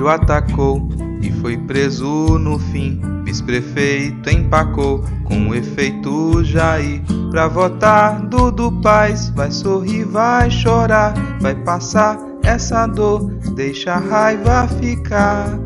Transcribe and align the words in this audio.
blogueiro 0.00 0.08
atacou 0.08 0.88
e 1.20 1.30
foi 1.30 1.56
preso 1.58 2.38
no 2.38 2.58
fim. 2.58 3.00
Vice-prefeito 3.24 4.30
empacou 4.30 5.04
com 5.24 5.48
o 5.48 5.54
efeito 5.54 6.42
Jair. 6.42 7.02
Pra 7.30 7.46
votar 7.46 8.20
Dudu 8.26 8.72
Paz, 8.80 9.30
vai 9.30 9.50
sorrir, 9.50 10.04
vai 10.04 10.50
chorar, 10.50 11.14
vai 11.40 11.54
passar 11.54 12.18
essa 12.42 12.86
dor, 12.86 13.30
deixa 13.54 13.92
a 13.92 13.98
raiva 13.98 14.66
ficar. 14.80 15.58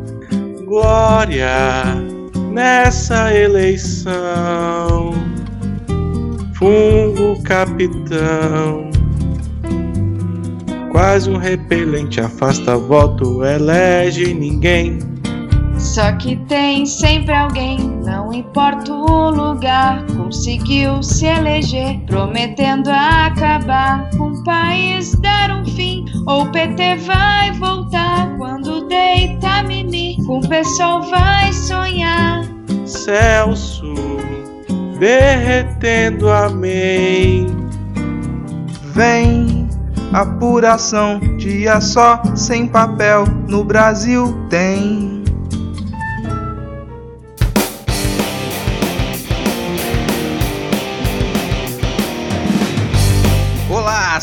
Glória 0.65 1.95
nessa 2.51 3.33
eleição, 3.33 4.13
fungo 6.53 7.41
capitão. 7.43 8.94
Quase 10.95 11.29
um 11.29 11.35
repelente 11.35 12.21
afasta 12.21 12.77
voto, 12.77 13.43
elege 13.43 14.33
ninguém. 14.33 14.97
Só 15.77 16.13
que 16.13 16.37
tem 16.47 16.85
sempre 16.85 17.33
alguém, 17.33 17.77
não 18.05 18.31
importa 18.31 18.93
o 18.93 19.29
lugar, 19.29 20.05
conseguiu 20.15 21.03
se 21.03 21.25
eleger, 21.25 21.99
prometendo 22.05 22.87
acabar 22.87 24.09
com 24.11 24.29
o 24.29 24.43
país, 24.45 25.11
dar 25.19 25.51
um 25.51 25.65
fim. 25.65 26.05
Ou 26.27 26.43
o 26.43 26.51
PT 26.53 26.95
vai 27.05 27.51
voltar 27.51 28.33
quando 28.37 28.87
deita 28.87 29.63
mimi, 29.63 30.15
com 30.25 30.39
o 30.39 30.47
pessoal 30.47 31.01
vai 31.01 31.51
sonhar. 31.51 32.45
Celso, 32.85 33.95
derretendo 34.97 36.29
amém. 36.29 37.47
Vem 38.93 39.54
apuração, 40.15 41.19
dia 41.37 41.81
só, 41.81 42.21
sem 42.35 42.67
papel, 42.67 43.25
no 43.47 43.65
Brasil 43.65 44.47
tem. 44.49 45.14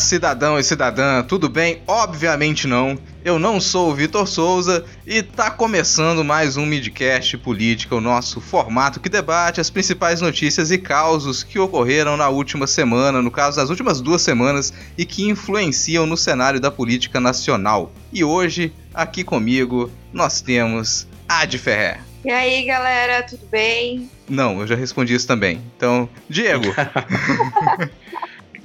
Cidadão 0.02 0.58
e 0.58 0.64
cidadã, 0.64 1.22
tudo 1.22 1.48
bem? 1.48 1.80
Obviamente 1.86 2.66
não. 2.66 2.98
Eu 3.24 3.38
não 3.38 3.60
sou 3.60 3.90
o 3.90 3.94
Vitor 3.94 4.26
Souza 4.26 4.84
e 5.06 5.22
tá 5.22 5.50
começando 5.50 6.24
mais 6.24 6.56
um 6.56 6.66
Midcast 6.66 7.38
Política, 7.38 7.94
o 7.94 8.00
nosso 8.00 8.40
formato 8.40 8.98
que 8.98 9.08
debate 9.08 9.60
as 9.60 9.70
principais 9.70 10.20
notícias 10.20 10.70
e 10.70 10.78
causos 10.78 11.44
que 11.44 11.58
ocorreram 11.58 12.16
na 12.16 12.28
última 12.28 12.66
semana, 12.66 13.22
no 13.22 13.30
caso 13.30 13.56
das 13.56 13.70
últimas 13.70 14.00
duas 14.00 14.22
semanas, 14.22 14.72
e 14.98 15.04
que 15.04 15.28
influenciam 15.28 16.04
no 16.04 16.16
cenário 16.16 16.60
da 16.60 16.70
política 16.70 17.20
nacional. 17.20 17.92
E 18.12 18.24
hoje, 18.24 18.72
aqui 18.92 19.22
comigo, 19.22 19.90
nós 20.12 20.40
temos 20.40 21.06
Ad 21.28 21.56
Ferrer. 21.58 22.00
E 22.24 22.30
aí, 22.30 22.64
galera, 22.64 23.22
tudo 23.22 23.46
bem? 23.50 24.10
Não, 24.28 24.60
eu 24.60 24.66
já 24.66 24.74
respondi 24.74 25.14
isso 25.14 25.26
também. 25.26 25.60
Então, 25.76 26.08
Diego. 26.28 26.66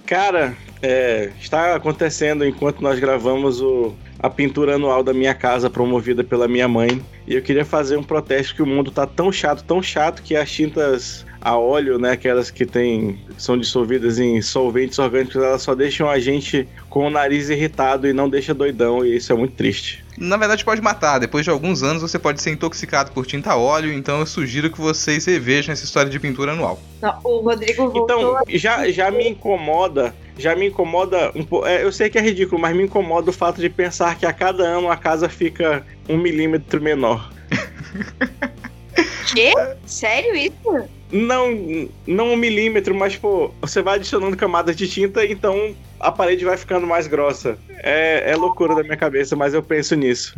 Cara, 0.08 0.56
é, 0.82 1.32
está 1.38 1.76
acontecendo 1.76 2.46
enquanto 2.46 2.80
nós 2.82 2.98
gravamos 2.98 3.62
o, 3.62 3.94
a 4.18 4.30
pintura 4.30 4.76
anual 4.76 5.04
da 5.04 5.14
minha 5.14 5.36
casa 5.36 5.70
promovida 5.70 6.24
pela 6.24 6.48
minha 6.48 6.66
mãe. 6.66 7.04
E 7.28 7.36
eu 7.36 7.42
queria 7.42 7.66
fazer 7.66 7.98
um 7.98 8.04
protesto 8.04 8.56
que 8.56 8.62
o 8.62 8.66
mundo 8.66 8.90
tá 8.90 9.06
tão 9.06 9.34
chato, 9.34 9.66
tão 9.66 9.84
chato 9.84 10.24
que 10.24 10.34
as 10.34 10.50
tintas 10.50 11.26
a 11.42 11.58
óleo, 11.58 11.98
né, 11.98 12.12
aquelas 12.12 12.50
que 12.50 12.66
tem 12.66 13.20
são 13.38 13.58
dissolvidas 13.58 14.20
em 14.20 14.42
solventes 14.42 14.98
orgânicos, 15.00 15.36
elas 15.36 15.62
só 15.62 15.76
deixam 15.76 16.10
a 16.10 16.20
gente 16.20 16.68
com 16.90 17.08
o 17.08 17.10
nariz 17.10 17.50
irritado 17.50 18.08
e 18.08 18.14
não 18.14 18.30
deixa 18.30 18.54
doidão, 18.54 19.06
e 19.06 19.16
isso 19.18 19.32
é 19.32 19.36
muito 19.36 19.56
triste. 19.56 20.06
Na 20.18 20.36
verdade, 20.36 20.66
pode 20.66 20.82
matar. 20.82 21.20
Depois 21.20 21.44
de 21.44 21.52
alguns 21.52 21.84
anos, 21.84 22.02
você 22.02 22.18
pode 22.18 22.42
ser 22.42 22.50
intoxicado 22.50 23.12
por 23.12 23.26
tinta 23.26 23.56
óleo. 23.56 23.94
Então, 23.94 24.20
eu 24.20 24.26
sugiro 24.26 24.72
que 24.72 24.82
vocês 24.82 25.26
revejam 25.26 25.72
essa 25.72 25.86
história 25.86 26.10
de 26.10 26.20
pintura 26.20 26.54
anual. 26.54 26.80
Não, 27.00 27.20
o 27.24 27.42
Rodrigo 27.42 27.88
voltou. 27.90 28.04
Então, 28.04 28.40
já, 28.50 28.90
já 28.90 29.12
me 29.12 29.30
incomoda. 29.30 30.16
Já 30.36 30.56
me 30.56 30.68
incomoda 30.68 31.32
um 31.36 31.44
pouco. 31.44 31.68
É, 31.68 31.84
eu 31.84 31.92
sei 31.92 32.10
que 32.10 32.18
é 32.18 32.22
ridículo, 32.22 32.60
mas 32.60 32.76
me 32.76 32.84
incomoda 32.84 33.30
o 33.30 33.34
fato 33.34 33.62
de 33.62 33.70
pensar 33.70 34.18
que 34.18 34.26
a 34.26 34.34
cada 34.34 34.64
ano 34.64 34.90
a 34.90 34.98
casa 34.98 35.30
fica 35.30 35.86
um 36.10 36.18
milímetro 36.18 36.82
menor. 36.82 37.32
Quê? 39.34 39.54
Sério 39.86 40.36
isso? 40.36 40.90
Não, 41.12 41.90
não 42.06 42.34
um 42.34 42.38
milímetro, 42.38 42.94
mas, 42.94 43.16
pô, 43.16 43.52
você 43.62 43.82
vai 43.82 43.96
adicionando 43.96 44.36
camadas 44.36 44.76
de 44.76 44.88
tinta, 44.88 45.26
então 45.26 45.76
a 46.00 46.12
parede 46.12 46.44
vai 46.44 46.58
ficando 46.58 46.86
mais 46.86 47.08
grossa. 47.08 47.58
É, 47.82 48.32
é 48.32 48.36
loucura 48.36 48.76
da 48.76 48.84
minha 48.84 48.98
cabeça, 48.98 49.36
mas 49.36 49.54
eu 49.54 49.64
penso 49.64 49.96
nisso. 49.96 50.38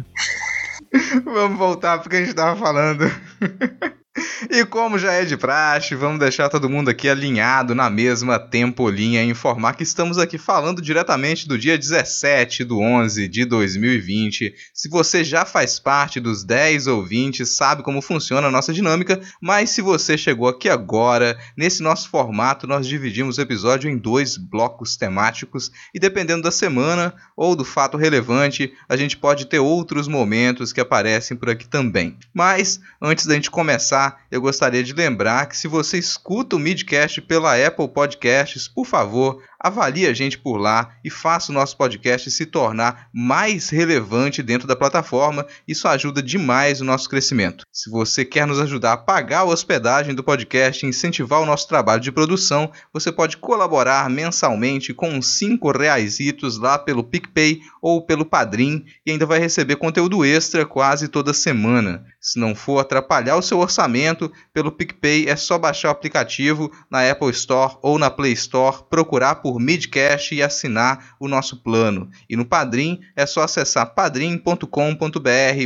Vamos 1.26 1.58
voltar 1.58 2.00
porque 2.00 2.18
a 2.18 2.20
gente 2.22 2.36
tava 2.36 2.60
falando. 2.60 3.06
E 4.50 4.66
como 4.66 4.98
já 4.98 5.14
é 5.14 5.26
de 5.26 5.38
praxe, 5.38 5.96
vamos 5.96 6.20
deixar 6.20 6.50
todo 6.50 6.70
mundo 6.70 6.90
aqui 6.90 7.08
alinhado 7.10 7.76
na 7.76 7.90
mesma 7.90 8.40
tempolinha 8.40 9.24
e 9.24 9.30
informar 9.30 9.76
que 9.76 9.84
estamos 9.84 10.18
aqui 10.18 10.38
falando 10.38 10.82
diretamente 10.82 11.48
do 11.48 11.58
dia 11.58 11.78
17 11.78 12.64
do 12.64 12.80
11 12.80 13.28
de 13.28 13.46
2020. 13.46 14.54
Se 14.74 14.90
você 14.90 15.24
já 15.24 15.46
faz 15.46 15.80
parte 15.80 16.20
dos 16.20 16.44
10 16.44 16.88
ouvintes, 16.88 17.50
sabe 17.50 17.84
como 17.84 18.02
funciona 18.02 18.48
a 18.48 18.52
nossa 18.52 18.74
dinâmica, 18.74 19.20
mas 19.42 19.72
se 19.72 19.82
você 19.82 20.18
chegou 20.18 20.48
aqui 20.48 20.70
agora, 20.70 21.38
nesse 21.58 21.84
nosso 21.84 22.10
formato 22.10 22.66
nós 22.66 22.88
dividimos 22.88 23.38
o 23.38 23.42
episódio 23.42 23.90
em 23.90 23.98
dois 23.98 24.38
blocos 24.38 24.96
temáticos 24.98 25.72
e 25.94 26.00
dependendo 26.00 26.44
da 26.44 26.52
semana 26.52 27.14
ou 27.36 27.56
do 27.56 27.66
fato 27.66 27.98
relevante, 27.98 28.74
a 28.88 28.96
gente 28.96 29.18
pode 29.18 29.46
ter 29.46 29.60
outros 29.60 30.08
momentos 30.08 30.74
que 30.74 30.82
aparecem 30.82 31.38
por 31.38 31.50
aqui 31.50 31.68
também. 31.68 32.18
Mas 32.34 32.80
antes 33.02 33.26
da 33.26 33.36
gente 33.36 33.52
começar, 33.52 33.99
eu 34.32 34.42
gostaria 34.42 34.84
de 34.84 34.94
lembrar 34.94 35.48
que 35.48 35.58
se 35.58 35.68
você 35.68 35.98
escuta 35.98 36.56
o 36.56 36.60
Midcast 36.60 37.22
pela 37.22 37.56
Apple 37.56 37.88
Podcasts, 37.88 38.68
por 38.68 38.86
favor, 38.86 39.42
avalie 39.60 40.08
a 40.08 40.14
gente 40.14 40.38
por 40.38 40.58
lá 40.58 40.92
e 41.04 41.10
faça 41.10 41.52
o 41.52 41.56
nosso 41.56 41.76
podcast 41.76 42.32
se 42.32 42.46
tornar 42.46 43.10
mais 43.14 43.70
relevante 43.70 44.42
dentro 44.42 44.68
da 44.68 44.76
plataforma. 44.76 45.46
Isso 45.68 45.88
ajuda 45.88 46.24
demais 46.24 46.80
o 46.80 46.86
nosso 46.86 47.10
crescimento. 47.10 47.66
Se 47.72 47.90
você 47.90 48.24
quer 48.24 48.48
nos 48.48 48.60
ajudar 48.60 48.94
a 48.94 48.98
pagar 48.98 49.40
a 49.40 49.46
hospedagem 49.46 50.16
do 50.16 50.24
podcast 50.24 50.86
e 50.86 50.90
incentivar 50.90 51.42
o 51.42 51.46
nosso 51.46 51.68
trabalho 51.68 52.02
de 52.02 52.12
produção, 52.12 52.72
você 52.94 53.12
pode 53.12 53.38
colaborar 53.38 54.10
mensalmente 54.10 54.94
com 54.94 55.22
cinco 55.22 55.72
reaisitos 55.72 56.58
lá 56.58 56.78
pelo 56.78 57.04
PicPay 57.04 57.60
ou 57.82 58.06
pelo 58.06 58.26
Padrim 58.26 58.86
e 59.06 59.12
ainda 59.12 59.26
vai 59.26 59.40
receber 59.40 59.76
conteúdo 59.76 60.24
extra 60.24 60.66
quase 60.66 61.08
toda 61.08 61.34
semana. 61.34 62.06
Se 62.22 62.40
não 62.40 62.54
for 62.54 62.80
atrapalhar 62.80 63.38
o 63.38 63.42
seu 63.42 63.60
orçamento, 63.60 64.32
pelo 64.54 64.72
PicPay 64.72 65.28
é 65.28 65.36
só 65.36 65.58
baixar 65.58 65.88
o 65.88 65.92
aplicativo 65.92 66.72
na 66.90 67.10
Apple 67.10 67.32
Store 67.32 67.78
ou 67.82 67.98
na 67.98 68.10
Play 68.10 68.34
Store, 68.34 68.84
procurar 68.90 69.36
por 69.36 69.49
Midcast 69.58 70.36
e 70.36 70.44
assinar 70.44 71.16
o 71.18 71.30
nosso 71.30 71.64
plano. 71.64 72.10
E 72.30 72.36
no 72.36 72.46
Padrim 72.46 73.00
é 73.16 73.26
só 73.26 73.44
acessar 73.44 73.96
padrim.com.br 73.96 74.68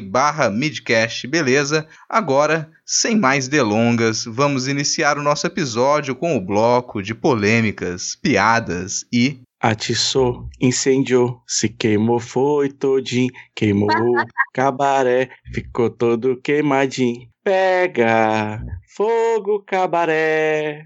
barra 0.04 0.52
Midcast, 0.52 1.28
beleza? 1.28 1.88
Agora, 2.08 2.70
sem 2.86 3.18
mais 3.18 3.48
delongas, 3.48 4.26
vamos 4.26 4.68
iniciar 4.68 5.18
o 5.18 5.24
nosso 5.24 5.48
episódio 5.48 6.14
com 6.14 6.38
o 6.38 6.42
bloco 6.42 7.02
de 7.02 7.16
polêmicas, 7.16 8.16
piadas 8.16 9.06
e 9.12 9.42
Atiçou, 9.64 10.50
incendiou, 10.60 11.42
se 11.48 11.70
queimou, 11.70 12.20
foi 12.20 12.68
todinho, 12.70 13.32
queimou 13.56 13.88
o 13.88 14.26
cabaré, 14.54 15.30
ficou 15.54 15.90
todo 15.90 16.36
queimadinho. 16.36 17.30
Pega 17.42 18.62
fogo, 18.94 19.64
cabaré. 19.66 20.86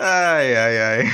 Ai, 0.00 0.56
ai, 0.56 0.78
ai. 0.78 1.04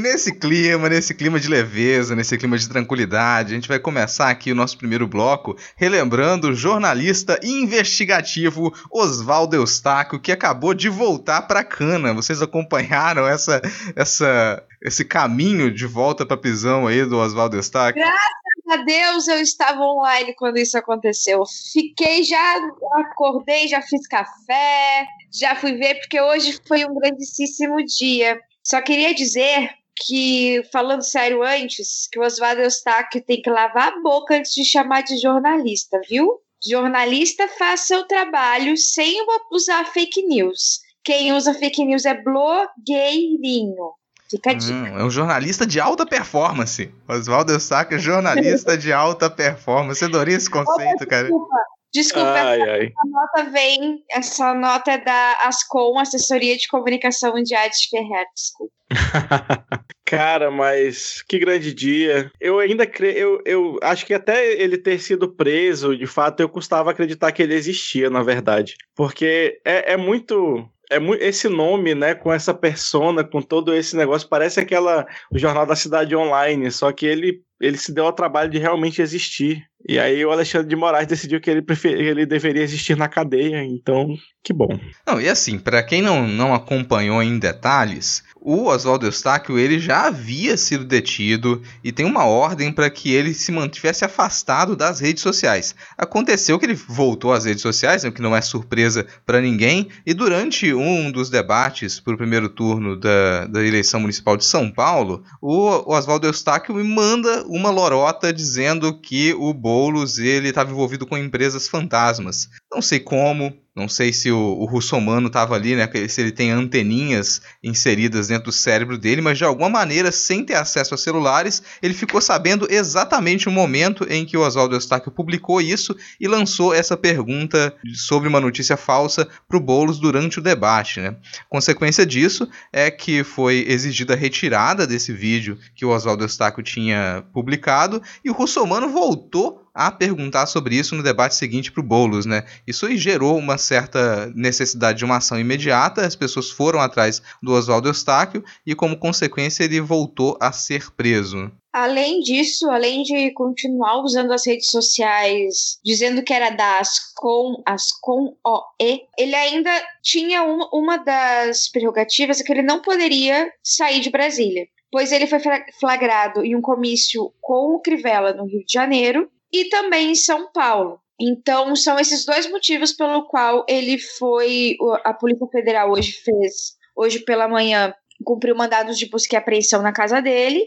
Nesse 0.00 0.32
clima, 0.32 0.88
nesse 0.88 1.12
clima 1.12 1.38
de 1.38 1.46
leveza, 1.46 2.16
nesse 2.16 2.38
clima 2.38 2.56
de 2.56 2.66
tranquilidade, 2.66 3.52
a 3.52 3.54
gente 3.54 3.68
vai 3.68 3.78
começar 3.78 4.30
aqui 4.30 4.50
o 4.50 4.54
nosso 4.54 4.78
primeiro 4.78 5.06
bloco 5.06 5.58
relembrando 5.76 6.48
o 6.48 6.54
jornalista 6.54 7.38
investigativo 7.42 8.72
Oswaldo 8.90 9.56
Eustáquio, 9.56 10.18
que 10.18 10.32
acabou 10.32 10.72
de 10.72 10.88
voltar 10.88 11.42
para 11.42 11.62
Cana. 11.62 12.14
Vocês 12.14 12.40
acompanharam 12.40 13.28
essa, 13.28 13.60
essa, 13.94 14.62
esse 14.80 15.04
caminho 15.04 15.70
de 15.70 15.84
volta 15.84 16.24
para 16.24 16.38
prisão 16.38 16.86
aí 16.86 17.04
do 17.04 17.18
Oswaldo 17.18 17.56
Eustáquio? 17.56 18.02
Graças 18.02 18.47
a 18.70 18.76
Deus 18.78 19.28
eu 19.28 19.40
estava 19.40 19.80
online 19.80 20.34
quando 20.34 20.58
isso 20.58 20.76
aconteceu. 20.76 21.42
Fiquei, 21.72 22.22
já 22.22 22.56
acordei, 22.94 23.68
já 23.68 23.82
fiz 23.82 24.06
café, 24.06 25.06
já 25.32 25.54
fui 25.56 25.74
ver, 25.76 25.96
porque 25.96 26.20
hoje 26.20 26.58
foi 26.66 26.84
um 26.84 26.94
grandíssimo 26.94 27.84
dia. 27.84 28.38
Só 28.62 28.80
queria 28.82 29.14
dizer 29.14 29.70
que, 30.06 30.62
falando 30.72 31.02
sério 31.02 31.42
antes, 31.42 32.08
que 32.10 32.18
o 32.18 32.22
Oswaldo 32.22 32.62
Eustáquio 32.62 33.24
tem 33.24 33.42
que 33.42 33.50
lavar 33.50 33.88
a 33.88 34.00
boca 34.00 34.36
antes 34.36 34.52
de 34.52 34.64
chamar 34.64 35.02
de 35.02 35.18
jornalista, 35.18 36.00
viu? 36.08 36.40
Jornalista 36.66 37.46
faz 37.48 37.82
seu 37.82 38.04
trabalho 38.04 38.76
sem 38.76 39.24
usar 39.52 39.84
fake 39.86 40.22
news. 40.26 40.80
Quem 41.04 41.32
usa 41.32 41.54
fake 41.54 41.84
news 41.84 42.04
é 42.04 42.14
blogueirinho. 42.14 43.92
Fica 44.30 44.50
a 44.50 44.54
dica. 44.54 44.74
Hum, 44.74 44.98
é 44.98 45.04
um 45.04 45.10
jornalista 45.10 45.66
de 45.66 45.80
alta 45.80 46.04
performance. 46.04 46.92
Oswaldo 47.08 47.52
é 47.54 47.98
jornalista 47.98 48.76
de 48.76 48.92
alta 48.92 49.30
performance. 49.30 50.02
Eu 50.02 50.08
adorei 50.08 50.34
esse 50.34 50.50
conceito, 50.50 51.06
cara. 51.06 51.24
Desculpa, 51.24 51.56
desculpa 51.94 52.28
Ai, 52.28 52.60
essa, 52.60 52.70
ai. 52.70 52.84
essa 52.84 53.08
nota 53.10 53.50
vem. 53.50 54.04
Essa 54.10 54.54
nota 54.54 54.92
é 54.92 54.98
da 54.98 55.38
Ascom, 55.44 55.98
Assessoria 55.98 56.56
de 56.56 56.68
Comunicação 56.68 57.34
de 57.42 57.54
Ades 57.54 57.84
Ferrer. 57.90 58.26
Desculpa. 58.34 58.72
Cara, 60.04 60.50
mas 60.50 61.22
que 61.28 61.38
grande 61.38 61.74
dia. 61.74 62.30
Eu 62.40 62.58
ainda 62.58 62.86
creio, 62.86 63.18
eu, 63.18 63.42
eu 63.44 63.78
acho 63.82 64.06
que 64.06 64.14
até 64.14 64.54
ele 64.54 64.78
ter 64.78 64.98
sido 64.98 65.28
preso, 65.28 65.94
de 65.94 66.06
fato, 66.06 66.40
eu 66.40 66.48
custava 66.48 66.90
acreditar 66.90 67.30
que 67.30 67.42
ele 67.42 67.54
existia, 67.54 68.08
na 68.08 68.22
verdade. 68.22 68.74
Porque 68.96 69.60
é, 69.64 69.92
é 69.92 69.96
muito. 69.98 70.66
É 70.90 70.98
muito, 70.98 71.22
esse 71.22 71.48
nome, 71.48 71.94
né, 71.94 72.14
com 72.14 72.32
essa 72.32 72.54
persona, 72.54 73.22
com 73.22 73.42
todo 73.42 73.74
esse 73.74 73.96
negócio, 73.96 74.28
parece 74.28 74.60
aquela 74.60 75.06
o 75.30 75.38
Jornal 75.38 75.66
da 75.66 75.76
Cidade 75.76 76.16
Online, 76.16 76.70
só 76.70 76.90
que 76.92 77.04
ele, 77.04 77.42
ele 77.60 77.76
se 77.76 77.92
deu 77.92 78.06
ao 78.06 78.12
trabalho 78.12 78.50
de 78.50 78.58
realmente 78.58 79.02
existir. 79.02 79.62
E 79.86 79.98
aí 79.98 80.24
o 80.24 80.30
Alexandre 80.30 80.68
de 80.68 80.76
Moraes 80.76 81.06
decidiu 81.06 81.40
que 81.40 81.50
ele, 81.50 81.62
prefer, 81.62 81.98
ele 81.98 82.26
deveria 82.26 82.62
existir 82.62 82.96
na 82.96 83.08
cadeia, 83.08 83.62
então, 83.62 84.16
que 84.42 84.52
bom. 84.52 84.78
Não, 85.06 85.20
e 85.20 85.28
assim, 85.28 85.58
pra 85.58 85.82
quem 85.82 86.02
não, 86.02 86.26
não 86.26 86.54
acompanhou 86.54 87.22
em 87.22 87.38
detalhes, 87.38 88.24
o 88.50 88.64
Oswaldo 88.68 89.04
Eustáquio 89.04 89.58
ele 89.58 89.78
já 89.78 90.06
havia 90.06 90.56
sido 90.56 90.82
detido 90.82 91.60
e 91.84 91.92
tem 91.92 92.06
uma 92.06 92.24
ordem 92.24 92.72
para 92.72 92.88
que 92.88 93.12
ele 93.12 93.34
se 93.34 93.52
mantivesse 93.52 94.06
afastado 94.06 94.74
das 94.74 95.00
redes 95.00 95.22
sociais. 95.22 95.74
Aconteceu 95.98 96.58
que 96.58 96.64
ele 96.64 96.74
voltou 96.74 97.34
às 97.34 97.44
redes 97.44 97.60
sociais, 97.60 98.04
o 98.04 98.10
que 98.10 98.22
não 98.22 98.34
é 98.34 98.40
surpresa 98.40 99.06
para 99.26 99.42
ninguém, 99.42 99.88
e 100.06 100.14
durante 100.14 100.72
um 100.72 101.12
dos 101.12 101.28
debates 101.28 102.00
para 102.00 102.14
o 102.14 102.16
primeiro 102.16 102.48
turno 102.48 102.96
da, 102.96 103.44
da 103.44 103.62
eleição 103.62 104.00
municipal 104.00 104.34
de 104.34 104.46
São 104.46 104.70
Paulo, 104.70 105.22
o 105.42 105.92
Oswaldo 105.94 106.26
Eustáquio 106.26 106.74
me 106.74 106.84
manda 106.84 107.44
uma 107.48 107.68
lorota 107.68 108.32
dizendo 108.32 108.98
que 108.98 109.34
o 109.34 109.52
Boulos 109.52 110.18
ele 110.18 110.48
estava 110.48 110.70
envolvido 110.70 111.06
com 111.06 111.18
empresas 111.18 111.68
fantasmas. 111.68 112.48
Não 112.70 112.82
sei 112.82 113.00
como, 113.00 113.56
não 113.78 113.88
sei 113.88 114.12
se 114.12 114.28
o, 114.30 114.36
o 114.36 114.64
russomano 114.64 115.28
estava 115.28 115.54
ali, 115.54 115.76
né? 115.76 115.88
Se 116.08 116.20
ele 116.20 116.32
tem 116.32 116.50
anteninhas 116.50 117.40
inseridas 117.62 118.26
dentro 118.26 118.46
do 118.46 118.52
cérebro 118.52 118.98
dele, 118.98 119.22
mas 119.22 119.38
de 119.38 119.44
alguma 119.44 119.70
maneira, 119.70 120.10
sem 120.10 120.44
ter 120.44 120.54
acesso 120.54 120.94
a 120.94 120.98
celulares, 120.98 121.62
ele 121.80 121.94
ficou 121.94 122.20
sabendo 122.20 122.66
exatamente 122.68 123.48
o 123.48 123.52
momento 123.52 124.04
em 124.10 124.26
que 124.26 124.36
o 124.36 124.40
Oswaldo 124.40 124.74
Eustáquio 124.74 125.12
publicou 125.12 125.60
isso 125.60 125.96
e 126.20 126.26
lançou 126.26 126.74
essa 126.74 126.96
pergunta 126.96 127.72
sobre 127.94 128.28
uma 128.28 128.40
notícia 128.40 128.76
falsa 128.76 129.28
para 129.46 129.56
o 129.56 129.60
Boulos 129.60 130.00
durante 130.00 130.40
o 130.40 130.42
debate, 130.42 131.00
né? 131.00 131.14
Consequência 131.48 132.04
disso 132.04 132.48
é 132.72 132.90
que 132.90 133.22
foi 133.22 133.64
exigida 133.68 134.14
a 134.14 134.16
retirada 134.16 134.88
desse 134.88 135.12
vídeo 135.12 135.56
que 135.76 135.86
o 135.86 135.90
Oswaldo 135.90 136.24
Eustáquio 136.24 136.64
tinha 136.64 137.24
publicado 137.32 138.02
e 138.24 138.28
o 138.28 138.34
russomano 138.34 138.88
voltou 138.88 139.67
a 139.78 139.92
perguntar 139.92 140.46
sobre 140.46 140.74
isso 140.74 140.96
no 140.96 141.04
debate 141.04 141.36
seguinte 141.36 141.70
para 141.70 141.80
o 141.80 141.84
Boulos, 141.84 142.26
né? 142.26 142.44
Isso 142.66 142.84
aí 142.84 142.96
gerou 142.96 143.38
uma 143.38 143.56
certa 143.56 144.26
necessidade 144.34 144.98
de 144.98 145.04
uma 145.04 145.18
ação 145.18 145.38
imediata, 145.38 146.04
as 146.04 146.16
pessoas 146.16 146.50
foram 146.50 146.80
atrás 146.80 147.22
do 147.40 147.52
Oswaldo 147.52 147.88
Eustáquio 147.88 148.44
e, 148.66 148.74
como 148.74 148.98
consequência, 148.98 149.62
ele 149.62 149.80
voltou 149.80 150.36
a 150.40 150.50
ser 150.50 150.90
preso. 150.96 151.52
Além 151.72 152.18
disso, 152.18 152.68
além 152.68 153.04
de 153.04 153.30
continuar 153.34 154.02
usando 154.02 154.32
as 154.32 154.44
redes 154.44 154.68
sociais, 154.68 155.78
dizendo 155.84 156.24
que 156.24 156.32
era 156.32 156.50
da 156.50 156.80
Ascom, 156.80 157.62
Ascom 157.64 158.34
OE, 158.44 159.02
ele 159.16 159.34
ainda 159.36 159.70
tinha 160.02 160.42
uma, 160.42 160.68
uma 160.72 160.96
das 160.96 161.68
prerrogativas 161.68 162.42
que 162.42 162.50
ele 162.50 162.62
não 162.62 162.82
poderia 162.82 163.48
sair 163.62 164.00
de 164.00 164.10
Brasília, 164.10 164.66
pois 164.90 165.12
ele 165.12 165.28
foi 165.28 165.38
flagrado 165.78 166.44
em 166.44 166.56
um 166.56 166.60
comício 166.60 167.32
com 167.40 167.76
o 167.76 167.80
Crivella 167.80 168.32
no 168.32 168.46
Rio 168.46 168.64
de 168.66 168.72
Janeiro 168.72 169.30
e 169.52 169.68
também 169.68 170.12
em 170.12 170.14
São 170.14 170.50
Paulo. 170.52 171.00
Então, 171.20 171.74
são 171.74 171.98
esses 171.98 172.24
dois 172.24 172.48
motivos 172.48 172.92
pelo 172.92 173.26
qual 173.26 173.64
ele 173.68 173.98
foi. 173.98 174.76
A 175.04 175.12
Polícia 175.12 175.46
Federal 175.50 175.90
hoje 175.90 176.12
fez, 176.12 176.76
hoje 176.94 177.20
pela 177.20 177.48
manhã, 177.48 177.92
cumpriu 178.24 178.54
mandados 178.54 178.98
de 178.98 179.06
busca 179.06 179.34
e 179.34 179.38
apreensão 179.38 179.82
na 179.82 179.92
casa 179.92 180.22
dele. 180.22 180.64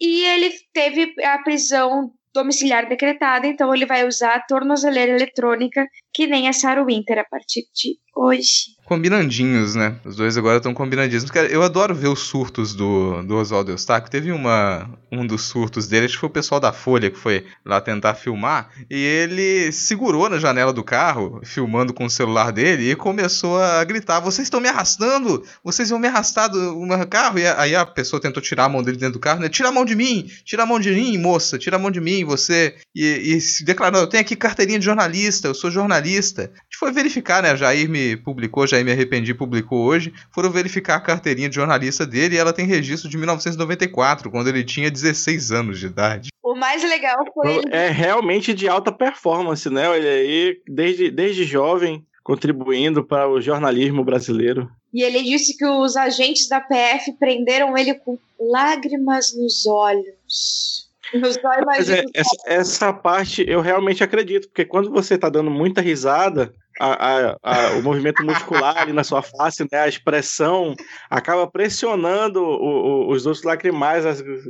E 0.00 0.24
ele 0.24 0.52
teve 0.72 1.14
a 1.24 1.38
prisão 1.38 2.12
domiciliar 2.34 2.88
decretada, 2.88 3.46
então 3.46 3.72
ele 3.72 3.86
vai 3.86 4.06
usar 4.06 4.34
a 4.34 4.40
tornozeleira 4.40 5.12
eletrônica, 5.12 5.86
que 6.14 6.28
nem 6.28 6.48
a 6.48 6.52
Sarah 6.52 6.84
Winter 6.84 7.18
a 7.18 7.24
partir 7.24 7.64
de 7.74 7.98
hoje. 8.14 8.74
Combinandinhos, 8.84 9.74
né? 9.74 9.96
Os 10.04 10.14
dois 10.14 10.36
agora 10.36 10.58
estão 10.58 10.74
combinandinhos. 10.74 11.28
Cara, 11.30 11.48
eu 11.48 11.62
adoro 11.62 11.94
ver 11.94 12.08
os 12.08 12.20
surtos 12.20 12.74
do, 12.74 13.22
do 13.22 13.36
Oswaldo 13.36 13.72
Eustáquio. 13.72 14.10
Teve 14.10 14.30
uma, 14.30 14.88
um 15.10 15.26
dos 15.26 15.42
surtos 15.44 15.88
dele, 15.88 16.04
acho 16.04 16.14
que 16.14 16.20
foi 16.20 16.28
o 16.28 16.32
pessoal 16.32 16.60
da 16.60 16.70
Folha 16.70 17.10
que 17.10 17.18
foi 17.18 17.46
lá 17.64 17.80
tentar 17.80 18.14
filmar, 18.14 18.68
e 18.90 18.94
ele 18.94 19.72
segurou 19.72 20.28
na 20.28 20.38
janela 20.38 20.70
do 20.70 20.84
carro, 20.84 21.40
filmando 21.42 21.94
com 21.94 22.04
o 22.04 22.10
celular 22.10 22.52
dele, 22.52 22.90
e 22.90 22.94
começou 22.94 23.58
a 23.58 23.82
gritar: 23.84 24.20
Vocês 24.20 24.46
estão 24.46 24.60
me 24.60 24.68
arrastando! 24.68 25.42
Vocês 25.64 25.88
vão 25.88 25.98
me 25.98 26.06
arrastar 26.06 26.50
do 26.50 26.78
meu 26.78 27.06
carro! 27.06 27.38
E 27.38 27.46
aí 27.46 27.74
a 27.74 27.86
pessoa 27.86 28.20
tentou 28.20 28.42
tirar 28.42 28.64
a 28.66 28.68
mão 28.68 28.82
dele 28.82 28.98
dentro 28.98 29.14
do 29.14 29.20
carro, 29.20 29.40
né? 29.40 29.48
Tira 29.48 29.70
a 29.70 29.72
mão 29.72 29.84
de 29.84 29.96
mim! 29.96 30.30
Tira 30.44 30.64
a 30.64 30.66
mão 30.66 30.78
de 30.78 30.90
mim, 30.90 31.16
moça! 31.16 31.58
Tira 31.58 31.76
a 31.76 31.80
mão 31.80 31.90
de 31.90 32.02
mim, 32.02 32.22
você! 32.22 32.76
E, 32.94 33.34
e 33.34 33.40
se 33.40 33.64
declarou: 33.64 34.02
Eu 34.02 34.06
tenho 34.06 34.20
aqui 34.20 34.36
carteirinha 34.36 34.78
de 34.78 34.84
jornalista, 34.84 35.48
eu 35.48 35.54
sou 35.54 35.70
jornalista. 35.70 36.03
A 36.42 36.46
gente 36.46 36.78
foi 36.78 36.92
verificar, 36.92 37.42
né? 37.42 37.56
Jair 37.56 37.88
me 37.88 38.16
publicou, 38.16 38.66
Jair 38.66 38.84
Me 38.84 38.92
Arrependi 38.92 39.32
publicou 39.34 39.84
hoje, 39.84 40.12
foram 40.32 40.50
verificar 40.50 40.96
a 40.96 41.00
carteirinha 41.00 41.48
de 41.48 41.54
jornalista 41.54 42.06
dele 42.06 42.36
e 42.36 42.38
ela 42.38 42.52
tem 42.52 42.66
registro 42.66 43.08
de 43.08 43.16
1994, 43.16 44.30
quando 44.30 44.48
ele 44.48 44.64
tinha 44.64 44.90
16 44.90 45.52
anos 45.52 45.78
de 45.78 45.86
idade. 45.86 46.28
O 46.42 46.54
mais 46.54 46.82
legal 46.82 47.24
foi. 47.32 47.56
ele- 47.56 47.68
É 47.74 47.88
realmente 47.90 48.52
de 48.54 48.68
alta 48.68 48.92
performance, 48.92 49.68
né? 49.70 49.88
Olha 49.88 50.10
aí, 50.10 50.58
desde, 50.68 51.10
desde 51.10 51.44
jovem, 51.44 52.04
contribuindo 52.22 53.04
para 53.04 53.28
o 53.28 53.40
jornalismo 53.40 54.04
brasileiro. 54.04 54.70
E 54.92 55.02
ele 55.02 55.22
disse 55.22 55.56
que 55.56 55.66
os 55.66 55.96
agentes 55.96 56.48
da 56.48 56.60
PF 56.60 57.12
prenderam 57.18 57.76
ele 57.76 57.94
com 57.94 58.16
lágrimas 58.38 59.34
nos 59.36 59.66
olhos. 59.66 60.83
Nos 61.12 61.36
olhos 61.44 61.64
Mas 61.66 61.90
é, 61.90 62.04
essa, 62.14 62.36
essa 62.46 62.92
parte 62.92 63.44
eu 63.48 63.60
realmente 63.60 64.02
acredito, 64.02 64.48
porque 64.48 64.64
quando 64.64 64.90
você 64.90 65.18
tá 65.18 65.28
dando 65.28 65.50
muita 65.50 65.80
risada, 65.80 66.52
a- 66.80 66.92
a- 66.92 67.36
a- 67.42 67.70
o 67.78 67.82
movimento 67.82 68.24
muscular 68.24 68.76
ali 68.78 68.92
na 68.92 69.04
sua 69.04 69.22
face, 69.22 69.62
né, 69.70 69.78
a 69.80 69.88
expressão, 69.88 70.74
acaba 71.08 71.46
pressionando 71.46 72.42
o- 72.42 73.06
o- 73.06 73.10
os 73.12 73.26
outros 73.26 73.44
lacrimais 73.44 74.04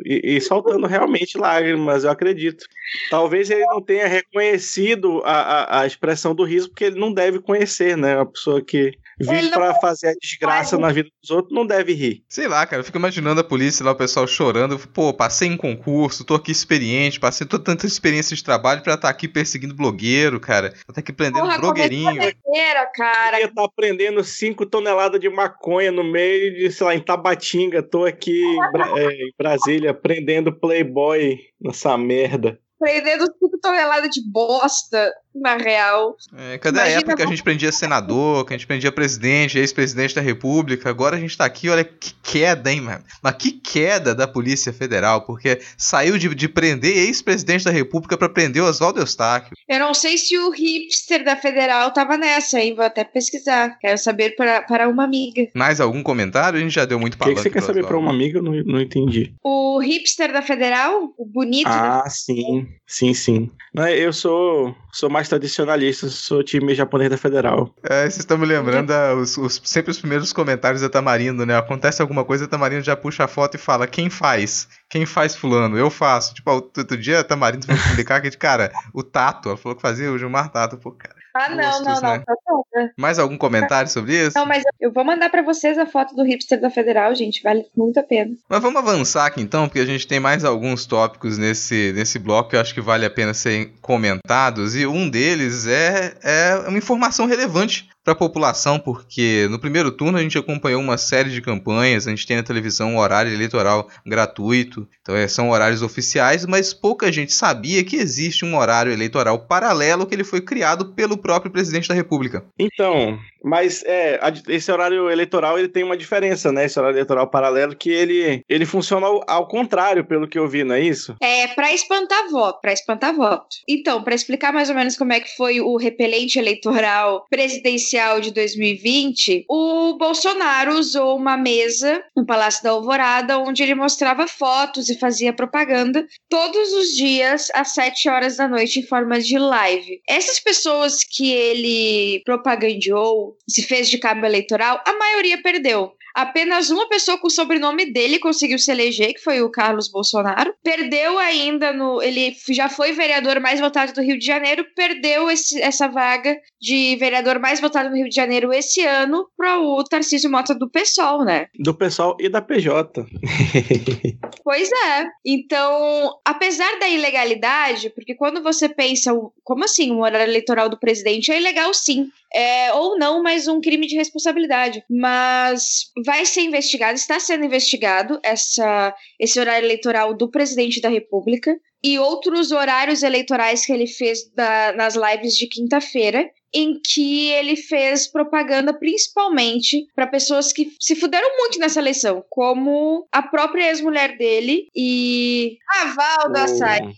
e, 0.04 0.36
e 0.36 0.40
soltando 0.40 0.86
realmente 0.86 1.36
lágrimas, 1.36 2.04
eu 2.04 2.10
acredito. 2.10 2.64
Talvez 3.10 3.50
ele 3.50 3.64
não 3.66 3.82
tenha 3.82 4.06
reconhecido 4.06 5.20
a, 5.24 5.32
a, 5.32 5.80
a 5.80 5.86
expressão 5.86 6.34
do 6.34 6.44
riso, 6.44 6.68
porque 6.70 6.84
ele 6.84 6.98
não 6.98 7.12
deve 7.12 7.40
conhecer, 7.40 7.96
né? 7.96 8.16
Uma 8.16 8.26
pessoa 8.26 8.62
que 8.62 8.92
Ele 9.20 9.28
vive 9.30 9.42
não 9.50 9.58
para 9.58 9.74
fazer 9.76 10.08
a 10.08 10.14
desgraça 10.20 10.76
na 10.78 10.90
vida 10.92 11.08
dos 11.22 11.30
outros 11.30 11.54
não 11.54 11.66
deve 11.66 11.92
rir. 11.92 12.24
Sei 12.28 12.48
lá, 12.48 12.66
cara, 12.66 12.80
eu 12.80 12.84
fico 12.84 12.98
imaginando 12.98 13.40
a 13.40 13.44
polícia 13.44 13.84
lá, 13.84 13.92
o 13.92 13.96
pessoal 13.96 14.26
chorando. 14.26 14.78
Pô, 14.92 15.12
passei 15.14 15.48
em 15.48 15.56
concurso, 15.56 16.24
tô 16.24 16.34
aqui 16.34 16.50
experiente, 16.52 17.20
passei 17.20 17.46
toda 17.46 17.62
tanta 17.64 17.86
experiência 17.86 18.34
de 18.34 18.42
trabalho 18.42 18.82
pra 18.82 18.94
estar 18.94 19.08
aqui 19.08 19.28
perseguindo 19.28 19.74
blogueiro, 19.74 20.40
cara. 20.40 20.70
Pra 20.84 20.94
tá 20.94 21.00
aqui 21.00 21.12
prendendo 21.12 21.40
Porra, 21.44 21.58
blogueirinho. 21.58 22.04
começou 22.10 22.28
a 22.28 22.32
doideira, 22.52 22.86
cara. 22.94 23.30
Queria 23.36 23.46
estar 23.46 23.68
prendendo 23.76 24.24
5 24.24 24.66
toneladas 24.66 25.20
de 25.20 25.28
maconha 25.28 25.92
no 25.92 26.04
meio 26.04 26.54
de, 26.54 26.70
sei 26.72 26.86
lá, 26.86 26.94
em 26.94 27.00
Tabatinga. 27.00 27.82
Tô 27.82 28.04
aqui 28.04 28.42
em, 28.42 28.72
Bra- 28.72 28.92
é, 28.96 29.06
em 29.12 29.32
Brasília 29.38 29.94
prendendo 29.94 30.52
Playboy 30.52 31.38
nessa 31.60 31.96
merda. 31.96 32.58
Prendendo 32.78 33.24
5 33.24 33.53
toneladas 33.64 34.10
de 34.10 34.20
bosta, 34.30 35.10
na 35.34 35.56
real. 35.56 36.16
É, 36.36 36.58
cadê 36.58 36.78
a 36.78 36.82
Imagina 36.82 37.00
época 37.00 37.16
que 37.16 37.22
a 37.22 37.26
gente 37.26 37.42
prendia 37.42 37.72
senador, 37.72 38.44
que 38.44 38.52
a 38.52 38.56
gente 38.56 38.66
prendia 38.66 38.92
presidente, 38.92 39.58
ex-presidente 39.58 40.14
da 40.14 40.20
república? 40.20 40.88
Agora 40.88 41.16
a 41.16 41.18
gente 41.20 41.36
tá 41.36 41.44
aqui, 41.44 41.68
olha 41.68 41.82
que 41.82 42.12
queda, 42.22 42.70
hein, 42.70 42.82
mano? 42.82 43.02
Mas 43.22 43.34
que 43.36 43.52
queda 43.52 44.14
da 44.14 44.28
Polícia 44.28 44.72
Federal, 44.72 45.22
porque 45.22 45.60
saiu 45.76 46.18
de, 46.18 46.32
de 46.34 46.48
prender 46.48 46.96
ex-presidente 46.96 47.64
da 47.64 47.70
república 47.70 48.16
pra 48.16 48.28
prender 48.28 48.62
o 48.62 48.66
Oswaldo 48.66 49.00
Eustáquio. 49.00 49.56
Eu 49.68 49.80
não 49.80 49.94
sei 49.94 50.18
se 50.18 50.36
o 50.38 50.50
hipster 50.50 51.24
da 51.24 51.36
Federal 51.36 51.90
tava 51.92 52.16
nessa, 52.16 52.60
hein? 52.60 52.74
Vou 52.74 52.84
até 52.84 53.02
pesquisar. 53.02 53.78
Quero 53.80 53.98
saber 53.98 54.36
para, 54.36 54.62
para 54.62 54.88
uma 54.88 55.04
amiga. 55.04 55.48
Mais 55.54 55.80
algum 55.80 56.02
comentário? 56.02 56.58
A 56.58 56.62
gente 56.62 56.74
já 56.74 56.84
deu 56.84 57.00
muito 57.00 57.14
O 57.14 57.16
que, 57.16 57.20
palanque 57.20 57.38
que 57.38 57.42
você 57.42 57.50
quer 57.50 57.58
pro 57.60 57.66
saber 57.66 57.80
pra 57.86 57.96
Oswaldo. 57.96 58.06
uma 58.06 58.14
amiga? 58.14 58.38
Eu 58.38 58.42
não, 58.42 58.52
não 58.52 58.80
entendi. 58.80 59.34
O 59.42 59.78
hipster 59.80 60.32
da 60.32 60.42
Federal, 60.42 61.12
o 61.18 61.26
bonito. 61.26 61.66
Ah, 61.66 62.04
sim. 62.08 62.68
Sim, 62.86 63.14
sim. 63.14 63.50
Não, 63.72 63.88
eu 63.88 64.12
sou, 64.12 64.74
sou 64.92 65.10
mais 65.10 65.28
tradicionalista, 65.28 66.08
sou 66.08 66.42
time 66.42 66.74
japonês 66.74 67.10
da 67.10 67.16
Federal. 67.16 67.74
É, 67.82 68.02
vocês 68.02 68.18
estão 68.18 68.38
me 68.38 68.46
lembrando 68.46 68.90
ah, 68.92 69.14
os- 69.14 69.36
os- 69.36 69.60
sempre 69.64 69.90
os 69.90 69.98
primeiros 69.98 70.32
comentários 70.32 70.82
da 70.82 70.88
Tamarindo, 70.88 71.44
né? 71.44 71.56
Acontece 71.56 72.00
alguma 72.00 72.24
coisa, 72.24 72.44
a 72.44 72.48
Tamarindo 72.48 72.82
já 72.84 72.96
puxa 72.96 73.24
a 73.24 73.28
foto 73.28 73.56
e 73.56 73.58
fala: 73.58 73.86
quem 73.86 74.08
faz? 74.10 74.68
Quem 74.88 75.04
faz 75.06 75.34
fulano? 75.34 75.76
Eu 75.78 75.90
faço. 75.90 76.34
Tipo, 76.34 76.50
outro 76.52 76.96
dia 76.96 77.20
a 77.20 77.24
Tamarindo 77.24 77.66
foi 77.66 77.76
publicar 77.90 78.20
que, 78.20 78.30
cara, 78.32 78.72
o 78.92 79.02
Tato, 79.02 79.48
ela 79.48 79.58
falou 79.58 79.74
que 79.76 79.82
fazia 79.82 80.10
o 80.12 80.18
Gilmar 80.18 80.50
Tato. 80.50 80.76
Pô, 80.78 80.92
cara. 80.92 81.14
Ah, 81.34 81.48
não, 81.50 81.56
Gostos, 81.56 81.84
não, 81.84 82.00
não. 82.00 82.16
Né? 82.16 82.24
Tá 82.24 82.90
Mais 82.96 83.18
algum 83.18 83.36
comentário 83.36 83.90
sobre 83.90 84.26
isso? 84.26 84.38
Não, 84.38 84.46
mas 84.46 84.62
eu 84.80 84.92
vou 84.92 85.04
mandar 85.04 85.30
para 85.30 85.42
vocês 85.42 85.76
a 85.76 85.84
foto 85.84 86.14
do 86.14 86.22
hipster 86.22 86.60
da 86.60 86.70
Federal, 86.70 87.12
gente. 87.14 87.42
Vale 87.42 87.66
muito 87.76 87.98
a 87.98 88.04
pena. 88.04 88.36
Mas 88.48 88.62
vamos 88.62 88.80
avançar 88.80 89.26
aqui 89.26 89.40
então, 89.40 89.66
porque 89.66 89.80
a 89.80 89.86
gente 89.86 90.06
tem 90.06 90.20
mais 90.20 90.44
alguns 90.44 90.86
tópicos 90.86 91.36
nesse, 91.36 91.92
nesse 91.94 92.20
bloco 92.20 92.50
que 92.50 92.56
eu 92.56 92.60
acho 92.60 92.72
que 92.72 92.80
vale 92.80 93.04
a 93.04 93.10
pena 93.10 93.34
serem 93.34 93.72
comentados. 93.82 94.76
E 94.76 94.86
um 94.86 95.10
deles 95.10 95.66
é, 95.66 96.14
é 96.22 96.68
uma 96.68 96.78
informação 96.78 97.26
relevante 97.26 97.88
para 98.04 98.12
a 98.12 98.16
população, 98.16 98.78
porque 98.78 99.48
no 99.50 99.58
primeiro 99.58 99.90
turno 99.90 100.18
a 100.18 100.20
gente 100.20 100.36
acompanhou 100.36 100.80
uma 100.80 100.98
série 100.98 101.30
de 101.30 101.40
campanhas, 101.40 102.06
a 102.06 102.10
gente 102.10 102.26
tem 102.26 102.36
na 102.36 102.42
televisão 102.42 102.92
um 102.92 102.98
horário 102.98 103.32
eleitoral 103.32 103.88
gratuito, 104.06 104.86
então 105.00 105.16
é, 105.16 105.26
são 105.26 105.48
horários 105.48 105.80
oficiais, 105.80 106.44
mas 106.44 106.74
pouca 106.74 107.10
gente 107.10 107.32
sabia 107.32 107.82
que 107.82 107.96
existe 107.96 108.44
um 108.44 108.56
horário 108.56 108.92
eleitoral 108.92 109.38
paralelo 109.38 110.06
que 110.06 110.14
ele 110.14 110.22
foi 110.22 110.42
criado 110.42 110.92
pelo 110.92 111.16
próprio 111.16 111.50
presidente 111.50 111.88
da 111.88 111.94
República. 111.94 112.44
Então, 112.58 113.18
mas 113.42 113.82
é, 113.86 114.20
esse 114.48 114.70
horário 114.70 115.10
eleitoral 115.10 115.58
ele 115.58 115.68
tem 115.68 115.82
uma 115.82 115.96
diferença, 115.96 116.52
né? 116.52 116.66
Esse 116.66 116.78
horário 116.78 116.96
eleitoral 116.96 117.28
paralelo 117.30 117.74
que 117.74 117.90
ele, 117.90 118.42
ele 118.48 118.66
funciona 118.66 119.06
ao, 119.06 119.24
ao 119.26 119.48
contrário, 119.48 120.04
pelo 120.04 120.28
que 120.28 120.38
eu 120.38 120.46
vi, 120.46 120.62
não 120.62 120.74
é 120.74 120.80
isso? 120.80 121.16
É, 121.20 121.48
para 121.48 121.72
espantar 121.72 122.28
voto, 122.30 122.60
para 122.60 122.72
espantar 122.72 123.14
voto. 123.14 123.56
Então, 123.68 124.02
para 124.02 124.14
explicar 124.14 124.52
mais 124.52 124.68
ou 124.68 124.74
menos 124.74 124.96
como 124.96 125.12
é 125.12 125.20
que 125.20 125.34
foi 125.36 125.60
o 125.60 125.76
repelente 125.76 126.38
eleitoral 126.38 127.24
presidencial 127.30 127.93
de 127.94 128.32
2020, 128.32 129.44
o 129.48 129.96
Bolsonaro 129.96 130.76
usou 130.76 131.16
uma 131.16 131.36
mesa 131.36 132.02
no 132.16 132.26
Palácio 132.26 132.64
da 132.64 132.70
Alvorada 132.70 133.38
onde 133.38 133.62
ele 133.62 133.74
mostrava 133.74 134.26
fotos 134.26 134.88
e 134.88 134.98
fazia 134.98 135.32
propaganda 135.32 136.04
todos 136.28 136.72
os 136.72 136.88
dias 136.96 137.50
às 137.54 137.72
7 137.72 138.08
horas 138.08 138.36
da 138.36 138.48
noite 138.48 138.80
em 138.80 138.86
forma 138.86 139.20
de 139.20 139.38
live. 139.38 140.00
Essas 140.08 140.40
pessoas 140.40 141.04
que 141.04 141.30
ele 141.30 142.20
propagandeou 142.24 143.36
se 143.48 143.62
fez 143.62 143.88
de 143.88 143.98
cabo 143.98 144.26
eleitoral, 144.26 144.82
a 144.84 144.92
maioria 144.98 145.40
perdeu. 145.40 145.92
Apenas 146.14 146.70
uma 146.70 146.88
pessoa 146.88 147.18
com 147.18 147.26
o 147.26 147.30
sobrenome 147.30 147.92
dele 147.92 148.18
conseguiu 148.18 148.58
se 148.58 148.70
eleger, 148.70 149.14
que 149.14 149.20
foi 149.20 149.42
o 149.42 149.50
Carlos 149.50 149.88
Bolsonaro. 149.88 150.54
Perdeu 150.62 151.18
ainda 151.18 151.72
no. 151.72 152.00
Ele 152.00 152.34
já 152.50 152.68
foi 152.68 152.92
vereador 152.92 153.40
mais 153.40 153.58
votado 153.58 153.92
do 153.92 154.00
Rio 154.00 154.18
de 154.18 154.24
Janeiro, 154.24 154.64
perdeu 154.76 155.30
esse, 155.30 155.60
essa 155.60 155.88
vaga 155.88 156.36
de 156.60 156.96
vereador 156.96 157.38
mais 157.38 157.60
votado 157.60 157.90
no 157.90 157.96
Rio 157.96 158.08
de 158.08 158.14
Janeiro 158.14 158.52
esse 158.52 158.80
ano 158.84 159.26
para 159.36 159.58
o 159.58 159.82
Tarcísio 159.82 160.30
Mota 160.30 160.54
do 160.54 160.70
PSOL, 160.70 161.24
né? 161.24 161.46
Do 161.58 161.74
PSOL 161.74 162.16
e 162.20 162.28
da 162.28 162.40
PJ. 162.40 163.04
pois 164.44 164.70
é. 164.70 165.06
Então, 165.24 166.20
apesar 166.24 166.78
da 166.78 166.88
ilegalidade, 166.88 167.90
porque 167.90 168.14
quando 168.14 168.42
você 168.42 168.68
pensa, 168.68 169.10
como 169.42 169.64
assim, 169.64 169.90
o 169.92 170.02
horário 170.02 170.30
eleitoral 170.30 170.68
do 170.68 170.78
presidente 170.78 171.32
é 171.32 171.38
ilegal 171.38 171.72
sim. 171.72 172.08
É, 172.32 172.72
ou 172.74 172.98
não, 172.98 173.22
mas 173.22 173.48
um 173.48 173.60
crime 173.60 173.86
de 173.86 173.96
responsabilidade. 173.96 174.84
Mas 174.88 175.90
vai 176.04 176.26
ser 176.26 176.42
investigado, 176.42 176.94
está 176.94 177.18
sendo 177.18 177.44
investigado 177.44 178.20
essa, 178.22 178.94
esse 179.18 179.40
horário 179.40 179.64
eleitoral 179.64 180.12
do 180.14 180.30
presidente 180.30 180.80
da 180.80 180.88
República 180.88 181.56
e 181.82 181.98
outros 181.98 182.50
horários 182.50 183.02
eleitorais 183.02 183.64
que 183.64 183.72
ele 183.72 183.86
fez 183.86 184.30
da, 184.34 184.72
nas 184.72 184.94
lives 184.94 185.34
de 185.34 185.46
quinta-feira 185.46 186.28
em 186.54 186.80
que 186.80 187.30
ele 187.32 187.56
fez 187.56 188.06
propaganda 188.06 188.72
principalmente 188.72 189.86
para 189.94 190.06
pessoas 190.06 190.52
que 190.52 190.72
se 190.78 190.94
fuderam 190.94 191.36
muito 191.38 191.58
nessa 191.58 191.80
eleição, 191.80 192.24
como 192.30 193.06
a 193.10 193.22
própria 193.22 193.68
ex-mulher 193.68 194.16
dele 194.16 194.68
e 194.74 195.58
a 195.68 195.86
Val 195.86 196.32
do 196.32 196.38
Açaí. 196.38 196.94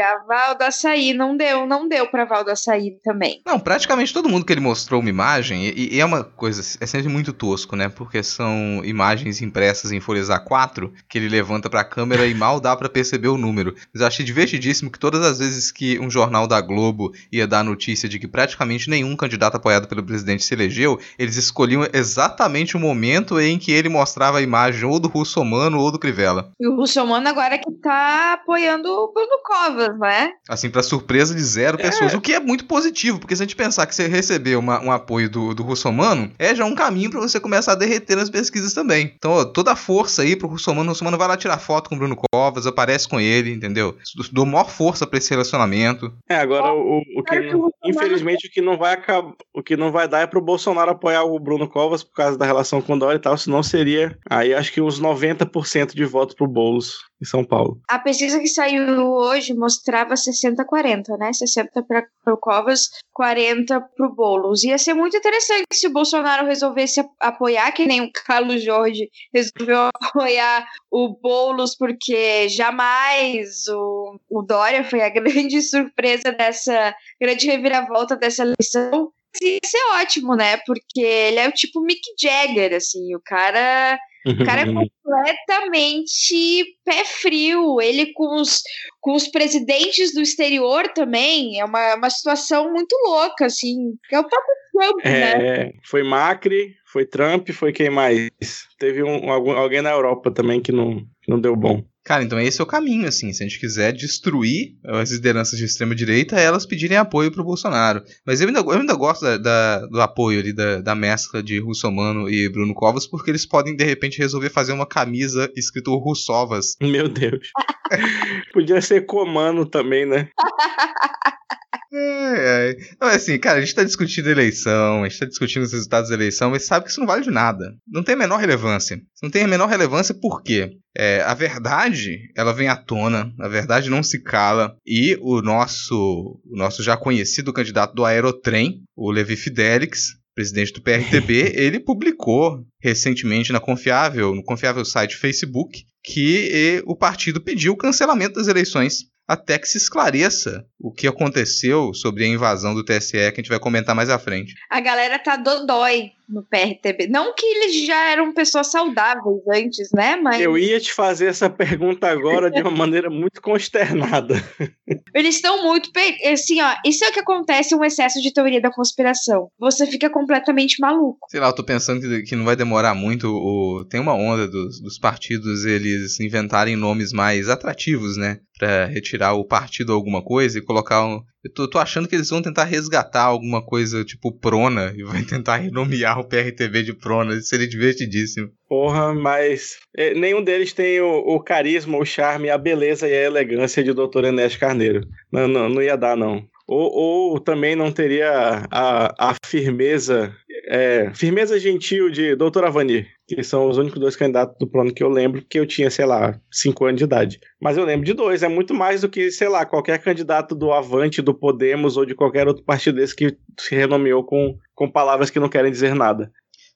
A 0.00 0.24
Val 0.26 0.56
do 0.56 0.62
Açaí 0.62 1.12
não 1.12 1.36
deu, 1.36 1.66
não 1.66 1.88
deu 1.88 2.06
pra 2.06 2.24
Val 2.24 2.44
do 2.44 2.50
Açaí 2.50 2.92
também. 3.02 3.42
Não, 3.44 3.58
praticamente 3.58 4.12
todo 4.12 4.28
mundo 4.28 4.46
que 4.46 4.52
ele 4.52 4.60
mostrou 4.60 5.00
uma 5.00 5.10
imagem, 5.10 5.66
e, 5.66 5.96
e 5.96 6.00
é 6.00 6.04
uma 6.04 6.22
coisa, 6.22 6.60
é 6.80 6.86
sempre 6.86 7.08
muito 7.08 7.32
tosco, 7.32 7.74
né? 7.74 7.88
Porque 7.88 8.22
são 8.22 8.82
imagens 8.84 9.42
impressas 9.42 9.90
em 9.90 10.00
folhas 10.00 10.28
A4 10.28 10.92
que 11.08 11.18
ele 11.18 11.28
levanta 11.28 11.68
pra 11.68 11.84
câmera 11.84 12.26
e 12.26 12.34
mal 12.34 12.60
dá 12.60 12.76
para 12.76 12.88
perceber 12.88 13.28
o 13.28 13.38
número. 13.38 13.74
Mas 13.92 14.00
eu 14.00 14.06
achei 14.06 14.24
divertidíssimo 14.24 14.90
que 14.90 14.98
todas 14.98 15.22
as 15.22 15.38
vezes 15.38 15.72
que 15.72 15.98
um 15.98 16.10
jornal 16.10 16.46
da 16.46 16.60
Globo 16.60 17.12
ia 17.32 17.46
dar 17.46 17.64
notícia 17.64 18.08
de 18.08 18.18
que 18.18 18.28
praticamente 18.28 18.59
praticamente 18.60 18.90
nenhum 18.90 19.16
candidato 19.16 19.56
apoiado 19.56 19.88
pelo 19.88 20.02
presidente 20.02 20.44
se 20.44 20.52
elegeu, 20.52 20.98
eles 21.18 21.36
escolhiam 21.36 21.86
exatamente 21.92 22.76
o 22.76 22.80
momento 22.80 23.40
em 23.40 23.58
que 23.58 23.72
ele 23.72 23.88
mostrava 23.88 24.38
a 24.38 24.42
imagem 24.42 24.84
ou 24.84 25.00
do 25.00 25.08
Russomano 25.08 25.78
ou 25.78 25.90
do 25.90 25.98
Crivella. 25.98 26.52
E 26.60 26.68
o 26.68 26.76
Russomano 26.76 27.26
agora 27.26 27.54
é 27.54 27.58
que 27.58 27.70
tá 27.72 28.34
apoiando 28.34 28.88
o 28.88 29.12
Bruno 29.12 29.38
Covas, 29.42 29.98
né? 29.98 30.32
Assim, 30.48 30.68
para 30.68 30.82
surpresa 30.82 31.34
de 31.34 31.42
zero 31.42 31.78
é. 31.80 31.82
pessoas, 31.82 32.12
o 32.12 32.20
que 32.20 32.34
é 32.34 32.40
muito 32.40 32.66
positivo, 32.66 33.18
porque 33.18 33.34
se 33.34 33.42
a 33.42 33.46
gente 33.46 33.56
pensar 33.56 33.86
que 33.86 33.94
você 33.94 34.06
receber 34.06 34.56
uma, 34.56 34.82
um 34.82 34.92
apoio 34.92 35.30
do, 35.30 35.54
do 35.54 35.62
Russomano, 35.62 36.30
é 36.38 36.54
já 36.54 36.64
um 36.64 36.74
caminho 36.74 37.10
para 37.10 37.20
você 37.20 37.40
começar 37.40 37.72
a 37.72 37.76
derreter 37.76 38.16
nas 38.16 38.28
pesquisas 38.28 38.74
também. 38.74 39.14
Então, 39.16 39.32
ó, 39.32 39.44
toda 39.44 39.72
a 39.72 39.76
força 39.76 40.22
aí 40.22 40.36
pro 40.36 40.48
Russomano, 40.48 40.90
o 40.90 40.92
Russomano 40.92 41.16
vai 41.16 41.28
lá 41.28 41.36
tirar 41.36 41.58
foto 41.58 41.88
com 41.88 41.96
o 41.96 41.98
Bruno 41.98 42.16
Covas, 42.30 42.66
aparece 42.66 43.08
com 43.08 43.18
ele, 43.18 43.52
entendeu? 43.52 43.96
Dou 44.30 44.44
maior 44.44 44.68
força 44.68 45.06
para 45.06 45.18
esse 45.18 45.30
relacionamento. 45.30 46.12
É, 46.28 46.36
agora 46.36 46.72
o, 46.72 47.02
o 47.16 47.22
que, 47.22 47.36
infelizmente, 47.84 48.46
o 48.46 48.49
que 48.50 48.60
não 48.60 48.76
vai 48.76 48.94
acabar, 48.94 49.34
o 49.54 49.62
que 49.62 49.76
não 49.76 49.92
vai 49.92 50.08
dar 50.08 50.20
é 50.20 50.26
pro 50.26 50.40
Bolsonaro 50.40 50.90
apoiar 50.90 51.24
o 51.24 51.38
Bruno 51.38 51.68
Covas 51.68 52.02
por 52.02 52.14
causa 52.14 52.36
da 52.36 52.44
relação 52.44 52.82
com 52.82 52.94
o 52.94 52.98
Dória 52.98 53.16
e 53.16 53.20
tal, 53.20 53.36
senão 53.36 53.62
seria 53.62 54.18
aí 54.28 54.54
acho 54.54 54.72
que 54.72 54.80
uns 54.80 55.00
90% 55.00 55.94
de 55.94 56.04
votos 56.04 56.34
pro 56.34 56.46
Boulos 56.46 57.09
em 57.20 57.24
São 57.24 57.44
Paulo. 57.44 57.80
A 57.88 57.98
pesquisa 57.98 58.40
que 58.40 58.48
saiu 58.48 58.82
hoje 59.12 59.54
mostrava 59.54 60.14
60-40, 60.14 61.18
né? 61.18 61.32
60 61.32 61.82
para 61.82 62.34
o 62.34 62.36
Covas, 62.36 62.88
40 63.12 63.80
para 63.80 64.06
o 64.06 64.14
Boulos. 64.14 64.64
Ia 64.64 64.78
ser 64.78 64.94
muito 64.94 65.16
interessante 65.16 65.66
se 65.72 65.86
o 65.86 65.92
Bolsonaro 65.92 66.46
resolvesse 66.46 67.04
apoiar, 67.20 67.72
que 67.72 67.84
nem 67.84 68.00
o 68.00 68.10
Carlos 68.12 68.62
Jorge 68.62 69.10
resolveu 69.32 69.90
apoiar 70.00 70.66
o 70.90 71.08
Boulos, 71.20 71.76
porque 71.76 72.48
jamais 72.48 73.68
o, 73.68 74.18
o 74.30 74.42
Dória 74.42 74.82
foi 74.82 75.02
a 75.02 75.08
grande 75.10 75.60
surpresa 75.60 76.32
dessa 76.32 76.94
grande 77.20 77.46
reviravolta 77.46 78.16
dessa 78.16 78.42
eleição. 78.42 79.12
Ia 79.42 79.60
ser 79.64 79.78
ótimo, 80.00 80.34
né? 80.34 80.56
Porque 80.66 81.00
ele 81.00 81.38
é 81.38 81.48
o 81.48 81.52
tipo 81.52 81.80
Mick 81.80 82.00
Jagger, 82.20 82.74
assim, 82.74 83.14
o 83.14 83.20
cara 83.20 83.98
o 84.26 84.44
cara 84.44 84.62
é 84.62 84.66
completamente 84.66 86.64
pé 86.84 87.04
frio. 87.04 87.80
Ele 87.80 88.12
com 88.12 88.40
os, 88.40 88.62
com 89.00 89.14
os 89.14 89.28
presidentes 89.28 90.14
do 90.14 90.20
exterior 90.20 90.88
também. 90.88 91.60
É 91.60 91.64
uma, 91.64 91.96
uma 91.96 92.10
situação 92.10 92.72
muito 92.72 92.94
louca, 93.06 93.46
assim. 93.46 93.94
É 94.10 94.18
o 94.18 94.28
próprio 94.28 94.54
Trump, 94.72 95.00
é, 95.04 95.38
né? 95.66 95.72
Foi 95.84 96.02
Macri, 96.02 96.74
foi 96.86 97.04
Trump, 97.04 97.50
foi 97.50 97.72
quem 97.72 97.90
mais? 97.90 98.30
Teve 98.78 99.02
um, 99.02 99.30
alguém 99.30 99.82
na 99.82 99.90
Europa 99.90 100.30
também 100.30 100.60
que 100.60 100.72
não, 100.72 100.98
que 101.22 101.30
não 101.30 101.40
deu 101.40 101.56
bom. 101.56 101.82
Cara, 102.10 102.24
então 102.24 102.40
esse 102.40 102.60
é 102.60 102.64
o 102.64 102.66
caminho, 102.66 103.06
assim. 103.06 103.32
Se 103.32 103.40
a 103.40 103.46
gente 103.46 103.60
quiser 103.60 103.92
destruir 103.92 104.74
as 104.84 105.12
lideranças 105.12 105.56
de 105.56 105.64
extrema-direita, 105.64 106.34
é 106.34 106.42
elas 106.42 106.66
pedirem 106.66 106.96
apoio 106.96 107.30
pro 107.30 107.44
Bolsonaro. 107.44 108.02
Mas 108.26 108.40
eu 108.40 108.48
ainda, 108.48 108.58
eu 108.58 108.72
ainda 108.72 108.96
gosto 108.96 109.22
da, 109.22 109.36
da, 109.36 109.86
do 109.86 110.00
apoio 110.00 110.40
ali, 110.40 110.52
da, 110.52 110.80
da 110.80 110.92
mescla 110.96 111.40
de 111.40 111.60
Russomano 111.60 112.28
e 112.28 112.48
Bruno 112.48 112.74
Covas, 112.74 113.06
porque 113.06 113.30
eles 113.30 113.46
podem, 113.46 113.76
de 113.76 113.84
repente, 113.84 114.18
resolver 114.18 114.50
fazer 114.50 114.72
uma 114.72 114.86
camisa 114.86 115.48
escrito 115.54 115.96
Russovas. 115.98 116.74
Meu 116.82 117.08
Deus. 117.08 117.52
Podia 118.52 118.80
ser 118.80 119.06
Comano 119.06 119.64
também, 119.64 120.04
né? 120.04 120.30
É, 121.92 122.70
é. 122.70 122.76
Não, 123.00 123.08
é 123.08 123.16
assim, 123.16 123.38
cara, 123.38 123.58
a 123.58 123.60
gente 123.60 123.74
tá 123.74 123.82
discutindo 123.82 124.30
eleição, 124.30 125.02
a 125.02 125.08
gente 125.08 125.18
tá 125.18 125.26
discutindo 125.26 125.62
os 125.62 125.72
resultados 125.72 126.08
da 126.08 126.14
eleição, 126.14 126.50
mas 126.50 126.64
sabe 126.64 126.84
que 126.84 126.90
isso 126.90 127.00
não 127.00 127.06
vale 127.06 127.22
de 127.22 127.30
nada. 127.30 127.74
Não 127.86 128.02
tem 128.02 128.14
a 128.14 128.18
menor 128.18 128.38
relevância. 128.38 128.94
Isso 128.94 129.24
não 129.24 129.30
tem 129.30 129.42
a 129.42 129.48
menor 129.48 129.68
relevância 129.68 130.14
por 130.14 130.42
quê? 130.42 130.70
É, 130.96 131.20
a 131.22 131.34
verdade, 131.34 132.30
ela 132.36 132.52
vem 132.52 132.68
à 132.68 132.76
tona, 132.76 133.32
a 133.40 133.48
verdade 133.48 133.90
não 133.90 134.02
se 134.02 134.22
cala, 134.22 134.76
e 134.86 135.16
o 135.20 135.40
nosso, 135.42 136.40
o 136.44 136.56
nosso 136.56 136.82
já 136.82 136.96
conhecido 136.96 137.52
candidato 137.52 137.94
do 137.94 138.04
Aerotrem, 138.04 138.82
o 138.96 139.10
Levi 139.10 139.36
Fidelix, 139.36 140.20
presidente 140.34 140.72
do 140.72 140.82
PRTB, 140.82 141.52
ele 141.58 141.80
publicou 141.80 142.64
recentemente 142.80 143.52
na 143.52 143.60
confiável, 143.60 144.34
no 144.34 144.44
confiável 144.44 144.84
site 144.84 145.16
Facebook 145.16 145.84
que 146.02 146.82
o 146.86 146.96
partido 146.96 147.40
pediu 147.40 147.74
o 147.74 147.76
cancelamento 147.76 148.34
das 148.34 148.48
eleições 148.48 149.10
até 149.30 149.60
que 149.60 149.68
se 149.68 149.78
esclareça 149.78 150.66
o 150.76 150.90
que 150.90 151.06
aconteceu 151.06 151.94
sobre 151.94 152.24
a 152.24 152.26
invasão 152.26 152.74
do 152.74 152.84
TSE, 152.84 153.12
que 153.12 153.18
a 153.18 153.30
gente 153.36 153.48
vai 153.48 153.60
comentar 153.60 153.94
mais 153.94 154.10
à 154.10 154.18
frente. 154.18 154.54
A 154.68 154.80
galera 154.80 155.20
tá 155.20 155.36
dodói 155.36 156.10
no 156.30 156.44
PRTB. 156.44 157.08
Não 157.08 157.34
que 157.34 157.44
eles 157.44 157.86
já 157.86 158.10
eram 158.10 158.32
pessoas 158.32 158.70
saudáveis 158.70 159.42
antes, 159.52 159.90
né? 159.92 160.16
Mas. 160.16 160.40
Eu 160.40 160.56
ia 160.56 160.80
te 160.80 160.92
fazer 160.92 161.26
essa 161.26 161.50
pergunta 161.50 162.08
agora 162.08 162.50
de 162.50 162.62
uma 162.62 162.70
maneira 162.70 163.10
muito 163.10 163.42
consternada. 163.42 164.34
Eles 165.14 165.36
estão 165.36 165.62
muito. 165.62 165.90
Assim, 166.32 166.60
ó, 166.60 166.74
isso 166.86 167.04
é 167.04 167.08
o 167.08 167.12
que 167.12 167.20
acontece 167.20 167.74
um 167.74 167.84
excesso 167.84 168.20
de 168.20 168.32
teoria 168.32 168.60
da 168.60 168.72
conspiração. 168.72 169.48
Você 169.58 169.86
fica 169.86 170.08
completamente 170.08 170.80
maluco. 170.80 171.26
Sei 171.28 171.40
lá, 171.40 171.48
eu 171.48 171.54
tô 171.54 171.64
pensando 171.64 172.00
que, 172.00 172.22
que 172.22 172.36
não 172.36 172.44
vai 172.44 172.56
demorar 172.56 172.94
muito. 172.94 173.28
O, 173.28 173.84
tem 173.84 174.00
uma 174.00 174.14
onda 174.14 174.46
dos, 174.46 174.80
dos 174.80 174.98
partidos 174.98 175.64
eles 175.64 176.18
inventarem 176.20 176.76
nomes 176.76 177.12
mais 177.12 177.48
atrativos, 177.48 178.16
né? 178.16 178.38
Pra 178.58 178.86
retirar 178.86 179.34
o 179.34 179.44
partido 179.44 179.92
alguma 179.92 180.22
coisa 180.22 180.58
e 180.58 180.62
colocar 180.62 181.04
um. 181.04 181.22
Eu 181.42 181.52
tô, 181.54 181.68
tô, 181.68 181.78
achando 181.78 182.06
que 182.06 182.14
eles 182.14 182.28
vão 182.28 182.42
tentar 182.42 182.64
resgatar 182.64 183.22
alguma 183.22 183.64
coisa 183.64 184.04
tipo 184.04 184.30
Prona 184.30 184.92
e 184.94 185.02
vai 185.02 185.22
tentar 185.22 185.56
renomear 185.56 186.18
o 186.20 186.28
PRTV 186.28 186.82
de 186.82 186.94
Prona. 186.94 187.34
Isso 187.34 187.48
seria 187.48 187.68
divertidíssimo. 187.68 188.50
Porra, 188.68 189.12
mas 189.12 189.78
é, 189.96 190.14
nenhum 190.14 190.42
deles 190.42 190.72
tem 190.72 191.00
o, 191.00 191.18
o, 191.18 191.40
carisma, 191.40 191.98
o 191.98 192.04
charme, 192.04 192.50
a 192.50 192.58
beleza 192.58 193.08
e 193.08 193.12
a 193.12 193.24
elegância 193.24 193.82
de 193.82 193.92
Dr. 193.92 194.26
Enéas 194.26 194.56
Carneiro. 194.56 195.06
Não, 195.32 195.48
não, 195.48 195.68
não 195.68 195.82
ia 195.82 195.96
dar, 195.96 196.16
não. 196.16 196.44
Ou, 196.66 196.92
ou 196.92 197.40
também 197.40 197.74
não 197.74 197.90
teria 197.90 198.64
a, 198.70 199.30
a 199.30 199.34
firmeza, 199.44 200.32
é, 200.72 201.10
firmeza 201.12 201.58
gentil 201.58 202.08
de 202.08 202.36
Dr. 202.36 202.64
Avani, 202.64 203.04
que 203.26 203.42
são 203.42 203.68
os 203.68 203.76
únicos 203.76 203.98
dois 203.98 204.14
candidatos 204.14 204.56
do 204.56 204.68
plano 204.68 204.94
que 204.94 205.02
eu 205.02 205.08
lembro, 205.08 205.44
que 205.50 205.58
eu 205.58 205.66
tinha, 205.66 205.90
sei 205.90 206.06
lá, 206.06 206.40
5 206.48 206.84
anos 206.84 206.98
de 206.98 207.04
idade. 207.04 207.40
Mas 207.60 207.76
eu 207.76 207.84
lembro 207.84 208.06
de 208.06 208.12
dois, 208.12 208.44
é 208.44 208.48
muito 208.48 208.72
mais 208.72 209.00
do 209.00 209.08
que, 209.08 209.32
sei 209.32 209.48
lá, 209.48 209.66
qualquer 209.66 209.98
candidato 209.98 210.54
do 210.54 210.72
Avante, 210.72 211.20
do 211.20 211.34
Podemos 211.34 211.96
ou 211.96 212.06
de 212.06 212.14
qualquer 212.14 212.46
outro 212.46 212.62
partido 212.62 212.96
desse 213.00 213.16
que 213.16 213.36
se 213.58 213.74
renomeou 213.74 214.22
com, 214.22 214.56
com 214.72 214.88
palavras 214.88 215.28
que 215.28 215.40
não 215.40 215.48
querem 215.48 215.72
dizer 215.72 215.92
nada. 215.92 216.30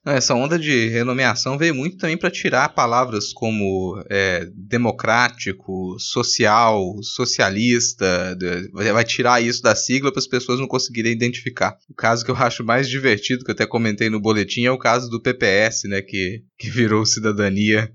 Essa 0.05 0.35
onda 0.35 0.59
de 0.59 0.87
renomeação 0.89 1.57
veio 1.57 1.73
muito 1.73 1.97
também 1.97 2.15
para 2.15 2.29
tirar 2.29 2.69
palavras 2.69 3.33
como 3.33 4.03
é, 4.09 4.47
democrático, 4.53 5.97
social, 5.99 6.95
socialista, 7.01 8.37
vai 8.71 9.03
tirar 9.03 9.41
isso 9.41 9.63
da 9.63 9.75
sigla 9.75 10.11
para 10.11 10.19
as 10.19 10.27
pessoas 10.27 10.59
não 10.59 10.67
conseguirem 10.67 11.11
identificar. 11.11 11.75
O 11.89 11.93
caso 11.95 12.23
que 12.23 12.29
eu 12.29 12.35
acho 12.35 12.63
mais 12.63 12.87
divertido, 12.87 13.43
que 13.43 13.49
eu 13.49 13.55
até 13.55 13.65
comentei 13.65 14.09
no 14.09 14.19
boletim, 14.19 14.65
é 14.65 14.71
o 14.71 14.77
caso 14.77 15.09
do 15.09 15.21
PPS, 15.21 15.85
né, 15.85 16.01
que, 16.01 16.43
que 16.57 16.69
virou 16.69 17.05
cidadania 17.05 17.91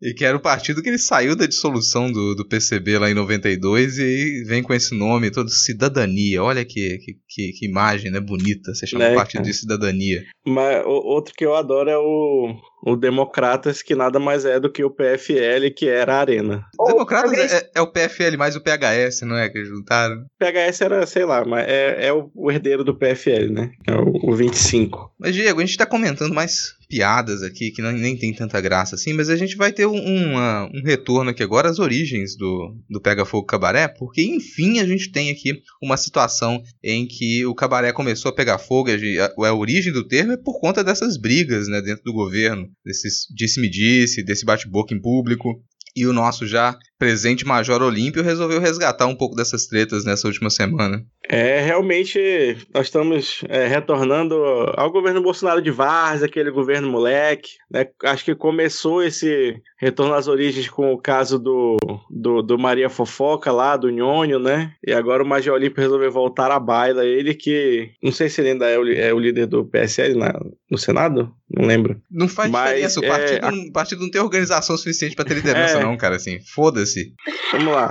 e 0.00 0.14
que 0.14 0.24
era 0.24 0.36
o 0.36 0.40
partido 0.40 0.82
que 0.82 0.88
ele 0.88 0.98
saiu 0.98 1.36
da 1.36 1.46
dissolução 1.46 2.10
do, 2.10 2.34
do 2.34 2.46
PCB 2.46 2.98
lá 2.98 3.10
em 3.10 3.14
92 3.14 3.98
e 3.98 4.44
vem 4.44 4.62
com 4.62 4.74
esse 4.74 4.96
nome 4.96 5.30
todo 5.30 5.50
Cidadania. 5.50 6.42
Olha 6.42 6.64
que, 6.64 6.98
que, 7.28 7.52
que, 7.52 7.66
imagem, 7.66 8.10
né? 8.10 8.20
Bonita. 8.20 8.74
Você 8.74 8.86
chama 8.86 9.04
é, 9.04 9.14
partido 9.14 9.42
cara. 9.42 9.50
de 9.50 9.56
cidadania. 9.56 10.24
Mas 10.46 10.84
o, 10.84 10.90
outro 10.90 11.34
que 11.34 11.44
eu 11.44 11.54
adoro 11.54 11.90
é 11.90 11.98
o, 11.98 12.54
o 12.84 12.96
Democratas, 12.96 13.80
que 13.80 13.94
nada 13.94 14.18
mais 14.18 14.44
é 14.44 14.58
do 14.58 14.70
que 14.70 14.82
o 14.82 14.90
PFL, 14.90 15.70
que 15.74 15.88
era 15.88 16.16
a 16.16 16.20
Arena. 16.20 16.64
O 16.78 16.86
Democratas 16.86 17.52
é, 17.52 17.70
é, 17.76 17.80
o 17.80 17.86
PFL 17.86 18.36
mais 18.36 18.56
o 18.56 18.60
PHS, 18.60 19.22
não 19.22 19.36
é? 19.36 19.48
Que 19.48 19.64
juntaram. 19.64 20.24
PHS 20.38 20.80
era, 20.80 21.06
sei 21.06 21.24
lá, 21.24 21.44
mas 21.44 21.66
é, 21.68 22.06
é 22.06 22.12
o, 22.12 22.30
o 22.34 22.50
herdeiro 22.50 22.82
do 22.82 22.96
PFL, 22.96 23.50
né? 23.52 23.70
É 23.86 23.94
o, 23.94 24.30
o 24.30 24.34
25. 24.34 25.12
Mas, 25.18 25.34
Diego, 25.34 25.60
a 25.60 25.64
gente 25.64 25.78
tá 25.78 25.86
comentando 25.86 26.34
mais 26.34 26.74
piadas 26.92 27.42
aqui 27.42 27.70
que 27.70 27.80
não, 27.80 27.90
nem 27.90 28.18
tem 28.18 28.34
tanta 28.34 28.60
graça 28.60 28.96
assim, 28.96 29.14
mas 29.14 29.30
a 29.30 29.36
gente 29.36 29.56
vai 29.56 29.72
ter 29.72 29.86
um, 29.86 29.96
um, 29.96 30.36
um 30.74 30.82
retorno 30.84 31.30
aqui 31.30 31.42
agora 31.42 31.70
às 31.70 31.78
origens 31.78 32.36
do, 32.36 32.76
do 32.90 33.00
Pega 33.00 33.24
Fogo 33.24 33.46
Cabaré, 33.46 33.88
porque 33.88 34.22
enfim 34.22 34.78
a 34.78 34.86
gente 34.86 35.10
tem 35.10 35.30
aqui 35.30 35.62
uma 35.80 35.96
situação 35.96 36.62
em 36.84 37.06
que 37.06 37.46
o 37.46 37.54
cabaré 37.54 37.92
começou 37.92 38.28
a 38.28 38.34
pegar 38.34 38.58
fogo, 38.58 38.90
a, 38.90 39.48
a 39.48 39.54
origem 39.54 39.90
do 39.90 40.06
termo 40.06 40.32
é 40.32 40.36
por 40.36 40.60
conta 40.60 40.84
dessas 40.84 41.16
brigas 41.16 41.66
né, 41.66 41.80
dentro 41.80 42.04
do 42.04 42.12
governo, 42.12 42.68
desses 42.84 43.26
disse-me-disse, 43.34 44.22
desse 44.24 44.44
bate-boca 44.44 44.94
em 44.94 45.00
público, 45.00 45.62
e 45.94 46.06
o 46.06 46.12
nosso 46.12 46.46
já 46.46 46.78
presente 46.98 47.44
Major 47.44 47.82
Olímpio 47.82 48.22
resolveu 48.22 48.60
resgatar 48.60 49.06
um 49.06 49.16
pouco 49.16 49.36
dessas 49.36 49.66
tretas 49.66 50.04
nessa 50.04 50.26
última 50.26 50.48
semana. 50.48 51.04
É, 51.28 51.60
realmente 51.60 52.56
nós 52.74 52.86
estamos 52.86 53.44
é, 53.48 53.66
retornando 53.66 54.34
ao 54.76 54.90
governo 54.90 55.22
Bolsonaro 55.22 55.62
de 55.62 55.70
Vars, 55.70 56.22
aquele 56.22 56.50
governo 56.50 56.90
moleque. 56.90 57.52
Né? 57.70 57.86
Acho 58.04 58.24
que 58.24 58.34
começou 58.34 59.02
esse 59.02 59.56
retorno 59.78 60.14
às 60.14 60.28
origens 60.28 60.68
com 60.68 60.92
o 60.92 60.98
caso 60.98 61.38
do, 61.38 61.76
do, 62.10 62.42
do 62.42 62.58
Maria 62.58 62.90
Fofoca 62.90 63.52
lá, 63.52 63.76
do 63.76 63.90
Nhônio, 63.90 64.38
né? 64.38 64.72
E 64.86 64.92
agora 64.92 65.22
o 65.22 65.26
Major 65.26 65.54
Olímpio 65.54 65.80
resolveu 65.80 66.10
voltar 66.10 66.50
à 66.50 66.58
baila. 66.58 67.04
Ele 67.04 67.34
que, 67.34 67.90
não 68.02 68.12
sei 68.12 68.28
se 68.28 68.40
ele 68.40 68.50
ainda 68.50 68.68
é 68.68 68.78
o, 68.78 68.92
é 68.92 69.14
o 69.14 69.18
líder 69.18 69.46
do 69.46 69.64
PSL 69.64 70.16
na, 70.16 70.32
no 70.70 70.78
Senado, 70.78 71.32
não 71.50 71.66
lembro. 71.66 72.00
Não 72.10 72.28
faz 72.28 72.50
Mas, 72.50 72.70
diferença, 72.70 73.00
o 73.00 73.06
partido, 73.06 73.44
é, 73.44 73.48
a... 73.48 73.50
o 73.50 73.72
partido 73.72 74.02
não 74.02 74.10
tem 74.10 74.20
organização 74.20 74.76
suficiente 74.76 75.14
para 75.14 75.24
ter 75.24 75.34
liderança 75.34 75.78
é... 75.78 75.82
não, 75.82 75.96
cara, 75.96 76.16
assim, 76.16 76.40
foda-se. 76.54 77.12
Vamos 77.52 77.72
lá. 77.72 77.90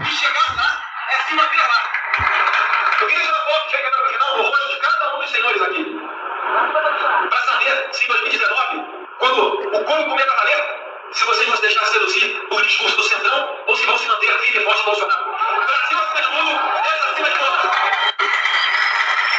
Quando 9.91 10.03
o 10.03 10.05
como 10.05 10.15
comer 10.15 10.25
valendo, 10.25 11.13
se 11.13 11.25
vocês 11.25 11.47
vão 11.47 11.55
se 11.57 11.61
deixar 11.63 11.85
seduzir 11.87 12.47
por 12.49 12.65
discurso 12.65 12.95
do 12.95 13.03
Centrão 13.03 13.49
ou 13.67 13.75
se 13.75 13.85
vão 13.85 13.97
se 13.97 14.07
manter 14.07 14.39
firme 14.39 14.61
e 14.61 14.63
forte 14.63 14.85
Bolsonaro. 14.85 15.25
Brasil 15.25 15.97
acima 15.99 16.21
de 16.21 16.27
tudo, 16.27 16.49
Deus 16.83 17.05
acima 17.11 17.29
de 17.29 17.35
tudo. 17.35 17.71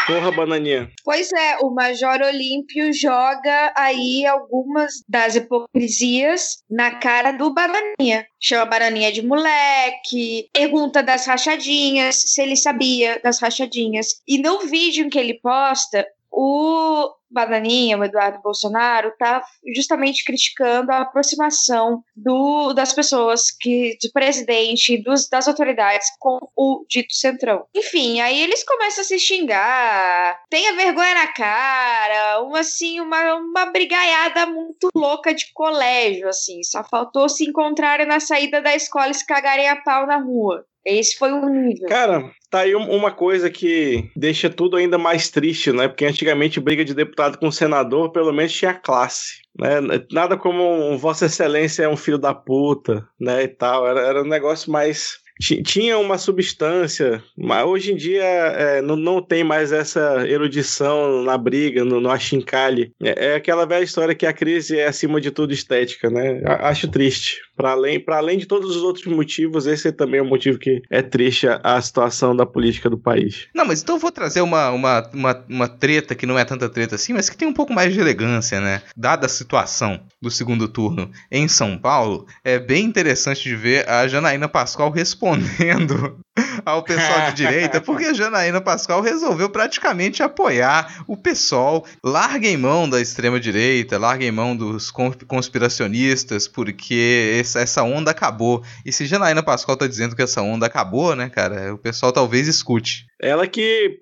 Porra, 0.06 0.32
bananinha. 0.32 0.90
Pois 1.04 1.32
é, 1.32 1.56
o 1.62 1.70
Major 1.72 2.20
Olímpio 2.20 2.92
joga 2.92 3.72
aí 3.76 4.26
algumas 4.26 4.94
das 5.08 5.36
hipocrisias 5.36 6.58
na 6.68 6.96
cara 6.96 7.32
do 7.32 7.54
Bananinha. 7.54 8.26
Chama 8.40 8.66
Bananinha 8.66 9.12
de 9.12 9.24
moleque, 9.24 10.50
pergunta 10.52 11.02
das 11.02 11.26
rachadinhas, 11.26 12.16
se 12.16 12.42
ele 12.42 12.56
sabia 12.56 13.20
das 13.22 13.40
rachadinhas. 13.40 14.08
E 14.26 14.38
no 14.38 14.58
vídeo 14.66 15.08
que 15.08 15.18
ele 15.18 15.40
posta, 15.40 16.04
o 16.32 17.12
Bananinha, 17.30 17.98
o 17.98 18.04
Eduardo 18.04 18.40
Bolsonaro, 18.42 19.08
está 19.08 19.42
justamente 19.74 20.24
criticando 20.24 20.92
a 20.92 21.00
aproximação 21.00 22.02
do, 22.14 22.72
das 22.72 22.92
pessoas, 22.92 23.50
que, 23.50 23.96
do 24.02 24.10
presidente, 24.12 25.02
das 25.30 25.48
autoridades 25.48 26.08
com 26.18 26.38
o 26.56 26.84
dito 26.88 27.14
centrão. 27.14 27.64
Enfim, 27.74 28.20
aí 28.20 28.40
eles 28.40 28.64
começam 28.64 29.02
a 29.02 29.04
se 29.04 29.18
xingar, 29.18 30.40
tenha 30.50 30.74
vergonha 30.74 31.14
na 31.14 31.26
cara, 31.28 32.42
uma 32.42 32.60
assim, 32.60 33.00
uma, 33.00 33.34
uma 33.34 33.66
brigaiada 33.66 34.46
muito 34.46 34.88
louca 34.94 35.34
de 35.34 35.52
colégio, 35.52 36.28
assim. 36.28 36.62
Só 36.62 36.84
faltou 36.84 37.28
se 37.28 37.44
encontrarem 37.44 38.06
na 38.06 38.20
saída 38.20 38.60
da 38.60 38.74
escola 38.74 39.10
e 39.10 39.14
se 39.14 39.26
cagarem 39.26 39.68
a 39.68 39.76
pau 39.76 40.06
na 40.06 40.16
rua. 40.16 40.64
Esse 40.84 41.16
foi 41.16 41.32
o 41.32 41.48
nível. 41.48 41.88
Cara, 41.88 42.30
tá 42.50 42.60
aí 42.60 42.74
uma 42.74 43.10
coisa 43.10 43.48
que 43.48 44.10
deixa 44.16 44.50
tudo 44.50 44.76
ainda 44.76 44.98
mais 44.98 45.30
triste, 45.30 45.72
né? 45.72 45.86
Porque 45.86 46.04
antigamente 46.04 46.60
briga 46.60 46.84
de 46.84 46.94
deputado 46.94 47.38
com 47.38 47.50
senador, 47.50 48.10
pelo 48.10 48.32
menos 48.32 48.52
tinha 48.52 48.74
classe. 48.74 49.42
Né? 49.58 49.80
Nada 50.10 50.36
como 50.36 50.62
um 50.90 50.98
Vossa 50.98 51.26
Excelência 51.26 51.84
é 51.84 51.88
um 51.88 51.96
filho 51.96 52.18
da 52.18 52.34
puta, 52.34 53.06
né? 53.20 53.44
E 53.44 53.48
tal. 53.48 53.86
Era, 53.86 54.00
era 54.00 54.22
um 54.22 54.28
negócio 54.28 54.72
mais 54.72 55.21
tinha 55.40 55.98
uma 55.98 56.18
substância, 56.18 57.22
mas 57.36 57.64
hoje 57.64 57.92
em 57.92 57.96
dia 57.96 58.22
é, 58.22 58.82
não, 58.82 58.96
não 58.96 59.22
tem 59.22 59.42
mais 59.42 59.72
essa 59.72 60.26
erudição 60.26 61.22
na 61.22 61.36
briga, 61.36 61.84
no, 61.84 62.00
no 62.00 62.10
achincalhe. 62.10 62.92
É, 63.02 63.32
é 63.32 63.34
aquela 63.34 63.66
velha 63.66 63.84
história 63.84 64.14
que 64.14 64.26
a 64.26 64.32
crise 64.32 64.78
é, 64.78 64.86
acima 64.86 65.20
de 65.20 65.30
tudo, 65.30 65.52
estética, 65.52 66.10
né? 66.10 66.42
Acho 66.44 66.88
triste. 66.88 67.40
Para 67.56 67.72
além, 67.72 68.02
além 68.08 68.38
de 68.38 68.46
todos 68.46 68.76
os 68.76 68.82
outros 68.82 69.06
motivos, 69.06 69.66
esse 69.66 69.88
é 69.88 69.92
também 69.92 70.20
um 70.20 70.28
motivo 70.28 70.58
que 70.58 70.82
é 70.90 71.02
triste 71.02 71.46
a, 71.46 71.60
a 71.62 71.80
situação 71.80 72.34
da 72.34 72.46
política 72.46 72.88
do 72.88 72.98
país. 72.98 73.46
Não, 73.54 73.64
mas 73.64 73.82
então 73.82 73.96
eu 73.96 74.00
vou 74.00 74.10
trazer 74.10 74.40
uma, 74.40 74.70
uma, 74.70 75.10
uma, 75.12 75.44
uma 75.48 75.68
treta 75.68 76.14
que 76.14 76.26
não 76.26 76.38
é 76.38 76.44
tanta 76.44 76.68
treta 76.68 76.94
assim, 76.94 77.12
mas 77.12 77.28
que 77.28 77.36
tem 77.36 77.48
um 77.48 77.52
pouco 77.52 77.72
mais 77.72 77.92
de 77.92 78.00
elegância, 78.00 78.60
né? 78.60 78.82
Dada 78.96 79.26
a 79.26 79.28
situação 79.28 80.00
do 80.20 80.30
segundo 80.30 80.68
turno 80.68 81.10
em 81.30 81.48
São 81.48 81.76
Paulo, 81.76 82.26
é 82.44 82.58
bem 82.58 82.84
interessante 82.84 83.42
de 83.42 83.56
ver 83.56 83.88
a 83.88 84.06
Janaína 84.06 84.48
Pascoal 84.48 84.90
respondendo 85.22 86.18
ao 86.64 86.82
pessoal 86.82 87.30
de 87.30 87.36
direita, 87.36 87.80
porque 87.82 88.06
a 88.06 88.12
Janaína 88.12 88.60
Pascoal 88.60 89.00
resolveu 89.00 89.48
praticamente 89.48 90.22
apoiar 90.22 91.04
o 91.06 91.16
pessoal. 91.16 91.86
Larguem 92.04 92.56
mão 92.56 92.88
da 92.88 93.00
extrema-direita, 93.00 93.98
larguem 93.98 94.32
mão 94.32 94.56
dos 94.56 94.90
conspiracionistas, 95.26 96.48
porque 96.48 97.40
essa 97.54 97.82
onda 97.82 98.10
acabou. 98.10 98.62
E 98.84 98.92
se 98.92 99.06
Janaína 99.06 99.42
Pascoal 99.42 99.76
tá 99.76 99.86
dizendo 99.86 100.16
que 100.16 100.22
essa 100.22 100.42
onda 100.42 100.66
acabou, 100.66 101.14
né, 101.14 101.28
cara, 101.28 101.72
o 101.72 101.78
pessoal 101.78 102.12
talvez 102.12 102.48
escute. 102.48 103.06
Ela 103.20 103.46
que, 103.46 104.00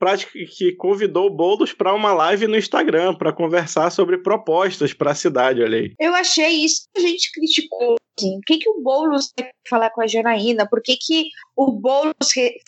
que 0.57 0.73
convidou 0.77 1.27
o 1.27 1.37
Boulos 1.37 1.75
para 1.75 1.95
uma 1.95 2.15
live 2.15 2.47
no 2.47 2.57
Instagram 2.57 3.15
para 3.15 3.33
conversar 3.33 3.91
sobre 3.91 4.17
propostas 4.19 4.95
para 4.95 5.11
a 5.11 5.15
cidade, 5.15 5.63
olha 5.63 5.79
aí. 5.79 5.93
Eu 6.01 6.15
achei 6.15 6.65
isso 6.65 6.89
que 6.95 7.03
a 7.03 7.07
gente 7.07 7.31
criticou 7.33 8.00
o 8.19 8.41
que, 8.47 8.59
que 8.59 8.69
o 8.69 8.83
Boulos 8.83 9.33
quer 9.37 9.51
falar 9.69 9.91
com 9.91 10.03
a 10.03 10.07
Janaína? 10.07 10.69
Por 10.69 10.83
que, 10.83 10.97
que 10.97 11.29
o 11.57 11.73
Boulos 11.73 12.15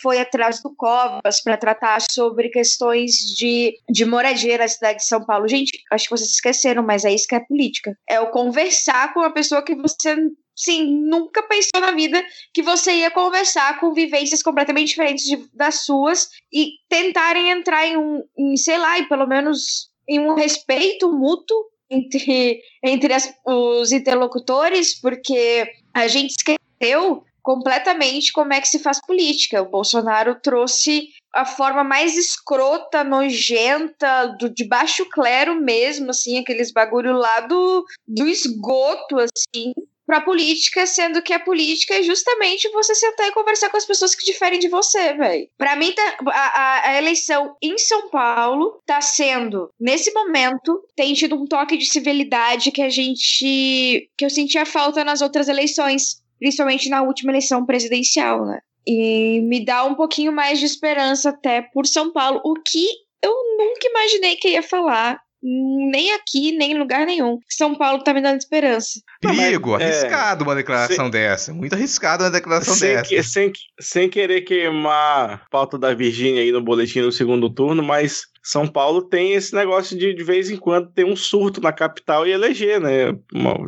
foi 0.01 0.21
atrás 0.21 0.63
do 0.63 0.75
Covas 0.75 1.43
para 1.43 1.57
tratar 1.57 2.01
sobre 2.11 2.49
questões 2.49 3.13
de, 3.37 3.77
de 3.91 4.05
moradia 4.05 4.59
na 4.59 4.69
cidade 4.69 4.99
de 4.99 5.07
São 5.07 5.25
Paulo? 5.25 5.49
Gente, 5.49 5.83
acho 5.91 6.05
que 6.05 6.17
vocês 6.17 6.31
esqueceram, 6.31 6.83
mas 6.83 7.05
é 7.05 7.13
isso 7.13 7.27
que 7.27 7.35
é 7.35 7.41
política. 7.41 7.97
É 8.09 8.21
o 8.21 8.31
conversar 8.31 9.13
com 9.13 9.21
uma 9.21 9.33
pessoa 9.33 9.63
que 9.63 9.75
você 9.75 10.17
sim, 10.55 10.87
nunca 11.09 11.43
pensou 11.43 11.81
na 11.81 11.93
vida 11.93 12.23
que 12.53 12.63
você 12.63 12.93
ia 12.93 13.11
conversar 13.11 13.81
com 13.81 13.93
vivências 13.93 14.43
completamente 14.43 14.89
diferentes 14.89 15.25
de, 15.25 15.49
das 15.53 15.85
suas 15.85 16.29
e 16.53 16.75
tentarem 16.89 17.51
entrar 17.51 17.87
em 17.87 17.97
um, 17.97 18.23
em, 18.37 18.57
sei 18.57 18.79
lá, 18.79 18.99
e 18.99 19.09
pelo 19.09 19.27
menos 19.27 19.91
em 20.09 20.21
um 20.21 20.35
respeito 20.35 21.11
mútuo 21.13 21.72
entre, 21.93 22.61
entre 22.83 23.13
as, 23.13 23.33
os 23.47 23.93
interlocutores, 23.93 24.99
porque 24.99 25.71
a 25.93 26.09
gente 26.09 26.31
esqueceu 26.31 27.25
completamente 27.43 28.33
como 28.33 28.53
é 28.53 28.61
que 28.61 28.69
se 28.69 28.79
faz 28.79 29.01
política. 29.05 29.63
O 29.63 29.69
Bolsonaro 29.69 30.37
trouxe 30.41 31.09
a 31.35 31.45
forma 31.45 31.83
mais 31.83 32.17
escrota, 32.17 33.03
nojenta, 33.03 34.27
do 34.39 34.49
de 34.49 34.65
baixo 34.65 35.09
clero 35.11 35.61
mesmo, 35.61 36.11
assim, 36.11 36.39
aqueles 36.39 36.73
bagulho 36.73 37.13
lá 37.13 37.41
do, 37.41 37.85
do 38.07 38.27
esgoto, 38.29 39.17
assim, 39.19 39.73
para 40.13 40.21
política, 40.21 40.87
sendo 40.87 41.23
que 41.23 41.33
a 41.33 41.41
política 41.41 41.95
é 41.95 42.03
justamente 42.03 42.69
você 42.69 42.95
sentar 42.95 43.29
e 43.29 43.33
conversar 43.33 43.71
com 43.71 43.79
as 43.79 43.87
pessoas 43.87 44.15
que 44.15 44.27
diferem 44.27 44.59
de 44.59 44.69
você, 44.69 45.15
velho. 45.15 45.49
Para 45.57 45.75
mim, 45.75 45.91
tá, 45.91 46.19
a, 46.27 46.91
a, 46.91 46.99
eleição 46.99 47.57
em 47.63 47.79
São 47.79 48.11
Paulo 48.11 48.79
tá 48.85 49.01
sendo, 49.01 49.71
nesse 49.81 50.13
momento, 50.13 50.85
tem 50.95 51.15
tido 51.15 51.35
um 51.35 51.47
toque 51.47 51.79
de 51.79 51.87
civilidade 51.87 52.71
que 52.71 52.83
a 52.83 52.91
gente. 52.91 54.07
que 54.19 54.25
eu 54.27 54.29
sentia 54.29 54.67
falta 54.67 55.03
nas 55.03 55.23
outras 55.23 55.49
eleições, 55.49 56.23
principalmente 56.39 56.91
na 56.91 57.01
última 57.01 57.33
eleição 57.33 57.65
presidencial, 57.65 58.45
né? 58.45 58.59
E 58.87 59.41
me 59.41 59.65
dá 59.65 59.83
um 59.85 59.95
pouquinho 59.95 60.31
mais 60.31 60.59
de 60.59 60.67
esperança 60.67 61.31
até 61.31 61.63
por 61.63 61.87
São 61.87 62.13
Paulo, 62.13 62.39
o 62.45 62.53
que 62.53 62.87
eu 63.23 63.33
nunca 63.57 63.89
imaginei 63.89 64.37
que 64.37 64.51
ia 64.51 64.63
falar 64.63 65.23
nem 65.43 66.13
aqui, 66.15 66.53
nem 66.57 66.73
em 66.73 66.79
lugar 66.79 67.05
nenhum. 67.05 67.39
São 67.49 67.75
Paulo 67.75 68.03
tá 68.03 68.15
me 68.15 68.23
dando 68.23 68.39
esperança. 68.39 69.01
Perigo, 69.21 69.77
é, 69.79 69.85
arriscado 69.85 70.45
uma 70.45 70.55
declaração 70.55 71.07
sem, 71.07 71.11
dessa. 71.11 71.53
Muito 71.53 71.75
arriscado 71.75 72.25
uma 72.25 72.31
declaração 72.31 72.75
sem, 72.75 72.95
dessa. 72.95 73.09
Que, 73.09 73.23
sem, 73.23 73.53
sem 73.81 74.09
querer 74.09 74.43
queimar 74.43 75.35
a 75.35 75.41
pauta 75.51 75.77
da 75.79 75.93
Virgínia 75.93 76.43
aí 76.43 76.53
no 76.53 76.63
boletim 76.63 77.01
no 77.01 77.11
segundo 77.11 77.51
turno, 77.51 77.83
mas 77.83 78.23
são 78.43 78.67
Paulo 78.67 79.03
tem 79.03 79.33
esse 79.33 79.55
negócio 79.55 79.97
de 79.97 80.13
de 80.13 80.25
vez 80.25 80.51
em 80.51 80.57
quando 80.57 80.91
ter 80.93 81.05
um 81.05 81.15
surto 81.15 81.61
na 81.61 81.73
capital 81.73 82.27
e 82.27 82.33
eleger, 82.33 82.81
né? 82.81 83.17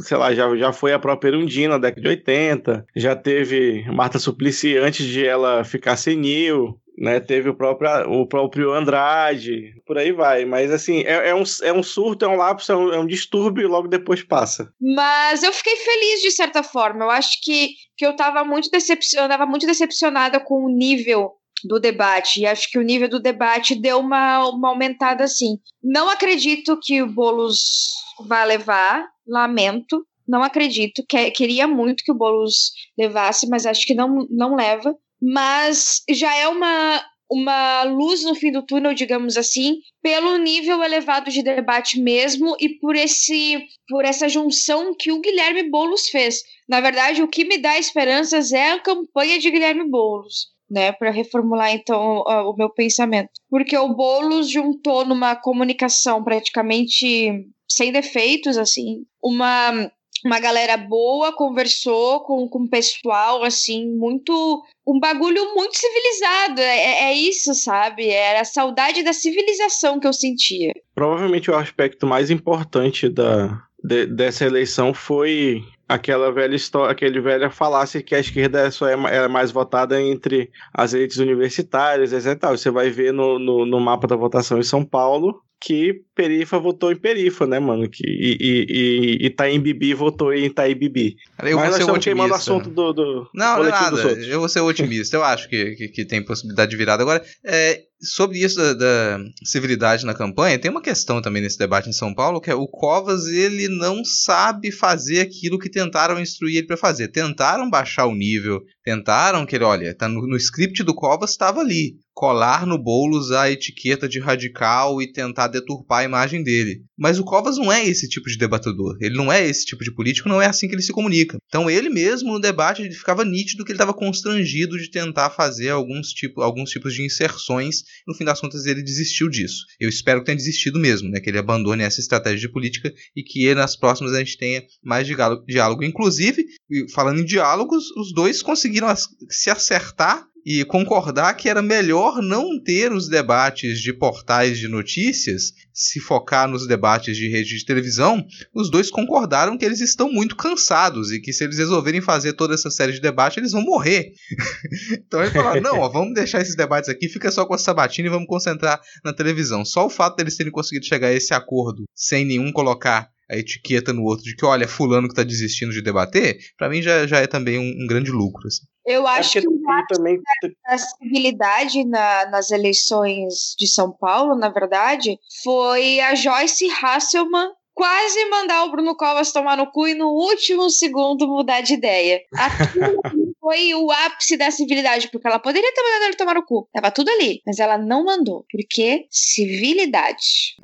Sei 0.01 0.17
lá, 0.17 0.35
já, 0.35 0.55
já 0.57 0.73
foi 0.73 0.93
a 0.93 0.99
própria 0.99 1.31
Erundina 1.31 1.75
na 1.75 1.79
década 1.79 2.03
de 2.03 2.09
80, 2.09 2.87
já 2.97 3.15
teve 3.15 3.85
Marta 3.93 4.19
Suplicy 4.19 4.77
antes 4.77 5.07
de 5.07 5.25
ela 5.25 5.65
ficar 5.65 5.97
senil, 5.97 6.79
né? 6.97 7.21
Teve 7.21 7.49
o 7.49 7.55
próprio, 7.55 8.11
o 8.11 8.27
próprio 8.27 8.73
Andrade, 8.73 9.75
por 9.87 9.99
aí 9.99 10.13
vai. 10.13 10.45
Mas 10.45 10.71
assim, 10.71 11.01
é, 11.01 11.31
é 11.31 11.35
um, 11.35 11.43
é 11.63 11.73
um 11.73 11.83
surto, 11.83 12.25
é 12.25 12.29
um 12.29 12.37
lapso, 12.37 12.73
é 12.73 12.77
um, 12.77 12.93
é 12.93 12.99
um 12.99 13.07
distúrbio 13.07 13.65
e 13.65 13.67
logo 13.67 13.89
depois 13.89 14.23
passa. 14.23 14.73
Mas 14.81 15.43
eu 15.43 15.53
fiquei 15.53 15.77
feliz 15.77 16.21
de 16.21 16.31
certa 16.31 16.63
forma. 16.63 17.05
Eu 17.05 17.11
acho 17.11 17.39
que, 17.43 17.71
que 17.97 18.07
eu 18.07 18.15
tava 18.15 18.45
muito 18.45 18.71
decepcionada, 18.71 19.45
muito 19.47 19.67
decepcionada 19.67 20.41
com 20.41 20.65
o 20.65 20.69
nível 20.69 21.33
do 21.65 21.81
debate. 21.81 22.41
E 22.41 22.47
acho 22.47 22.71
que 22.71 22.79
o 22.79 22.83
nível 22.83 23.09
do 23.09 23.21
debate 23.21 23.75
deu 23.75 23.99
uma, 23.99 24.49
uma 24.49 24.69
aumentada 24.69 25.25
assim. 25.25 25.59
Não 25.83 26.09
acredito 26.09 26.79
que 26.81 27.03
o 27.03 27.07
Boulos 27.07 27.95
vá 28.27 28.45
levar, 28.45 29.07
lamento. 29.27 30.07
Não 30.27 30.43
acredito. 30.43 31.05
Que, 31.09 31.31
queria 31.31 31.67
muito 31.67 32.05
que 32.05 32.13
o 32.13 32.15
Boulos 32.15 32.73
levasse, 32.97 33.49
mas 33.49 33.67
acho 33.67 33.87
que 33.87 33.95
não, 33.95 34.27
não 34.31 34.55
leva 34.55 34.95
mas 35.25 36.03
já 36.11 36.37
é 36.37 36.47
uma, 36.47 37.03
uma 37.31 37.83
luz 37.85 38.23
no 38.25 38.35
fim 38.35 38.53
do 38.53 38.63
túnel, 38.63 38.93
digamos 38.93 39.39
assim, 39.39 39.79
pelo 40.03 40.37
nível 40.37 40.83
elevado 40.83 41.31
de 41.31 41.43
debate 41.43 41.99
mesmo 41.99 42.55
e 42.61 42.69
por 42.69 42.95
esse 42.95 43.67
por 43.89 44.05
essa 44.05 44.29
junção 44.29 44.95
que 44.95 45.11
o 45.11 45.21
Guilherme 45.21 45.71
Boulos 45.71 46.11
fez. 46.11 46.43
Na 46.69 46.81
verdade, 46.81 47.23
o 47.23 47.29
que 47.29 47.45
me 47.45 47.57
dá 47.57 47.79
esperanças 47.79 48.53
é 48.53 48.73
a 48.73 48.81
campanha 48.81 49.39
de 49.39 49.51
Guilherme 49.51 49.89
Boulos. 49.89 50.53
Né, 50.71 50.93
para 50.93 51.11
reformular 51.11 51.73
então 51.73 52.25
o 52.27 52.57
meu 52.57 52.71
pensamento. 52.71 53.29
Porque 53.51 53.77
o 53.77 53.95
Boulos 53.95 54.49
juntou 54.51 55.05
numa 55.05 55.37
comunicação 55.37 56.25
praticamente 56.25 57.47
sem 57.71 57.93
defeitos, 57.93 58.57
assim, 58.57 59.05
uma 59.23 59.91
uma 60.25 60.41
galera 60.41 60.77
boa, 60.77 61.37
conversou 61.37 62.21
com, 62.21 62.49
com 62.49 62.61
o 62.61 62.69
pessoal, 62.69 63.45
assim, 63.45 63.87
muito. 63.95 64.63
Um 64.87 64.99
bagulho 64.99 65.55
muito 65.55 65.77
civilizado. 65.77 66.61
É, 66.61 66.77
é, 66.77 67.03
é 67.05 67.15
isso, 67.15 67.55
sabe? 67.55 68.09
Era 68.09 68.41
a 68.41 68.45
saudade 68.45 69.03
da 69.03 69.13
civilização 69.13 70.01
que 70.01 70.07
eu 70.07 70.13
sentia. 70.13 70.73
Provavelmente 70.95 71.51
o 71.51 71.57
aspecto 71.57 72.07
mais 72.07 72.31
importante 72.31 73.09
da, 73.09 73.63
de, 73.83 74.07
dessa 74.07 74.45
eleição 74.45 74.95
foi 74.95 75.63
aquela 75.87 76.33
velha 76.33 76.57
história, 76.57 76.91
aquele 76.91 77.21
velha 77.21 77.51
falácia 77.51 78.03
que 78.03 78.15
a 78.15 78.21
esquerda 78.21 78.71
só 78.71 78.89
é, 78.89 78.95
é 78.95 79.29
mais 79.29 79.51
votada 79.51 80.01
entre 80.01 80.51
as 80.73 80.95
elites 80.95 81.19
universitárias, 81.19 82.13
etc. 82.13 82.49
Você 82.49 82.71
vai 82.71 82.89
ver 82.89 83.13
no, 83.13 83.39
no, 83.39 83.67
no 83.67 83.81
mapa 83.81 84.07
da 84.07 84.17
votação 84.17 84.59
em 84.59 84.63
São 84.63 84.85
Paulo, 84.85 85.43
que 85.65 86.03
Perifa 86.15 86.59
votou 86.59 86.93
em 86.93 86.97
Perifa, 86.97 87.47
né, 87.47 87.59
mano? 87.59 87.89
Que, 87.89 88.05
e, 88.07 88.37
e, 88.39 89.19
e 89.23 89.27
Itaim 89.27 89.59
Bibi 89.59 89.95
votou 89.95 90.31
em 90.31 90.45
Itaim 90.45 90.75
Bibi. 90.75 91.17
Eu 91.43 91.57
Mas 91.57 91.71
nós 91.71 91.81
estamos 91.81 92.05
queimando 92.05 92.33
o 92.35 92.37
assunto 92.37 92.69
do, 92.69 92.93
do 92.93 93.31
Não, 93.33 93.57
não 93.57 93.65
é 93.65 93.71
nada. 93.71 94.03
Eu 94.27 94.41
vou 94.41 94.49
ser 94.49 94.61
otimista. 94.61 95.17
Eu 95.17 95.25
acho 95.25 95.49
que, 95.49 95.75
que, 95.75 95.89
que, 95.89 96.05
tem 96.05 96.23
possibilidade 96.23 96.71
de 96.71 96.77
virada. 96.77 97.03
Agora, 97.03 97.25
é, 97.43 97.81
sobre 98.05 98.39
isso 98.39 98.57
da, 98.57 98.75
da, 98.75 99.19
civilidade 99.45 100.05
na 100.05 100.15
campanha, 100.15 100.59
tem 100.59 100.71
uma 100.71 100.83
questão 100.83 101.21
também 101.21 101.43
nesse 101.43 101.59
debate 101.59 101.89
em 101.89 101.93
São 101.93 102.15
Paulo, 102.15 102.41
que 102.41 102.51
é 102.51 102.55
o 102.55 102.69
Covas, 102.69 103.27
ele 103.27 103.69
não 103.69 104.05
sabe 104.05 104.71
fazer 104.71 105.21
aquilo 105.21 105.59
que 105.59 105.71
tentaram 105.71 106.21
instruir 106.21 106.59
ele 106.59 106.67
para 106.67 106.77
fazer. 106.77 107.09
Tentaram 107.09 107.69
baixar 107.69 108.07
o 108.07 108.15
nível, 108.15 108.61
tentaram 108.83 109.47
que 109.47 109.57
ele, 109.57 109.65
olha, 109.65 109.95
tá 109.95 110.09
no, 110.09 110.27
no 110.27 110.37
script 110.37 110.83
do 110.83 110.95
Covas 110.95 111.31
estava 111.31 111.61
ali 111.61 111.97
colar 112.15 112.65
no 112.65 112.79
Boulos 112.79 113.33
a 113.33 113.51
etiqueta 113.51 114.09
de 114.09 114.21
radical 114.21 115.03
e 115.03 115.13
tentar 115.13 115.49
deturpar 115.49 115.99
a 116.01 116.05
imagem 116.05 116.43
dele. 116.43 116.85
Mas 116.97 117.19
o 117.19 117.25
Covas 117.25 117.59
não 117.59 117.73
é 117.73 117.85
esse 117.85 118.09
tipo 118.09 118.29
de 118.29 118.39
debatedor. 118.39 118.97
Ele 119.01 119.17
não 119.17 119.33
é 119.33 119.45
esse 119.45 119.67
tipo 119.67 119.83
de 119.83 119.93
político, 119.93 120.29
não 120.29 120.41
é 120.41 120.47
assim 120.47 120.69
que 120.69 120.75
ele 120.75 120.83
se 120.83 120.93
comunica. 120.93 121.37
Então 121.49 121.69
ele 121.69 121.91
mesmo 121.91 122.33
no 122.33 122.41
debate 122.41 122.83
ele 122.83 122.95
ficava 122.95 123.25
nítido 123.25 123.65
que 123.65 123.73
ele 123.73 123.77
estava 123.77 123.93
constrangido 123.93 124.79
de 124.79 124.91
tentar 124.91 125.31
fazer 125.31 125.71
alguns, 125.71 126.11
tipo, 126.11 126.41
alguns 126.41 126.71
tipos 126.71 126.95
de 126.95 127.03
inserções. 127.03 127.83
No 128.07 128.15
fim 128.15 128.25
das 128.25 128.41
contas 128.41 128.67
ele 128.67 128.83
desistiu 128.83 129.29
disso. 129.29 129.65
Eu 129.79 129.89
espero 129.89 130.21
que 130.21 130.27
tenha 130.27 130.37
desistido 130.37 130.79
mesmo, 130.79 131.09
né? 131.09 131.21
Que 131.21 131.31
ele 131.31 131.39
abandone 131.39 131.83
essa 131.83 132.01
estratégia 132.01 132.41
de 132.41 132.53
política 132.53 132.93
e 133.17 133.23
que 133.23 133.55
nas 133.55 133.77
próximas 133.77 134.13
a 134.13 134.19
gente 134.19 134.39
tenha 134.39 134.63
mais 134.83 135.07
diálogo. 135.47 135.85
Inclusive, 135.85 136.45
falando 136.93 137.21
em 137.21 137.25
diálogos, 137.25 137.91
os 137.97 138.13
dois 138.13 138.43
conseguiram 138.43 138.89
se 139.31 139.51
acertar 139.51 140.27
e 140.45 140.65
concordar 140.65 141.35
que 141.35 141.49
era 141.49 141.63
melhor 141.63 142.21
não 142.21 142.61
ter 142.61 142.93
os 142.93 143.09
debates 143.09 143.81
de 143.81 143.93
portais 143.93 144.59
de 144.59 144.69
notícias, 144.69 145.53
se 145.73 145.99
focar 145.99 146.47
nos 146.47 146.67
debates 146.67 147.17
de 147.17 147.29
rede 147.29 147.59
de 147.59 147.65
televisão, 147.65 148.25
os 148.55 148.71
dois 148.71 148.91
concordaram 148.91 149.57
que 149.57 149.65
eles 149.65 149.81
estão 149.81 150.13
muito 150.13 150.37
cansados 150.37 151.11
e 151.11 151.21
que 151.21 151.33
se 151.33 151.45
eles 151.45 151.59
resolverem 151.59 152.01
fazer 152.01 152.35
toda 152.35 152.55
essa 152.55 152.71
série 152.71 152.93
de 152.93 153.01
debates, 153.01 153.39
eles 153.39 153.53
vão 153.53 153.63
morrer. 153.63 154.13
então 154.93 155.21
eles 155.21 155.33
falaram: 155.33 155.63
não, 155.63 155.81
ó, 155.81 155.89
vamos 155.89 156.15
deixar 156.15 156.43
esses 156.43 156.55
debates 156.55 156.91
aqui, 156.91 157.09
fica 157.09 157.31
só 157.31 157.47
com 157.47 157.55
a 157.55 157.59
sabatina 157.59 158.09
e 158.09 158.11
vamos 158.11 158.29
concentrar 158.29 158.81
na 159.03 159.13
televisão. 159.13 159.65
Só 159.65 159.87
o 159.87 159.91
fato 159.91 160.17
deles 160.17 160.37
terem 160.37 160.53
conseguido 160.53 160.87
chegar 160.87 161.09
a 161.09 161.13
esse 161.13 161.33
acordo 161.33 161.85
sem 161.95 162.25
nenhum 162.25 162.53
colocar 162.53 163.14
a 163.31 163.37
etiqueta 163.37 163.93
no 163.93 164.05
outro 164.05 164.25
de 164.25 164.37
que, 164.37 164.45
olha, 164.45 164.69
fulano 164.69 165.09
que 165.09 165.15
tá 165.15 165.23
desistindo 165.23 165.73
de 165.73 165.83
debater, 165.83 166.39
para 166.59 166.69
mim 166.69 166.83
já, 166.83 167.07
já 167.07 167.19
é 167.19 167.27
também 167.27 167.59
um, 167.59 167.85
um 167.85 167.87
grande 167.87 168.11
lucro. 168.11 168.47
Assim. 168.47 168.65
Eu 168.87 169.07
acho, 169.07 169.33
que, 169.33 169.41
que 169.41 169.49
o 169.49 169.87
também... 169.89 170.21
da 170.69 170.79
civilidade 170.79 171.85
na, 171.85 172.27
nas 172.31 172.51
eleições 172.51 173.55
de 173.59 173.67
São 173.67 173.91
Paulo, 173.91 174.37
na 174.37 174.51
verdade, 174.51 175.19
foi 175.43 176.01
a 176.01 176.15
Joyce 176.15 176.69
Hasselman 176.83 177.51
quase 177.75 178.25
mandar 178.31 178.65
o 178.65 178.71
Bruno 178.71 178.97
Covas 178.97 179.33
tomar 179.33 179.57
no 179.57 179.71
cu 179.71 179.89
e 179.89 179.95
no 179.95 180.09
último 180.09 180.71
segundo 180.71 181.27
mudar 181.27 181.61
de 181.61 181.75
ideia. 181.75 182.21
Aquilo 182.35 183.01
foi 183.41 183.75
o 183.75 183.91
ápice 183.91 184.37
da 184.37 184.51
civilidade, 184.51 185.09
porque 185.11 185.27
ela 185.27 185.39
poderia 185.39 185.73
ter 185.73 185.83
mandado 185.83 186.05
ele 186.05 186.17
tomar 186.17 186.35
no 186.35 186.47
cu. 186.47 186.69
Tava 186.73 186.91
tudo 186.91 187.11
ali, 187.11 187.43
mas 187.45 187.59
ela 187.59 187.77
não 187.77 188.05
mandou. 188.05 188.47
Porque 188.51 189.07
civilidade. 189.11 190.57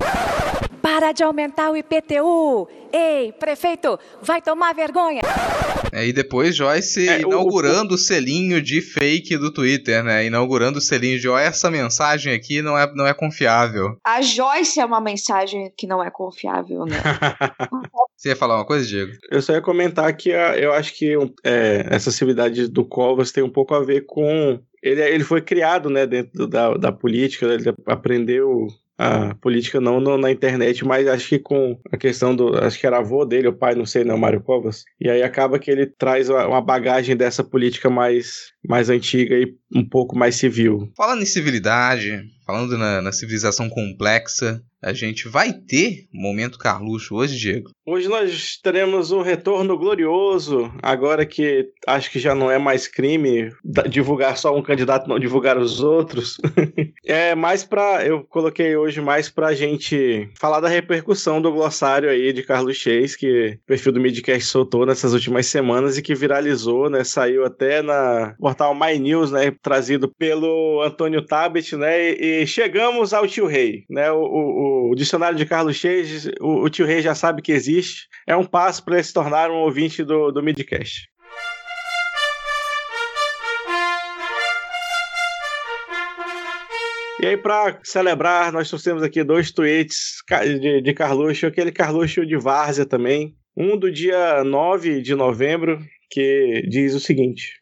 Para 0.81 1.11
de 1.11 1.23
aumentar 1.23 1.69
o 1.69 1.77
IPTU! 1.77 2.67
Ei, 2.91 3.31
prefeito, 3.33 3.99
vai 4.21 4.41
tomar 4.41 4.73
vergonha! 4.73 5.21
É, 5.91 6.07
e 6.07 6.11
depois 6.11 6.55
Joyce 6.55 7.07
é, 7.07 7.21
inaugurando 7.21 7.91
o, 7.91 7.91
o... 7.91 7.95
o, 7.95 7.97
selinho 7.97 8.61
de 8.61 8.81
fake 8.81 9.37
do 9.37 9.53
Twitter, 9.53 10.03
né? 10.03 10.25
Inaugurando 10.25 10.79
o 10.79 10.81
selinho 10.81 11.19
de, 11.19 11.29
ó, 11.29 11.37
essa 11.37 11.69
mensagem 11.69 12.33
aqui 12.33 12.61
não 12.61 12.77
é, 12.77 12.91
não 12.95 13.05
é 13.05 13.13
confiável. 13.13 13.95
A 14.05 14.21
Joyce 14.21 14.79
é 14.79 14.85
uma 14.85 14.99
mensagem 14.99 15.71
que 15.77 15.85
não 15.85 16.03
é 16.03 16.09
confiável, 16.09 16.85
né? 16.85 16.97
Você 18.17 18.29
ia 18.29 18.35
falar 18.35 18.55
uma 18.55 18.65
coisa, 18.65 18.85
Diego? 18.85 19.11
Eu 19.29 19.41
só 19.41 19.53
ia 19.53 19.61
comentar 19.61 20.15
que 20.15 20.33
a, 20.33 20.57
eu 20.57 20.73
acho 20.73 20.93
que 20.93 21.15
é, 21.43 21.87
essa 21.89 22.11
civilidade 22.11 22.67
do 22.67 22.85
Covas 22.85 23.31
tem 23.31 23.43
um 23.43 23.49
pouco 23.49 23.73
a 23.73 23.83
ver 23.83 24.05
com. 24.05 24.59
Ele, 24.81 25.01
ele 25.01 25.23
foi 25.23 25.41
criado 25.41 25.89
né, 25.89 26.07
dentro 26.07 26.47
da, 26.47 26.73
da 26.73 26.91
política, 26.91 27.45
ele 27.45 27.73
aprendeu 27.85 28.67
a 29.01 29.33
política 29.33 29.81
não 29.81 29.99
na 29.99 30.29
internet, 30.29 30.85
mas 30.85 31.07
acho 31.07 31.29
que 31.29 31.39
com 31.39 31.75
a 31.91 31.97
questão 31.97 32.35
do. 32.35 32.55
Acho 32.55 32.79
que 32.79 32.85
era 32.85 32.99
avô 32.99 33.25
dele, 33.25 33.47
o 33.47 33.53
pai, 33.53 33.73
não 33.73 33.85
sei, 33.85 34.03
não, 34.03 34.15
Mário 34.15 34.41
Covas. 34.41 34.85
E 34.99 35.09
aí 35.09 35.23
acaba 35.23 35.57
que 35.57 35.71
ele 35.71 35.87
traz 35.87 36.29
uma 36.29 36.61
bagagem 36.61 37.17
dessa 37.17 37.43
política 37.43 37.89
mais, 37.89 38.53
mais 38.63 38.91
antiga 38.91 39.35
e 39.35 39.55
um 39.75 39.83
pouco 39.83 40.15
mais 40.15 40.35
civil. 40.35 40.91
Falando 40.95 41.23
em 41.23 41.25
civilidade, 41.25 42.23
falando 42.51 42.77
na, 42.77 43.01
na 43.01 43.13
civilização 43.13 43.69
complexa, 43.69 44.61
a 44.81 44.93
gente 44.93 45.29
vai 45.29 45.53
ter 45.53 46.07
momento 46.11 46.57
Carluxo 46.57 47.15
hoje, 47.15 47.37
Diego? 47.37 47.69
Hoje 47.85 48.07
nós 48.07 48.57
teremos 48.61 49.11
um 49.11 49.21
retorno 49.21 49.77
glorioso, 49.77 50.73
agora 50.81 51.25
que 51.25 51.69
acho 51.87 52.09
que 52.11 52.19
já 52.19 52.33
não 52.33 52.49
é 52.49 52.57
mais 52.57 52.87
crime 52.87 53.51
divulgar 53.89 54.37
só 54.37 54.55
um 54.57 54.61
candidato, 54.61 55.07
não 55.07 55.19
divulgar 55.19 55.57
os 55.57 55.81
outros. 55.81 56.37
é 57.05 57.35
mais 57.35 57.63
para 57.63 58.05
eu 58.05 58.23
coloquei 58.23 58.75
hoje 58.75 59.01
mais 59.01 59.29
pra 59.29 59.53
gente 59.53 60.29
falar 60.39 60.59
da 60.59 60.67
repercussão 60.67 61.41
do 61.41 61.51
glossário 61.51 62.09
aí 62.09 62.33
de 62.33 62.43
Carlos 62.43 62.77
Cheis, 62.77 63.15
que 63.15 63.59
o 63.63 63.67
perfil 63.67 63.91
do 63.91 63.99
Midcast 63.99 64.49
soltou 64.49 64.85
nessas 64.85 65.13
últimas 65.13 65.45
semanas 65.45 65.97
e 65.97 66.01
que 66.01 66.15
viralizou, 66.15 66.89
né? 66.89 67.03
Saiu 67.03 67.45
até 67.45 67.81
na 67.81 68.35
portal 68.39 68.73
My 68.73 68.97
News, 68.97 69.31
né? 69.31 69.53
Trazido 69.61 70.07
pelo 70.17 70.81
Antônio 70.81 71.21
Tabet, 71.23 71.75
né? 71.75 72.11
E, 72.11 72.40
chegamos 72.45 73.13
ao 73.13 73.27
tio 73.27 73.47
Rei, 73.47 73.85
né? 73.89 74.11
o, 74.11 74.21
o 74.21 74.81
o 74.91 74.95
dicionário 74.95 75.37
de 75.37 75.45
Carlos 75.45 75.77
Chase, 75.77 76.33
o, 76.41 76.65
o 76.65 76.69
tio 76.69 76.85
Rei 76.85 77.01
já 77.01 77.15
sabe 77.15 77.41
que 77.41 77.53
existe. 77.53 78.09
É 78.27 78.35
um 78.35 78.43
passo 78.43 78.83
para 78.83 78.95
ele 78.95 79.03
se 79.03 79.13
tornar 79.13 79.49
um 79.49 79.55
ouvinte 79.55 80.03
do, 80.03 80.33
do 80.33 80.43
Midcast. 80.43 81.09
E 87.21 87.25
aí, 87.25 87.37
para 87.37 87.79
celebrar, 87.83 88.51
nós 88.51 88.67
trouxemos 88.67 89.01
aqui 89.01 89.23
dois 89.23 89.51
tweets 89.51 90.17
de, 90.59 90.81
de 90.81 90.93
Carluxo, 90.93 91.45
aquele 91.45 91.71
Carluxo 91.71 92.25
de 92.25 92.35
Várzea 92.35 92.85
também. 92.85 93.33
Um 93.55 93.77
do 93.77 93.89
dia 93.89 94.43
9 94.43 95.01
de 95.01 95.15
novembro, 95.15 95.79
que 96.09 96.63
diz 96.67 96.93
o 96.93 96.99
seguinte: 96.99 97.61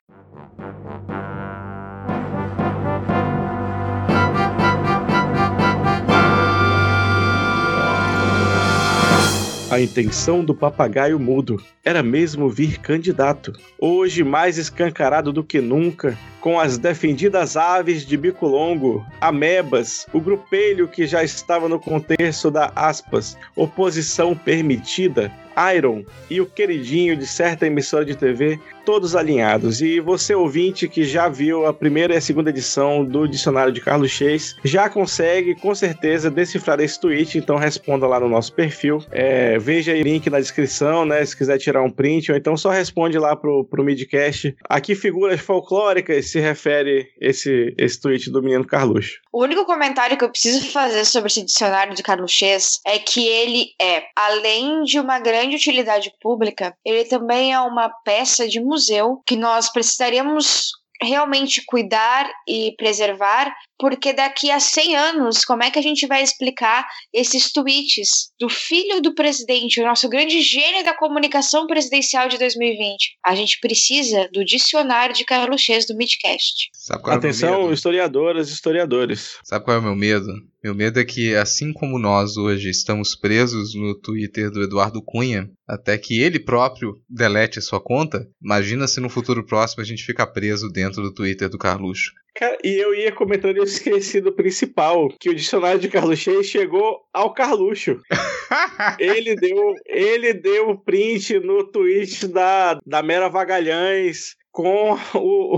A 9.80 9.82
intenção 9.82 10.44
do 10.44 10.54
papagaio 10.54 11.18
mudo 11.18 11.56
era 11.86 12.04
mesmo 12.04 12.50
vir 12.50 12.80
candidato. 12.80 13.54
Hoje, 13.80 14.26
mais 14.26 14.58
escancarado 14.58 15.32
do 15.32 15.42
que 15.42 15.62
nunca, 15.62 16.18
com 16.42 16.60
as 16.60 16.78
defendidas 16.78 17.56
aves 17.56 18.06
de 18.06 18.18
bico 18.18 18.46
longo, 18.46 19.06
amebas, 19.22 20.06
o 20.12 20.20
grupelho 20.20 20.86
que 20.86 21.08
já 21.08 21.24
estava 21.24 21.70
no 21.70 21.80
contexto 21.80 22.52
da 22.52 22.74
aspas, 22.76 23.38
oposição 23.56 24.36
permitida, 24.36 25.32
Iron 25.74 26.04
e 26.30 26.42
o 26.42 26.46
queridinho 26.46 27.16
de 27.16 27.26
certa 27.26 27.66
emissora 27.66 28.04
de 28.04 28.18
TV, 28.18 28.60
todos 28.90 29.16
alinhados. 29.16 29.84
E 29.84 30.00
você, 30.00 30.34
ouvinte, 30.34 30.90
que 30.90 31.04
já 31.04 31.30
viu 31.30 31.68
a 31.68 31.72
primeira 31.72 32.16
e 32.16 32.18
a 32.18 32.22
segunda 32.22 32.50
edição 32.50 33.06
do 33.06 33.28
Dicionário 33.28 33.72
de 33.72 33.82
Carlos 33.82 34.10
Chase, 34.10 34.56
já 34.64 34.90
consegue 34.90 35.54
com 35.54 35.76
certeza 35.76 36.32
decifrar 36.32 36.80
esse 36.80 37.00
tweet, 37.00 37.38
então 37.38 37.56
responda 37.56 38.08
lá 38.08 38.20
no 38.20 38.28
nosso 38.28 38.52
perfil. 38.52 38.98
É, 39.12 39.60
veja 39.60 39.92
aí 39.92 40.02
o 40.02 40.04
link 40.04 40.28
na 40.28 40.40
descrição, 40.40 41.06
né? 41.06 41.24
Se 41.24 41.38
quiser 41.38 41.60
tirar 41.60 41.84
um 41.84 41.92
print, 41.92 42.32
ou 42.32 42.38
então 42.40 42.58
só 42.58 42.72
responde 42.72 43.20
lá 43.20 43.36
pro, 43.36 43.64
pro 43.64 43.84
midcast. 43.84 44.56
A 44.68 44.82
que 44.82 44.96
figuras 44.96 45.40
folclóricas 45.40 46.32
se 46.32 46.40
refere 46.40 47.10
esse, 47.22 47.76
esse 47.78 48.02
tweet 48.02 48.32
do 48.32 48.42
menino 48.42 48.66
Carluxo? 48.66 49.20
O 49.32 49.44
único 49.44 49.68
comentário 49.68 50.18
que 50.18 50.26
eu 50.26 50.32
preciso 50.32 50.68
fazer 50.72 51.06
sobre 51.06 51.28
esse 51.28 51.46
dicionário 51.46 51.94
de 51.94 52.02
Carlos 52.02 52.32
Chase 52.32 52.80
é 52.88 52.98
que 52.98 53.28
ele 53.28 53.68
é, 53.80 54.02
além 54.16 54.82
de 54.84 55.00
uma 55.00 55.20
grande 55.20 55.56
utilidade 55.56 56.12
pública, 56.20 56.74
ele 56.84 57.06
também 57.06 57.54
é 57.54 57.60
uma 57.60 57.88
peça 58.04 58.48
de 58.48 58.60
museu 58.60 58.79
que 59.26 59.36
nós 59.36 59.72
precisaríamos 59.72 60.72
realmente 61.02 61.64
cuidar 61.66 62.30
e 62.48 62.76
preservar, 62.78 63.54
porque 63.80 64.12
daqui 64.12 64.52
a 64.52 64.60
100 64.60 64.96
anos, 64.98 65.46
como 65.46 65.64
é 65.64 65.72
que 65.72 65.80
a 65.80 65.82
gente 65.82 66.06
vai 66.06 66.22
explicar 66.22 66.86
esses 67.14 67.52
tweets 67.52 68.30
do 68.38 68.50
filho 68.50 69.02
do 69.02 69.16
presidente, 69.16 69.80
o 69.80 69.86
nosso 69.86 70.10
grande 70.10 70.42
gênio 70.42 70.84
da 70.84 70.94
comunicação 70.94 71.66
presidencial 71.66 72.28
de 72.28 72.38
2020? 72.38 73.18
A 73.26 73.34
gente 73.34 73.58
precisa 73.62 74.30
do 74.34 74.44
dicionário 74.44 75.16
de 75.16 75.24
Carlos 75.24 75.62
Chês 75.62 75.86
do 75.88 75.96
Midcast. 75.96 76.70
É 76.92 77.14
Atenção, 77.14 77.72
historiadoras 77.72 78.50
e 78.50 78.54
historiadores. 78.54 79.38
Sabe 79.44 79.64
qual 79.64 79.78
é 79.78 79.80
o 79.80 79.84
meu 79.84 79.96
medo? 79.96 80.28
Meu 80.62 80.76
medo 80.76 81.00
é 81.00 81.06
que, 81.06 81.34
assim 81.36 81.72
como 81.72 81.98
nós 81.98 82.36
hoje 82.36 82.70
estamos 82.70 83.16
presos 83.16 83.74
no 83.74 83.96
Twitter 83.96 84.52
do 84.52 84.62
Eduardo 84.62 85.02
Cunha, 85.02 85.50
até 85.66 85.98
que 85.98 86.20
ele 86.20 86.38
próprio 86.38 86.96
delete 87.10 87.60
a 87.60 87.62
sua 87.62 87.80
conta, 87.80 88.28
imagina 88.44 88.86
se 88.86 89.00
no 89.00 89.10
futuro 89.10 89.46
próximo 89.46 89.82
a 89.82 89.86
gente 89.86 90.04
fica 90.04 90.28
preso 90.28 90.68
dentro 90.68 91.02
do 91.02 91.14
Twitter 91.14 91.48
do 91.48 91.58
Carluxo. 91.58 92.12
Cara, 92.40 92.58
e 92.64 92.74
eu 92.80 92.96
ia 92.96 93.12
comentando 93.12 93.58
e 93.58 93.60
eu 93.60 93.66
esqueci 93.66 94.22
do 94.22 94.32
principal, 94.32 95.10
que 95.20 95.30
o 95.30 95.36
dicionário 95.36 95.78
de 95.78 95.90
Carluxo 95.90 96.42
chegou 96.42 97.02
ao 97.14 97.34
Carluxo. 97.34 98.00
ele 98.98 99.36
deu 99.36 99.74
ele 99.86 100.34
deu 100.34 100.78
print 100.78 101.38
no 101.40 101.66
tweet 101.66 102.30
da, 102.30 102.80
da 102.86 103.04
Mera 103.04 103.28
Vagalhães 103.28 104.38
com 104.54 104.94
o, 105.16 105.56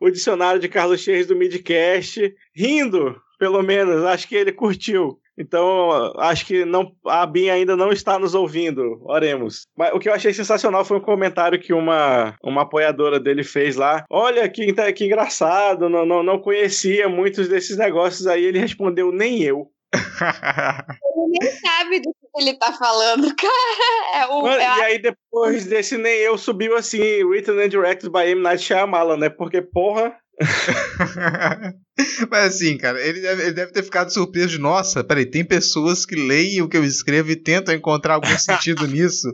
o 0.00 0.10
dicionário 0.10 0.58
de 0.58 0.66
Carlos 0.66 1.02
Cheiros 1.02 1.26
do 1.26 1.36
Midcast, 1.36 2.34
rindo 2.56 3.20
pelo 3.38 3.62
menos, 3.62 4.02
acho 4.04 4.26
que 4.26 4.34
ele 4.34 4.52
curtiu. 4.52 5.18
Então, 5.36 6.12
acho 6.18 6.46
que 6.46 6.64
não, 6.64 6.92
a 7.06 7.26
Bin 7.26 7.48
ainda 7.48 7.76
não 7.76 7.90
está 7.90 8.18
nos 8.18 8.34
ouvindo. 8.34 9.00
Oremos. 9.04 9.66
Mas 9.76 9.92
o 9.92 9.98
que 9.98 10.08
eu 10.08 10.14
achei 10.14 10.32
sensacional 10.32 10.84
foi 10.84 10.98
um 10.98 11.02
comentário 11.02 11.60
que 11.60 11.72
uma, 11.72 12.36
uma 12.42 12.62
apoiadora 12.62 13.18
dele 13.18 13.42
fez 13.42 13.76
lá. 13.76 14.04
Olha 14.08 14.48
que, 14.48 14.72
que 14.92 15.04
engraçado, 15.04 15.88
não, 15.88 16.06
não, 16.06 16.22
não 16.22 16.38
conhecia 16.38 17.08
muitos 17.08 17.48
desses 17.48 17.76
negócios 17.76 18.26
aí. 18.26 18.44
Ele 18.44 18.58
respondeu, 18.58 19.10
nem 19.10 19.42
eu. 19.42 19.68
ele 19.94 21.38
nem 21.40 21.50
sabe 21.52 22.00
do 22.00 22.12
que 22.12 22.42
ele 22.42 22.54
tá 22.54 22.72
falando, 22.72 23.34
cara. 23.34 24.22
É 24.22 24.26
o, 24.26 24.46
é 24.46 24.66
a... 24.66 24.78
E 24.78 24.82
aí, 24.82 24.98
depois 24.98 25.66
desse 25.66 25.96
nem 25.96 26.18
eu, 26.18 26.38
subiu 26.38 26.76
assim, 26.76 27.22
written 27.24 27.60
and 27.60 27.68
directed 27.68 28.10
by 28.10 28.28
M. 28.28 28.40
Night 28.40 28.62
Shyamalan, 28.62 29.16
né? 29.16 29.28
Porque, 29.28 29.60
porra, 29.62 30.16
Mas 32.30 32.54
assim, 32.54 32.76
cara, 32.76 33.00
ele 33.00 33.20
deve, 33.20 33.42
ele 33.42 33.52
deve, 33.52 33.72
ter 33.72 33.82
ficado 33.82 34.12
surpreso 34.12 34.48
de, 34.48 34.58
nossa, 34.58 35.04
peraí, 35.04 35.24
tem 35.24 35.44
pessoas 35.44 36.04
que 36.04 36.16
leem 36.16 36.60
o 36.60 36.68
que 36.68 36.76
eu 36.76 36.84
escrevo 36.84 37.30
e 37.30 37.36
tentam 37.36 37.74
encontrar 37.74 38.14
algum 38.14 38.36
sentido 38.38 38.86
nisso. 38.88 39.28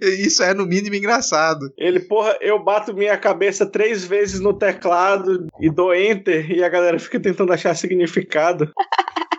Isso 0.00 0.42
é, 0.42 0.54
no 0.54 0.66
mínimo, 0.66 0.94
engraçado. 0.94 1.68
Ele, 1.76 2.00
porra, 2.00 2.36
eu 2.40 2.62
bato 2.62 2.94
minha 2.94 3.16
cabeça 3.16 3.66
três 3.66 4.04
vezes 4.04 4.40
no 4.40 4.52
teclado 4.56 5.46
e 5.60 5.68
dou 5.68 5.94
enter 5.94 6.50
e 6.50 6.62
a 6.62 6.68
galera 6.68 6.98
fica 6.98 7.18
tentando 7.18 7.52
achar 7.52 7.74
significado. 7.74 8.70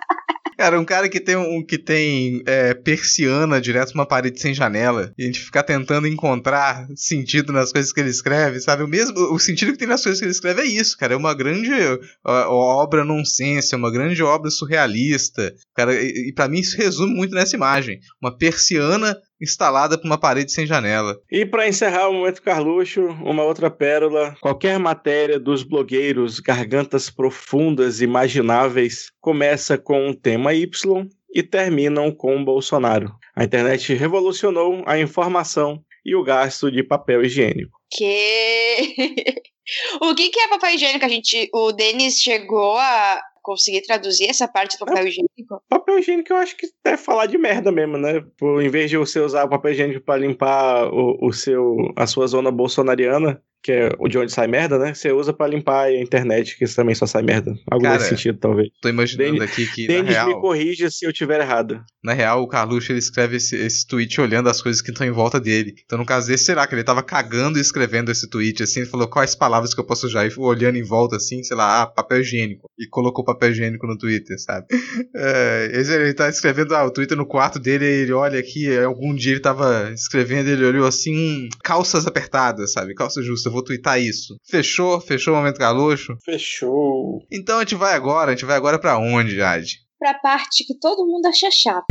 Cara, 0.57 0.79
um 0.79 0.85
cara 0.85 1.07
que 1.07 1.19
tem 1.19 1.35
um 1.35 1.63
que 1.63 1.77
tem 1.77 2.41
é, 2.47 2.73
persiana 2.73 3.61
direto 3.61 3.93
uma 3.93 4.07
parede 4.07 4.41
sem 4.41 4.55
janela 4.55 5.13
e 5.15 5.23
a 5.23 5.25
gente 5.27 5.39
ficar 5.39 5.61
tentando 5.61 6.07
encontrar 6.07 6.87
sentido 6.95 7.53
nas 7.53 7.71
coisas 7.71 7.93
que 7.93 7.99
ele 7.99 8.09
escreve, 8.09 8.59
sabe? 8.59 8.81
O 8.81 8.87
mesmo, 8.87 9.15
o 9.31 9.37
sentido 9.37 9.71
que 9.71 9.77
tem 9.77 9.87
nas 9.87 10.01
coisas 10.01 10.19
que 10.19 10.25
ele 10.25 10.31
escreve 10.31 10.61
é 10.61 10.65
isso, 10.65 10.97
cara. 10.97 11.13
É 11.13 11.17
uma 11.17 11.35
grande 11.35 11.71
uh, 11.71 12.49
obra 12.49 13.05
nonsense, 13.05 13.75
é 13.75 13.77
uma 13.77 13.91
grande 13.91 14.23
obra 14.23 14.49
surrealista, 14.49 15.53
cara. 15.75 15.93
E, 15.93 16.29
e 16.29 16.33
para 16.33 16.47
mim 16.47 16.59
isso 16.59 16.75
resume 16.75 17.13
muito 17.13 17.35
nessa 17.35 17.55
imagem. 17.55 17.99
Uma 18.19 18.35
persiana 18.35 19.15
instalada 19.41 19.97
por 19.97 20.05
uma 20.05 20.17
parede 20.17 20.51
sem 20.51 20.65
janela. 20.65 21.19
E 21.31 21.45
para 21.45 21.67
encerrar 21.67 22.09
o 22.09 22.13
momento 22.13 22.41
Carluxo, 22.41 23.01
uma 23.23 23.43
outra 23.43 23.69
pérola. 23.69 24.35
Qualquer 24.41 24.79
matéria 24.79 25.39
dos 25.39 25.63
blogueiros 25.63 26.39
gargantas 26.39 27.09
profundas 27.09 28.01
imagináveis 28.01 29.11
começa 29.21 29.77
com 29.77 30.07
um 30.07 30.13
tema 30.13 30.53
Y 30.53 31.07
e 31.33 31.43
terminam 31.43 32.11
com 32.11 32.43
Bolsonaro. 32.43 33.13
A 33.35 33.43
internet 33.43 33.93
revolucionou 33.93 34.83
a 34.85 34.97
informação 34.97 35.83
e 36.03 36.15
o 36.15 36.23
gasto 36.23 36.71
de 36.71 36.83
papel 36.83 37.23
higiênico. 37.23 37.77
Que 37.91 38.95
o 40.01 40.15
que, 40.15 40.29
que 40.29 40.39
é 40.39 40.47
papel 40.47 40.75
higiênico? 40.75 41.05
A 41.05 41.09
gente, 41.09 41.49
o 41.53 41.71
Denis 41.71 42.19
chegou 42.19 42.77
a 42.77 43.21
conseguir 43.47 43.81
traduzir 43.81 44.29
essa 44.29 44.45
parte 44.45 44.77
do 44.77 44.85
papel 44.85 45.05
é, 45.05 45.07
higiênico? 45.07 45.63
Papel 45.69 45.99
higiênico 45.99 46.33
eu 46.33 46.37
acho 46.37 46.57
que 46.57 46.67
deve 46.83 46.97
falar 46.97 47.27
de 47.27 47.37
merda 47.37 47.71
mesmo, 47.71 47.97
né? 47.97 48.21
Por, 48.37 48.61
em 48.61 48.67
vez 48.67 48.89
de 48.89 48.97
você 48.97 49.21
usar 49.21 49.45
o 49.45 49.49
papel 49.49 49.71
higiênico 49.71 50.01
para 50.01 50.19
limpar 50.19 50.93
o, 50.93 51.17
o, 51.25 51.31
seu, 51.31 51.77
a 51.95 52.05
sua 52.05 52.27
zona 52.27 52.51
bolsonariana, 52.51 53.41
que 53.63 53.71
é 53.71 53.89
o 53.99 54.07
de 54.07 54.17
onde 54.17 54.31
sai 54.31 54.47
merda, 54.47 54.77
né? 54.77 54.93
Você 54.93 55.11
usa 55.11 55.33
pra 55.33 55.47
limpar 55.47 55.85
a 55.85 55.95
internet, 56.01 56.57
que 56.57 56.63
isso 56.63 56.75
também 56.75 56.95
só 56.95 57.05
sai 57.05 57.21
merda. 57.21 57.53
Algo 57.69 57.83
Cara, 57.83 57.97
nesse 57.97 58.09
sentido, 58.09 58.37
talvez. 58.39 58.69
Tô 58.81 58.89
imaginando 58.89 59.31
Denis- 59.33 59.41
aqui 59.51 59.67
que, 59.67 59.87
Denis 59.87 60.11
real, 60.11 60.27
me 60.27 60.35
corrija 60.41 60.89
se 60.89 61.05
eu 61.05 61.11
tiver 61.11 61.41
errado. 61.41 61.81
na 62.03 62.13
real, 62.13 62.41
o 62.41 62.47
Carluxo 62.47 62.91
ele 62.91 62.99
escreve 62.99 63.37
esse, 63.37 63.55
esse 63.55 63.85
tweet 63.85 64.19
olhando 64.21 64.47
as 64.49 64.61
coisas 64.61 64.81
que 64.81 64.91
estão 64.91 65.05
em 65.05 65.11
volta 65.11 65.39
dele. 65.39 65.73
Então, 65.85 65.97
no 65.97 66.05
caso 66.05 66.27
desse, 66.27 66.45
será 66.45 66.65
que 66.65 66.73
ele 66.75 66.83
tava 66.83 67.03
cagando 67.03 67.57
e 67.57 67.61
escrevendo 67.61 68.11
esse 68.11 68.29
tweet 68.29 68.63
assim? 68.63 68.81
Ele 68.81 68.89
falou 68.89 69.07
quais 69.07 69.35
palavras 69.35 69.73
que 69.73 69.79
eu 69.79 69.85
posso 69.85 70.07
usar 70.07 70.25
e 70.25 70.31
olhando 70.37 70.77
em 70.77 70.83
volta 70.83 71.17
assim, 71.17 71.43
sei 71.43 71.57
lá, 71.57 71.81
ah, 71.81 71.87
papel 71.87 72.21
higiênico. 72.21 72.69
E 72.79 72.87
colocou 72.87 73.25
papel 73.25 73.51
higiênico 73.51 73.85
no 73.87 73.97
Twitter, 73.97 74.39
sabe? 74.39 74.67
É, 75.15 75.71
ele 75.73 76.13
tá 76.13 76.29
escrevendo 76.29 76.75
ah, 76.75 76.85
o 76.85 76.91
Twitter 76.91 77.17
no 77.17 77.25
quarto 77.25 77.59
dele, 77.59 77.85
ele 77.85 78.11
olha 78.13 78.39
aqui, 78.39 78.75
algum 78.77 79.15
dia 79.15 79.31
ele 79.31 79.39
tava 79.39 79.91
escrevendo, 79.91 80.47
ele 80.49 80.63
olhou 80.63 80.85
assim, 80.85 81.15
hum, 81.15 81.49
calças 81.63 82.05
apertadas, 82.05 82.71
sabe? 82.73 82.93
Calça 82.93 83.21
justa, 83.21 83.49
vou 83.57 83.63
twittar 83.63 83.99
isso. 83.99 84.37
Fechou? 84.47 85.01
Fechou 85.01 85.33
o 85.33 85.37
momento 85.37 85.57
Carluxo? 85.57 86.15
Fechou. 86.23 87.25
Então 87.31 87.57
a 87.57 87.61
gente 87.61 87.73
vai 87.73 87.93
agora, 87.93 88.31
a 88.31 88.35
gente 88.35 88.45
vai 88.45 88.55
agora 88.55 88.79
pra 88.79 88.99
onde, 88.99 89.35
Jade? 89.35 89.79
Pra 89.97 90.13
parte 90.13 90.63
que 90.63 90.77
todo 90.77 91.07
mundo 91.07 91.25
acha 91.25 91.49
chata. 91.49 91.87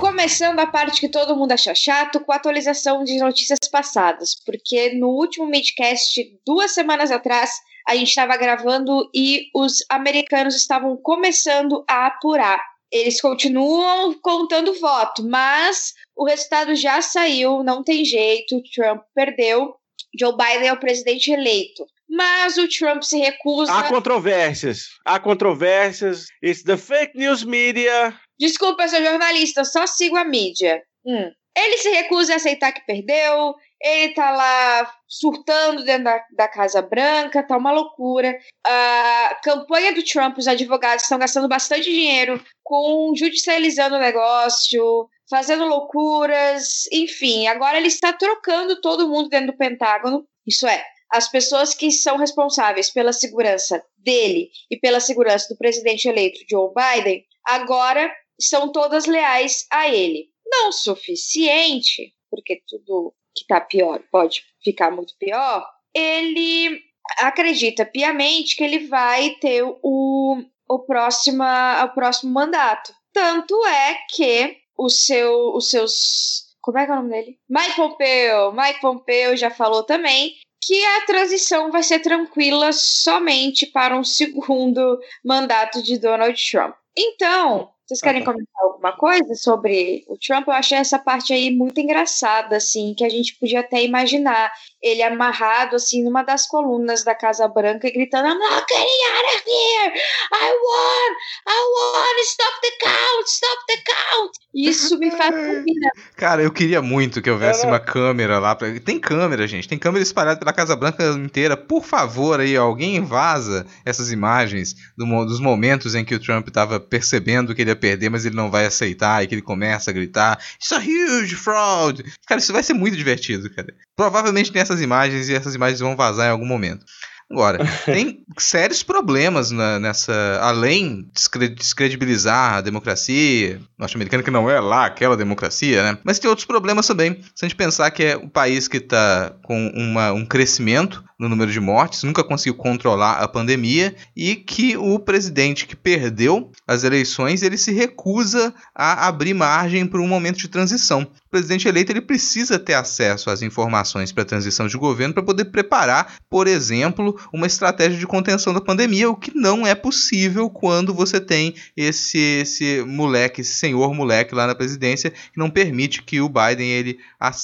Começando 0.00 0.58
a 0.58 0.66
parte 0.66 1.00
que 1.00 1.08
todo 1.08 1.36
mundo 1.36 1.52
acha 1.52 1.74
chato, 1.74 2.20
com 2.20 2.32
a 2.32 2.36
atualização 2.36 3.04
de 3.04 3.16
notícias 3.18 3.58
passadas, 3.70 4.34
porque 4.44 4.94
no 4.98 5.10
último 5.10 5.46
Midcast, 5.46 6.20
duas 6.44 6.72
semanas 6.72 7.12
atrás, 7.12 7.52
a 7.88 7.94
gente 7.94 8.08
estava 8.08 8.36
gravando 8.36 9.08
e 9.14 9.44
os 9.54 9.84
americanos 9.88 10.56
estavam 10.56 10.96
começando 10.96 11.84
a 11.88 12.08
apurar. 12.08 12.60
Eles 12.92 13.20
continuam 13.20 14.14
contando 14.20 14.78
voto, 14.80 15.22
mas 15.28 15.92
o 16.16 16.24
resultado 16.24 16.74
já 16.74 17.00
saiu, 17.00 17.62
não 17.62 17.84
tem 17.84 18.04
jeito, 18.04 18.62
Trump 18.74 19.02
perdeu, 19.14 19.74
Joe 20.18 20.36
Biden 20.36 20.68
é 20.68 20.72
o 20.72 20.80
presidente 20.80 21.30
eleito. 21.30 21.86
Mas 22.08 22.56
o 22.56 22.68
Trump 22.68 23.02
se 23.02 23.18
recusa. 23.18 23.72
Há 23.72 23.84
controvérsias. 23.84 24.88
Há 25.04 25.20
controvérsias. 25.20 26.26
It's 26.42 26.64
the 26.64 26.76
fake 26.76 27.16
news 27.16 27.44
media. 27.44 28.18
Desculpa, 28.38 28.82
eu 28.82 28.88
sou 28.88 29.00
jornalista, 29.00 29.64
só 29.64 29.86
sigo 29.86 30.16
a 30.16 30.24
mídia. 30.24 30.82
Hum. 31.06 31.30
Ele 31.56 31.78
se 31.78 31.90
recusa 31.90 32.32
a 32.32 32.36
aceitar 32.36 32.72
que 32.72 32.86
perdeu, 32.86 33.54
ele 33.82 34.14
tá 34.14 34.30
lá 34.30 34.92
surtando 35.08 35.84
dentro 35.84 36.04
da, 36.04 36.24
da 36.36 36.48
Casa 36.48 36.80
Branca, 36.80 37.42
tá 37.42 37.56
uma 37.56 37.72
loucura. 37.72 38.38
A 38.64 39.40
campanha 39.42 39.92
do 39.92 40.04
Trump, 40.04 40.38
os 40.38 40.46
advogados 40.46 41.02
estão 41.02 41.18
gastando 41.18 41.48
bastante 41.48 41.90
dinheiro 41.90 42.42
com 42.62 43.12
judicializando 43.16 43.96
o 43.96 44.00
negócio, 44.00 45.08
fazendo 45.28 45.64
loucuras, 45.64 46.86
enfim. 46.92 47.46
Agora 47.46 47.78
ele 47.78 47.88
está 47.88 48.12
trocando 48.12 48.80
todo 48.80 49.08
mundo 49.08 49.28
dentro 49.28 49.48
do 49.48 49.56
Pentágono. 49.56 50.24
Isso 50.46 50.66
é, 50.66 50.84
as 51.10 51.28
pessoas 51.28 51.74
que 51.74 51.90
são 51.90 52.16
responsáveis 52.16 52.90
pela 52.90 53.12
segurança 53.12 53.82
dele 53.98 54.50
e 54.70 54.78
pela 54.78 55.00
segurança 55.00 55.48
do 55.48 55.58
presidente 55.58 56.08
eleito 56.08 56.40
Joe 56.48 56.70
Biden, 56.72 57.24
agora 57.46 58.12
são 58.40 58.70
todas 58.70 59.06
leais 59.06 59.66
a 59.70 59.88
ele. 59.88 60.29
Não 60.50 60.72
suficiente, 60.72 62.12
porque 62.30 62.62
tudo 62.66 63.14
que 63.34 63.46
tá 63.46 63.60
pior 63.60 64.02
pode 64.10 64.44
ficar 64.62 64.90
muito 64.90 65.14
pior. 65.18 65.66
Ele 65.94 66.82
acredita 67.18 67.84
piamente 67.84 68.56
que 68.56 68.64
ele 68.64 68.86
vai 68.86 69.30
ter 69.40 69.62
o, 69.62 70.42
o, 70.68 70.78
próxima, 70.80 71.84
o 71.84 71.94
próximo 71.94 72.32
mandato. 72.32 72.92
Tanto 73.12 73.54
é 73.66 73.98
que 74.10 74.56
o 74.76 74.88
seu, 74.88 75.54
os 75.54 75.70
seus. 75.70 76.50
Como 76.60 76.78
é 76.78 76.84
que 76.84 76.90
é 76.90 76.94
o 76.94 76.96
nome 76.98 77.10
dele? 77.10 77.38
Mike 77.48 77.76
Pompeo. 77.76 78.52
Mike 78.52 78.80
Pompeo 78.80 79.36
já 79.36 79.50
falou 79.50 79.82
também 79.82 80.34
que 80.62 80.84
a 80.84 81.06
transição 81.06 81.70
vai 81.70 81.82
ser 81.82 82.00
tranquila 82.00 82.72
somente 82.72 83.66
para 83.66 83.96
um 83.96 84.04
segundo 84.04 85.00
mandato 85.24 85.82
de 85.82 85.98
Donald 85.98 86.38
Trump. 86.50 86.74
Então, 86.96 87.70
vocês 87.90 88.00
querem 88.00 88.22
comentar 88.22 88.62
alguma 88.62 88.92
coisa 88.92 89.34
sobre 89.34 90.04
o 90.06 90.16
Trump? 90.16 90.46
Eu 90.46 90.54
achei 90.54 90.78
essa 90.78 90.96
parte 90.96 91.32
aí 91.32 91.50
muito 91.50 91.80
engraçada, 91.80 92.56
assim, 92.56 92.94
que 92.96 93.04
a 93.04 93.08
gente 93.08 93.36
podia 93.36 93.60
até 93.60 93.82
imaginar 93.82 94.52
ele 94.80 95.02
amarrado, 95.02 95.74
assim, 95.74 96.04
numa 96.04 96.22
das 96.22 96.46
colunas 96.46 97.02
da 97.02 97.16
Casa 97.16 97.48
Branca 97.48 97.88
e 97.88 97.90
gritando 97.90 98.28
I'm 98.28 98.38
not 98.38 98.64
getting 98.68 98.84
out 98.84 99.34
of 99.34 99.44
here! 99.44 99.92
I 100.32 100.52
won! 100.52 101.16
I 101.48 101.60
won! 101.74 102.22
Stop 102.22 102.60
the 102.62 102.70
count! 102.80 103.28
Stop 103.28 103.64
the 103.66 103.76
count! 103.78 104.32
Isso 104.54 104.96
me 104.96 105.10
faz 105.10 105.30
combinar. 105.34 105.90
Cara, 106.16 106.42
eu 106.42 106.52
queria 106.52 106.80
muito 106.80 107.20
que 107.20 107.30
houvesse 107.30 107.62
Era- 107.62 107.72
uma 107.72 107.80
câmera 107.80 108.38
lá. 108.38 108.54
Pra... 108.54 108.68
Tem 108.78 109.00
câmera, 109.00 109.48
gente. 109.48 109.68
Tem 109.68 109.78
câmera 109.78 110.02
espalhada 110.02 110.38
pela 110.38 110.52
Casa 110.52 110.76
Branca 110.76 111.04
inteira. 111.12 111.56
Por 111.56 111.84
favor, 111.84 112.38
aí, 112.38 112.56
alguém 112.56 113.00
vaza 113.00 113.66
essas 113.84 114.12
imagens 114.12 114.76
do 114.96 115.10
dos 115.24 115.40
momentos 115.40 115.96
em 115.96 116.04
que 116.04 116.14
o 116.14 116.20
Trump 116.20 116.48
tava 116.50 116.78
percebendo 116.78 117.52
que 117.52 117.62
ele 117.62 117.70
ia 117.70 117.79
perder, 117.80 118.10
mas 118.10 118.24
ele 118.24 118.36
não 118.36 118.50
vai 118.50 118.66
aceitar, 118.66 119.22
e 119.24 119.26
que 119.26 119.34
ele 119.34 119.42
começa 119.42 119.90
a 119.90 119.94
gritar: 119.94 120.38
It's 120.54 120.70
a 120.72 120.78
huge 120.78 121.34
fraud! 121.34 122.04
Cara, 122.26 122.40
isso 122.40 122.52
vai 122.52 122.62
ser 122.62 122.74
muito 122.74 122.96
divertido, 122.96 123.50
cara. 123.50 123.74
Provavelmente 123.96 124.52
tem 124.52 124.62
essas 124.62 124.80
imagens 124.80 125.28
e 125.28 125.34
essas 125.34 125.54
imagens 125.54 125.80
vão 125.80 125.96
vazar 125.96 126.28
em 126.28 126.30
algum 126.30 126.46
momento. 126.46 126.84
Agora, 127.30 127.58
tem 127.84 128.24
sérios 128.38 128.82
problemas 128.82 129.50
na- 129.50 129.78
nessa. 129.78 130.12
Além 130.42 131.02
de 131.02 131.12
descre- 131.12 131.48
descredibilizar 131.48 132.54
a 132.54 132.60
democracia 132.60 133.60
norte-americana, 133.78 134.22
que 134.22 134.30
não 134.30 134.50
é 134.50 134.58
lá 134.60 134.86
aquela 134.86 135.16
democracia, 135.16 135.82
né? 135.82 135.98
Mas 136.04 136.18
tem 136.18 136.28
outros 136.28 136.46
problemas 136.46 136.86
também. 136.86 137.20
Se 137.34 137.44
a 137.44 137.48
gente 137.48 137.56
pensar 137.56 137.90
que 137.92 138.02
é 138.02 138.16
um 138.16 138.28
país 138.28 138.66
que 138.68 138.78
está 138.78 139.32
com 139.44 139.68
uma- 139.74 140.12
um 140.12 140.26
crescimento 140.26 141.04
no 141.18 141.28
número 141.28 141.52
de 141.52 141.60
mortes, 141.60 142.02
nunca 142.02 142.24
conseguiu 142.24 142.54
controlar 142.54 143.12
a 143.14 143.28
pandemia 143.28 143.94
e 144.16 144.34
que 144.34 144.76
o 144.76 144.98
presidente 144.98 145.66
que 145.66 145.76
perdeu 145.76 146.50
as 146.66 146.82
eleições 146.82 147.42
ele 147.42 147.58
se 147.58 147.72
recusa 147.72 148.52
a 148.74 149.06
abrir 149.06 149.34
margem 149.34 149.86
para 149.86 150.00
um 150.00 150.08
momento 150.08 150.38
de 150.38 150.48
transição. 150.48 151.06
O 151.30 151.38
presidente 151.38 151.68
eleito 151.68 151.92
ele 151.92 152.00
precisa 152.00 152.58
ter 152.58 152.74
acesso 152.74 153.30
às 153.30 153.40
informações 153.40 154.10
para 154.10 154.24
a 154.24 154.26
transição 154.26 154.66
de 154.66 154.76
governo 154.76 155.14
para 155.14 155.22
poder 155.22 155.44
preparar, 155.44 156.16
por 156.28 156.48
exemplo, 156.48 157.16
uma 157.32 157.46
estratégia 157.46 157.96
de 157.96 158.04
contenção 158.04 158.52
da 158.52 158.60
pandemia, 158.60 159.08
o 159.08 159.14
que 159.14 159.32
não 159.32 159.64
é 159.64 159.76
possível 159.76 160.50
quando 160.50 160.92
você 160.92 161.20
tem 161.20 161.54
esse 161.76 162.18
esse 162.18 162.82
moleque, 162.82 163.42
esse 163.42 163.54
senhor 163.54 163.94
moleque 163.94 164.34
lá 164.34 164.44
na 164.44 164.56
presidência 164.56 165.10
que 165.10 165.38
não 165.38 165.48
permite 165.48 166.02
que 166.02 166.20
o 166.20 166.28
Biden 166.28 166.68
ele, 166.68 166.98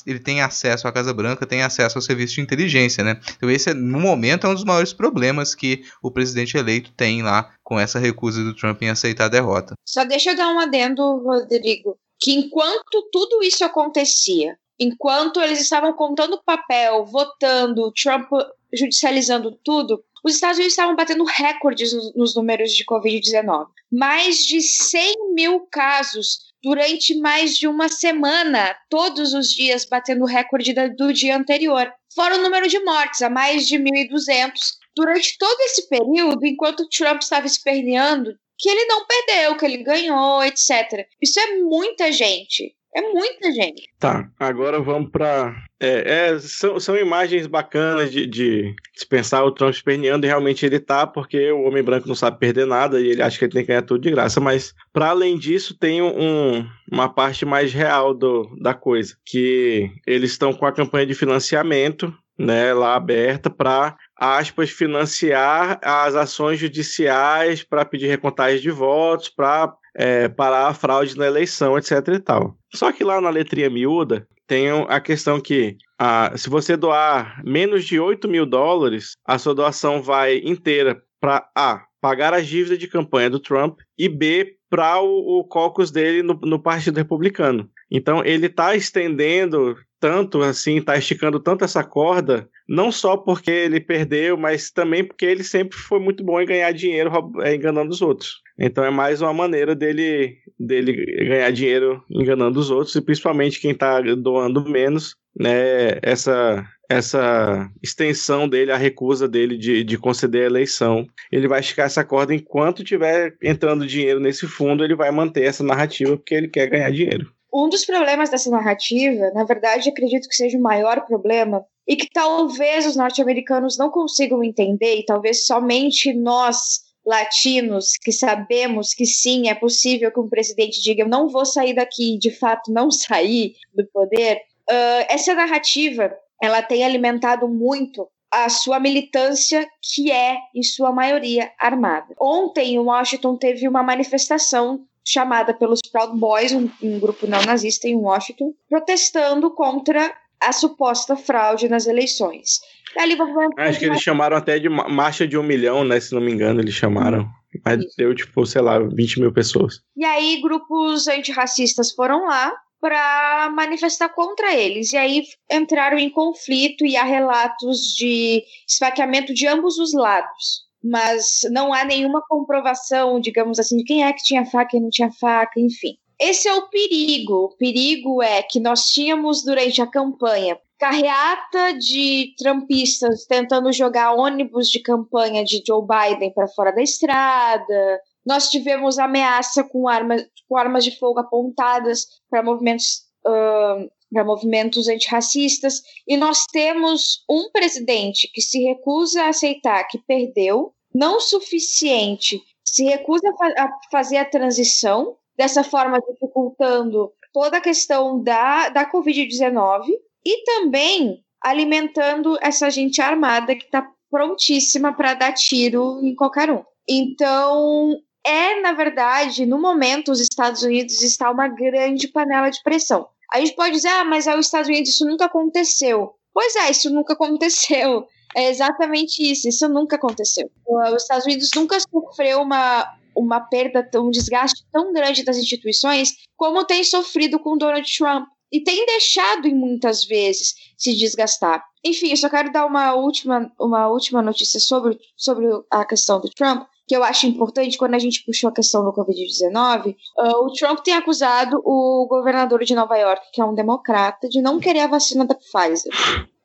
ele 0.04 0.18
tenha 0.18 0.46
acesso 0.46 0.88
à 0.88 0.92
Casa 0.92 1.14
Branca, 1.14 1.46
tenha 1.46 1.64
acesso 1.64 1.96
ao 1.96 2.02
serviço 2.02 2.34
de 2.34 2.40
inteligência, 2.40 3.04
né? 3.04 3.20
Então 3.36 3.48
esse 3.48 3.70
é, 3.70 3.74
no 3.74 4.00
momento 4.00 4.48
é 4.48 4.50
um 4.50 4.54
dos 4.54 4.64
maiores 4.64 4.92
problemas 4.92 5.54
que 5.54 5.84
o 6.02 6.10
presidente 6.10 6.56
eleito 6.56 6.90
tem 6.90 7.22
lá 7.22 7.52
com 7.62 7.78
essa 7.78 8.00
recusa 8.00 8.42
do 8.42 8.52
Trump 8.52 8.82
em 8.82 8.90
aceitar 8.90 9.26
a 9.26 9.28
derrota. 9.28 9.74
Só 9.86 10.04
deixa 10.04 10.30
eu 10.30 10.36
dar 10.36 10.48
um 10.48 10.58
adendo, 10.58 11.02
Rodrigo, 11.18 11.96
que 12.20 12.32
enquanto 12.32 13.08
tudo 13.12 13.42
isso 13.42 13.64
acontecia, 13.64 14.58
enquanto 14.78 15.40
eles 15.40 15.60
estavam 15.60 15.92
contando 15.92 16.42
papel, 16.44 17.04
votando, 17.04 17.92
Trump 17.92 18.28
judicializando 18.74 19.58
tudo, 19.64 20.02
os 20.24 20.34
Estados 20.34 20.56
Unidos 20.56 20.72
estavam 20.72 20.96
batendo 20.96 21.24
recordes 21.24 21.92
nos, 22.14 22.34
números 22.34 22.72
de 22.72 22.84
Covid-19. 22.84 23.68
Mais 23.92 24.38
de 24.38 24.60
100 24.60 25.34
mil 25.34 25.60
casos 25.70 26.46
durante 26.62 27.16
mais 27.20 27.56
de 27.56 27.68
uma 27.68 27.88
semana, 27.88 28.76
todos 28.90 29.32
os 29.34 29.50
dias 29.50 29.84
batendo 29.84 30.24
o 30.24 30.26
recorde 30.26 30.74
do 30.96 31.12
dia 31.12 31.36
anterior. 31.36 31.92
Fora 32.12 32.36
o 32.36 32.42
número 32.42 32.66
de 32.66 32.80
mortes, 32.80 33.22
a 33.22 33.30
mais 33.30 33.68
de 33.68 33.78
1.200. 33.78 34.52
Durante 34.96 35.38
todo 35.38 35.60
esse 35.60 35.88
período, 35.88 36.44
enquanto 36.44 36.88
Trump 36.88 37.22
estava 37.22 37.46
esperneando, 37.46 38.36
que 38.58 38.68
ele 38.68 38.84
não 38.86 39.06
perdeu, 39.06 39.56
que 39.56 39.64
ele 39.64 39.82
ganhou, 39.82 40.42
etc. 40.44 41.06
Isso 41.20 41.38
é 41.40 41.56
muita 41.58 42.10
gente. 42.12 42.74
É 42.96 43.02
muita 43.02 43.52
gente. 43.52 43.86
Tá, 44.00 44.26
agora 44.40 44.80
vamos 44.80 45.10
pra. 45.10 45.54
É, 45.78 46.30
é, 46.30 46.38
são, 46.38 46.80
são 46.80 46.96
imagens 46.96 47.46
bacanas 47.46 48.10
de, 48.10 48.26
de 48.26 48.74
se 48.94 49.06
pensar 49.06 49.44
o 49.44 49.52
Trump 49.52 49.74
esperneando 49.74 50.24
e 50.24 50.28
realmente 50.28 50.64
ele 50.64 50.80
tá, 50.80 51.06
porque 51.06 51.52
o 51.52 51.64
homem 51.64 51.82
branco 51.82 52.08
não 52.08 52.14
sabe 52.14 52.38
perder 52.38 52.66
nada 52.66 52.98
e 52.98 53.08
ele 53.08 53.20
acha 53.20 53.38
que 53.38 53.44
ele 53.44 53.52
tem 53.52 53.62
que 53.64 53.68
ganhar 53.68 53.82
tudo 53.82 54.00
de 54.00 54.10
graça. 54.10 54.40
Mas, 54.40 54.72
para 54.94 55.10
além 55.10 55.36
disso, 55.36 55.76
tem 55.78 56.00
um, 56.00 56.66
uma 56.90 57.06
parte 57.12 57.44
mais 57.44 57.70
real 57.70 58.14
do, 58.14 58.56
da 58.62 58.72
coisa: 58.72 59.14
que 59.26 59.90
eles 60.06 60.30
estão 60.30 60.54
com 60.54 60.64
a 60.64 60.72
campanha 60.72 61.04
de 61.04 61.14
financiamento 61.14 62.10
né, 62.38 62.72
lá 62.72 62.94
aberta 62.94 63.50
para 63.50 63.94
aspas, 64.16 64.70
financiar 64.70 65.78
as 65.82 66.14
ações 66.14 66.58
judiciais 66.58 67.62
para 67.62 67.84
pedir 67.84 68.06
recontagem 68.06 68.60
de 68.60 68.70
votos, 68.70 69.28
para 69.28 69.74
é, 69.94 70.28
parar 70.28 70.68
a 70.68 70.74
fraude 70.74 71.16
na 71.16 71.26
eleição, 71.26 71.76
etc 71.76 72.08
e 72.08 72.20
tal. 72.20 72.56
Só 72.74 72.92
que 72.92 73.04
lá 73.04 73.20
na 73.20 73.30
letrinha 73.30 73.70
miúda 73.70 74.26
tem 74.46 74.68
a 74.88 75.00
questão 75.00 75.40
que 75.40 75.76
ah, 75.98 76.32
se 76.36 76.48
você 76.48 76.76
doar 76.76 77.42
menos 77.44 77.84
de 77.84 77.98
8 77.98 78.28
mil 78.28 78.46
dólares, 78.46 79.12
a 79.24 79.38
sua 79.38 79.54
doação 79.54 80.02
vai 80.02 80.38
inteira 80.38 81.02
para 81.20 81.48
A. 81.54 81.84
Pagar 82.00 82.32
as 82.34 82.46
dívidas 82.46 82.78
de 82.78 82.86
campanha 82.86 83.30
do 83.30 83.40
Trump 83.40 83.80
e 83.98 84.08
B. 84.08 84.55
para 84.68 85.00
o, 85.00 85.40
o 85.40 85.44
caucus 85.44 85.90
dele 85.90 86.22
no, 86.22 86.34
no 86.42 86.58
Partido 86.58 86.96
Republicano. 86.96 87.68
Então 87.90 88.24
ele 88.24 88.46
está 88.46 88.74
estendendo 88.74 89.76
tanto 89.98 90.42
assim, 90.42 90.76
está 90.76 90.96
esticando 90.96 91.40
tanto 91.40 91.64
essa 91.64 91.82
corda, 91.82 92.48
não 92.68 92.92
só 92.92 93.16
porque 93.16 93.50
ele 93.50 93.80
perdeu, 93.80 94.36
mas 94.36 94.70
também 94.70 95.02
porque 95.02 95.24
ele 95.24 95.42
sempre 95.42 95.76
foi 95.76 95.98
muito 95.98 96.22
bom 96.22 96.40
em 96.40 96.46
ganhar 96.46 96.70
dinheiro 96.72 97.10
é, 97.42 97.54
enganando 97.54 97.90
os 97.90 98.02
outros. 98.02 98.42
Então 98.58 98.84
é 98.84 98.90
mais 98.90 99.22
uma 99.22 99.32
maneira 99.32 99.74
dele, 99.74 100.36
dele 100.58 101.04
ganhar 101.26 101.50
dinheiro 101.50 102.02
enganando 102.10 102.58
os 102.58 102.70
outros, 102.70 102.94
e 102.94 103.00
principalmente 103.00 103.60
quem 103.60 103.72
está 103.72 104.00
doando 104.00 104.68
menos, 104.68 105.16
né? 105.38 105.98
Essa, 106.02 106.64
essa 106.88 107.68
extensão 107.82 108.48
dele, 108.48 108.72
a 108.72 108.76
recusa 108.76 109.28
dele 109.28 109.56
de, 109.56 109.84
de 109.84 109.98
conceder 109.98 110.42
a 110.42 110.46
eleição. 110.46 111.06
Ele 111.30 111.48
vai 111.48 111.60
esticar 111.60 111.86
essa 111.86 112.04
corda 112.04 112.34
enquanto 112.34 112.84
tiver 112.84 113.36
entrando 113.42 113.86
dinheiro 113.86 114.20
nesse 114.20 114.46
fundo, 114.46 114.84
ele 114.84 114.94
vai 114.94 115.10
manter 115.10 115.44
essa 115.44 115.64
narrativa 115.64 116.16
porque 116.16 116.34
ele 116.34 116.48
quer 116.48 116.68
ganhar 116.68 116.90
dinheiro. 116.90 117.30
Um 117.52 117.68
dos 117.68 117.84
problemas 117.84 118.28
dessa 118.28 118.50
narrativa, 118.50 119.30
na 119.32 119.44
verdade, 119.44 119.88
acredito 119.88 120.28
que 120.28 120.34
seja 120.34 120.58
o 120.58 120.60
maior 120.60 121.06
problema, 121.06 121.64
e 121.88 121.96
que 121.96 122.08
talvez 122.12 122.86
os 122.86 122.96
norte-americanos 122.96 123.78
não 123.78 123.90
consigam 123.90 124.42
entender, 124.42 124.96
e 124.96 125.04
talvez 125.04 125.46
somente 125.46 126.12
nós, 126.12 126.80
latinos, 127.06 127.92
que 128.02 128.10
sabemos 128.10 128.92
que 128.92 129.06
sim, 129.06 129.48
é 129.48 129.54
possível 129.54 130.12
que 130.12 130.20
um 130.20 130.28
presidente 130.28 130.82
diga: 130.82 131.02
eu 131.02 131.08
não 131.08 131.28
vou 131.28 131.46
sair 131.46 131.74
daqui, 131.74 132.18
de 132.18 132.30
fato 132.30 132.72
não 132.72 132.90
sair 132.92 133.54
do 133.72 133.86
poder. 133.86 134.42
Uh, 134.68 135.06
essa 135.08 135.32
narrativa 135.32 136.12
ela 136.42 136.62
tem 136.62 136.84
alimentado 136.84 137.48
muito 137.48 138.08
a 138.32 138.48
sua 138.48 138.78
militância, 138.78 139.66
que 139.80 140.10
é, 140.10 140.36
em 140.54 140.62
sua 140.62 140.92
maioria, 140.92 141.50
armada. 141.58 142.14
Ontem, 142.20 142.74
em 142.74 142.78
Washington, 142.78 143.36
teve 143.36 143.66
uma 143.66 143.82
manifestação 143.82 144.84
chamada 145.04 145.54
pelos 145.54 145.80
Proud 145.80 146.18
Boys, 146.18 146.52
um, 146.52 146.68
um 146.82 146.98
grupo 146.98 147.26
neonazista 147.26 147.88
em 147.88 147.94
Washington, 147.94 148.52
protestando 148.68 149.50
contra 149.52 150.14
a 150.42 150.52
suposta 150.52 151.16
fraude 151.16 151.68
nas 151.68 151.86
eleições. 151.86 152.60
Ali, 152.98 153.16
Acho 153.58 153.78
que 153.78 153.84
eles 153.84 154.00
chamaram 154.00 154.36
até 154.36 154.58
de 154.58 154.68
marcha 154.68 155.26
de 155.26 155.36
um 155.36 155.42
milhão, 155.42 155.84
né? 155.84 156.00
Se 156.00 156.14
não 156.14 156.20
me 156.20 156.32
engano, 156.32 156.60
eles 156.60 156.74
chamaram. 156.74 157.28
Mas 157.64 157.94
deu, 157.96 158.14
tipo, 158.14 158.44
sei 158.46 158.62
lá, 158.62 158.78
20 158.78 159.20
mil 159.20 159.32
pessoas. 159.32 159.80
E 159.96 160.04
aí, 160.04 160.40
grupos 160.40 161.06
antirracistas 161.06 161.92
foram 161.92 162.26
lá 162.26 162.52
para 162.86 163.50
manifestar 163.50 164.08
contra 164.10 164.54
eles. 164.54 164.92
E 164.92 164.96
aí 164.96 165.24
entraram 165.50 165.98
em 165.98 166.08
conflito 166.08 166.86
e 166.86 166.96
há 166.96 167.02
relatos 167.02 167.80
de 167.96 168.44
esfaqueamento 168.68 169.34
de 169.34 169.44
ambos 169.48 169.76
os 169.78 169.92
lados 169.92 170.64
mas 170.88 171.40
não 171.50 171.74
há 171.74 171.84
nenhuma 171.84 172.22
comprovação, 172.28 173.18
digamos 173.18 173.58
assim, 173.58 173.78
de 173.78 173.82
quem 173.82 174.04
é 174.04 174.12
que 174.12 174.22
tinha 174.22 174.46
faca 174.46 174.76
e 174.76 174.80
não 174.80 174.88
tinha 174.88 175.10
faca, 175.10 175.58
enfim. 175.58 175.96
Esse 176.16 176.46
é 176.46 176.54
o 176.54 176.68
perigo. 176.68 177.46
O 177.46 177.56
perigo 177.56 178.22
é 178.22 178.40
que 178.40 178.60
nós 178.60 178.90
tínhamos 178.90 179.42
durante 179.42 179.82
a 179.82 179.86
campanha 179.86 180.56
carreata 180.78 181.72
de 181.78 182.34
trumpistas 182.38 183.24
tentando 183.24 183.72
jogar 183.72 184.12
ônibus 184.12 184.68
de 184.68 184.78
campanha 184.78 185.42
de 185.42 185.62
Joe 185.66 185.82
Biden 185.82 186.32
para 186.32 186.46
fora 186.48 186.70
da 186.70 186.82
estrada. 186.82 188.00
Nós 188.26 188.48
tivemos 188.48 188.98
ameaça 188.98 189.62
com 189.62 189.88
armas, 189.88 190.26
com 190.48 190.56
armas 190.56 190.84
de 190.84 190.98
fogo 190.98 191.20
apontadas 191.20 192.06
para 192.28 192.42
movimentos 192.42 193.02
uh, 193.26 193.88
para 194.12 194.24
movimentos 194.24 194.88
antirracistas, 194.88 195.82
e 196.06 196.16
nós 196.16 196.46
temos 196.46 197.24
um 197.28 197.50
presidente 197.50 198.30
que 198.32 198.40
se 198.40 198.62
recusa 198.62 199.24
a 199.24 199.28
aceitar 199.28 199.84
que 199.88 199.98
perdeu, 199.98 200.72
não 200.94 201.20
suficiente, 201.20 202.40
se 202.64 202.84
recusa 202.84 203.28
a 203.58 203.68
fazer 203.90 204.18
a 204.18 204.24
transição, 204.24 205.16
dessa 205.36 205.62
forma 205.62 206.00
dificultando 206.00 207.12
toda 207.32 207.58
a 207.58 207.60
questão 207.60 208.22
da, 208.22 208.70
da 208.70 208.90
Covid-19 208.90 209.88
e 210.24 210.44
também 210.44 211.22
alimentando 211.42 212.38
essa 212.40 212.70
gente 212.70 213.00
armada 213.02 213.54
que 213.54 213.64
está 213.64 213.86
prontíssima 214.10 214.92
para 214.94 215.14
dar 215.14 215.34
tiro 215.34 216.00
em 216.02 216.14
qualquer 216.14 216.50
um. 216.50 216.64
Então, 216.88 218.00
é, 218.26 218.60
na 218.60 218.72
verdade, 218.72 219.46
no 219.46 219.60
momento, 219.60 220.10
os 220.10 220.20
Estados 220.20 220.62
Unidos 220.62 221.00
está 221.02 221.30
uma 221.30 221.46
grande 221.46 222.08
panela 222.08 222.50
de 222.50 222.60
pressão. 222.62 223.08
A 223.32 223.38
gente 223.38 223.54
pode 223.54 223.76
dizer, 223.76 223.88
ah, 223.88 224.04
mas 224.04 224.26
é 224.26 224.36
os 224.36 224.46
Estados 224.46 224.68
Unidos, 224.68 224.90
isso 224.90 225.06
nunca 225.06 225.26
aconteceu. 225.26 226.12
Pois 226.34 226.56
é, 226.56 226.70
isso 226.70 226.90
nunca 226.90 227.12
aconteceu. 227.14 228.04
É 228.34 228.50
exatamente 228.50 229.22
isso, 229.22 229.48
isso 229.48 229.68
nunca 229.68 229.96
aconteceu. 229.96 230.50
Os 230.66 231.02
Estados 231.02 231.24
Unidos 231.24 231.50
nunca 231.54 231.78
sofreu 231.80 232.42
uma, 232.42 232.86
uma 233.16 233.40
perda, 233.40 233.88
um 234.00 234.10
desgaste 234.10 234.64
tão 234.72 234.92
grande 234.92 235.24
das 235.24 235.38
instituições 235.38 236.12
como 236.36 236.64
tem 236.64 236.82
sofrido 236.82 237.38
com 237.38 237.56
Donald 237.56 237.88
Trump. 237.96 238.26
E 238.52 238.62
tem 238.62 238.84
deixado, 238.86 239.46
em 239.46 239.54
muitas 239.54 240.04
vezes, 240.04 240.54
se 240.76 240.94
desgastar. 240.94 241.64
Enfim, 241.84 242.10
eu 242.10 242.16
só 242.16 242.28
quero 242.28 242.52
dar 242.52 242.66
uma 242.66 242.94
última, 242.94 243.52
uma 243.58 243.88
última 243.88 244.22
notícia 244.22 244.60
sobre, 244.60 244.98
sobre 245.16 245.46
a 245.70 245.84
questão 245.84 246.20
do 246.20 246.30
Trump 246.30 246.66
que 246.86 246.96
eu 246.96 247.02
acho 247.02 247.26
importante 247.26 247.76
quando 247.76 247.94
a 247.94 247.98
gente 247.98 248.24
puxou 248.24 248.48
a 248.48 248.52
questão 248.52 248.84
do 248.84 248.92
Covid-19, 248.92 249.90
uh, 249.90 249.94
ah, 250.18 250.38
o 250.40 250.52
Trump 250.52 250.80
tem 250.80 250.94
acusado 250.94 251.60
o 251.64 252.06
governador 252.08 252.62
de 252.64 252.74
Nova 252.74 252.96
York, 252.96 253.26
que 253.32 253.40
é 253.40 253.44
um 253.44 253.54
democrata, 253.54 254.28
de 254.28 254.40
não 254.40 254.60
querer 254.60 254.80
a 254.80 254.86
vacina 254.86 255.24
da 255.24 255.34
Pfizer. 255.34 255.92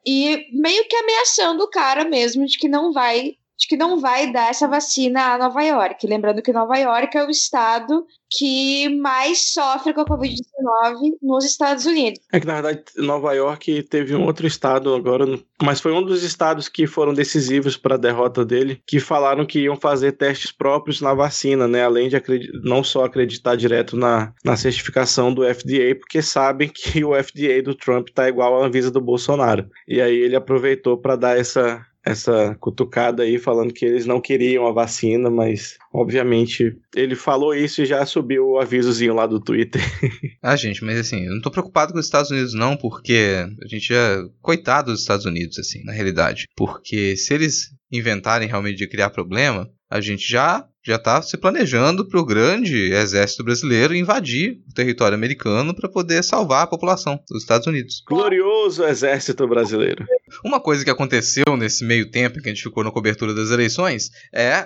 E 0.05 0.47
meio 0.51 0.87
que 0.87 0.95
ameaçando 0.95 1.63
o 1.63 1.69
cara 1.69 2.03
mesmo 2.03 2.45
de 2.45 2.57
que 2.57 2.67
não 2.67 2.91
vai 2.91 3.35
de 3.61 3.67
que 3.67 3.77
não 3.77 3.99
vai 3.99 4.31
dar 4.31 4.49
essa 4.49 4.67
vacina 4.67 5.33
a 5.33 5.37
Nova 5.37 5.61
York. 5.61 6.07
Lembrando 6.07 6.41
que 6.41 6.51
Nova 6.51 6.75
York 6.77 7.15
é 7.15 7.23
o 7.23 7.29
estado 7.29 8.05
que 8.27 8.89
mais 8.97 9.53
sofre 9.53 9.93
com 9.93 10.01
a 10.01 10.05
Covid-19 10.05 11.17
nos 11.21 11.45
Estados 11.45 11.85
Unidos. 11.85 12.19
É 12.31 12.39
que, 12.39 12.47
na 12.47 12.55
verdade, 12.55 12.83
Nova 12.97 13.33
York 13.33 13.83
teve 13.83 14.15
um 14.15 14.25
outro 14.25 14.47
estado 14.47 14.95
agora, 14.95 15.25
mas 15.61 15.79
foi 15.79 15.91
um 15.91 16.01
dos 16.01 16.23
estados 16.23 16.67
que 16.67 16.87
foram 16.87 17.13
decisivos 17.13 17.77
para 17.77 17.95
a 17.95 17.99
derrota 17.99 18.43
dele, 18.43 18.81
que 18.87 18.99
falaram 18.99 19.45
que 19.45 19.59
iam 19.59 19.75
fazer 19.75 20.13
testes 20.13 20.51
próprios 20.51 20.99
na 20.99 21.13
vacina, 21.13 21.67
né? 21.67 21.83
Além 21.83 22.09
de 22.09 22.19
não 22.63 22.83
só 22.83 23.03
acreditar 23.03 23.55
direto 23.55 23.95
na, 23.95 24.33
na 24.43 24.57
certificação 24.57 25.31
do 25.31 25.43
FDA, 25.43 25.93
porque 25.99 26.21
sabem 26.21 26.69
que 26.69 27.03
o 27.05 27.13
FDA 27.21 27.61
do 27.61 27.75
Trump 27.75 28.07
tá 28.09 28.27
igual 28.27 28.59
à 28.59 28.65
Anvisa 28.65 28.89
do 28.89 29.01
Bolsonaro. 29.01 29.69
E 29.87 30.01
aí 30.01 30.15
ele 30.15 30.35
aproveitou 30.35 30.97
para 30.97 31.15
dar 31.15 31.37
essa 31.37 31.85
essa 32.03 32.55
cutucada 32.59 33.23
aí 33.23 33.37
falando 33.37 33.73
que 33.73 33.85
eles 33.85 34.05
não 34.05 34.19
queriam 34.19 34.65
a 34.65 34.71
vacina, 34.71 35.29
mas 35.29 35.77
obviamente 35.93 36.75
ele 36.95 37.15
falou 37.15 37.53
isso 37.53 37.81
e 37.81 37.85
já 37.85 38.05
subiu 38.05 38.49
o 38.49 38.59
avisozinho 38.59 39.13
lá 39.13 39.27
do 39.27 39.39
Twitter. 39.39 39.81
ah, 40.41 40.55
gente, 40.55 40.83
mas 40.83 40.99
assim, 40.99 41.25
eu 41.25 41.33
não 41.33 41.41
tô 41.41 41.51
preocupado 41.51 41.93
com 41.93 41.99
os 41.99 42.05
Estados 42.05 42.31
Unidos 42.31 42.53
não, 42.53 42.75
porque 42.75 43.45
a 43.63 43.67
gente 43.67 43.89
já 43.89 44.23
coitado 44.41 44.91
dos 44.91 45.01
Estados 45.01 45.25
Unidos 45.25 45.59
assim, 45.59 45.83
na 45.83 45.91
realidade, 45.91 46.47
porque 46.55 47.15
se 47.15 47.33
eles 47.33 47.69
inventarem 47.91 48.47
realmente 48.47 48.77
de 48.77 48.87
criar 48.87 49.09
problema, 49.09 49.69
a 49.89 49.99
gente 49.99 50.27
já 50.27 50.65
já 50.83 50.95
está 50.95 51.21
se 51.21 51.37
planejando 51.37 52.07
para 52.07 52.19
o 52.19 52.25
grande 52.25 52.91
exército 52.91 53.43
brasileiro 53.43 53.95
invadir 53.95 54.59
o 54.69 54.73
território 54.73 55.15
americano 55.15 55.75
para 55.75 55.89
poder 55.89 56.23
salvar 56.23 56.63
a 56.63 56.67
população 56.67 57.19
dos 57.29 57.43
Estados 57.43 57.67
Unidos. 57.67 58.03
Glorioso 58.07 58.83
exército 58.83 59.47
brasileiro. 59.47 60.05
Uma 60.43 60.59
coisa 60.59 60.83
que 60.83 60.89
aconteceu 60.89 61.57
nesse 61.57 61.83
meio 61.83 62.09
tempo 62.09 62.39
em 62.39 62.41
que 62.41 62.49
a 62.49 62.53
gente 62.53 62.63
ficou 62.63 62.83
na 62.83 62.91
cobertura 62.91 63.33
das 63.33 63.51
eleições 63.51 64.09
é 64.33 64.65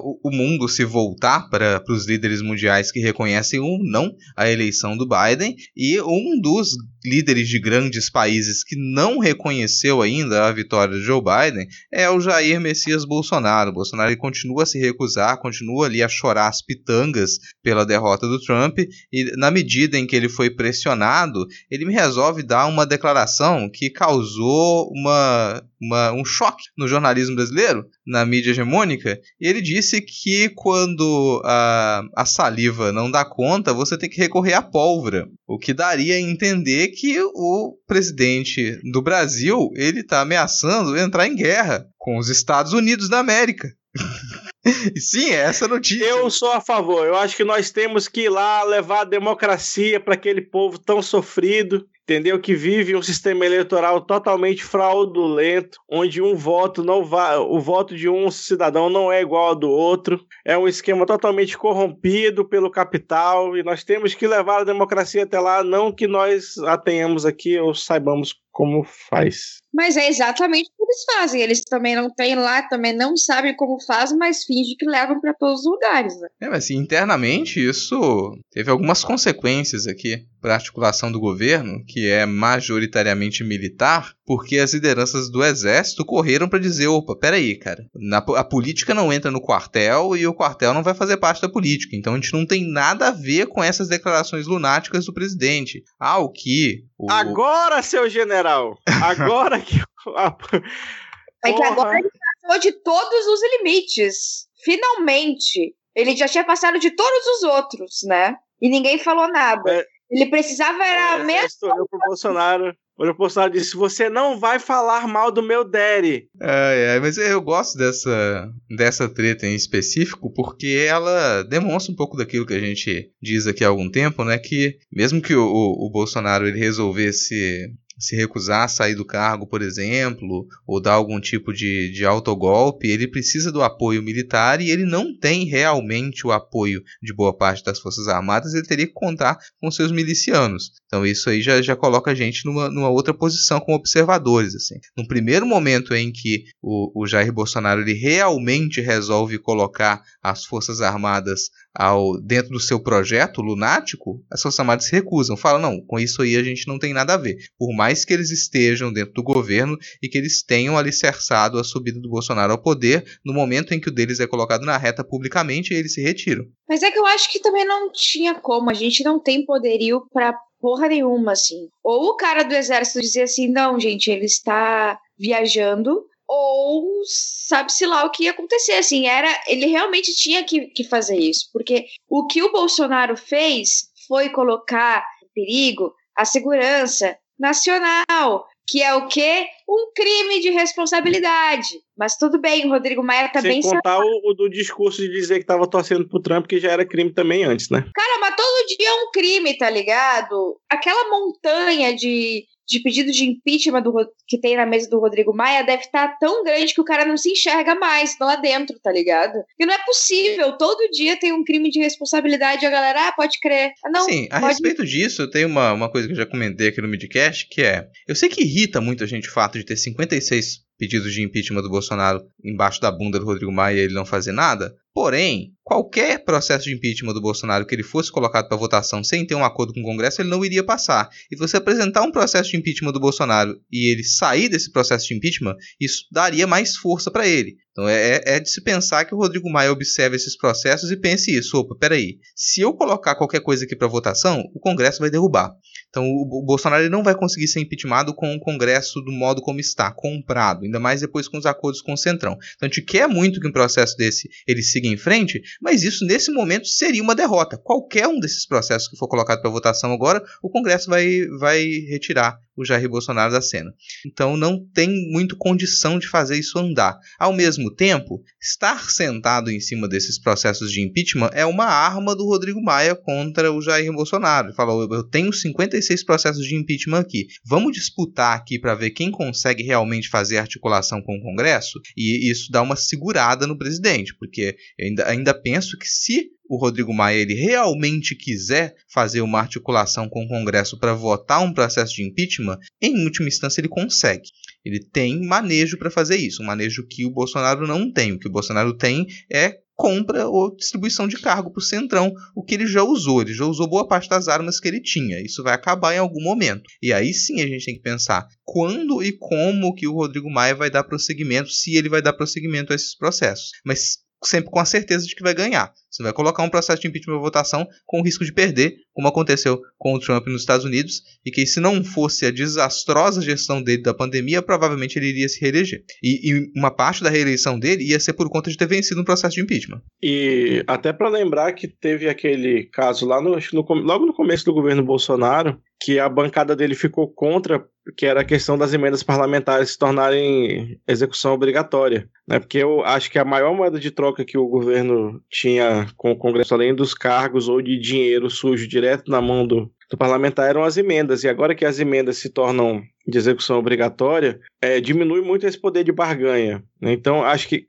o, 0.00 0.18
o, 0.24 0.30
mundo 0.30 0.68
se 0.68 0.84
voltar 0.84 1.48
para 1.50 1.82
os 1.88 2.06
líderes 2.06 2.40
mundiais 2.40 2.92
que 2.92 3.00
reconhecem 3.00 3.58
ou 3.58 3.78
não 3.82 4.14
a 4.36 4.48
eleição 4.48 4.96
do 4.96 5.06
Biden 5.06 5.56
e 5.76 6.00
um 6.00 6.40
dos 6.40 6.70
líderes 7.04 7.48
de 7.48 7.58
grandes 7.58 8.10
países 8.10 8.62
que 8.62 8.76
não 8.76 9.18
reconheceu 9.18 10.00
ainda 10.02 10.46
a 10.46 10.52
vitória 10.52 10.94
de 10.94 11.02
Joe 11.02 11.20
Biden 11.20 11.66
é 11.92 12.08
o 12.08 12.20
Jair 12.20 12.60
Messias 12.60 13.04
Bolsonaro. 13.04 13.70
O 13.70 13.74
Bolsonaro 13.74 14.16
continua 14.16 14.62
a 14.62 14.66
se 14.66 14.78
recusar, 14.78 15.40
continua 15.50 15.86
ali 15.86 16.02
a 16.02 16.08
chorar 16.08 16.48
as 16.48 16.62
pitangas 16.62 17.38
pela 17.62 17.84
derrota 17.84 18.26
do 18.26 18.40
Trump 18.40 18.78
e 19.12 19.36
na 19.36 19.50
medida 19.50 19.98
em 19.98 20.06
que 20.06 20.14
ele 20.14 20.28
foi 20.28 20.48
pressionado, 20.48 21.46
ele 21.70 21.84
me 21.84 21.92
resolve 21.92 22.42
dar 22.42 22.66
uma 22.66 22.86
declaração 22.86 23.68
que 23.72 23.90
causou 23.90 24.90
uma, 24.92 25.62
uma, 25.80 26.12
um 26.12 26.24
choque 26.24 26.62
no 26.78 26.86
jornalismo 26.86 27.34
brasileiro, 27.34 27.84
na 28.06 28.24
mídia 28.24 28.50
hegemônica, 28.50 29.18
ele 29.40 29.60
disse 29.60 30.00
que 30.00 30.50
quando 30.50 31.42
a, 31.44 32.02
a 32.16 32.24
saliva 32.24 32.92
não 32.92 33.10
dá 33.10 33.24
conta, 33.24 33.72
você 33.72 33.98
tem 33.98 34.08
que 34.08 34.20
recorrer 34.20 34.54
à 34.54 34.62
pólvora, 34.62 35.26
o 35.46 35.58
que 35.58 35.74
daria 35.74 36.14
a 36.14 36.20
entender 36.20 36.88
que 36.88 37.20
o 37.20 37.76
presidente 37.86 38.78
do 38.90 39.02
Brasil 39.02 39.70
ele 39.74 40.00
está 40.00 40.20
ameaçando 40.20 40.96
entrar 40.96 41.26
em 41.26 41.34
guerra 41.34 41.86
com 41.98 42.18
os 42.18 42.28
Estados 42.28 42.72
Unidos 42.72 43.08
da 43.08 43.18
América. 43.18 43.68
Sim, 44.96 45.30
é 45.30 45.42
essa 45.42 45.68
notícia. 45.68 46.04
Eu 46.04 46.30
sou 46.30 46.52
a 46.52 46.60
favor. 46.60 47.06
Eu 47.06 47.16
acho 47.16 47.36
que 47.36 47.44
nós 47.44 47.70
temos 47.70 48.08
que 48.08 48.22
ir 48.22 48.28
lá 48.28 48.62
levar 48.62 49.00
a 49.00 49.04
democracia 49.04 50.00
para 50.00 50.14
aquele 50.14 50.40
povo 50.40 50.78
tão 50.78 51.02
sofrido 51.02 51.86
entendeu? 52.10 52.40
Que 52.40 52.54
vive 52.54 52.96
um 52.96 53.02
sistema 53.02 53.46
eleitoral 53.46 54.00
totalmente 54.00 54.64
fraudulento, 54.64 55.78
onde 55.88 56.20
um 56.20 56.34
voto 56.34 56.82
não 56.82 57.04
vai, 57.04 57.36
o 57.36 57.60
voto 57.60 57.96
de 57.96 58.08
um 58.08 58.28
cidadão 58.32 58.90
não 58.90 59.12
é 59.12 59.22
igual 59.22 59.50
ao 59.50 59.54
do 59.54 59.70
outro, 59.70 60.20
é 60.44 60.58
um 60.58 60.66
esquema 60.66 61.06
totalmente 61.06 61.56
corrompido 61.56 62.44
pelo 62.44 62.68
capital 62.68 63.56
e 63.56 63.62
nós 63.62 63.84
temos 63.84 64.12
que 64.12 64.26
levar 64.26 64.62
a 64.62 64.64
democracia 64.64 65.22
até 65.22 65.38
lá, 65.38 65.62
não 65.62 65.92
que 65.92 66.08
nós 66.08 66.58
a 66.58 66.76
tenhamos 66.76 67.24
aqui 67.24 67.56
ou 67.60 67.74
saibamos 67.74 68.34
como 68.60 68.84
faz. 68.84 69.62
Mas 69.72 69.96
é 69.96 70.06
exatamente 70.06 70.68
o 70.68 70.76
que 70.76 70.82
eles 70.82 71.04
fazem. 71.14 71.40
Eles 71.40 71.62
também 71.62 71.96
não 71.96 72.10
têm 72.10 72.34
lá, 72.34 72.62
também 72.68 72.92
não 72.92 73.16
sabem 73.16 73.56
como 73.56 73.80
fazem, 73.80 74.18
mas 74.18 74.44
fingem 74.44 74.76
que 74.78 74.84
levam 74.84 75.18
para 75.18 75.32
todos 75.32 75.60
os 75.60 75.66
lugares. 75.66 76.20
Né? 76.20 76.28
É, 76.42 76.48
mas 76.50 76.64
assim, 76.64 76.76
internamente 76.76 77.58
isso 77.58 78.36
teve 78.50 78.70
algumas 78.70 79.02
consequências 79.02 79.86
aqui 79.86 80.26
para 80.42 80.52
a 80.52 80.56
articulação 80.56 81.10
do 81.10 81.18
governo, 81.18 81.82
que 81.86 82.06
é 82.06 82.26
majoritariamente 82.26 83.42
militar, 83.42 84.12
porque 84.30 84.60
as 84.60 84.72
lideranças 84.72 85.28
do 85.28 85.42
exército 85.42 86.04
correram 86.04 86.48
para 86.48 86.60
dizer: 86.60 86.86
opa, 86.86 87.16
peraí, 87.16 87.58
cara, 87.58 87.84
na, 87.92 88.18
a 88.18 88.44
política 88.44 88.94
não 88.94 89.12
entra 89.12 89.28
no 89.28 89.40
quartel 89.40 90.16
e 90.16 90.24
o 90.24 90.32
quartel 90.32 90.72
não 90.72 90.84
vai 90.84 90.94
fazer 90.94 91.16
parte 91.16 91.42
da 91.42 91.48
política. 91.48 91.96
Então 91.96 92.12
a 92.12 92.16
gente 92.16 92.32
não 92.32 92.46
tem 92.46 92.64
nada 92.64 93.08
a 93.08 93.10
ver 93.10 93.46
com 93.46 93.60
essas 93.60 93.88
declarações 93.88 94.46
lunáticas 94.46 95.04
do 95.04 95.12
presidente. 95.12 95.82
Ah, 95.98 96.18
o 96.18 96.30
que? 96.30 96.84
O... 96.96 97.10
Agora, 97.10 97.82
seu 97.82 98.08
general! 98.08 98.78
Agora 99.02 99.60
que. 99.60 99.74
é 101.44 101.52
que 101.52 101.62
agora 101.64 101.98
ele 101.98 102.08
passou 102.44 102.60
de 102.60 102.70
todos 102.84 103.26
os 103.26 103.40
limites. 103.58 104.46
Finalmente. 104.62 105.74
Ele 105.92 106.16
já 106.16 106.28
tinha 106.28 106.44
passado 106.44 106.78
de 106.78 106.92
todos 106.92 107.26
os 107.26 107.42
outros, 107.42 107.98
né? 108.04 108.36
E 108.62 108.68
ninguém 108.68 108.96
falou 108.96 109.26
nada. 109.26 109.72
É, 109.72 109.84
ele 110.08 110.26
precisava 110.26 110.84
era 110.84 111.18
é, 111.18 111.24
mesmo. 111.24 111.48
Olhou 111.64 111.88
pro 111.88 111.98
Bolsonaro. 112.06 112.72
Olhou 113.00 113.14
pro 113.14 113.22
Bolsonaro 113.22 113.50
disse: 113.50 113.74
Você 113.76 114.10
não 114.10 114.38
vai 114.38 114.58
falar 114.58 115.08
mal 115.08 115.32
do 115.32 115.42
meu 115.42 115.64
daddy. 115.64 116.28
É, 116.38 116.96
é, 116.96 117.00
mas 117.00 117.16
eu 117.16 117.40
gosto 117.40 117.78
dessa, 117.78 118.52
dessa 118.68 119.08
treta 119.08 119.46
em 119.46 119.54
específico 119.54 120.30
porque 120.30 120.84
ela 120.86 121.42
demonstra 121.44 121.94
um 121.94 121.96
pouco 121.96 122.14
daquilo 122.14 122.44
que 122.44 122.52
a 122.52 122.60
gente 122.60 123.10
diz 123.20 123.46
aqui 123.46 123.64
há 123.64 123.68
algum 123.68 123.90
tempo, 123.90 124.22
né? 124.22 124.36
Que 124.36 124.76
mesmo 124.92 125.22
que 125.22 125.34
o, 125.34 125.42
o, 125.42 125.86
o 125.86 125.90
Bolsonaro 125.90 126.46
ele 126.46 126.58
resolvesse 126.58 127.72
se 128.00 128.16
recusar 128.16 128.64
a 128.64 128.68
sair 128.68 128.94
do 128.94 129.04
cargo, 129.04 129.46
por 129.46 129.60
exemplo, 129.60 130.46
ou 130.66 130.80
dar 130.80 130.94
algum 130.94 131.20
tipo 131.20 131.52
de, 131.52 131.90
de 131.92 132.04
autogolpe, 132.04 132.88
ele 132.88 133.06
precisa 133.06 133.52
do 133.52 133.62
apoio 133.62 134.02
militar 134.02 134.60
e 134.60 134.70
ele 134.70 134.84
não 134.84 135.16
tem 135.16 135.44
realmente 135.44 136.26
o 136.26 136.32
apoio 136.32 136.82
de 137.02 137.12
boa 137.12 137.36
parte 137.36 137.62
das 137.62 137.78
Forças 137.78 138.08
Armadas, 138.08 138.54
ele 138.54 138.66
teria 138.66 138.86
que 138.86 138.92
contar 138.92 139.38
com 139.60 139.70
seus 139.70 139.92
milicianos. 139.92 140.72
Então 140.86 141.04
isso 141.04 141.28
aí 141.28 141.42
já, 141.42 141.60
já 141.60 141.76
coloca 141.76 142.10
a 142.10 142.14
gente 142.14 142.44
numa, 142.46 142.70
numa 142.70 142.88
outra 142.88 143.12
posição 143.12 143.60
como 143.60 143.76
observadores. 143.76 144.54
Assim. 144.54 144.76
No 144.96 145.06
primeiro 145.06 145.44
momento 145.44 145.94
em 145.94 146.10
que 146.10 146.44
o, 146.62 147.02
o 147.02 147.06
Jair 147.06 147.32
Bolsonaro 147.32 147.82
ele 147.82 147.92
realmente 147.92 148.80
resolve 148.80 149.38
colocar 149.38 150.02
as 150.22 150.44
Forças 150.44 150.80
Armadas 150.80 151.50
ao 151.74 152.20
dentro 152.20 152.50
do 152.50 152.60
seu 152.60 152.80
projeto 152.80 153.40
lunático, 153.40 154.22
as 154.30 154.42
Forças 154.42 154.60
Armadas 154.60 154.86
se 154.86 154.92
recusam. 154.92 155.36
Falam, 155.36 155.60
não, 155.60 155.80
com 155.86 155.98
isso 155.98 156.22
aí 156.22 156.36
a 156.36 156.42
gente 156.42 156.66
não 156.66 156.78
tem 156.78 156.92
nada 156.92 157.14
a 157.14 157.16
ver. 157.16 157.36
Por 157.58 157.74
mais 157.74 158.04
que 158.04 158.12
eles 158.12 158.30
estejam 158.30 158.92
dentro 158.92 159.14
do 159.14 159.22
governo 159.22 159.76
e 160.02 160.08
que 160.08 160.18
eles 160.18 160.42
tenham 160.42 160.76
alicerçado 160.76 161.58
a 161.58 161.64
subida 161.64 162.00
do 162.00 162.10
Bolsonaro 162.10 162.52
ao 162.52 162.62
poder, 162.62 163.04
no 163.24 163.32
momento 163.32 163.72
em 163.72 163.80
que 163.80 163.88
o 163.88 163.94
deles 163.94 164.20
é 164.20 164.26
colocado 164.26 164.64
na 164.64 164.76
reta 164.76 165.04
publicamente, 165.04 165.74
eles 165.74 165.94
se 165.94 166.02
retiram. 166.02 166.44
Mas 166.68 166.82
é 166.82 166.90
que 166.90 166.98
eu 166.98 167.06
acho 167.06 167.30
que 167.30 167.40
também 167.40 167.64
não 167.64 167.90
tinha 167.92 168.34
como. 168.34 168.70
A 168.70 168.74
gente 168.74 169.02
não 169.02 169.20
tem 169.20 169.44
poderio 169.44 170.02
para 170.12 170.34
porra 170.60 170.88
nenhuma, 170.88 171.32
assim. 171.32 171.68
Ou 171.82 172.10
o 172.10 172.16
cara 172.16 172.42
do 172.42 172.54
exército 172.54 173.00
dizia 173.00 173.24
assim, 173.24 173.48
não, 173.48 173.80
gente, 173.80 174.10
ele 174.10 174.26
está 174.26 174.98
viajando, 175.18 176.04
ou 176.32 177.02
sabe-se 177.04 177.84
lá 177.84 178.04
o 178.04 178.10
que 178.10 178.24
ia 178.24 178.30
acontecer. 178.30 178.74
Assim, 178.74 179.08
era, 179.08 179.28
ele 179.48 179.66
realmente 179.66 180.14
tinha 180.14 180.44
que, 180.44 180.68
que 180.68 180.84
fazer 180.84 181.18
isso, 181.18 181.50
porque 181.52 181.86
o 182.08 182.28
que 182.28 182.40
o 182.40 182.52
Bolsonaro 182.52 183.16
fez 183.16 183.90
foi 184.06 184.30
colocar 184.30 185.04
em 185.24 185.28
perigo 185.34 185.92
a 186.16 186.24
segurança 186.24 187.18
nacional, 187.36 188.46
que 188.68 188.80
é 188.80 188.94
o 188.94 189.08
quê? 189.08 189.46
Um 189.68 189.90
crime 189.92 190.40
de 190.40 190.50
responsabilidade. 190.50 191.80
Mas 191.98 192.16
tudo 192.16 192.40
bem, 192.40 192.64
o 192.64 192.68
Rodrigo 192.68 193.02
Maia 193.02 193.28
tá 193.28 193.40
Sem 193.40 193.50
bem 193.50 193.62
contar 193.62 193.98
o, 193.98 194.30
o, 194.30 194.34
do 194.34 194.48
discurso 194.48 195.02
de 195.02 195.10
dizer 195.10 195.40
que 195.40 195.46
tava 195.46 195.68
torcendo 195.68 196.08
pro 196.08 196.20
Trump, 196.22 196.46
que 196.46 196.60
já 196.60 196.70
era 196.70 196.86
crime 196.86 197.12
também 197.12 197.42
antes, 197.42 197.68
né? 197.70 197.84
Cara, 197.92 198.20
mas 198.20 198.36
todo 198.36 198.66
dia 198.66 198.88
é 198.88 198.94
um 199.02 199.10
crime, 199.10 199.58
tá 199.58 199.68
ligado? 199.68 200.60
Aquela 200.70 201.10
montanha 201.10 201.96
de 201.96 202.44
de 202.70 202.78
pedido 202.80 203.10
de 203.10 203.24
impeachment 203.24 203.82
do, 203.82 203.92
que 204.28 204.38
tem 204.38 204.56
na 204.56 204.64
mesa 204.64 204.88
do 204.88 205.00
Rodrigo 205.00 205.34
Maia 205.34 205.64
deve 205.64 205.82
estar 205.82 206.08
tá 206.08 206.16
tão 206.20 206.44
grande 206.44 206.72
que 206.72 206.80
o 206.80 206.84
cara 206.84 207.04
não 207.04 207.16
se 207.16 207.32
enxerga 207.32 207.74
mais 207.74 208.16
lá 208.20 208.36
dentro, 208.36 208.78
tá 208.80 208.92
ligado? 208.92 209.42
E 209.58 209.66
não 209.66 209.74
é 209.74 209.84
possível, 209.84 210.56
todo 210.56 210.88
dia 210.92 211.18
tem 211.18 211.32
um 211.32 211.42
crime 211.42 211.68
de 211.68 211.80
responsabilidade 211.80 212.64
e 212.64 212.66
a 212.66 212.70
galera, 212.70 213.08
ah, 213.08 213.12
pode 213.12 213.40
crer. 213.40 213.72
Ah, 213.84 213.90
não, 213.90 214.02
Sim, 214.02 214.28
a 214.30 214.38
pode... 214.38 214.52
respeito 214.52 214.86
disso, 214.86 215.28
tem 215.28 215.44
uma, 215.44 215.72
uma 215.72 215.90
coisa 215.90 216.06
que 216.06 216.12
eu 216.12 216.18
já 216.18 216.26
comentei 216.26 216.68
aqui 216.68 216.80
no 216.80 216.86
Midcast, 216.86 217.48
que 217.48 217.62
é, 217.62 217.88
eu 218.06 218.14
sei 218.14 218.28
que 218.28 218.42
irrita 218.42 218.80
muito 218.80 219.02
a 219.02 219.06
gente 219.06 219.28
o 219.28 219.32
fato 219.32 219.58
de 219.58 219.64
ter 219.64 219.76
56 219.76 220.60
pedidos 220.78 221.12
de 221.12 221.22
impeachment 221.22 221.62
do 221.62 221.68
Bolsonaro 221.68 222.22
embaixo 222.42 222.80
da 222.80 222.90
bunda 222.90 223.18
do 223.18 223.26
Rodrigo 223.26 223.52
Maia 223.52 223.76
e 223.76 223.80
ele 223.80 223.94
não 223.94 224.06
fazer 224.06 224.32
nada, 224.32 224.74
Porém, 224.92 225.52
qualquer 225.62 226.24
processo 226.24 226.64
de 226.64 226.74
impeachment 226.74 227.14
do 227.14 227.20
Bolsonaro 227.20 227.64
que 227.64 227.74
ele 227.74 227.82
fosse 227.82 228.10
colocado 228.10 228.48
para 228.48 228.56
votação 228.56 229.04
sem 229.04 229.24
ter 229.24 229.36
um 229.36 229.44
acordo 229.44 229.72
com 229.72 229.80
o 229.80 229.84
Congresso, 229.84 230.20
ele 230.20 230.28
não 230.28 230.44
iria 230.44 230.64
passar. 230.64 231.08
E 231.30 231.36
você 231.36 231.56
apresentar 231.56 232.02
um 232.02 232.10
processo 232.10 232.50
de 232.50 232.56
impeachment 232.56 232.92
do 232.92 232.98
Bolsonaro 232.98 233.56
e 233.70 233.86
ele 233.86 234.02
sair 234.02 234.48
desse 234.48 234.72
processo 234.72 235.06
de 235.06 235.14
impeachment, 235.14 235.54
isso 235.80 236.06
daria 236.10 236.46
mais 236.46 236.76
força 236.76 237.10
para 237.10 237.26
ele. 237.26 237.56
Então 237.70 237.88
é, 237.88 238.16
é, 238.16 238.22
é, 238.26 238.40
de 238.40 238.50
se 238.50 238.60
pensar 238.62 239.04
que 239.04 239.14
o 239.14 239.18
Rodrigo 239.18 239.48
Maia 239.48 239.70
observe 239.70 240.16
esses 240.16 240.36
processos 240.36 240.90
e 240.90 240.96
pense 240.96 241.30
isso. 241.30 241.56
Opa, 241.56 241.76
peraí. 241.76 242.18
Se 242.34 242.60
eu 242.60 242.74
colocar 242.74 243.14
qualquer 243.14 243.40
coisa 243.40 243.64
aqui 243.64 243.76
para 243.76 243.86
votação, 243.86 244.42
o 244.52 244.58
Congresso 244.58 244.98
vai 244.98 245.08
derrubar. 245.08 245.52
Então 245.90 246.08
o, 246.08 246.42
Bolsonaro 246.42 246.88
não 246.88 247.02
vai 247.02 247.14
conseguir 247.14 247.48
ser 247.48 247.60
impeachmentado 247.60 248.14
com 248.14 248.32
o 248.34 248.40
Congresso 248.40 249.00
do 249.00 249.12
modo 249.12 249.42
como 249.42 249.60
está, 249.60 249.90
comprado. 249.92 250.64
Ainda 250.64 250.78
mais 250.78 251.00
depois 251.00 251.28
com 251.28 251.36
os 251.36 251.46
acordos 251.46 251.82
com 251.82 251.92
o 251.92 251.96
Centrão. 251.96 252.38
Então 252.56 252.66
a 252.66 252.72
gente 252.72 252.82
quer 252.82 253.08
muito 253.08 253.40
que 253.40 253.48
um 253.48 253.52
processo 253.52 253.96
desse 253.96 254.28
ele 254.46 254.62
siga 254.62 254.86
em 254.86 254.96
frente, 254.96 255.40
mas 255.60 255.82
isso 255.82 256.06
nesse 256.06 256.30
momento 256.30 256.66
seria 256.66 257.02
uma 257.02 257.14
derrota. 257.14 257.58
Qualquer 257.58 258.06
um 258.06 258.20
desses 258.20 258.46
processos 258.46 258.88
que 258.88 258.96
for 258.96 259.08
colocado 259.08 259.40
para 259.40 259.50
votação 259.50 259.92
agora, 259.92 260.22
o 260.42 260.48
Congresso 260.48 260.88
vai, 260.88 261.26
vai 261.38 261.64
retirar 261.88 262.38
o 262.56 262.64
Jair 262.64 262.88
Bolsonaro 262.88 263.32
da 263.32 263.40
cena. 263.40 263.72
Então 264.06 264.36
não 264.36 264.64
tem 264.72 265.10
muito 265.10 265.36
condição 265.36 265.98
de 265.98 266.06
fazer 266.06 266.38
isso 266.38 266.58
andar. 266.58 266.98
Ao 267.18 267.32
mesmo 267.32 267.74
tempo, 267.74 268.22
estar 268.40 268.90
sentado 268.90 269.50
em 269.50 269.60
cima 269.60 269.88
desses 269.88 270.18
processos 270.18 270.70
de 270.70 270.80
impeachment 270.80 271.30
é 271.32 271.44
uma 271.44 271.64
arma 271.64 272.14
do 272.14 272.26
Rodrigo 272.26 272.62
Maia 272.62 272.94
contra 272.94 273.52
o 273.52 273.62
Jair 273.62 273.92
Bolsonaro. 273.92 274.48
Ele 274.48 274.54
falou: 274.54 274.86
eu 274.92 275.02
tenho 275.02 275.32
56 275.80 276.04
processos 276.04 276.46
de 276.46 276.54
impeachment 276.54 277.00
aqui. 277.00 277.26
Vamos 277.44 277.72
disputar 277.72 278.36
aqui 278.36 278.58
para 278.58 278.74
ver 278.74 278.90
quem 278.90 279.10
consegue 279.10 279.62
realmente 279.62 280.08
fazer 280.08 280.38
articulação 280.38 281.02
com 281.02 281.16
o 281.16 281.22
Congresso? 281.22 281.80
E 281.96 282.30
isso 282.30 282.50
dá 282.50 282.62
uma 282.62 282.76
segurada 282.76 283.46
no 283.46 283.58
presidente, 283.58 284.14
porque 284.16 284.56
eu 284.78 284.86
ainda, 284.86 285.08
ainda 285.08 285.34
penso 285.34 285.78
que 285.78 285.88
se 285.88 286.30
o 286.48 286.56
Rodrigo 286.56 286.92
Maia 286.92 287.18
ele 287.18 287.34
realmente 287.34 288.16
quiser 288.16 288.74
fazer 288.92 289.20
uma 289.20 289.38
articulação 289.38 290.08
com 290.08 290.24
o 290.24 290.28
Congresso 290.28 290.76
para 290.78 290.92
votar 290.92 291.40
um 291.42 291.54
processo 291.54 291.94
de 291.94 292.02
impeachment, 292.02 292.58
em 292.82 293.04
última 293.04 293.28
instância 293.28 293.60
ele 293.60 293.68
consegue. 293.68 294.30
Ele 294.64 294.80
tem 294.80 295.24
manejo 295.24 295.78
para 295.78 295.90
fazer 295.90 296.16
isso, 296.16 296.42
um 296.42 296.46
manejo 296.46 296.86
que 296.88 297.06
o 297.06 297.10
Bolsonaro 297.10 297.66
não 297.68 297.90
tem. 297.90 298.12
O 298.12 298.18
que 298.18 298.26
o 298.26 298.32
Bolsonaro 298.32 298.76
tem 298.76 299.06
é 299.32 299.58
compra 299.80 300.28
ou 300.28 300.54
distribuição 300.54 301.08
de 301.08 301.16
cargo 301.16 301.50
para 301.50 301.58
o 301.58 301.64
Centrão, 301.64 302.12
o 302.36 302.44
que 302.44 302.54
ele 302.54 302.66
já 302.66 302.82
usou. 302.82 303.22
Ele 303.22 303.32
já 303.32 303.46
usou 303.46 303.66
boa 303.66 303.88
parte 303.88 304.10
das 304.10 304.28
armas 304.28 304.60
que 304.60 304.68
ele 304.68 304.82
tinha. 304.82 305.18
Isso 305.24 305.42
vai 305.42 305.54
acabar 305.54 305.94
em 305.94 305.98
algum 305.98 306.22
momento. 306.22 306.64
E 306.82 306.92
aí 306.92 307.14
sim 307.14 307.40
a 307.40 307.46
gente 307.46 307.64
tem 307.64 307.76
que 307.76 307.80
pensar 307.80 308.28
quando 308.44 309.02
e 309.02 309.10
como 309.10 309.74
que 309.74 309.88
o 309.88 309.94
Rodrigo 309.94 310.30
Maia 310.30 310.54
vai 310.54 310.68
dar 310.68 310.84
prosseguimento, 310.84 311.48
se 311.48 311.74
ele 311.76 311.88
vai 311.88 312.02
dar 312.02 312.12
prosseguimento 312.12 312.74
a 312.74 312.76
esses 312.76 312.94
processos. 312.94 313.52
Mas 313.64 313.98
sempre 314.22 314.50
com 314.50 314.60
a 314.60 314.66
certeza 314.66 315.06
de 315.06 315.14
que 315.14 315.22
vai 315.22 315.32
ganhar. 315.32 315.72
Você 315.90 316.02
vai 316.02 316.12
colocar 316.12 316.42
um 316.42 316.50
processo 316.50 316.82
de 316.82 316.88
impeachment 316.88 317.14
para 317.14 317.22
votação 317.22 317.66
com 317.86 318.00
o 318.00 318.04
risco 318.04 318.24
de 318.24 318.32
perder, 318.32 318.74
como 319.00 319.08
aconteceu 319.08 319.62
com 319.78 319.94
o 319.94 319.98
Trump 319.98 320.26
nos 320.26 320.42
Estados 320.42 320.66
Unidos, 320.66 321.02
e 321.24 321.30
que 321.30 321.46
se 321.46 321.58
não 321.58 321.82
fosse 321.82 322.26
a 322.26 322.30
desastrosa 322.30 323.22
gestão 323.22 323.62
dele 323.62 323.82
da 323.82 323.94
pandemia, 323.94 324.42
provavelmente 324.42 324.98
ele 324.98 325.08
iria 325.08 325.28
se 325.28 325.40
reeleger. 325.40 325.82
E, 326.02 326.30
e 326.30 326.52
uma 326.54 326.70
parte 326.70 327.02
da 327.02 327.08
reeleição 327.08 327.58
dele 327.58 327.84
ia 327.84 327.98
ser 327.98 328.12
por 328.12 328.28
conta 328.28 328.50
de 328.50 328.58
ter 328.58 328.66
vencido 328.66 329.00
um 329.00 329.04
processo 329.04 329.36
de 329.36 329.40
impeachment. 329.40 329.80
E 330.02 330.62
até 330.66 330.92
para 330.92 331.08
lembrar 331.08 331.52
que 331.52 331.66
teve 331.66 332.10
aquele 332.10 332.64
caso 332.64 333.06
lá 333.06 333.22
no, 333.22 333.30
no, 333.30 333.66
logo 333.82 334.04
no 334.04 334.12
começo 334.12 334.44
do 334.44 334.52
governo 334.52 334.84
Bolsonaro, 334.84 335.58
que 335.82 335.98
a 335.98 336.08
bancada 336.10 336.54
dele 336.54 336.74
ficou 336.74 337.08
contra, 337.08 337.64
que 337.96 338.04
era 338.04 338.20
a 338.20 338.24
questão 338.24 338.58
das 338.58 338.74
emendas 338.74 339.02
parlamentares 339.02 339.70
se 339.70 339.78
tornarem 339.78 340.78
execução 340.86 341.32
obrigatória. 341.32 342.06
Né? 342.28 342.38
Porque 342.38 342.58
eu 342.58 342.84
acho 342.84 343.10
que 343.10 343.18
a 343.18 343.24
maior 343.24 343.54
moeda 343.54 343.80
de 343.80 343.90
troca 343.90 344.24
que 344.24 344.36
o 344.36 344.46
governo 344.46 345.22
tinha 345.30 345.86
com 345.96 346.12
o 346.12 346.16
Congresso, 346.16 346.52
além 346.52 346.74
dos 346.74 346.92
cargos 346.92 347.48
ou 347.48 347.62
de 347.62 347.78
dinheiro 347.78 348.28
sujo 348.28 348.68
direto 348.68 348.89
direto 348.90 349.10
na 349.10 349.20
mão 349.20 349.46
do, 349.46 349.70
do 349.88 349.96
parlamentar 349.96 350.48
eram 350.48 350.64
as 350.64 350.76
emendas. 350.76 351.22
E 351.22 351.28
agora 351.28 351.54
que 351.54 351.64
as 351.64 351.78
emendas 351.78 352.18
se 352.18 352.28
tornam 352.28 352.82
de 353.06 353.18
execução 353.18 353.58
obrigatória, 353.58 354.40
é, 354.60 354.80
diminui 354.80 355.20
muito 355.20 355.46
esse 355.46 355.58
poder 355.58 355.84
de 355.84 355.92
barganha. 355.92 356.62
Né? 356.80 356.92
Então, 356.92 357.24
acho 357.24 357.48
que 357.48 357.66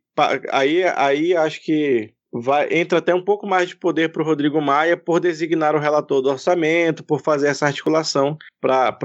aí, 0.52 0.84
aí 0.96 1.36
acho 1.36 1.64
que 1.64 2.14
vai, 2.32 2.68
entra 2.72 3.00
até 3.00 3.14
um 3.14 3.24
pouco 3.24 3.46
mais 3.46 3.70
de 3.70 3.76
poder 3.76 4.12
para 4.12 4.22
o 4.22 4.26
Rodrigo 4.26 4.62
Maia 4.62 4.96
por 4.96 5.20
designar 5.20 5.76
o 5.76 5.80
relator 5.80 6.22
do 6.22 6.30
orçamento, 6.30 7.04
por 7.04 7.22
fazer 7.22 7.48
essa 7.48 7.66
articulação 7.66 8.38
para 8.60 8.98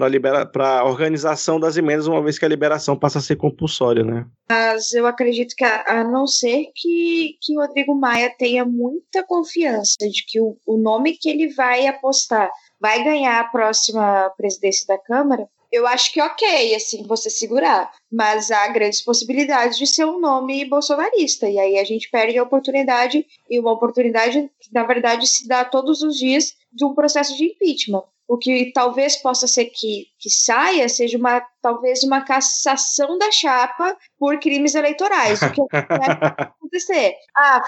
a 0.59 0.85
organização 0.85 1.59
das 1.59 1.77
emendas, 1.77 2.07
uma 2.07 2.23
vez 2.23 2.39
que 2.39 2.45
a 2.45 2.49
liberação 2.49 2.97
passa 2.97 3.19
a 3.19 3.23
ser 3.23 3.37
compulsória, 3.37 4.05
né? 4.05 4.27
Mas 4.49 4.93
eu 4.93 5.07
acredito 5.07 5.55
que, 5.57 5.65
a, 5.65 6.01
a 6.01 6.05
não 6.05 6.27
ser 6.27 6.67
que, 6.75 7.37
que 7.41 7.57
o 7.57 7.61
Rodrigo 7.61 7.95
Maia 7.95 8.33
tenha 8.39 8.65
muita 8.65 9.25
confiança 9.25 9.97
de 10.01 10.25
que 10.25 10.41
o, 10.41 10.57
o 10.67 10.77
nome 10.77 11.17
que 11.17 11.29
ele 11.29 11.53
vai 11.55 11.87
apostar 11.87 12.51
vai 12.81 13.03
ganhar 13.03 13.41
a 13.41 13.49
próxima 13.49 14.31
presidência 14.37 14.87
da 14.87 14.99
Câmara, 14.99 15.49
eu 15.73 15.87
acho 15.87 16.13
que 16.13 16.21
ok, 16.21 16.75
assim, 16.75 17.03
você 17.07 17.31
segurar. 17.31 17.93
Mas 18.11 18.51
há 18.51 18.67
grandes 18.69 19.03
possibilidades 19.03 19.79
de 19.79 19.87
ser 19.87 20.05
um 20.05 20.21
nome 20.21 20.65
bolsonarista. 20.65 21.49
E 21.49 21.59
aí 21.59 21.79
a 21.79 21.85
gente 21.85 22.11
perde 22.11 22.39
a 22.39 22.43
oportunidade, 22.43 23.27
e 23.51 23.59
uma 23.59 23.73
oportunidade 23.73 24.51
que, 24.61 24.73
na 24.73 24.85
verdade, 24.85 25.27
se 25.27 25.47
dá 25.47 25.65
todos 25.65 26.03
os 26.03 26.17
dias 26.17 26.55
de 26.73 26.85
um 26.85 26.95
processo 26.95 27.37
de 27.37 27.45
impeachment. 27.45 28.05
O 28.29 28.37
que 28.37 28.73
talvez 28.73 29.17
possa 29.17 29.47
ser 29.47 29.67
que, 29.67 30.07
que 30.19 30.29
saia 30.29 30.89
seja 30.89 31.17
uma 31.17 31.41
talvez 31.63 32.05
uma 32.05 32.21
cassação 32.21 33.19
da 33.19 33.31
chapa 33.33 33.97
por 34.19 34.39
crimes 34.39 34.75
eleitorais. 34.75 35.43
O 35.43 35.53
que 35.53 35.63
vai 35.71 35.85
acontecer? 36.67 37.15
Ah, 37.37 37.63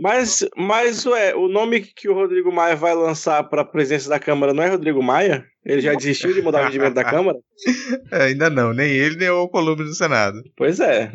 mas, 0.00 0.44
mas 0.56 1.06
ué, 1.06 1.34
o 1.34 1.48
nome 1.48 1.80
que 1.80 2.08
o 2.08 2.14
Rodrigo 2.14 2.52
Maia 2.52 2.74
vai 2.74 2.94
lançar 2.94 3.44
para 3.44 3.62
a 3.62 3.64
presidência 3.64 4.10
da 4.10 4.18
Câmara 4.18 4.52
não 4.52 4.62
é 4.62 4.68
Rodrigo 4.68 5.02
Maia? 5.02 5.44
Ele 5.64 5.80
já 5.80 5.94
desistiu 5.94 6.32
de 6.32 6.42
mudar 6.42 6.62
o 6.62 6.64
regimento 6.66 6.94
da 6.94 7.02
Câmara? 7.04 7.38
É, 8.12 8.24
ainda 8.24 8.50
não, 8.50 8.72
nem 8.72 8.88
ele, 8.88 9.16
nem 9.16 9.30
o 9.30 9.48
Columbre 9.48 9.84
do 9.84 9.94
Senado. 9.94 10.40
Pois 10.56 10.80
é. 10.80 11.10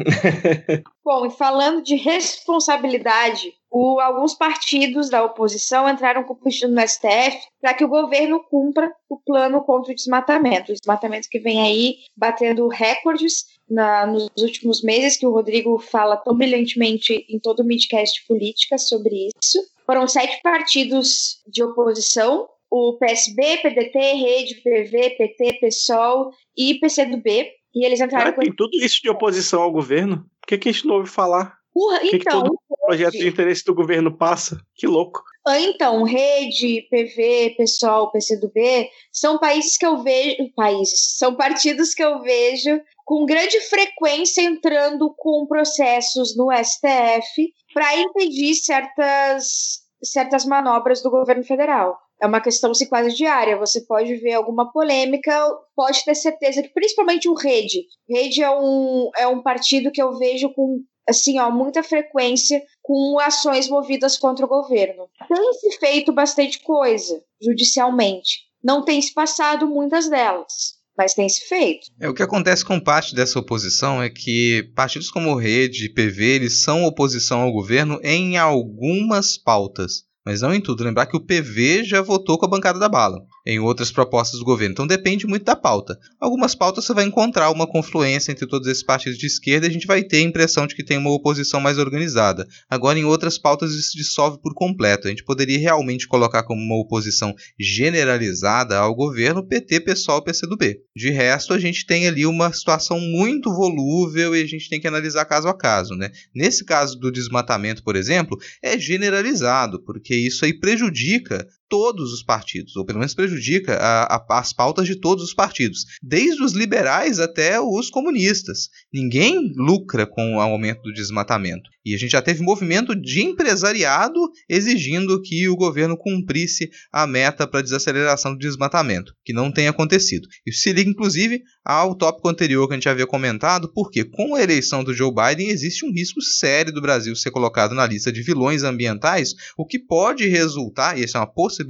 Bom, 1.03 1.25
e 1.25 1.31
falando 1.31 1.83
de 1.83 1.95
responsabilidade, 1.95 3.53
o, 3.71 4.01
alguns 4.01 4.33
partidos 4.33 5.09
da 5.09 5.23
oposição 5.23 5.89
entraram 5.89 6.23
com 6.23 6.35
pedido 6.35 6.73
no 6.73 6.81
STF 6.85 7.37
para 7.61 7.73
que 7.73 7.85
o 7.85 7.87
governo 7.87 8.43
cumpra 8.49 8.91
o 9.09 9.17
plano 9.17 9.63
contra 9.63 9.93
o 9.93 9.95
desmatamento. 9.95 10.71
O 10.71 10.75
desmatamento 10.75 11.29
que 11.29 11.39
vem 11.39 11.61
aí 11.61 11.95
batendo 12.15 12.67
recordes 12.67 13.45
na, 13.69 14.05
nos 14.05 14.29
últimos 14.37 14.83
meses, 14.83 15.15
que 15.15 15.25
o 15.25 15.31
Rodrigo 15.31 15.79
fala 15.79 16.17
tão 16.17 16.35
brilhantemente 16.35 17.25
em 17.29 17.39
todo 17.39 17.61
o 17.61 17.65
midcast 17.65 18.25
política 18.27 18.77
sobre 18.77 19.29
isso. 19.41 19.57
Foram 19.85 20.05
sete 20.05 20.41
partidos 20.41 21.41
de 21.47 21.63
oposição 21.63 22.49
o 22.69 22.97
PSB, 22.97 23.57
PDT, 23.57 23.99
Rede, 23.99 24.55
PV, 24.55 25.09
PT, 25.17 25.59
PSOL 25.59 26.31
e 26.55 26.75
PCdoB. 26.75 27.51
E 27.75 27.85
eles 27.85 27.99
entraram 27.99 28.33
com. 28.33 28.41
Tem 28.41 28.55
tudo 28.55 28.77
isso 28.77 29.01
de 29.01 29.09
oposição 29.09 29.61
ao 29.61 29.71
governo? 29.71 30.25
Por 30.39 30.47
que, 30.47 30.57
que 30.57 30.69
a 30.69 30.71
gente 30.71 30.87
não 30.87 30.95
ouve 30.95 31.09
falar? 31.09 31.60
Que 31.73 32.17
então. 32.17 32.43
Que 32.43 32.49
todo 32.49 32.59
projeto 32.85 33.11
de 33.13 33.27
interesse 33.27 33.63
do 33.63 33.73
governo 33.73 34.15
passa? 34.15 34.61
Que 34.75 34.87
louco. 34.87 35.23
Ah, 35.45 35.59
então, 35.59 36.03
Rede, 36.03 36.87
PV, 36.89 37.55
PSOL, 37.57 38.11
PCdoB 38.11 38.89
são 39.11 39.39
países 39.39 39.77
que 39.77 39.85
eu 39.85 40.03
vejo. 40.03 40.51
Países. 40.55 41.17
São 41.17 41.35
partidos 41.35 41.93
que 41.93 42.03
eu 42.03 42.21
vejo 42.21 42.81
com 43.05 43.25
grande 43.25 43.59
frequência 43.61 44.41
entrando 44.41 45.13
com 45.17 45.47
processos 45.47 46.35
no 46.35 46.49
STF 46.51 47.53
para 47.73 47.97
impedir 47.97 48.55
certas, 48.55 49.79
certas 50.03 50.45
manobras 50.45 51.01
do 51.01 51.09
governo 51.09 51.43
federal 51.43 51.97
é 52.21 52.27
uma 52.27 52.39
questão 52.39 52.73
se 52.73 52.87
quase 52.87 53.15
diária. 53.15 53.57
Você 53.57 53.81
pode 53.81 54.15
ver 54.17 54.33
alguma 54.33 54.71
polêmica, 54.71 55.33
pode 55.75 56.05
ter 56.05 56.13
certeza 56.13 56.61
que 56.61 56.69
principalmente 56.69 57.27
o 57.27 57.33
Rede. 57.33 57.81
Rede 58.07 58.43
é 58.43 58.51
um, 58.51 59.09
é 59.17 59.27
um 59.27 59.41
partido 59.41 59.91
que 59.91 60.01
eu 60.01 60.17
vejo 60.17 60.53
com 60.53 60.83
assim, 61.11 61.39
ó, 61.39 61.49
muita 61.51 61.83
frequência 61.83 62.61
com 62.81 63.19
ações 63.19 63.69
movidas 63.69 64.17
contra 64.17 64.45
o 64.45 64.49
governo. 64.49 65.07
Tem 65.27 65.53
se 65.53 65.77
feito 65.77 66.11
bastante 66.11 66.59
coisa 66.59 67.21
judicialmente. 67.41 68.39
Não 68.63 68.83
tem 68.83 69.01
se 69.01 69.13
passado 69.13 69.67
muitas 69.67 70.09
delas 70.09 70.81
mas 70.97 71.13
tem 71.13 71.27
se 71.27 71.47
feito. 71.47 71.87
É, 71.99 72.07
o 72.07 72.13
que 72.13 72.21
acontece 72.21 72.63
com 72.63 72.79
parte 72.79 73.15
dessa 73.15 73.39
oposição 73.39 74.03
é 74.03 74.09
que 74.09 74.69
partidos 74.75 75.09
como 75.09 75.35
Rede 75.35 75.85
e 75.85 75.89
PV 75.89 76.23
eles 76.23 76.61
são 76.61 76.85
oposição 76.85 77.41
ao 77.41 77.51
governo 77.51 77.99
em 78.03 78.37
algumas 78.37 79.37
pautas 79.37 80.03
mas 80.25 80.41
não 80.41 80.53
em 80.53 80.61
tudo. 80.61 80.83
Lembrar 80.83 81.05
que 81.05 81.17
o 81.17 81.25
PV 81.25 81.83
já 81.83 82.01
votou 82.01 82.37
com 82.37 82.45
a 82.45 82.49
bancada 82.49 82.79
da 82.79 82.89
bala 82.89 83.21
em 83.45 83.59
outras 83.59 83.91
propostas 83.91 84.39
do 84.39 84.45
governo. 84.45 84.73
Então 84.73 84.87
depende 84.87 85.25
muito 85.25 85.43
da 85.43 85.55
pauta. 85.55 85.97
Algumas 86.19 86.53
pautas 86.53 86.85
você 86.85 86.93
vai 86.93 87.05
encontrar 87.05 87.49
uma 87.49 87.67
confluência 87.67 88.31
entre 88.31 88.45
todos 88.45 88.67
esses 88.67 88.83
partidos 88.83 89.17
de 89.17 89.25
esquerda 89.25 89.65
e 89.65 89.69
a 89.69 89.73
gente 89.73 89.87
vai 89.87 90.03
ter 90.03 90.17
a 90.17 90.21
impressão 90.21 90.67
de 90.67 90.75
que 90.75 90.83
tem 90.83 90.97
uma 90.97 91.11
oposição 91.11 91.59
mais 91.59 91.77
organizada. 91.77 92.47
Agora, 92.69 92.99
em 92.99 93.03
outras 93.03 93.37
pautas, 93.37 93.73
isso 93.73 93.97
dissolve 93.97 94.39
por 94.41 94.53
completo. 94.53 95.07
A 95.07 95.09
gente 95.09 95.23
poderia 95.23 95.57
realmente 95.57 96.07
colocar 96.07 96.43
como 96.43 96.61
uma 96.61 96.79
oposição 96.79 97.33
generalizada 97.59 98.77
ao 98.77 98.93
governo 98.93 99.45
PT, 99.45 99.81
PSOL 99.81 100.19
e 100.19 100.25
PCdoB. 100.25 100.79
De 100.95 101.09
resto, 101.09 101.53
a 101.53 101.59
gente 101.59 101.85
tem 101.85 102.07
ali 102.07 102.25
uma 102.25 102.51
situação 102.53 102.99
muito 102.99 103.51
volúvel 103.51 104.35
e 104.35 104.41
a 104.41 104.47
gente 104.47 104.69
tem 104.69 104.79
que 104.79 104.87
analisar 104.87 105.25
caso 105.25 105.47
a 105.47 105.53
caso. 105.53 105.95
Né? 105.95 106.11
Nesse 106.33 106.63
caso 106.63 106.99
do 106.99 107.11
desmatamento, 107.11 107.83
por 107.83 107.95
exemplo, 107.95 108.37
é 108.61 108.77
generalizado, 108.77 109.81
porque 109.83 110.10
isso 110.15 110.45
aí 110.45 110.53
prejudica 110.53 111.47
todos 111.71 112.11
os 112.11 112.21
partidos, 112.21 112.75
ou 112.75 112.83
pelo 112.83 112.99
menos 112.99 113.15
prejudica 113.15 113.77
a, 113.77 114.17
a, 114.17 114.39
as 114.39 114.51
pautas 114.51 114.85
de 114.85 114.97
todos 114.97 115.23
os 115.23 115.33
partidos, 115.33 115.85
desde 116.03 116.43
os 116.43 116.51
liberais 116.51 117.17
até 117.17 117.61
os 117.61 117.89
comunistas. 117.89 118.67
Ninguém 118.93 119.53
lucra 119.55 120.05
com 120.05 120.35
o 120.35 120.41
aumento 120.41 120.81
do 120.81 120.91
desmatamento. 120.91 121.69
E 121.83 121.95
a 121.95 121.97
gente 121.97 122.11
já 122.11 122.21
teve 122.21 122.43
movimento 122.43 122.95
de 122.95 123.21
empresariado 123.21 124.19
exigindo 124.47 125.21
que 125.21 125.47
o 125.47 125.55
governo 125.55 125.97
cumprisse 125.97 126.69
a 126.91 127.07
meta 127.07 127.47
para 127.47 127.61
desaceleração 127.61 128.33
do 128.33 128.39
desmatamento, 128.39 129.15
que 129.23 129.33
não 129.33 129.51
tem 129.51 129.67
acontecido. 129.67 130.27
Isso 130.45 130.61
se 130.61 130.73
liga, 130.73 130.89
inclusive, 130.89 131.41
ao 131.65 131.95
tópico 131.95 132.29
anterior 132.29 132.67
que 132.67 132.73
a 132.73 132.77
gente 132.77 132.89
havia 132.89 133.07
comentado, 133.07 133.71
porque 133.73 134.03
com 134.03 134.35
a 134.35 134.43
eleição 134.43 134.83
do 134.83 134.93
Joe 134.93 135.11
Biden 135.11 135.49
existe 135.49 135.85
um 135.85 135.91
risco 135.91 136.21
sério 136.21 136.71
do 136.71 136.81
Brasil 136.81 137.15
ser 137.15 137.31
colocado 137.31 137.73
na 137.73 137.87
lista 137.87 138.11
de 138.11 138.21
vilões 138.21 138.63
ambientais, 138.63 139.33
o 139.57 139.65
que 139.65 139.79
pode 139.79 140.27
resultar, 140.27 140.99
e 140.99 141.03
essa 141.03 141.17
é 141.17 141.21
uma 141.21 141.27
possibilidade, 141.27 141.60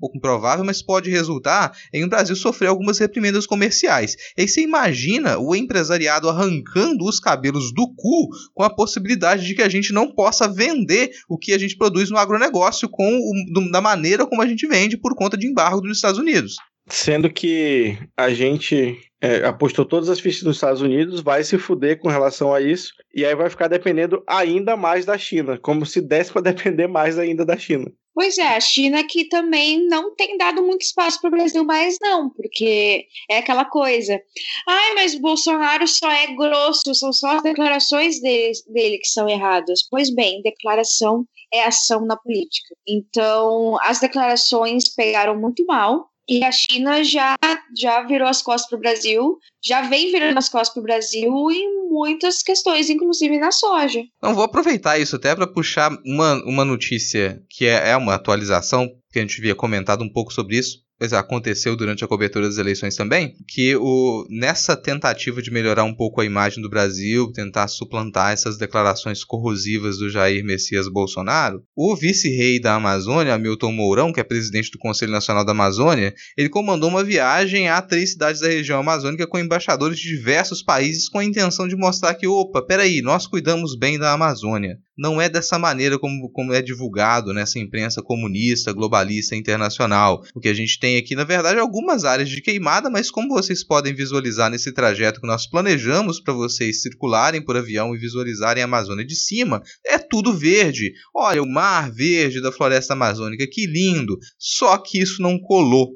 pouco 0.00 0.16
improvável, 0.16 0.64
mas 0.64 0.82
pode 0.82 1.10
resultar 1.10 1.72
em 1.92 2.02
o 2.02 2.08
Brasil 2.08 2.34
sofrer 2.34 2.68
algumas 2.68 2.98
reprimendas 2.98 3.46
comerciais. 3.46 4.16
E 4.36 4.42
aí 4.42 4.48
você 4.48 4.62
imagina 4.62 5.38
o 5.38 5.54
empresariado 5.54 6.28
arrancando 6.28 7.04
os 7.04 7.20
cabelos 7.20 7.72
do 7.74 7.86
cu 7.94 8.28
com 8.54 8.62
a 8.62 8.74
possibilidade 8.74 9.46
de 9.46 9.54
que 9.54 9.62
a 9.62 9.68
gente 9.68 9.92
não 9.92 10.12
possa 10.12 10.48
vender 10.48 11.10
o 11.28 11.36
que 11.36 11.52
a 11.52 11.58
gente 11.58 11.76
produz 11.76 12.10
no 12.10 12.16
agronegócio 12.16 12.88
com 12.88 13.18
o, 13.18 13.70
da 13.70 13.80
maneira 13.80 14.26
como 14.26 14.42
a 14.42 14.46
gente 14.46 14.66
vende 14.66 14.96
por 14.96 15.14
conta 15.14 15.36
de 15.36 15.46
embargo 15.46 15.80
dos 15.80 15.96
Estados 15.96 16.18
Unidos. 16.18 16.56
Sendo 16.88 17.30
que 17.30 17.96
a 18.16 18.30
gente 18.30 18.98
é, 19.20 19.44
apostou 19.44 19.84
todas 19.84 20.08
as 20.08 20.18
fichas 20.18 20.42
dos 20.42 20.56
Estados 20.56 20.80
Unidos, 20.80 21.20
vai 21.20 21.44
se 21.44 21.58
fuder 21.58 21.98
com 21.98 22.08
relação 22.08 22.54
a 22.54 22.60
isso, 22.60 22.94
e 23.14 23.24
aí 23.24 23.34
vai 23.34 23.50
ficar 23.50 23.68
dependendo 23.68 24.22
ainda 24.26 24.76
mais 24.76 25.04
da 25.04 25.16
China, 25.18 25.58
como 25.58 25.84
se 25.84 26.00
desse 26.00 26.32
para 26.32 26.42
depender 26.42 26.86
mais 26.86 27.18
ainda 27.18 27.44
da 27.44 27.56
China. 27.56 27.92
Pois 28.14 28.36
é, 28.38 28.56
a 28.56 28.60
China 28.60 29.04
que 29.04 29.28
também 29.28 29.86
não 29.86 30.14
tem 30.14 30.36
dado 30.36 30.62
muito 30.62 30.82
espaço 30.82 31.20
para 31.20 31.28
o 31.28 31.30
Brasil 31.30 31.64
mais, 31.64 31.96
não, 32.02 32.28
porque 32.30 33.06
é 33.30 33.38
aquela 33.38 33.64
coisa. 33.64 34.20
Ai, 34.68 34.94
mas 34.94 35.14
Bolsonaro 35.14 35.86
só 35.86 36.10
é 36.10 36.26
grosso, 36.34 36.94
são 36.94 37.12
só 37.12 37.36
as 37.36 37.42
declarações 37.42 38.20
dele, 38.20 38.52
dele 38.68 38.98
que 38.98 39.08
são 39.08 39.28
erradas. 39.28 39.80
Pois 39.88 40.12
bem, 40.12 40.42
declaração 40.42 41.24
é 41.52 41.64
ação 41.64 42.04
na 42.04 42.16
política. 42.16 42.74
Então, 42.86 43.78
as 43.82 44.00
declarações 44.00 44.92
pegaram 44.94 45.38
muito 45.38 45.64
mal, 45.64 46.09
e 46.28 46.44
a 46.44 46.52
China 46.52 47.02
já, 47.02 47.36
já 47.76 48.02
virou 48.02 48.28
as 48.28 48.42
costas 48.42 48.68
para 48.68 48.76
o 48.78 48.80
Brasil, 48.80 49.38
já 49.62 49.82
vem 49.82 50.12
virando 50.12 50.38
as 50.38 50.48
costas 50.48 50.72
para 50.72 50.80
o 50.80 50.84
Brasil 50.84 51.50
em 51.50 51.88
muitas 51.90 52.42
questões, 52.42 52.88
inclusive 52.88 53.38
na 53.38 53.50
soja. 53.50 54.02
Então, 54.16 54.34
vou 54.34 54.44
aproveitar 54.44 54.98
isso 54.98 55.16
até 55.16 55.34
para 55.34 55.46
puxar 55.46 55.90
uma, 56.04 56.34
uma 56.44 56.64
notícia 56.64 57.42
que 57.48 57.66
é, 57.66 57.90
é 57.90 57.96
uma 57.96 58.14
atualização, 58.14 58.88
que 59.12 59.18
a 59.18 59.22
gente 59.22 59.38
havia 59.40 59.54
comentado 59.54 60.04
um 60.04 60.12
pouco 60.12 60.32
sobre 60.32 60.56
isso, 60.56 60.78
pois 61.00 61.12
aconteceu 61.12 61.74
durante 61.74 62.04
a 62.04 62.08
cobertura 62.08 62.46
das 62.46 62.58
eleições 62.58 62.94
também, 62.94 63.34
que 63.48 63.74
o, 63.74 64.24
nessa 64.30 64.76
tentativa 64.76 65.42
de 65.42 65.50
melhorar 65.50 65.82
um 65.82 65.94
pouco 65.94 66.20
a 66.20 66.24
imagem 66.24 66.62
do 66.62 66.70
Brasil, 66.70 67.32
tentar 67.32 67.66
suplantar 67.66 68.32
essas 68.32 68.56
declarações 68.56 69.24
corrosivas 69.24 69.98
do 69.98 70.08
Jair 70.08 70.44
Messias 70.44 70.86
Bolsonaro, 70.88 71.64
o 71.74 71.96
vice-rei 71.96 72.60
da 72.60 72.74
Amazônia, 72.74 73.38
Milton 73.38 73.72
Mourão, 73.72 74.12
que 74.12 74.20
é 74.20 74.24
presidente 74.24 74.70
do 74.70 74.78
Conselho 74.78 75.10
Nacional 75.10 75.44
da 75.44 75.52
Amazônia, 75.52 76.14
ele 76.36 76.48
comandou 76.48 76.88
uma 76.88 77.02
viagem 77.02 77.40
viagem 77.40 77.68
a 77.68 77.80
três 77.80 78.12
cidades 78.12 78.40
da 78.40 78.48
região 78.48 78.80
amazônica 78.80 79.26
com 79.26 79.38
embaixadores 79.38 79.98
de 79.98 80.08
diversos 80.08 80.62
países 80.62 81.08
com 81.08 81.18
a 81.18 81.24
intenção 81.24 81.66
de 81.66 81.76
mostrar 81.76 82.14
que, 82.14 82.26
opa, 82.26 82.60
peraí, 82.62 83.00
nós 83.00 83.26
cuidamos 83.26 83.76
bem 83.76 83.98
da 83.98 84.12
Amazônia. 84.12 84.78
Não 85.00 85.18
é 85.18 85.30
dessa 85.30 85.58
maneira 85.58 85.98
como, 85.98 86.30
como 86.30 86.52
é 86.52 86.60
divulgado 86.60 87.32
nessa 87.32 87.58
imprensa 87.58 88.02
comunista, 88.02 88.70
globalista, 88.72 89.34
internacional. 89.34 90.22
O 90.34 90.40
que 90.40 90.48
a 90.48 90.52
gente 90.52 90.78
tem 90.78 90.89
aqui, 90.98 91.14
na 91.14 91.24
verdade, 91.24 91.58
algumas 91.58 92.04
áreas 92.04 92.28
de 92.28 92.40
queimada, 92.40 92.88
mas 92.90 93.10
como 93.10 93.28
vocês 93.28 93.64
podem 93.64 93.94
visualizar 93.94 94.50
nesse 94.50 94.72
trajeto 94.72 95.20
que 95.20 95.26
nós 95.26 95.48
planejamos 95.48 96.20
para 96.20 96.34
vocês 96.34 96.82
circularem 96.82 97.44
por 97.44 97.56
avião 97.56 97.94
e 97.94 97.98
visualizarem 97.98 98.62
a 98.62 98.66
Amazônia 98.66 99.04
de 99.04 99.16
cima, 99.16 99.62
é 99.86 99.98
tudo 99.98 100.32
verde. 100.32 100.92
Olha, 101.14 101.42
o 101.42 101.48
mar 101.48 101.90
verde 101.90 102.40
da 102.40 102.52
floresta 102.52 102.94
amazônica, 102.94 103.46
que 103.46 103.66
lindo! 103.66 104.18
Só 104.38 104.78
que 104.78 104.98
isso 105.00 105.22
não 105.22 105.38
colou 105.38 105.90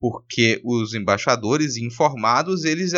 porque 0.00 0.60
os 0.64 0.94
embaixadores 0.94 1.76
informados 1.76 2.64
eles 2.64 2.92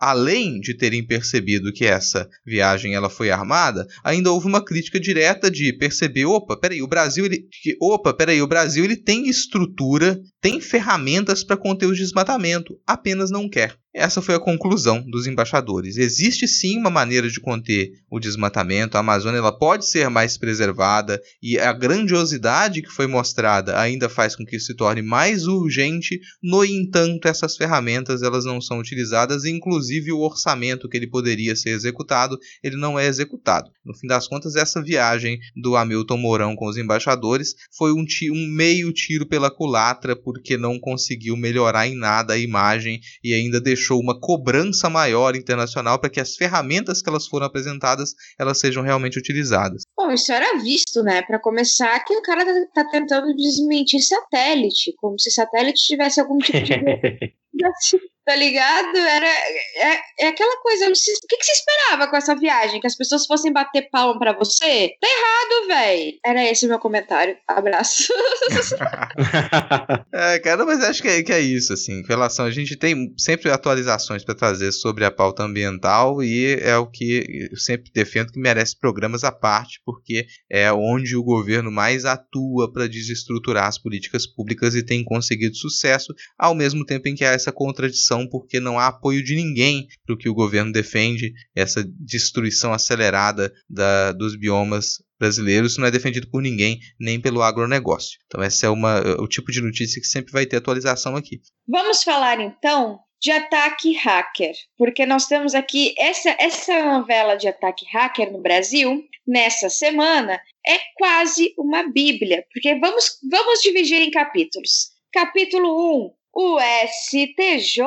além 0.00 0.60
de 0.60 0.76
terem 0.76 1.06
percebido 1.06 1.72
que 1.72 1.84
essa 1.84 2.28
viagem 2.44 2.94
ela 2.94 3.08
foi 3.08 3.30
armada, 3.30 3.86
ainda 4.02 4.30
houve 4.30 4.46
uma 4.46 4.64
crítica 4.64 4.98
direta 4.98 5.50
de 5.50 5.72
perceber, 5.72 6.26
opa, 6.26 6.56
peraí, 6.56 6.82
o 6.82 6.88
Brasil 6.88 7.24
ele, 7.24 7.46
opa, 7.80 8.12
peraí, 8.12 8.42
o 8.42 8.46
Brasil 8.46 8.84
ele 8.84 8.96
tem 8.96 9.28
estrutura, 9.28 10.20
tem 10.40 10.60
ferramentas 10.60 11.44
para 11.44 11.56
conter 11.56 11.86
o 11.86 11.94
desmatamento, 11.94 12.78
apenas 12.86 13.30
não 13.30 13.48
quer. 13.48 13.76
Essa 13.94 14.20
foi 14.20 14.34
a 14.34 14.40
conclusão 14.40 15.08
dos 15.08 15.28
embaixadores. 15.28 15.96
Existe 15.96 16.48
sim 16.48 16.78
uma 16.78 16.90
maneira 16.90 17.30
de 17.30 17.38
conter 17.38 17.92
o 18.10 18.18
desmatamento, 18.18 18.96
a 18.96 19.00
Amazônia 19.00 19.38
ela 19.38 19.56
pode 19.56 19.86
ser 19.86 20.10
mais 20.10 20.36
preservada 20.36 21.22
e 21.40 21.56
a 21.60 21.72
grandiosidade 21.72 22.82
que 22.82 22.90
foi 22.90 23.06
mostrada 23.06 23.78
ainda 23.78 24.08
faz 24.08 24.34
com 24.34 24.44
que 24.44 24.56
isso 24.56 24.66
se 24.66 24.74
torne 24.74 25.00
mais 25.00 25.46
urgente. 25.46 26.20
No 26.42 26.64
entanto, 26.64 27.28
essas 27.28 27.56
ferramentas 27.56 28.22
elas 28.22 28.44
não 28.44 28.60
são 28.60 28.80
utilizadas, 28.80 29.44
inclusive 29.44 30.10
o 30.10 30.20
orçamento 30.20 30.88
que 30.88 30.96
ele 30.96 31.06
poderia 31.06 31.54
ser 31.54 31.70
executado, 31.70 32.36
ele 32.64 32.76
não 32.76 32.98
é 32.98 33.06
executado. 33.06 33.70
No 33.84 33.94
fim 33.94 34.08
das 34.08 34.26
contas, 34.26 34.56
essa 34.56 34.82
viagem 34.82 35.38
do 35.54 35.76
Hamilton 35.76 36.16
Mourão 36.16 36.56
com 36.56 36.66
os 36.66 36.76
embaixadores 36.76 37.54
foi 37.76 37.92
um, 37.92 38.04
um 38.32 38.48
meio 38.48 38.92
tiro 38.92 39.24
pela 39.24 39.52
culatra 39.52 40.16
porque 40.16 40.56
não 40.56 40.80
conseguiu 40.80 41.36
melhorar 41.36 41.86
em 41.86 41.94
nada 41.94 42.34
a 42.34 42.38
imagem 42.38 43.00
e 43.22 43.32
ainda 43.32 43.60
deixou 43.60 43.83
deixou 43.84 44.00
uma 44.00 44.18
cobrança 44.18 44.88
maior 44.88 45.36
internacional 45.36 45.98
para 45.98 46.08
que 46.08 46.20
as 46.20 46.34
ferramentas 46.34 47.02
que 47.02 47.08
elas 47.10 47.26
foram 47.26 47.46
apresentadas 47.46 48.14
elas 48.38 48.58
sejam 48.58 48.82
realmente 48.82 49.18
utilizadas. 49.18 49.82
Bom, 49.96 50.10
isso 50.10 50.32
era 50.32 50.58
visto, 50.58 51.02
né? 51.02 51.20
Para 51.22 51.38
começar, 51.38 52.02
que 52.04 52.16
o 52.16 52.22
cara 52.22 52.44
tá, 52.44 52.52
tá, 52.82 52.90
tentando 52.90 53.34
desmentir 53.36 54.00
satélite, 54.00 54.94
como 54.96 55.18
se 55.18 55.30
satélite 55.30 55.84
tivesse 55.84 56.20
algum 56.20 56.38
tipo 56.38 56.58
de 56.62 56.74
tá 58.24 58.34
ligado? 58.34 58.96
Era 58.96 59.26
é, 59.26 60.00
é 60.20 60.26
aquela 60.28 60.60
coisa. 60.62 60.86
o 60.86 60.92
que, 61.28 61.36
que 61.36 61.44
você 61.44 61.52
esperava 61.52 62.08
com 62.08 62.16
essa 62.16 62.34
viagem? 62.34 62.80
Que 62.80 62.86
as 62.86 62.96
pessoas 62.96 63.26
fossem 63.26 63.52
bater 63.52 63.88
palma 63.90 64.18
para 64.18 64.32
você? 64.32 64.94
Tá 65.00 65.08
errado, 65.08 65.66
velho. 65.68 66.18
Era 66.24 66.44
esse 66.44 66.66
o 66.66 66.68
meu 66.68 66.78
comentário. 66.78 67.36
Abraço. 67.46 68.12
é, 70.12 70.38
cara, 70.38 70.64
mas 70.64 70.82
acho 70.82 71.02
que 71.02 71.08
é, 71.08 71.22
que 71.22 71.32
é 71.32 71.40
isso, 71.40 71.72
assim. 71.72 72.00
Em 72.00 72.06
relação, 72.06 72.44
a 72.44 72.50
gente 72.50 72.76
tem 72.76 73.12
sempre 73.18 73.50
atualizações 73.50 74.24
para 74.24 74.34
trazer 74.34 74.72
sobre 74.72 75.04
a 75.04 75.10
pauta 75.10 75.42
ambiental 75.42 76.22
e 76.22 76.54
é 76.60 76.76
o 76.76 76.86
que 76.86 77.48
eu 77.50 77.58
sempre 77.58 77.90
defendo 77.92 78.32
que 78.32 78.38
merece 78.38 78.78
programas 78.78 79.24
à 79.24 79.32
parte, 79.32 79.80
porque 79.84 80.26
é 80.50 80.72
onde 80.72 81.16
o 81.16 81.22
governo 81.22 81.70
mais 81.70 82.04
atua 82.04 82.72
para 82.72 82.88
desestruturar 82.88 83.66
as 83.66 83.78
políticas 83.78 84.26
públicas 84.26 84.74
e 84.74 84.82
tem 84.82 85.04
conseguido 85.04 85.56
sucesso, 85.56 86.14
ao 86.38 86.54
mesmo 86.54 86.84
tempo 86.84 87.08
em 87.08 87.14
que 87.14 87.24
há 87.24 87.32
essa 87.32 87.52
contradição 87.52 88.13
porque 88.28 88.60
não 88.60 88.78
há 88.78 88.88
apoio 88.88 89.22
de 89.22 89.34
ninguém 89.34 89.86
para 90.04 90.14
o 90.14 90.18
que 90.18 90.28
o 90.28 90.34
governo 90.34 90.72
defende, 90.72 91.32
essa 91.54 91.84
destruição 91.98 92.72
acelerada 92.72 93.52
da, 93.68 94.12
dos 94.12 94.36
biomas 94.36 95.02
brasileiros, 95.18 95.72
isso 95.72 95.80
não 95.80 95.88
é 95.88 95.90
defendido 95.90 96.28
por 96.30 96.42
ninguém, 96.42 96.78
nem 97.00 97.20
pelo 97.20 97.42
agronegócio. 97.42 98.18
Então, 98.26 98.42
essa 98.42 98.66
é 98.66 98.68
uma, 98.68 99.00
o 99.20 99.26
tipo 99.26 99.50
de 99.50 99.60
notícia 99.60 100.00
que 100.00 100.06
sempre 100.06 100.32
vai 100.32 100.46
ter 100.46 100.56
atualização 100.56 101.16
aqui. 101.16 101.40
Vamos 101.66 102.02
falar 102.02 102.40
então 102.40 102.98
de 103.20 103.30
ataque 103.30 103.94
hacker, 103.94 104.52
porque 104.76 105.06
nós 105.06 105.26
temos 105.26 105.54
aqui 105.54 105.94
essa, 105.98 106.36
essa 106.38 106.84
novela 106.84 107.36
de 107.36 107.48
ataque 107.48 107.86
hacker 107.90 108.30
no 108.30 108.42
Brasil, 108.42 109.02
nessa 109.26 109.70
semana, 109.70 110.38
é 110.66 110.78
quase 110.98 111.54
uma 111.56 111.90
bíblia, 111.90 112.44
porque 112.52 112.78
vamos, 112.78 113.18
vamos 113.30 113.60
dividir 113.62 114.02
em 114.02 114.10
capítulos. 114.10 114.90
Capítulo 115.10 116.06
1, 116.06 116.10
o 116.34 116.58
STJ. 116.58 117.84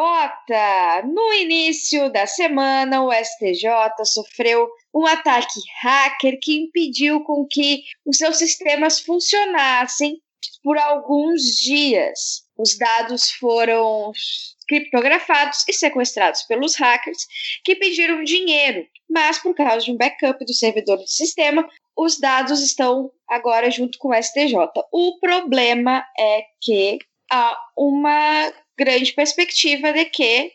No 1.11 1.33
início 1.33 2.09
da 2.11 2.25
semana, 2.25 3.03
o 3.03 3.11
STJ 3.11 3.69
sofreu 4.05 4.67
um 4.93 5.05
ataque 5.05 5.59
hacker 5.81 6.39
que 6.41 6.57
impediu 6.57 7.21
com 7.23 7.45
que 7.45 7.83
os 8.05 8.17
seus 8.17 8.37
sistemas 8.37 8.99
funcionassem 9.01 10.21
por 10.63 10.77
alguns 10.77 11.41
dias. 11.61 12.45
Os 12.57 12.77
dados 12.77 13.31
foram 13.31 14.11
criptografados 14.67 15.63
e 15.67 15.73
sequestrados 15.73 16.43
pelos 16.43 16.75
hackers 16.75 17.25
que 17.63 17.75
pediram 17.75 18.23
dinheiro, 18.23 18.85
mas 19.09 19.37
por 19.39 19.53
causa 19.55 19.85
de 19.85 19.91
um 19.91 19.97
backup 19.97 20.43
do 20.43 20.53
servidor 20.53 20.97
do 20.97 21.07
sistema, 21.07 21.67
os 21.97 22.19
dados 22.19 22.61
estão 22.61 23.11
agora 23.27 23.71
junto 23.71 23.97
com 23.97 24.09
o 24.09 24.13
STJ. 24.13 24.55
O 24.91 25.19
problema 25.19 26.05
é 26.17 26.43
que 26.61 26.99
uma 27.77 28.51
grande 28.77 29.13
perspectiva 29.13 29.91
de 29.91 30.05
que 30.05 30.51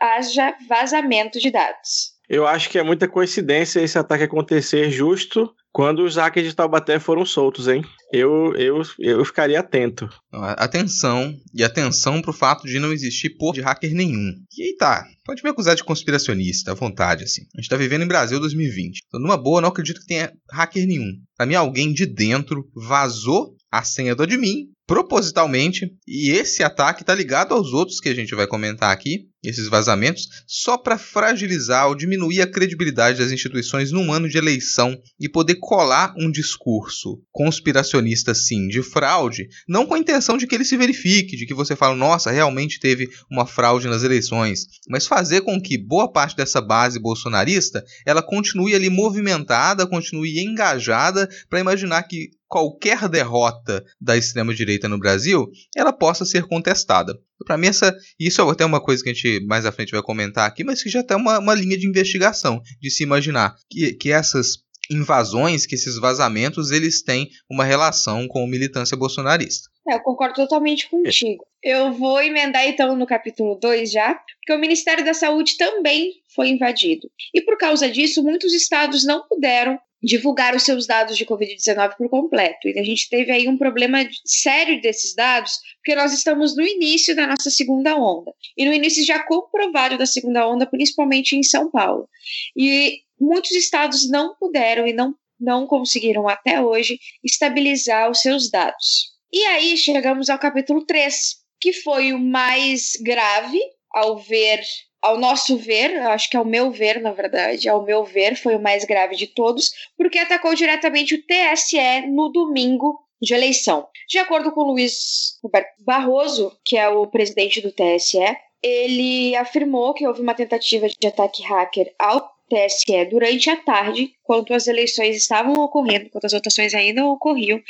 haja 0.00 0.54
vazamento 0.68 1.38
de 1.38 1.50
dados. 1.50 2.16
Eu 2.28 2.46
acho 2.46 2.68
que 2.68 2.78
é 2.78 2.82
muita 2.82 3.06
coincidência 3.06 3.80
esse 3.80 3.96
ataque 3.96 4.24
acontecer 4.24 4.90
justo 4.90 5.54
quando 5.72 6.04
os 6.04 6.16
hackers 6.16 6.48
de 6.48 6.56
Taubaté 6.56 6.98
foram 6.98 7.24
soltos, 7.24 7.68
hein? 7.68 7.84
Eu, 8.10 8.54
eu, 8.56 8.82
eu 8.98 9.24
ficaria 9.24 9.60
atento. 9.60 10.08
Atenção, 10.32 11.36
e 11.54 11.62
atenção 11.62 12.22
pro 12.22 12.32
fato 12.32 12.66
de 12.66 12.78
não 12.78 12.92
existir 12.92 13.36
por 13.36 13.52
de 13.52 13.60
hacker 13.60 13.94
nenhum. 13.94 14.32
E 14.56 14.62
aí 14.62 14.76
tá, 14.76 15.04
pode 15.24 15.42
me 15.44 15.50
acusar 15.50 15.76
de 15.76 15.84
conspiracionista, 15.84 16.72
à 16.72 16.74
vontade, 16.74 17.24
assim. 17.24 17.42
A 17.54 17.60
gente 17.60 17.68
tá 17.68 17.76
vivendo 17.76 18.02
em 18.02 18.08
Brasil 18.08 18.40
2020. 18.40 19.02
Então, 19.06 19.20
numa 19.20 19.36
boa, 19.36 19.60
não 19.60 19.68
acredito 19.68 20.00
que 20.00 20.06
tenha 20.06 20.32
hacker 20.50 20.86
nenhum. 20.86 21.12
Pra 21.36 21.46
mim, 21.46 21.54
alguém 21.54 21.92
de 21.92 22.06
dentro 22.06 22.64
vazou 22.74 23.54
a 23.70 23.82
senha 23.82 24.14
do 24.16 24.22
admin 24.22 24.70
propositalmente, 24.86 25.90
e 26.06 26.30
esse 26.30 26.62
ataque 26.62 27.02
está 27.02 27.14
ligado 27.14 27.52
aos 27.52 27.72
outros 27.72 27.98
que 27.98 28.08
a 28.08 28.14
gente 28.14 28.34
vai 28.34 28.46
comentar 28.46 28.92
aqui, 28.92 29.28
esses 29.42 29.68
vazamentos, 29.68 30.28
só 30.46 30.76
para 30.76 30.98
fragilizar 30.98 31.86
ou 31.86 31.94
diminuir 31.94 32.42
a 32.42 32.50
credibilidade 32.50 33.18
das 33.18 33.30
instituições 33.30 33.92
num 33.92 34.12
ano 34.12 34.28
de 34.28 34.38
eleição 34.38 34.96
e 35.20 35.28
poder 35.28 35.56
colar 35.56 36.14
um 36.18 36.30
discurso 36.30 37.20
conspiracionista, 37.30 38.34
sim, 38.34 38.66
de 38.66 38.82
fraude, 38.82 39.48
não 39.68 39.86
com 39.86 39.94
a 39.94 39.98
intenção 39.98 40.36
de 40.36 40.46
que 40.46 40.54
ele 40.54 40.64
se 40.64 40.76
verifique, 40.76 41.36
de 41.36 41.46
que 41.46 41.54
você 41.54 41.76
fale, 41.76 41.96
nossa, 41.96 42.30
realmente 42.30 42.80
teve 42.80 43.08
uma 43.30 43.46
fraude 43.46 43.86
nas 43.86 44.02
eleições, 44.02 44.66
mas 44.88 45.06
fazer 45.06 45.42
com 45.42 45.60
que 45.60 45.78
boa 45.78 46.10
parte 46.10 46.36
dessa 46.36 46.60
base 46.60 46.98
bolsonarista 46.98 47.84
ela 48.04 48.22
continue 48.22 48.74
ali 48.74 48.90
movimentada, 48.90 49.86
continue 49.86 50.40
engajada 50.40 51.28
para 51.48 51.60
imaginar 51.60 52.02
que 52.02 52.30
qualquer 52.48 53.08
derrota 53.08 53.84
da 54.00 54.16
extrema 54.16 54.54
direita 54.76 54.88
no 54.88 54.98
Brasil, 54.98 55.50
ela 55.74 55.92
possa 55.92 56.24
ser 56.24 56.46
contestada. 56.46 57.18
Para 57.44 57.56
mim, 57.56 57.68
essa, 57.68 57.94
isso 58.18 58.40
é 58.40 58.50
até 58.50 58.64
uma 58.64 58.82
coisa 58.82 59.02
que 59.02 59.10
a 59.10 59.12
gente 59.12 59.44
mais 59.46 59.66
à 59.66 59.72
frente 59.72 59.92
vai 59.92 60.02
comentar 60.02 60.46
aqui, 60.46 60.62
mas 60.62 60.82
que 60.82 60.88
já 60.88 61.02
tem 61.02 61.16
uma, 61.16 61.38
uma 61.38 61.54
linha 61.54 61.76
de 61.76 61.86
investigação, 61.86 62.60
de 62.80 62.90
se 62.90 63.02
imaginar 63.02 63.54
que, 63.70 63.94
que 63.94 64.12
essas 64.12 64.64
invasões, 64.90 65.66
que 65.66 65.74
esses 65.74 65.98
vazamentos, 65.98 66.70
eles 66.70 67.02
têm 67.02 67.28
uma 67.50 67.64
relação 67.64 68.28
com 68.28 68.46
militância 68.46 68.96
bolsonarista. 68.96 69.68
É, 69.88 69.94
eu 69.94 70.00
concordo 70.00 70.34
totalmente 70.34 70.88
contigo. 70.88 71.44
Eu 71.62 71.92
vou 71.92 72.20
emendar 72.20 72.64
então 72.66 72.96
no 72.96 73.06
capítulo 73.06 73.58
2 73.60 73.90
já, 73.90 74.14
porque 74.14 74.52
o 74.52 74.60
Ministério 74.60 75.04
da 75.04 75.14
Saúde 75.14 75.56
também 75.56 76.12
foi 76.34 76.48
invadido. 76.48 77.08
E 77.34 77.40
por 77.40 77.56
causa 77.58 77.90
disso, 77.90 78.22
muitos 78.22 78.52
estados 78.52 79.04
não 79.04 79.26
puderam 79.26 79.78
divulgar 80.02 80.54
os 80.54 80.62
seus 80.62 80.86
dados 80.86 81.16
de 81.16 81.24
Covid-19 81.24 81.96
por 81.96 82.08
completo. 82.08 82.68
E 82.68 82.78
a 82.78 82.82
gente 82.82 83.08
teve 83.08 83.32
aí 83.32 83.48
um 83.48 83.56
problema 83.56 84.06
sério 84.24 84.80
desses 84.80 85.14
dados, 85.14 85.52
porque 85.76 85.94
nós 85.94 86.12
estamos 86.12 86.56
no 86.56 86.62
início 86.62 87.14
da 87.16 87.26
nossa 87.26 87.50
segunda 87.50 87.96
onda. 87.96 88.32
E 88.56 88.64
no 88.64 88.72
início 88.72 89.04
já 89.04 89.22
comprovado 89.24 89.96
da 89.96 90.06
segunda 90.06 90.46
onda, 90.46 90.66
principalmente 90.66 91.36
em 91.36 91.42
São 91.42 91.70
Paulo. 91.70 92.08
E 92.56 93.00
muitos 93.20 93.52
estados 93.52 94.08
não 94.08 94.34
puderam 94.36 94.86
e 94.86 94.92
não, 94.92 95.14
não 95.40 95.66
conseguiram 95.66 96.28
até 96.28 96.60
hoje 96.60 96.98
estabilizar 97.24 98.10
os 98.10 98.20
seus 98.20 98.50
dados. 98.50 99.14
E 99.32 99.42
aí 99.46 99.76
chegamos 99.76 100.30
ao 100.30 100.38
capítulo 100.38 100.84
3, 100.84 101.36
que 101.60 101.72
foi 101.72 102.12
o 102.12 102.18
mais 102.18 102.92
grave 103.02 103.60
ao 103.92 104.18
ver 104.18 104.60
ao 105.06 105.16
nosso 105.16 105.56
ver, 105.56 105.96
acho 106.08 106.28
que 106.28 106.36
ao 106.36 106.44
meu 106.44 106.72
ver, 106.72 107.00
na 107.00 107.12
verdade, 107.12 107.68
ao 107.68 107.84
meu 107.84 108.04
ver, 108.04 108.34
foi 108.34 108.56
o 108.56 108.60
mais 108.60 108.84
grave 108.84 109.14
de 109.14 109.28
todos, 109.28 109.70
porque 109.96 110.18
atacou 110.18 110.52
diretamente 110.52 111.14
o 111.14 111.22
TSE 111.22 112.08
no 112.08 112.28
domingo, 112.28 113.00
de 113.22 113.32
eleição. 113.32 113.86
De 114.08 114.18
acordo 114.18 114.50
com 114.50 114.62
Luiz 114.62 115.38
Roberto 115.42 115.72
Barroso, 115.78 116.58
que 116.64 116.76
é 116.76 116.88
o 116.88 117.06
presidente 117.06 117.60
do 117.60 117.70
TSE, 117.70 118.18
ele 118.60 119.36
afirmou 119.36 119.94
que 119.94 120.06
houve 120.06 120.20
uma 120.20 120.34
tentativa 120.34 120.88
de 120.88 121.06
ataque 121.06 121.40
hacker 121.42 121.94
ao 122.00 122.20
TSE 122.50 123.04
durante 123.08 123.48
a 123.48 123.56
tarde, 123.56 124.12
quando 124.24 124.52
as 124.52 124.66
eleições 124.66 125.16
estavam 125.16 125.54
ocorrendo, 125.54 126.10
quando 126.10 126.24
as 126.24 126.32
votações 126.32 126.74
ainda 126.74 127.06
ocorriam, 127.06 127.62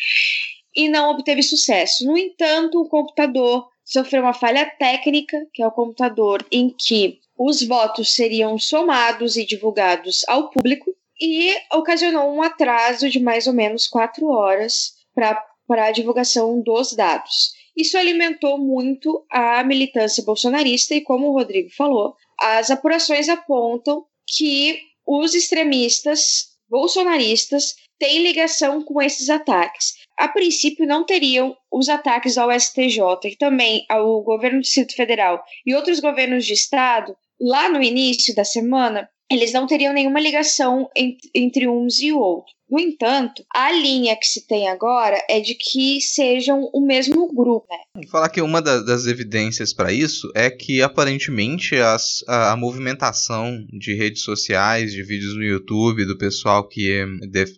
e 0.75 0.89
não 0.89 1.11
obteve 1.11 1.43
sucesso. 1.43 2.07
No 2.07 2.17
entanto, 2.17 2.81
o 2.81 2.89
computador 2.89 3.69
sofreu 3.85 4.23
uma 4.23 4.33
falha 4.33 4.65
técnica, 4.65 5.47
que 5.53 5.63
é 5.63 5.67
o 5.67 5.71
computador 5.71 6.45
em 6.51 6.71
que 6.71 7.21
os 7.39 7.63
votos 7.63 8.15
seriam 8.15 8.59
somados 8.59 9.37
e 9.37 9.45
divulgados 9.45 10.25
ao 10.29 10.51
público, 10.51 10.91
e 11.21 11.55
ocasionou 11.73 12.31
um 12.35 12.43
atraso 12.43 13.09
de 13.09 13.19
mais 13.19 13.47
ou 13.47 13.53
menos 13.53 13.87
quatro 13.87 14.27
horas 14.27 14.93
para 15.15 15.87
a 15.87 15.91
divulgação 15.91 16.61
dos 16.61 16.93
dados. 16.95 17.53
Isso 17.77 17.97
alimentou 17.97 18.59
muito 18.59 19.25
a 19.31 19.63
militância 19.65 20.23
bolsonarista 20.25 20.95
e, 20.95 21.01
como 21.01 21.29
o 21.29 21.33
Rodrigo 21.33 21.71
falou, 21.71 22.15
as 22.41 22.71
apurações 22.71 23.29
apontam 23.29 24.05
que 24.27 24.79
os 25.07 25.35
extremistas 25.35 26.49
bolsonaristas 26.69 27.75
têm 27.99 28.23
ligação 28.23 28.83
com 28.83 29.01
esses 29.01 29.31
ataques. 29.31 29.95
A 30.19 30.29
princípio, 30.29 30.87
não 30.87 31.05
teriam 31.05 31.57
os 31.71 31.89
ataques 31.89 32.37
ao 32.37 32.51
STJ 32.51 33.01
e 33.25 33.37
também 33.37 33.85
ao 33.89 34.23
governo 34.23 34.59
do 34.59 34.63
Distrito 34.63 34.95
Federal 34.95 35.43
e 35.65 35.75
outros 35.75 36.01
governos 36.01 36.45
de 36.45 36.55
estado 36.55 37.17
lá 37.41 37.69
no 37.69 37.83
início 37.83 38.35
da 38.35 38.45
semana, 38.45 39.09
eles 39.31 39.53
não 39.53 39.67
teriam 39.67 39.93
nenhuma 39.93 40.21
ligação 40.21 40.89
entre, 41.35 41.69
uns 41.69 41.99
e 41.99 42.13
outros. 42.13 42.55
No 42.69 42.81
entanto, 42.81 43.45
a 43.55 43.71
linha 43.71 44.17
que 44.17 44.27
se 44.27 44.45
tem 44.47 44.69
agora 44.69 45.25
é 45.29 45.39
de 45.39 45.55
que 45.55 46.01
sejam 46.01 46.69
o 46.73 46.85
mesmo 46.85 47.33
grupo. 47.33 47.67
Né? 47.71 48.07
Falar 48.11 48.29
que 48.29 48.41
uma 48.41 48.61
da, 48.61 48.81
das 48.81 49.07
evidências 49.07 49.73
para 49.73 49.93
isso 49.93 50.31
é 50.35 50.51
que 50.51 50.83
aparentemente 50.83 51.77
as, 51.77 52.25
a, 52.27 52.53
a, 52.53 52.57
movimentação 52.57 53.65
de 53.73 53.95
redes 53.95 54.23
sociais, 54.23 54.93
de 54.93 55.03
vídeos 55.05 55.37
no 55.37 55.45
YouTube, 55.45 56.05
do 56.05 56.19
pessoal 56.19 56.67
que, 56.67 57.05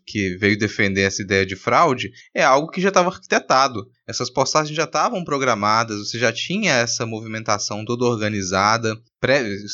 que 0.06 0.36
veio 0.36 0.58
defender 0.58 1.02
essa 1.02 1.22
ideia 1.22 1.46
de 1.46 1.56
fraude, 1.56 2.10
é 2.34 2.42
algo 2.42 2.70
que 2.70 2.80
já 2.80 2.88
estava 2.88 3.08
arquitetado. 3.08 3.88
Essas 4.06 4.28
postagens 4.28 4.76
já 4.76 4.84
estavam 4.84 5.24
programadas, 5.24 5.98
você 5.98 6.18
já 6.18 6.32
tinha 6.32 6.72
essa 6.74 7.06
movimentação 7.06 7.82
toda 7.82 8.04
organizada, 8.04 8.94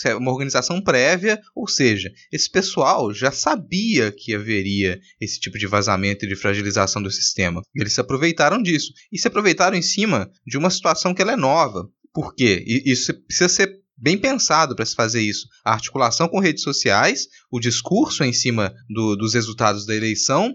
é 0.05 0.15
uma 0.15 0.31
organização 0.31 0.81
prévia, 0.81 1.41
ou 1.55 1.69
seja, 1.69 2.11
esse 2.33 2.51
pessoal 2.51 3.13
já 3.13 3.31
sabia 3.31 4.11
que 4.11 4.35
haveria 4.35 4.99
esse 5.21 5.39
tipo 5.39 5.59
de 5.59 5.67
vazamento 5.67 6.25
e 6.25 6.29
de 6.29 6.37
fragilização 6.37 7.03
do 7.03 7.11
sistema. 7.11 7.63
E 7.75 7.83
eles 7.83 7.93
se 7.93 8.01
aproveitaram 8.01 8.63
disso. 8.63 8.93
E 9.13 9.19
se 9.19 9.29
aproveitaram 9.29 9.77
em 9.77 9.83
cima 9.83 10.31
de 10.47 10.57
uma 10.57 10.71
situação 10.71 11.15
que 11.15 11.23
ela 11.23 11.33
é 11.33 11.37
nova. 11.37 11.89
Por 12.13 12.35
quê? 12.35 12.65
E 12.67 12.91
isso 12.91 13.13
precisa 13.27 13.49
ser 13.49 13.85
bem 13.97 14.19
pensado 14.19 14.75
para 14.75 14.87
se 14.87 14.95
fazer 14.95 15.21
isso. 15.21 15.47
A 15.65 15.73
articulação 15.73 16.29
com 16.29 16.41
redes 16.41 16.63
sociais, 16.63 17.27
o 17.51 17.61
discurso 17.61 18.25
em 18.25 18.33
cima 18.33 18.75
do, 18.89 19.17
dos 19.17 19.35
resultados 19.35 19.87
da 19.87 19.95
eleição 19.95 20.55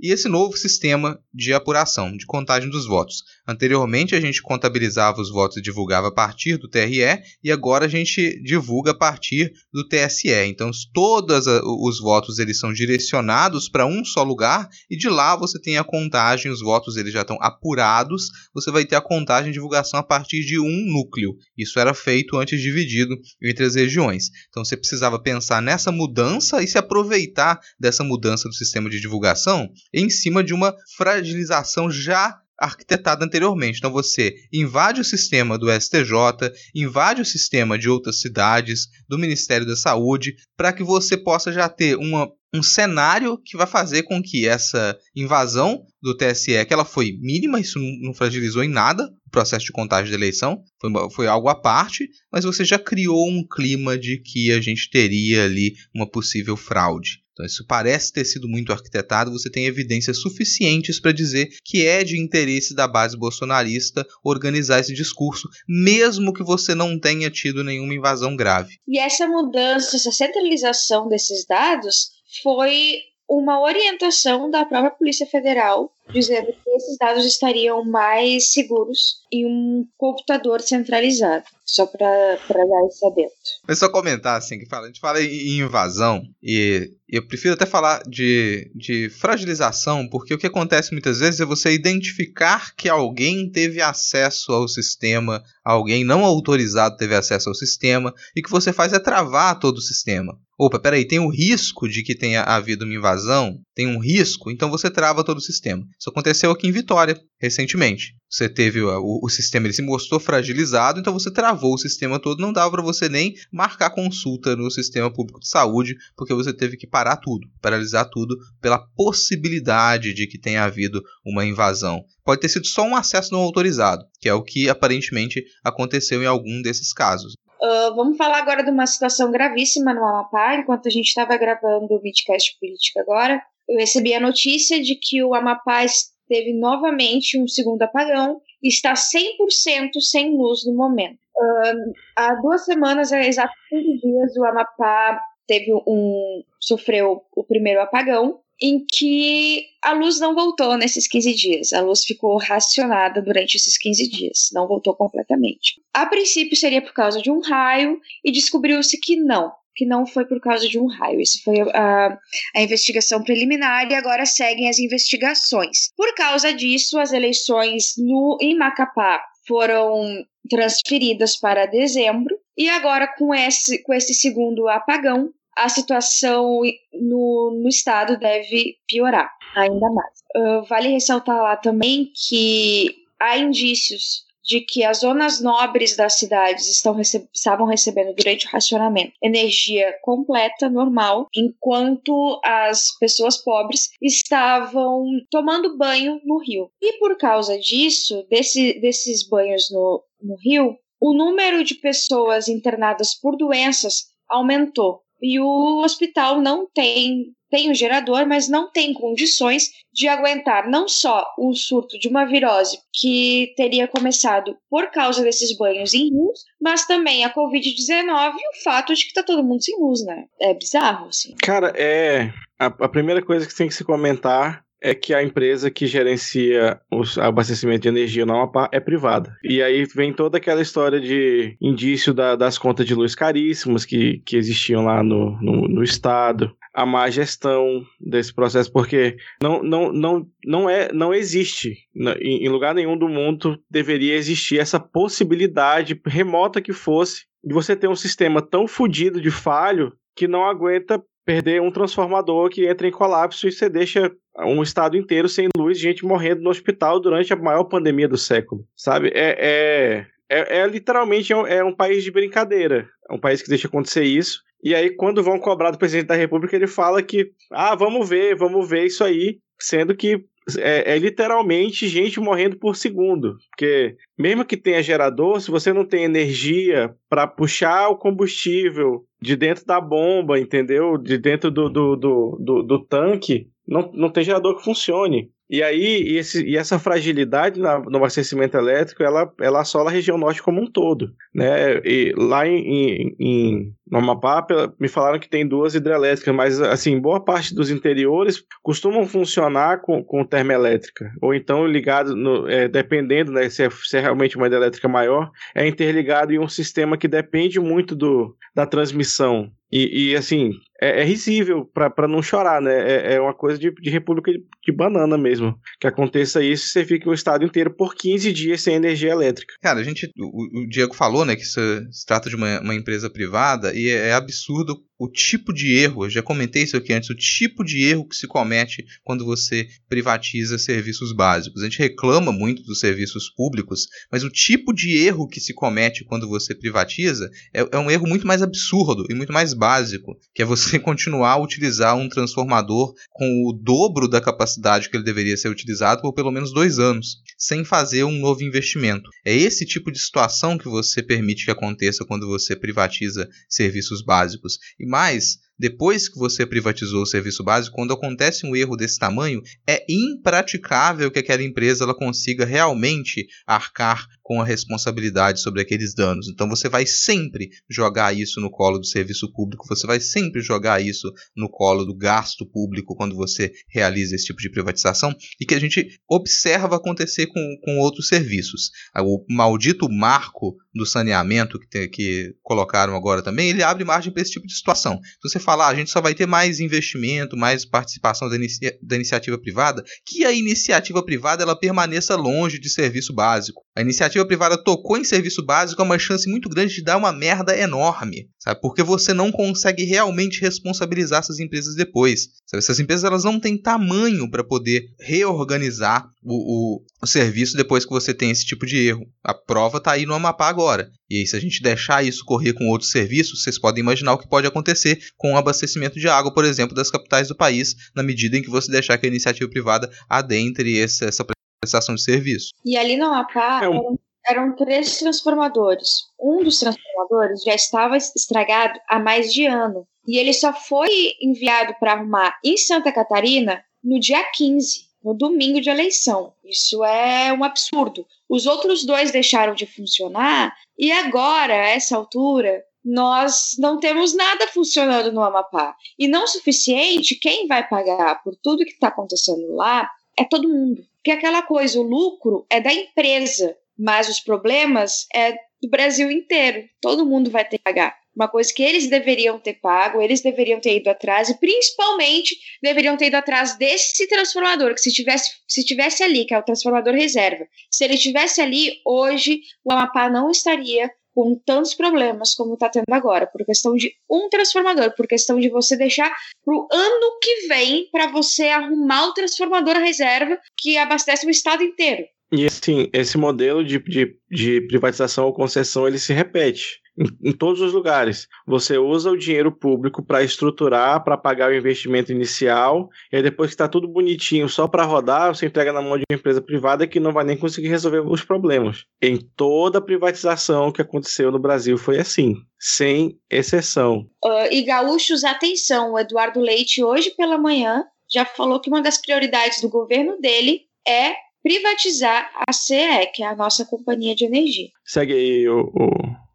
e 0.00 0.12
esse 0.12 0.28
novo 0.28 0.56
sistema 0.56 1.18
de 1.34 1.52
apuração, 1.52 2.16
de 2.16 2.24
contagem 2.24 2.70
dos 2.70 2.86
votos. 2.86 3.24
Anteriormente 3.46 4.14
a 4.14 4.20
gente 4.20 4.40
contabilizava 4.40 5.20
os 5.20 5.30
votos 5.30 5.56
e 5.56 5.62
divulgava 5.62 6.08
a 6.08 6.14
partir 6.14 6.56
do 6.56 6.68
TRE 6.68 7.02
e 7.42 7.50
agora 7.50 7.86
a 7.86 7.88
gente 7.88 8.40
divulga 8.42 8.92
a 8.92 8.94
partir 8.94 9.52
do 9.72 9.86
TSE. 9.86 10.30
Então 10.46 10.70
todos 10.92 11.46
os 11.46 12.00
votos 12.00 12.38
eles 12.38 12.58
são 12.58 12.72
direcionados 12.72 13.68
para 13.68 13.86
um 13.86 14.04
só 14.04 14.22
lugar 14.22 14.68
e 14.88 14.96
de 14.96 15.08
lá 15.08 15.34
você 15.34 15.60
tem 15.60 15.78
a 15.78 15.84
contagem, 15.84 16.52
os 16.52 16.60
votos 16.60 16.96
eles 16.96 17.12
já 17.12 17.22
estão 17.22 17.38
apurados, 17.40 18.28
você 18.54 18.70
vai 18.70 18.84
ter 18.84 18.96
a 18.96 19.00
contagem 19.00 19.50
e 19.50 19.54
divulgação 19.54 19.98
a 19.98 20.02
partir 20.02 20.44
de 20.44 20.60
um 20.60 20.92
núcleo. 20.92 21.36
Isso 21.56 21.78
era 21.80 21.92
feito 21.92 22.36
antes 22.36 22.60
dividido 22.60 23.16
entre 23.42 23.64
as 23.64 23.74
regiões. 23.74 24.30
Então 24.48 24.64
você 24.64 24.76
precisava 24.76 25.18
pensar 25.18 25.60
nessa 25.60 25.90
mudança 25.90 26.62
e 26.62 26.68
se 26.68 26.78
aproveitar 26.78 27.58
dessa 27.78 28.04
mudança 28.04 28.48
do 28.48 28.54
sistema 28.54 28.88
de 28.88 29.00
divulgação 29.00 29.68
em 29.92 30.10
cima 30.10 30.42
de 30.42 30.54
uma 30.54 30.74
fragilização 30.96 31.90
já 31.90 32.40
arquitetada 32.58 33.24
anteriormente. 33.24 33.78
Então 33.78 33.92
você 33.92 34.34
invade 34.52 35.00
o 35.00 35.04
sistema 35.04 35.56
do 35.56 35.70
STJ, 35.70 36.52
invade 36.74 37.22
o 37.22 37.24
sistema 37.24 37.78
de 37.78 37.88
outras 37.88 38.20
cidades, 38.20 38.88
do 39.08 39.18
Ministério 39.18 39.66
da 39.66 39.76
Saúde, 39.76 40.34
para 40.56 40.72
que 40.72 40.82
você 40.82 41.16
possa 41.16 41.52
já 41.52 41.68
ter 41.68 41.96
uma, 41.96 42.28
um 42.52 42.62
cenário 42.62 43.38
que 43.38 43.56
vai 43.56 43.66
fazer 43.66 44.02
com 44.02 44.20
que 44.20 44.46
essa 44.46 44.98
invasão 45.14 45.84
do 46.02 46.16
TSE, 46.16 46.64
que 46.66 46.72
ela 46.72 46.84
foi 46.84 47.16
mínima, 47.20 47.60
isso 47.60 47.78
não 47.78 48.12
fragilizou 48.12 48.64
em 48.64 48.68
nada 48.68 49.08
o 49.26 49.30
processo 49.30 49.66
de 49.66 49.72
contagem 49.72 50.10
da 50.10 50.16
eleição, 50.16 50.62
foi, 50.80 50.90
foi 51.14 51.26
algo 51.26 51.48
à 51.48 51.54
parte, 51.54 52.08
mas 52.32 52.44
você 52.44 52.64
já 52.64 52.78
criou 52.78 53.28
um 53.28 53.46
clima 53.46 53.96
de 53.96 54.18
que 54.20 54.50
a 54.50 54.60
gente 54.60 54.90
teria 54.90 55.44
ali 55.44 55.74
uma 55.94 56.10
possível 56.10 56.56
fraude. 56.56 57.20
Então, 57.38 57.46
isso 57.46 57.64
parece 57.64 58.12
ter 58.12 58.24
sido 58.24 58.48
muito 58.48 58.72
arquitetado, 58.72 59.30
você 59.30 59.48
tem 59.48 59.66
evidências 59.66 60.20
suficientes 60.20 60.98
para 60.98 61.12
dizer 61.12 61.48
que 61.64 61.86
é 61.86 62.02
de 62.02 62.20
interesse 62.20 62.74
da 62.74 62.88
base 62.88 63.16
bolsonarista 63.16 64.04
organizar 64.24 64.80
esse 64.80 64.92
discurso, 64.92 65.48
mesmo 65.68 66.32
que 66.32 66.42
você 66.42 66.74
não 66.74 66.98
tenha 66.98 67.30
tido 67.30 67.62
nenhuma 67.62 67.94
invasão 67.94 68.34
grave. 68.34 68.80
E 68.88 68.98
essa 68.98 69.28
mudança, 69.28 69.94
essa 69.94 70.10
centralização 70.10 71.08
desses 71.08 71.46
dados 71.46 72.10
foi 72.42 72.96
uma 73.28 73.60
orientação 73.60 74.50
da 74.50 74.64
própria 74.64 74.90
Polícia 74.90 75.26
Federal 75.26 75.92
dizendo 76.12 76.46
que 76.46 76.70
esses 76.70 76.96
dados 76.98 77.24
estariam 77.24 77.84
mais 77.84 78.52
seguros 78.52 79.22
em 79.32 79.46
um 79.46 79.86
computador 79.96 80.60
centralizado. 80.60 81.44
Só 81.64 81.86
para 81.86 82.08
dar 82.08 82.86
esse 82.88 83.06
adentro. 83.06 83.34
Mas 83.68 83.78
só 83.78 83.90
comentar 83.90 84.38
assim, 84.38 84.58
que 84.58 84.64
fala, 84.64 84.84
a 84.84 84.86
gente 84.86 85.00
fala 85.00 85.22
em 85.22 85.58
invasão 85.58 86.22
e 86.42 86.94
eu 87.06 87.26
prefiro 87.26 87.52
até 87.52 87.66
falar 87.66 88.02
de, 88.08 88.72
de 88.74 89.10
fragilização, 89.10 90.08
porque 90.08 90.32
o 90.32 90.38
que 90.38 90.46
acontece 90.46 90.92
muitas 90.92 91.18
vezes 91.18 91.40
é 91.40 91.44
você 91.44 91.72
identificar 91.72 92.74
que 92.74 92.88
alguém 92.88 93.50
teve 93.50 93.82
acesso 93.82 94.50
ao 94.50 94.66
sistema, 94.66 95.42
alguém 95.62 96.04
não 96.04 96.24
autorizado 96.24 96.96
teve 96.96 97.14
acesso 97.14 97.50
ao 97.50 97.54
sistema, 97.54 98.14
e 98.34 98.40
o 98.40 98.42
que 98.42 98.50
você 98.50 98.72
faz 98.72 98.94
é 98.94 98.98
travar 98.98 99.58
todo 99.58 99.76
o 99.76 99.82
sistema. 99.82 100.38
Opa, 100.58 100.78
peraí, 100.80 101.06
tem 101.06 101.20
um 101.20 101.30
risco 101.30 101.88
de 101.88 102.02
que 102.02 102.16
tenha 102.16 102.42
havido 102.42 102.84
uma 102.84 102.94
invasão? 102.94 103.60
Tem 103.76 103.86
um 103.86 104.00
risco? 104.00 104.50
Então 104.50 104.68
você 104.68 104.90
trava 104.90 105.22
todo 105.22 105.38
o 105.38 105.42
sistema. 105.42 105.84
Isso 105.98 106.10
aconteceu 106.10 106.52
aqui 106.52 106.68
em 106.68 106.72
Vitória, 106.72 107.20
recentemente. 107.40 108.14
Você 108.30 108.48
teve 108.48 108.80
o, 108.80 109.20
o 109.22 109.28
sistema, 109.28 109.66
ele 109.66 109.72
se 109.72 109.82
mostrou 109.82 110.20
fragilizado, 110.20 111.00
então 111.00 111.12
você 111.12 111.28
travou 111.30 111.74
o 111.74 111.78
sistema 111.78 112.20
todo. 112.20 112.40
Não 112.40 112.52
dava 112.52 112.70
para 112.70 112.82
você 112.82 113.08
nem 113.08 113.34
marcar 113.52 113.90
consulta 113.90 114.54
no 114.54 114.70
sistema 114.70 115.12
público 115.12 115.40
de 115.40 115.48
saúde, 115.48 115.96
porque 116.16 116.32
você 116.32 116.52
teve 116.52 116.76
que 116.76 116.86
parar 116.86 117.16
tudo, 117.16 117.48
paralisar 117.60 118.08
tudo, 118.08 118.36
pela 118.60 118.78
possibilidade 118.94 120.14
de 120.14 120.28
que 120.28 120.38
tenha 120.38 120.62
havido 120.62 121.02
uma 121.26 121.44
invasão. 121.44 122.04
Pode 122.24 122.40
ter 122.42 122.48
sido 122.48 122.66
só 122.66 122.82
um 122.82 122.94
acesso 122.94 123.32
não 123.32 123.40
autorizado, 123.40 124.04
que 124.20 124.28
é 124.28 124.34
o 124.34 124.42
que 124.42 124.68
aparentemente 124.68 125.42
aconteceu 125.64 126.22
em 126.22 126.26
algum 126.26 126.62
desses 126.62 126.92
casos. 126.92 127.32
Uh, 127.60 127.92
vamos 127.96 128.16
falar 128.16 128.38
agora 128.38 128.62
de 128.62 128.70
uma 128.70 128.86
situação 128.86 129.32
gravíssima 129.32 129.92
no 129.92 130.04
Amapá. 130.04 130.54
Enquanto 130.54 130.86
a 130.86 130.90
gente 130.90 131.08
estava 131.08 131.36
gravando 131.36 131.92
o 131.92 132.00
Vidcast 132.00 132.56
Política 132.60 133.00
agora, 133.00 133.42
eu 133.68 133.76
recebi 133.76 134.14
a 134.14 134.20
notícia 134.20 134.80
de 134.80 134.94
que 134.94 135.22
o 135.22 135.34
Amapá 135.34 135.84
teve 136.28 136.52
novamente 136.52 137.38
um 137.38 137.46
segundo 137.46 137.82
apagão 137.82 138.40
e 138.62 138.68
está 138.68 138.94
100% 138.94 140.00
sem 140.00 140.36
luz 140.36 140.64
no 140.66 140.74
momento. 140.74 141.18
Uh, 141.36 141.92
há 142.16 142.34
duas 142.34 142.64
semanas, 142.64 143.12
há 143.12 143.20
exatos 143.24 143.56
15 143.68 144.00
dias, 144.00 144.36
o 144.36 144.44
Amapá 144.44 145.20
teve 145.46 145.72
um 145.86 146.42
sofreu 146.60 147.22
o 147.34 147.44
primeiro 147.44 147.80
apagão 147.80 148.40
em 148.60 148.84
que 148.84 149.66
a 149.82 149.92
luz 149.92 150.18
não 150.18 150.34
voltou 150.34 150.76
nesses 150.76 151.06
15 151.06 151.34
dias. 151.34 151.72
A 151.72 151.80
luz 151.80 152.04
ficou 152.04 152.36
racionada 152.38 153.22
durante 153.22 153.56
esses 153.56 153.78
15 153.78 154.08
dias, 154.08 154.48
não 154.52 154.66
voltou 154.66 154.94
completamente. 154.94 155.80
A 155.94 156.06
princípio 156.06 156.56
seria 156.56 156.82
por 156.82 156.92
causa 156.92 157.22
de 157.22 157.30
um 157.30 157.40
raio 157.40 158.00
e 158.24 158.32
descobriu-se 158.32 158.98
que 159.00 159.16
não, 159.16 159.52
que 159.78 159.86
não 159.86 160.04
foi 160.04 160.26
por 160.26 160.40
causa 160.40 160.68
de 160.68 160.76
um 160.76 160.88
raio. 160.88 161.20
Isso 161.20 161.40
foi 161.44 161.60
a, 161.72 162.18
a 162.56 162.60
investigação 162.60 163.22
preliminar 163.22 163.88
e 163.88 163.94
agora 163.94 164.26
seguem 164.26 164.68
as 164.68 164.80
investigações. 164.80 165.92
Por 165.96 166.12
causa 166.16 166.52
disso, 166.52 166.98
as 166.98 167.12
eleições 167.12 167.94
no, 167.96 168.36
em 168.40 168.58
Macapá 168.58 169.22
foram 169.46 170.24
transferidas 170.50 171.36
para 171.36 171.66
dezembro 171.66 172.36
e 172.56 172.68
agora 172.68 173.06
com 173.16 173.32
esse, 173.32 173.80
com 173.84 173.94
esse 173.94 174.14
segundo 174.14 174.68
apagão 174.68 175.30
a 175.56 175.68
situação 175.68 176.60
no, 176.92 177.60
no 177.62 177.68
estado 177.68 178.18
deve 178.18 178.76
piorar 178.88 179.30
ainda 179.56 179.90
mais. 179.90 180.18
Uh, 180.36 180.62
vale 180.68 180.88
ressaltar 180.88 181.36
lá 181.36 181.56
também 181.56 182.12
que 182.28 182.94
há 183.20 183.38
indícios 183.38 184.24
de 184.48 184.62
que 184.62 184.82
as 184.82 185.00
zonas 185.00 185.42
nobres 185.42 185.94
das 185.94 186.14
cidades 186.14 186.66
estão 186.68 186.98
estavam 186.98 187.66
recebendo 187.66 188.14
durante 188.14 188.46
o 188.46 188.50
racionamento 188.50 189.12
energia 189.22 189.94
completa, 190.02 190.70
normal, 190.70 191.26
enquanto 191.34 192.40
as 192.42 192.96
pessoas 192.98 193.36
pobres 193.36 193.90
estavam 194.00 195.04
tomando 195.30 195.76
banho 195.76 196.18
no 196.24 196.38
rio. 196.38 196.70
E 196.80 196.98
por 196.98 197.18
causa 197.18 197.58
disso, 197.58 198.26
desse, 198.30 198.80
desses 198.80 199.28
banhos 199.28 199.70
no, 199.70 200.02
no 200.22 200.36
rio, 200.36 200.76
o 200.98 201.12
número 201.12 201.62
de 201.62 201.74
pessoas 201.74 202.48
internadas 202.48 203.14
por 203.14 203.36
doenças 203.36 204.06
aumentou. 204.28 205.02
E 205.20 205.38
o 205.38 205.82
hospital 205.82 206.40
não 206.40 206.66
tem 206.72 207.34
tem 207.50 207.70
o 207.70 207.74
gerador, 207.74 208.26
mas 208.26 208.48
não 208.48 208.70
tem 208.70 208.92
condições 208.92 209.70
de 209.92 210.06
aguentar 210.06 210.68
não 210.70 210.86
só 210.86 211.24
um 211.38 211.52
surto 211.52 211.98
de 211.98 212.08
uma 212.08 212.24
virose 212.24 212.78
que 212.92 213.52
teria 213.56 213.88
começado 213.88 214.56
por 214.70 214.90
causa 214.90 215.22
desses 215.22 215.56
banhos 215.56 215.94
em 215.94 216.10
rios, 216.10 216.44
mas 216.60 216.86
também 216.86 217.24
a 217.24 217.32
Covid-19 217.32 218.34
e 218.34 218.48
o 218.48 218.62
fato 218.62 218.94
de 218.94 219.06
que 219.06 219.12
tá 219.12 219.22
todo 219.22 219.44
mundo 219.44 219.62
sem 219.62 219.78
luz, 219.78 220.04
né? 220.04 220.24
É 220.40 220.54
bizarro, 220.54 221.08
assim. 221.08 221.34
Cara, 221.42 221.72
é. 221.76 222.32
A, 222.58 222.66
a 222.66 222.88
primeira 222.88 223.22
coisa 223.22 223.46
que 223.46 223.54
tem 223.54 223.68
que 223.68 223.74
se 223.74 223.84
comentar 223.84 224.64
é 224.80 224.94
que 224.94 225.12
a 225.12 225.22
empresa 225.22 225.70
que 225.70 225.86
gerencia 225.86 226.80
o 226.90 227.02
abastecimento 227.20 227.82
de 227.82 227.88
energia 227.88 228.24
no 228.24 228.34
Amapá 228.34 228.68
é 228.72 228.80
privada. 228.80 229.36
E 229.42 229.62
aí 229.62 229.84
vem 229.84 230.12
toda 230.12 230.38
aquela 230.38 230.62
história 230.62 231.00
de 231.00 231.56
indício 231.60 232.14
da, 232.14 232.36
das 232.36 232.56
contas 232.56 232.86
de 232.86 232.94
luz 232.94 233.14
caríssimas 233.14 233.84
que, 233.84 234.22
que 234.24 234.36
existiam 234.36 234.84
lá 234.84 235.02
no, 235.02 235.36
no, 235.40 235.68
no 235.68 235.82
estado 235.82 236.54
a 236.74 236.86
má 236.86 237.08
gestão 237.10 237.82
desse 238.00 238.32
processo, 238.34 238.72
porque 238.72 239.16
não, 239.42 239.62
não, 239.62 239.92
não, 239.92 240.26
não, 240.44 240.70
é, 240.70 240.92
não 240.92 241.12
existe, 241.12 241.76
em 242.20 242.48
lugar 242.48 242.74
nenhum 242.74 242.96
do 242.96 243.08
mundo 243.08 243.58
deveria 243.70 244.14
existir 244.14 244.58
essa 244.58 244.78
possibilidade, 244.78 246.00
remota 246.06 246.60
que 246.60 246.72
fosse, 246.72 247.26
de 247.42 247.54
você 247.54 247.74
ter 247.74 247.88
um 247.88 247.96
sistema 247.96 248.42
tão 248.42 248.66
fodido 248.66 249.20
de 249.20 249.30
falho 249.30 249.92
que 250.14 250.28
não 250.28 250.44
aguenta 250.44 251.02
perder 251.24 251.60
um 251.60 251.70
transformador 251.70 252.48
que 252.48 252.66
entra 252.66 252.88
em 252.88 252.90
colapso 252.90 253.46
e 253.46 253.52
você 253.52 253.68
deixa 253.68 254.10
um 254.38 254.62
estado 254.62 254.96
inteiro 254.96 255.28
sem 255.28 255.48
luz, 255.56 255.78
gente 255.78 256.04
morrendo 256.04 256.40
no 256.40 256.50
hospital 256.50 256.98
durante 256.98 257.32
a 257.32 257.36
maior 257.36 257.64
pandemia 257.64 258.08
do 258.08 258.16
século, 258.16 258.64
sabe? 258.74 259.12
É, 259.14 259.36
é, 259.38 260.06
é, 260.28 260.58
é 260.60 260.66
literalmente 260.66 261.32
é, 261.32 261.56
é 261.56 261.64
um 261.64 261.74
país 261.74 262.02
de 262.02 262.10
brincadeira, 262.10 262.88
é 263.08 263.12
um 263.12 263.18
país 263.18 263.42
que 263.42 263.48
deixa 263.48 263.68
acontecer 263.68 264.04
isso 264.04 264.42
e 264.62 264.74
aí, 264.74 264.90
quando 264.90 265.22
vão 265.22 265.38
cobrar 265.38 265.70
do 265.70 265.78
presidente 265.78 266.08
da 266.08 266.14
República, 266.14 266.56
ele 266.56 266.66
fala 266.66 267.02
que, 267.02 267.30
ah, 267.50 267.74
vamos 267.74 268.08
ver, 268.08 268.36
vamos 268.36 268.68
ver 268.68 268.86
isso 268.86 269.04
aí, 269.04 269.38
sendo 269.58 269.94
que 269.94 270.24
é, 270.56 270.94
é, 270.94 270.98
literalmente 270.98 271.86
gente 271.86 272.18
morrendo 272.18 272.56
por 272.56 272.74
segundo. 272.74 273.36
Porque, 273.50 273.96
mesmo 274.18 274.44
que 274.44 274.56
tenha 274.56 274.82
gerador, 274.82 275.40
se 275.40 275.50
você 275.50 275.72
não 275.72 275.84
tem 275.84 276.04
energia 276.04 276.94
para 277.08 277.26
puxar 277.26 277.88
o 277.88 277.96
combustível 277.96 279.04
de 279.20 279.36
dentro 279.36 279.66
da 279.66 279.80
bomba, 279.80 280.38
entendeu? 280.38 280.96
De 280.96 281.18
dentro 281.18 281.50
do, 281.50 281.68
do, 281.68 281.96
do, 281.96 282.38
do, 282.40 282.62
do 282.62 282.84
tanque, 282.84 283.48
não, 283.66 283.90
não 283.92 284.10
tem 284.10 284.24
gerador 284.24 284.56
que 284.56 284.64
funcione. 284.64 285.30
E 285.50 285.62
aí, 285.62 286.16
esse, 286.16 286.44
e 286.46 286.56
essa 286.56 286.78
fragilidade 286.78 287.58
na, 287.58 287.78
no 287.78 287.96
abastecimento 287.96 288.56
elétrico, 288.56 289.02
ela, 289.02 289.32
ela 289.40 289.60
assola 289.60 289.88
a 289.88 289.92
região 289.92 290.18
norte 290.18 290.42
como 290.42 290.60
um 290.60 290.70
todo. 290.70 291.12
Né? 291.34 291.80
E 291.84 292.12
lá 292.16 292.46
em, 292.46 293.14
em 293.18 293.74
no 293.90 293.98
Amapá, 293.98 294.46
me 294.78 294.88
falaram 294.88 295.18
que 295.18 295.28
tem 295.28 295.46
duas 295.46 295.74
hidrelétricas, 295.74 296.34
mas 296.34 296.60
assim, 296.60 297.00
boa 297.00 297.22
parte 297.24 297.54
dos 297.54 297.70
interiores 297.70 298.44
costumam 298.62 299.06
funcionar 299.06 299.80
com, 299.80 300.02
com 300.02 300.24
termoelétrica. 300.24 301.10
Ou 301.20 301.34
então 301.34 301.66
ligado, 301.66 302.14
no, 302.14 302.48
é, 302.48 302.68
dependendo 302.68 303.32
né, 303.32 303.48
se, 303.48 303.64
é, 303.64 303.70
se 303.70 303.96
é 303.96 304.00
realmente 304.00 304.36
uma 304.36 304.46
hidrelétrica 304.46 304.88
maior, 304.88 305.30
é 305.54 305.66
interligado 305.66 306.32
em 306.32 306.38
um 306.38 306.48
sistema 306.48 306.96
que 306.96 307.08
depende 307.08 307.58
muito 307.60 307.94
do, 307.94 308.36
da 308.54 308.66
transmissão. 308.66 309.50
E, 309.70 310.12
e 310.12 310.16
assim, 310.16 310.52
é, 310.80 311.02
é 311.02 311.04
risível 311.04 311.64
para 311.74 312.08
não 312.08 312.22
chorar, 312.22 312.60
né? 312.60 312.72
É, 312.72 313.14
é 313.14 313.20
uma 313.20 313.34
coisa 313.34 313.58
de, 313.58 313.70
de 313.70 313.90
república 313.90 314.32
de, 314.32 314.42
de, 314.64 314.72
banana 314.72 315.18
mesmo. 315.18 315.54
Que 315.78 315.86
aconteça 315.86 316.42
isso 316.42 316.66
e 316.66 316.70
você 316.70 316.84
fica 316.84 317.10
o 317.10 317.14
estado 317.14 317.44
inteiro 317.44 317.74
por 317.74 317.94
15 317.94 318.32
dias 318.32 318.62
sem 318.62 318.74
energia 318.74 319.10
elétrica. 319.10 319.54
Cara, 319.60 319.80
a 319.80 319.84
gente. 319.84 320.10
O, 320.16 320.62
o 320.62 320.68
Diego 320.68 320.94
falou, 320.94 321.24
né, 321.24 321.36
que 321.36 321.42
isso 321.42 321.60
se 321.90 322.06
trata 322.06 322.30
de 322.30 322.36
uma, 322.36 322.60
uma 322.60 322.74
empresa 322.74 323.10
privada 323.10 323.74
e 323.78 323.90
é, 323.90 324.12
absurdo 324.12 324.84
o 324.98 325.08
tipo 325.08 325.52
de 325.52 325.72
erro, 325.74 326.04
eu 326.04 326.10
já 326.10 326.22
comentei 326.22 326.64
isso 326.64 326.76
aqui 326.76 326.92
antes, 326.92 327.08
o 327.08 327.14
tipo 327.14 327.62
de 327.64 327.84
erro 327.84 328.06
que 328.06 328.16
se 328.16 328.26
comete 328.26 328.84
quando 329.04 329.24
você 329.24 329.68
privatiza 329.88 330.58
serviços 330.58 331.12
básicos. 331.12 331.62
A 331.62 331.66
gente 331.66 331.78
reclama 331.78 332.32
muito 332.32 332.62
dos 332.64 332.80
serviços 332.80 333.30
públicos, 333.30 333.86
mas 334.10 334.24
o 334.24 334.30
tipo 334.30 334.72
de 334.72 334.96
erro 334.96 335.28
que 335.28 335.40
se 335.40 335.54
comete 335.54 336.04
quando 336.04 336.28
você 336.28 336.54
privatiza 336.54 337.30
é, 337.54 337.60
é 337.70 337.78
um 337.78 337.90
erro 337.90 338.08
muito 338.08 338.26
mais 338.26 338.42
absurdo 338.42 339.06
e 339.08 339.14
muito 339.14 339.32
mais 339.32 339.54
básico, 339.54 340.18
que 340.34 340.42
é 340.42 340.44
você 340.44 340.78
continuar 340.80 341.32
a 341.32 341.40
utilizar 341.40 341.96
um 341.96 342.08
transformador 342.08 342.92
com 343.12 343.46
o 343.46 343.52
dobro 343.52 344.08
da 344.08 344.20
capacidade 344.20 344.90
que 344.90 344.96
ele 344.96 345.04
deveria 345.04 345.36
ser 345.36 345.48
utilizado 345.48 346.02
por 346.02 346.12
pelo 346.12 346.32
menos 346.32 346.52
dois 346.52 346.80
anos, 346.80 347.18
sem 347.36 347.64
fazer 347.64 348.02
um 348.02 348.18
novo 348.18 348.42
investimento. 348.42 349.08
É 349.24 349.34
esse 349.34 349.64
tipo 349.64 349.92
de 349.92 349.98
situação 349.98 350.58
que 350.58 350.68
você 350.68 351.00
permite 351.02 351.44
que 351.44 351.50
aconteça 351.52 352.04
quando 352.04 352.26
você 352.26 352.56
privatiza 352.56 353.28
serviços 353.48 354.02
básicos. 354.02 354.58
E 354.78 354.87
mais, 354.88 355.38
depois 355.58 356.08
que 356.08 356.18
você 356.18 356.46
privatizou 356.46 357.02
o 357.02 357.06
serviço 357.06 357.44
básico, 357.44 357.76
quando 357.76 357.92
acontece 357.92 358.46
um 358.46 358.56
erro 358.56 358.76
desse 358.76 358.98
tamanho, 358.98 359.42
é 359.66 359.77
impraticável 359.88 361.10
que 361.10 361.18
aquela 361.18 361.42
empresa 361.42 361.84
ela 361.84 361.94
consiga 361.94 362.44
realmente 362.44 363.26
arcar 363.46 364.06
com 364.22 364.42
a 364.42 364.44
responsabilidade 364.44 365.40
sobre 365.40 365.62
aqueles 365.62 365.94
danos. 365.94 366.28
Então 366.28 366.48
você 366.48 366.68
vai 366.68 366.84
sempre 366.84 367.48
jogar 367.68 368.14
isso 368.14 368.40
no 368.40 368.50
colo 368.50 368.78
do 368.78 368.84
serviço 368.84 369.32
público, 369.32 369.66
você 369.66 369.86
vai 369.86 370.00
sempre 370.00 370.42
jogar 370.42 370.84
isso 370.84 371.10
no 371.34 371.48
colo 371.48 371.84
do 371.84 371.96
gasto 371.96 372.44
público 372.44 372.94
quando 372.94 373.16
você 373.16 373.50
realiza 373.68 374.14
esse 374.14 374.26
tipo 374.26 374.40
de 374.40 374.50
privatização 374.50 375.14
e 375.40 375.46
que 375.46 375.54
a 375.54 375.60
gente 375.60 375.98
observa 376.08 376.76
acontecer 376.76 377.26
com, 377.28 377.56
com 377.64 377.78
outros 377.78 378.08
serviços. 378.08 378.70
O 378.96 379.24
maldito 379.30 379.88
marco 379.88 380.56
do 380.74 380.84
saneamento 380.84 381.58
que, 381.58 381.66
te, 381.66 381.88
que 381.88 382.34
colocaram 382.42 382.94
agora 382.94 383.22
também, 383.22 383.48
ele 383.48 383.62
abre 383.62 383.84
margem 383.84 384.12
para 384.12 384.22
esse 384.22 384.32
tipo 384.32 384.46
de 384.46 384.54
situação. 384.54 385.00
Se 385.02 385.28
você 385.28 385.38
falar, 385.38 385.68
ah, 385.68 385.70
a 385.70 385.74
gente 385.74 385.90
só 385.90 386.00
vai 386.00 386.14
ter 386.14 386.26
mais 386.26 386.60
investimento, 386.60 387.36
mais 387.36 387.64
participação 387.64 388.28
da, 388.28 388.36
inicia 388.36 388.78
da 388.82 388.96
iniciativa 388.96 389.36
privada, 389.36 389.77
que 390.06 390.24
a 390.24 390.32
iniciativa 390.32 391.04
privada 391.04 391.42
ela 391.42 391.58
permaneça 391.58 392.16
longe 392.16 392.58
de 392.58 392.70
serviço 392.70 393.12
básico. 393.12 393.62
A 393.76 393.80
iniciativa 393.80 394.26
privada 394.26 394.62
tocou 394.62 394.96
em 394.96 395.04
serviço 395.04 395.44
básico, 395.44 395.80
é 395.80 395.84
uma 395.84 395.98
chance 395.98 396.28
muito 396.28 396.48
grande 396.48 396.74
de 396.74 396.82
dar 396.82 396.96
uma 396.96 397.12
merda 397.12 397.56
enorme, 397.56 398.28
sabe? 398.38 398.60
Porque 398.60 398.82
você 398.82 399.12
não 399.14 399.30
consegue 399.30 399.84
realmente 399.84 400.40
responsabilizar 400.40 401.20
essas 401.20 401.38
empresas 401.38 401.74
depois. 401.74 402.28
Sabe? 402.46 402.58
Essas 402.58 402.80
empresas 402.80 403.04
elas 403.04 403.24
não 403.24 403.38
têm 403.38 403.56
tamanho 403.60 404.30
para 404.30 404.44
poder 404.44 404.84
reorganizar 404.98 406.08
o, 406.22 406.78
o, 406.78 406.82
o, 407.02 407.06
serviço 407.06 407.56
depois 407.56 407.84
que 407.84 407.90
você 407.90 408.12
tem 408.12 408.30
esse 408.30 408.44
tipo 408.44 408.66
de 408.66 408.76
erro. 408.76 409.06
A 409.22 409.32
prova 409.32 409.78
está 409.78 409.92
aí 409.92 410.04
no 410.04 410.14
Amapá 410.14 410.48
agora. 410.48 410.90
E 411.10 411.18
aí, 411.18 411.26
se 411.26 411.36
a 411.36 411.40
gente 411.40 411.62
deixar 411.62 412.04
isso 412.04 412.24
correr 412.24 412.52
com 412.52 412.68
outros 412.68 412.90
serviços, 412.90 413.42
vocês 413.42 413.58
podem 413.58 413.82
imaginar 413.82 414.12
o 414.12 414.18
que 414.18 414.28
pode 414.28 414.46
acontecer 414.46 414.98
com 415.16 415.32
o 415.32 415.36
abastecimento 415.36 415.98
de 415.98 416.08
água, 416.08 416.32
por 416.32 416.44
exemplo, 416.44 416.74
das 416.74 416.90
capitais 416.90 417.28
do 417.28 417.36
país, 417.36 417.74
na 417.94 418.02
medida 418.02 418.36
em 418.36 418.42
que 418.42 418.50
você 418.50 418.70
deixar 418.70 418.98
que 418.98 419.06
a 419.06 419.08
iniciativa 419.08 419.48
privada 419.48 419.90
adentre 420.08 420.78
essa, 420.78 421.06
essa 421.06 421.24
prestação 421.60 421.94
de 421.94 422.02
serviço. 422.02 422.52
E 422.64 422.76
ali 422.76 422.96
no 422.96 423.06
Amapá 423.06 423.60
é 423.62 423.68
um... 423.68 423.74
eram, 423.74 423.98
eram 424.28 424.56
três 424.56 424.98
transformadores. 424.98 425.88
Um 426.20 426.42
dos 426.44 426.58
transformadores 426.58 427.42
já 427.42 427.54
estava 427.54 427.96
estragado 427.96 428.78
há 428.88 428.98
mais 428.98 429.32
de 429.32 429.46
ano. 429.46 429.86
E 430.06 430.18
ele 430.18 430.32
só 430.32 430.52
foi 430.52 431.12
enviado 431.20 431.74
para 431.80 431.92
arrumar 431.92 432.38
em 432.44 432.56
Santa 432.56 432.92
Catarina 432.92 433.62
no 433.82 433.98
dia 433.98 434.22
15, 434.34 434.88
no 435.02 435.14
domingo 435.14 435.60
de 435.60 435.70
eleição. 435.70 436.32
Isso 436.44 436.84
é 436.84 437.32
um 437.32 437.44
absurdo. 437.44 438.06
Os 438.28 438.46
outros 438.46 438.84
dois 438.84 439.10
deixaram 439.10 439.54
de 439.54 439.66
funcionar 439.66 440.54
e 440.78 440.92
agora, 440.92 441.54
a 441.54 441.68
essa 441.68 441.96
altura, 441.96 442.62
nós 442.84 443.56
não 443.58 443.78
temos 443.80 444.14
nada 444.14 444.46
funcionando 444.48 445.12
no 445.12 445.22
Amapá. 445.22 445.74
E 445.98 446.06
não 446.06 446.26
suficiente, 446.26 447.16
quem 447.16 447.46
vai 447.46 447.66
pagar 447.68 448.22
por 448.22 448.34
tudo 448.36 448.64
que 448.64 448.72
está 448.72 448.88
acontecendo 448.88 449.54
lá 449.54 449.90
é 450.18 450.24
todo 450.24 450.48
mundo. 450.48 450.82
Porque 450.96 451.10
aquela 451.10 451.42
coisa, 451.42 451.78
o 451.78 451.82
lucro 451.82 452.46
é 452.50 452.60
da 452.60 452.72
empresa, 452.72 453.56
mas 453.78 454.08
os 454.08 454.20
problemas 454.20 455.06
é 455.14 455.32
do 455.60 455.68
Brasil 455.68 456.10
inteiro. 456.10 456.68
Todo 456.80 457.06
mundo 457.06 457.30
vai 457.30 457.44
ter 457.44 457.58
que 457.58 457.64
pagar. 457.64 457.96
Uma 458.18 458.26
coisa 458.26 458.52
que 458.52 458.64
eles 458.64 458.88
deveriam 458.88 459.38
ter 459.38 459.54
pago, 459.54 460.02
eles 460.02 460.20
deveriam 460.20 460.58
ter 460.58 460.74
ido 460.74 460.90
atrás, 460.90 461.28
e 461.28 461.38
principalmente 461.38 462.36
deveriam 462.60 462.96
ter 462.96 463.06
ido 463.06 463.16
atrás 463.16 463.56
desse 463.56 464.08
transformador, 464.08 464.74
que 464.74 464.80
se 464.80 464.92
tivesse, 464.92 465.30
se 465.46 465.64
tivesse 465.64 466.02
ali, 466.02 466.24
que 466.24 466.34
é 466.34 466.38
o 466.38 466.42
transformador 466.42 466.94
reserva, 466.94 467.46
se 467.70 467.84
ele 467.84 467.96
tivesse 467.96 468.40
ali, 468.40 468.80
hoje 468.84 469.42
o 469.64 469.72
Amapá 469.72 470.10
não 470.10 470.32
estaria 470.32 470.90
com 471.14 471.40
tantos 471.46 471.74
problemas 471.74 472.34
como 472.34 472.54
está 472.54 472.68
tendo 472.68 472.92
agora, 472.92 473.28
por 473.28 473.44
questão 473.44 473.76
de 473.76 473.92
um 474.10 474.28
transformador, 474.28 474.96
por 474.96 475.06
questão 475.06 475.38
de 475.38 475.48
você 475.48 475.76
deixar 475.76 476.12
para 476.44 476.54
o 476.56 476.66
ano 476.72 477.18
que 477.22 477.46
vem 477.46 477.88
para 477.92 478.08
você 478.08 478.48
arrumar 478.48 479.06
o 479.06 479.14
transformador 479.14 479.76
reserva 479.76 480.36
que 480.56 480.76
abastece 480.76 481.24
o 481.24 481.30
estado 481.30 481.62
inteiro. 481.62 482.04
E 482.30 482.44
assim, 482.44 482.90
esse 482.92 483.16
modelo 483.16 483.64
de, 483.64 483.78
de, 483.78 484.16
de 484.30 484.60
privatização 484.62 485.26
ou 485.26 485.32
concessão 485.32 485.86
ele 485.86 485.98
se 485.98 486.12
repete 486.12 486.80
em, 486.98 487.30
em 487.30 487.32
todos 487.32 487.60
os 487.60 487.72
lugares. 487.72 488.28
Você 488.46 488.76
usa 488.76 489.10
o 489.10 489.16
dinheiro 489.16 489.52
público 489.52 490.02
para 490.02 490.22
estruturar, 490.22 491.02
para 491.04 491.16
pagar 491.16 491.50
o 491.50 491.54
investimento 491.54 492.12
inicial, 492.12 492.88
e 493.12 493.16
aí 493.16 493.22
depois 493.22 493.50
que 493.50 493.54
está 493.54 493.68
tudo 493.68 493.88
bonitinho 493.88 494.48
só 494.48 494.66
para 494.66 494.84
rodar, 494.84 495.34
você 495.34 495.46
entrega 495.46 495.72
na 495.72 495.80
mão 495.80 495.96
de 495.96 496.04
uma 496.10 496.18
empresa 496.18 496.42
privada 496.42 496.86
que 496.86 497.00
não 497.00 497.12
vai 497.12 497.24
nem 497.24 497.36
conseguir 497.36 497.68
resolver 497.68 498.00
os 498.00 498.24
problemas. 498.24 498.84
Em 499.00 499.18
toda 499.36 499.78
a 499.78 499.82
privatização 499.82 500.72
que 500.72 500.82
aconteceu 500.82 501.30
no 501.30 501.38
Brasil 501.38 501.78
foi 501.78 501.98
assim, 501.98 502.34
sem 502.58 503.18
exceção. 503.30 504.06
Uh, 504.24 504.48
e 504.50 504.62
gaúchos, 504.62 505.22
atenção, 505.22 505.92
o 505.92 505.98
Eduardo 505.98 506.40
Leite 506.40 506.82
hoje 506.82 507.10
pela 507.10 507.38
manhã 507.38 507.84
já 508.10 508.24
falou 508.24 508.60
que 508.60 508.70
uma 508.70 508.82
das 508.82 508.98
prioridades 508.98 509.60
do 509.60 509.68
governo 509.68 510.18
dele 510.18 510.62
é 510.86 511.12
privatizar 511.42 512.30
a 512.46 512.52
CE, 512.52 513.06
que 513.14 513.22
é 513.22 513.26
a 513.26 513.36
nossa 513.36 513.64
companhia 513.64 514.14
de 514.14 514.24
energia. 514.24 514.68
Segue 514.84 515.12
aí 515.12 515.48
o, 515.48 515.70
o 515.74 515.88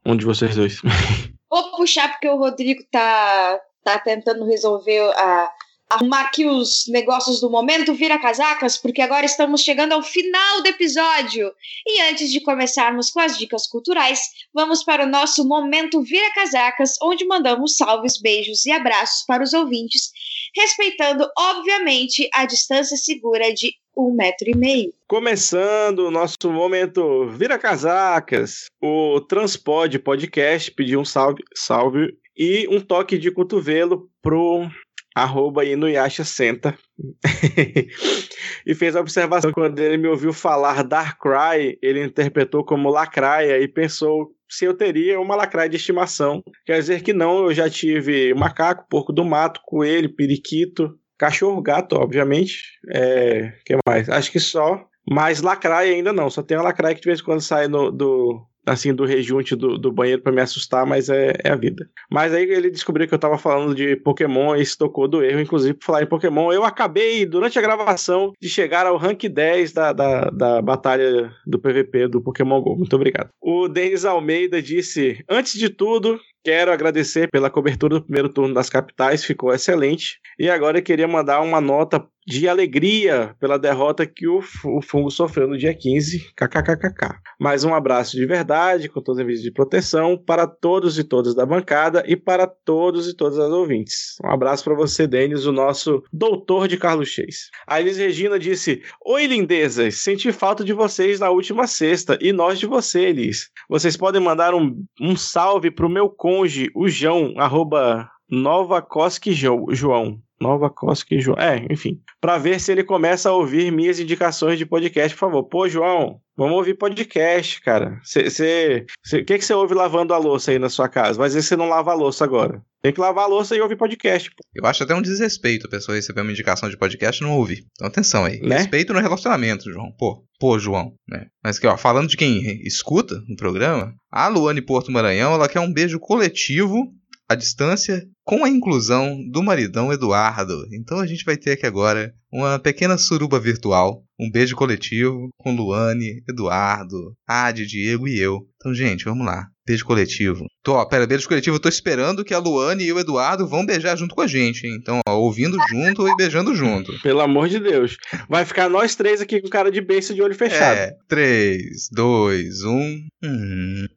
um 0.06 0.16
de 0.16 0.26
vocês 0.26 0.56
dois. 0.56 0.82
Vou 1.50 1.72
puxar 1.78 2.10
porque 2.10 2.28
o 2.28 2.38
Rodrigo 2.38 2.84
tá, 2.92 3.60
tá 3.84 4.00
tentando 4.00 4.46
resolver 4.46 5.02
a. 5.18 5.52
Arrumar 5.90 6.22
aqui 6.22 6.44
os 6.48 6.86
negócios 6.88 7.40
do 7.40 7.52
momento, 7.52 7.94
vira 7.94 8.18
casacas, 8.18 8.78
porque 8.78 9.00
agora 9.00 9.28
estamos 9.28 9.62
chegando 9.62 9.92
ao 9.92 10.02
final 10.02 10.64
do 10.64 10.70
episódio. 10.70 11.52
E 11.86 12.02
antes 12.10 12.32
de 12.32 12.42
começarmos 12.42 13.12
com 13.12 13.20
as 13.20 13.38
dicas 13.38 13.68
culturais, 13.68 14.20
vamos 14.52 14.84
para 14.84 15.04
o 15.04 15.08
nosso 15.08 15.48
momento 15.48 16.02
Vira 16.02 16.34
Casacas, 16.34 16.94
onde 17.00 17.28
mandamos 17.28 17.76
salves, 17.76 18.20
beijos 18.20 18.66
e 18.66 18.72
abraços 18.72 19.24
para 19.28 19.44
os 19.44 19.54
ouvintes, 19.54 20.10
respeitando, 20.56 21.30
obviamente, 21.38 22.28
a 22.34 22.46
distância 22.46 22.98
segura 22.98 23.54
de 23.54 23.72
um 23.96 24.14
metro 24.14 24.50
e 24.50 24.58
meio. 24.58 24.94
Começando 25.08 26.00
o 26.00 26.12
nosso 26.12 26.52
momento 26.52 27.28
Vira 27.28 27.58
Casacas, 27.58 28.66
o 28.82 29.22
Transpod 29.22 29.98
Podcast 30.00 30.72
pediu 30.72 31.00
um 31.00 31.06
salve, 31.06 31.44
salve 31.56 32.18
e 32.36 32.68
um 32.70 32.80
toque 32.80 33.18
de 33.18 33.32
cotovelo 33.32 34.10
pro 34.22 34.68
arroba 35.16 35.64
Inuyasha 35.64 36.24
Senta. 36.24 36.78
e 38.66 38.74
fez 38.74 38.96
a 38.96 39.02
observação 39.02 39.52
quando 39.52 39.80
ele 39.80 39.98
me 39.98 40.08
ouviu 40.08 40.34
falar 40.34 40.84
Darkrai, 40.84 41.78
ele 41.82 42.04
interpretou 42.04 42.64
como 42.64 42.90
lacraia 42.90 43.60
e 43.62 43.68
pensou 43.68 44.34
se 44.50 44.66
eu 44.66 44.74
teria 44.74 45.20
uma 45.20 45.36
lacraia 45.36 45.70
de 45.70 45.78
estimação. 45.78 46.44
Quer 46.66 46.80
dizer 46.80 47.02
que 47.02 47.14
não, 47.14 47.46
eu 47.46 47.54
já 47.54 47.70
tive 47.70 48.34
macaco, 48.34 48.88
porco 48.90 49.14
do 49.14 49.24
mato, 49.26 49.62
coelho, 49.66 50.16
periquito, 50.16 50.98
Cachorro, 51.24 51.62
gato, 51.62 51.96
obviamente. 51.96 52.64
É, 52.90 53.54
que 53.66 53.78
mais? 53.88 54.10
Acho 54.10 54.30
que 54.30 54.42
só. 54.42 54.86
Mas 55.10 55.42
lacraia 55.42 55.94
ainda 55.94 56.12
não. 56.12 56.30
Só 56.30 56.44
tem 56.44 56.58
uma 56.58 56.66
lacraia 56.66 56.94
que 56.94 57.00
de 57.00 57.08
vez 57.08 57.22
em 57.22 57.24
quando 57.24 57.40
sai 57.40 57.70
no, 57.70 57.90
do, 57.90 58.46
assim, 58.66 58.94
do 58.94 59.06
rejunte 59.06 59.56
do, 59.56 59.78
do 59.78 59.90
banheiro 59.90 60.22
para 60.22 60.34
me 60.34 60.42
assustar, 60.42 60.86
mas 60.86 61.08
é, 61.08 61.34
é 61.42 61.50
a 61.50 61.56
vida. 61.56 61.90
Mas 62.12 62.34
aí 62.34 62.44
ele 62.44 62.70
descobriu 62.70 63.08
que 63.08 63.14
eu 63.14 63.20
tava 63.20 63.38
falando 63.38 63.74
de 63.74 63.96
Pokémon 63.96 64.54
e 64.54 64.66
se 64.66 64.78
tocou 64.78 65.08
do 65.08 65.24
erro, 65.24 65.40
inclusive 65.40 65.74
por 65.76 65.86
falar 65.86 66.04
em 66.04 66.08
Pokémon. 66.08 66.52
Eu 66.52 66.66
acabei, 66.66 67.26
durante 67.26 67.58
a 67.58 67.62
gravação, 67.62 68.34
de 68.42 68.50
chegar 68.50 68.86
ao 68.86 68.98
rank 68.98 69.24
10 69.24 69.72
da, 69.72 69.94
da, 69.94 70.30
da 70.30 70.62
batalha 70.62 71.32
do 71.48 71.58
PVP 71.58 72.10
do 72.10 72.22
Pokémon 72.22 72.62
GO. 72.62 72.76
Muito 72.76 72.96
obrigado. 72.98 73.30
O 73.42 73.70
Denis 73.70 74.04
Almeida 74.04 74.62
disse: 74.62 75.24
Antes 75.30 75.58
de 75.58 75.70
tudo, 75.70 76.20
Quero 76.44 76.74
agradecer 76.74 77.30
pela 77.32 77.50
cobertura 77.50 77.96
do 77.96 78.04
primeiro 78.04 78.28
turno 78.28 78.54
das 78.54 78.70
capitais, 78.70 79.24
ficou 79.24 79.54
excelente. 79.54 80.20
E 80.38 80.50
agora 80.50 80.80
eu 80.80 80.84
queria 80.84 81.08
mandar 81.08 81.40
uma 81.42 81.62
nota 81.62 82.06
de 82.26 82.48
alegria 82.48 83.36
pela 83.40 83.60
derrota 83.60 84.06
que 84.06 84.28
o, 84.28 84.42
o 84.66 84.82
fungo 84.82 85.10
sofreu 85.10 85.48
no 85.48 85.58
dia 85.58 85.74
15. 85.74 86.34
KKKKK. 86.36 87.20
Mais 87.40 87.64
um 87.64 87.74
abraço 87.74 88.16
de 88.16 88.26
verdade, 88.26 88.90
com 88.90 89.02
todos 89.02 89.20
os 89.20 89.24
envios 89.24 89.42
de 89.42 89.52
proteção, 89.52 90.18
para 90.18 90.48
todos 90.48 90.98
e 90.98 91.04
todas 91.04 91.36
da 91.36 91.46
bancada 91.46 92.04
e 92.08 92.16
para 92.16 92.48
todos 92.48 93.08
e 93.08 93.16
todas 93.16 93.38
as 93.38 93.52
ouvintes. 93.52 94.16
Um 94.24 94.30
abraço 94.30 94.64
para 94.64 94.76
você, 94.76 95.08
Denis, 95.08 95.46
o 95.46 95.52
nosso 95.52 96.04
doutor 96.12 96.68
de 96.68 96.78
Carlos 96.78 97.10
Chase. 97.10 97.50
A 97.68 97.80
Elis 97.80 97.98
Regina 97.98 98.40
disse: 98.40 98.82
Oi, 99.06 99.28
lindezas, 99.28 99.98
senti 99.98 100.32
falta 100.32 100.64
de 100.64 100.74
vocês 100.74 101.20
na 101.20 101.30
última 101.30 101.68
sexta 101.68 102.18
e 102.22 102.32
nós 102.32 102.60
de 102.60 102.66
você, 102.66 103.02
Elis. 103.02 103.50
Vocês 103.70 103.98
podem 103.98 104.22
mandar 104.22 104.54
um, 104.54 104.84
um 105.00 105.16
salve 105.16 105.72
pro 105.72 105.90
meu 105.90 106.10
conge, 106.10 106.70
o 106.76 106.88
João, 106.88 107.34
arroba 107.38 108.10
Nova 108.30 108.82
Cosque 108.82 109.32
João. 109.34 110.20
Nova 110.44 110.70
Cosque 110.70 111.22
João. 111.22 111.40
É, 111.40 111.66
enfim. 111.72 112.02
Para 112.20 112.38
ver 112.38 112.60
se 112.60 112.72
ele 112.72 112.84
começa 112.84 113.30
a 113.30 113.34
ouvir 113.34 113.72
minhas 113.72 114.00
indicações 114.00 114.60
de 114.60 114.66
podcast, 114.66 115.16
por 115.16 115.22
favor. 115.22 115.44
Pô, 115.46 115.70
João, 115.70 116.20
vamos 116.36 116.58
ouvir 116.58 116.74
podcast, 116.74 117.62
cara. 117.62 118.02
O 118.04 119.26
que, 119.26 119.42
você 119.42 119.54
ouve 119.54 119.74
lavando 119.74 120.14
a 120.14 120.18
louça 120.18 120.52
aí 120.52 120.60
na 120.60 120.70
sua 120.70 120.90
casa? 120.90 121.18
Mas 121.18 121.34
você 121.34 121.56
não 121.56 121.70
lava 121.70 121.92
a 121.92 121.96
louça 121.96 122.26
agora. 122.26 122.62
Tem 122.82 122.92
que 122.92 123.00
lavar 123.00 123.24
a 123.24 123.28
louça 123.28 123.56
e 123.56 123.62
ouvir 123.62 123.78
podcast. 123.78 124.30
Pô. 124.30 124.44
Eu 124.54 124.66
acho 124.66 124.84
até 124.84 124.94
um 124.94 125.02
desrespeito 125.02 125.68
a 125.68 125.70
pessoa 125.70 125.96
receber 125.96 126.20
uma 126.20 126.32
indicação 126.32 126.70
de 126.70 126.78
podcast 126.78 127.24
e 127.24 127.26
não 127.26 127.38
ouvir. 127.38 127.66
Então 127.72 127.88
atenção 127.88 128.26
aí. 128.26 128.42
Né? 128.42 128.58
Respeito 128.58 128.94
no 128.94 129.00
relacionamento, 129.00 129.72
João. 129.72 129.94
Pô, 129.98 130.22
pô, 130.38 130.60
João. 130.60 130.94
Né? 131.08 131.28
Mas 131.42 131.58
que, 131.58 131.66
ó, 131.66 131.78
falando 131.78 132.10
de 132.10 132.18
quem 132.18 132.42
escuta 132.64 133.16
no 133.30 133.38
programa, 133.38 133.94
a 134.12 134.28
Luane 134.28 134.62
Porto 134.62 134.92
Maranhão, 134.92 135.34
ela 135.34 135.48
quer 135.48 135.62
um 135.62 135.72
beijo 135.72 135.98
coletivo 135.98 136.92
à 137.30 137.36
distância 137.36 138.06
com 138.26 138.44
a 138.44 138.50
inclusão 138.50 139.18
do 139.30 139.44
maridão 139.44 139.92
Eduardo. 139.92 140.66
Então 140.72 141.00
a 141.00 141.08
gente 141.08 141.26
vai 141.26 141.38
ter 141.38 141.52
aqui 141.52 141.66
agora 141.66 142.14
uma 142.32 142.58
pequena 142.58 142.98
suruba 142.98 143.40
virtual, 143.40 144.04
um 144.20 144.30
beijo 144.30 144.56
coletivo 144.56 145.30
com 145.38 145.56
Luane, 145.56 146.24
Eduardo, 146.28 147.14
Adi, 147.28 147.66
Diego 147.66 148.08
e 148.08 148.20
eu. 148.20 148.48
Então, 148.56 148.74
gente, 148.74 149.06
vamos 149.06 149.26
lá. 149.26 149.48
Beijo 149.66 149.86
coletivo. 149.86 150.46
Tô, 150.64 150.74
ó, 150.74 150.86
pera, 150.86 151.06
beijo 151.06 151.28
coletivo, 151.28 151.56
eu 151.58 151.60
tô 151.60 151.70
esperando 151.70 152.24
que 152.24 152.34
a 152.34 152.40
Luane 152.40 152.84
e 152.84 152.92
o 152.92 153.00
Eduardo 153.00 153.48
vão 153.48 153.66
beijar 153.66 153.96
junto 153.96 154.16
com 154.16 154.22
a 154.22 154.28
gente, 154.28 154.66
hein? 154.66 154.76
Então, 154.80 155.00
ó, 155.08 155.16
ouvindo 155.16 155.58
junto 155.70 156.08
e 156.08 156.16
beijando 156.16 156.56
junto. 156.56 156.92
Pelo 157.02 157.22
amor 157.22 157.48
de 157.48 157.60
Deus. 157.60 157.96
Vai 158.28 158.46
ficar 158.46 158.70
nós 158.70 158.96
três 158.96 159.22
aqui 159.22 159.42
com 159.42 159.48
cara 159.48 159.72
de 159.72 159.80
beijo 159.80 160.14
de 160.14 160.22
olho 160.22 160.36
fechado. 160.36 160.78
É, 160.78 160.92
3, 161.08 161.90
2, 161.92 162.64
1. 162.64 163.08
Hum. 163.24 163.88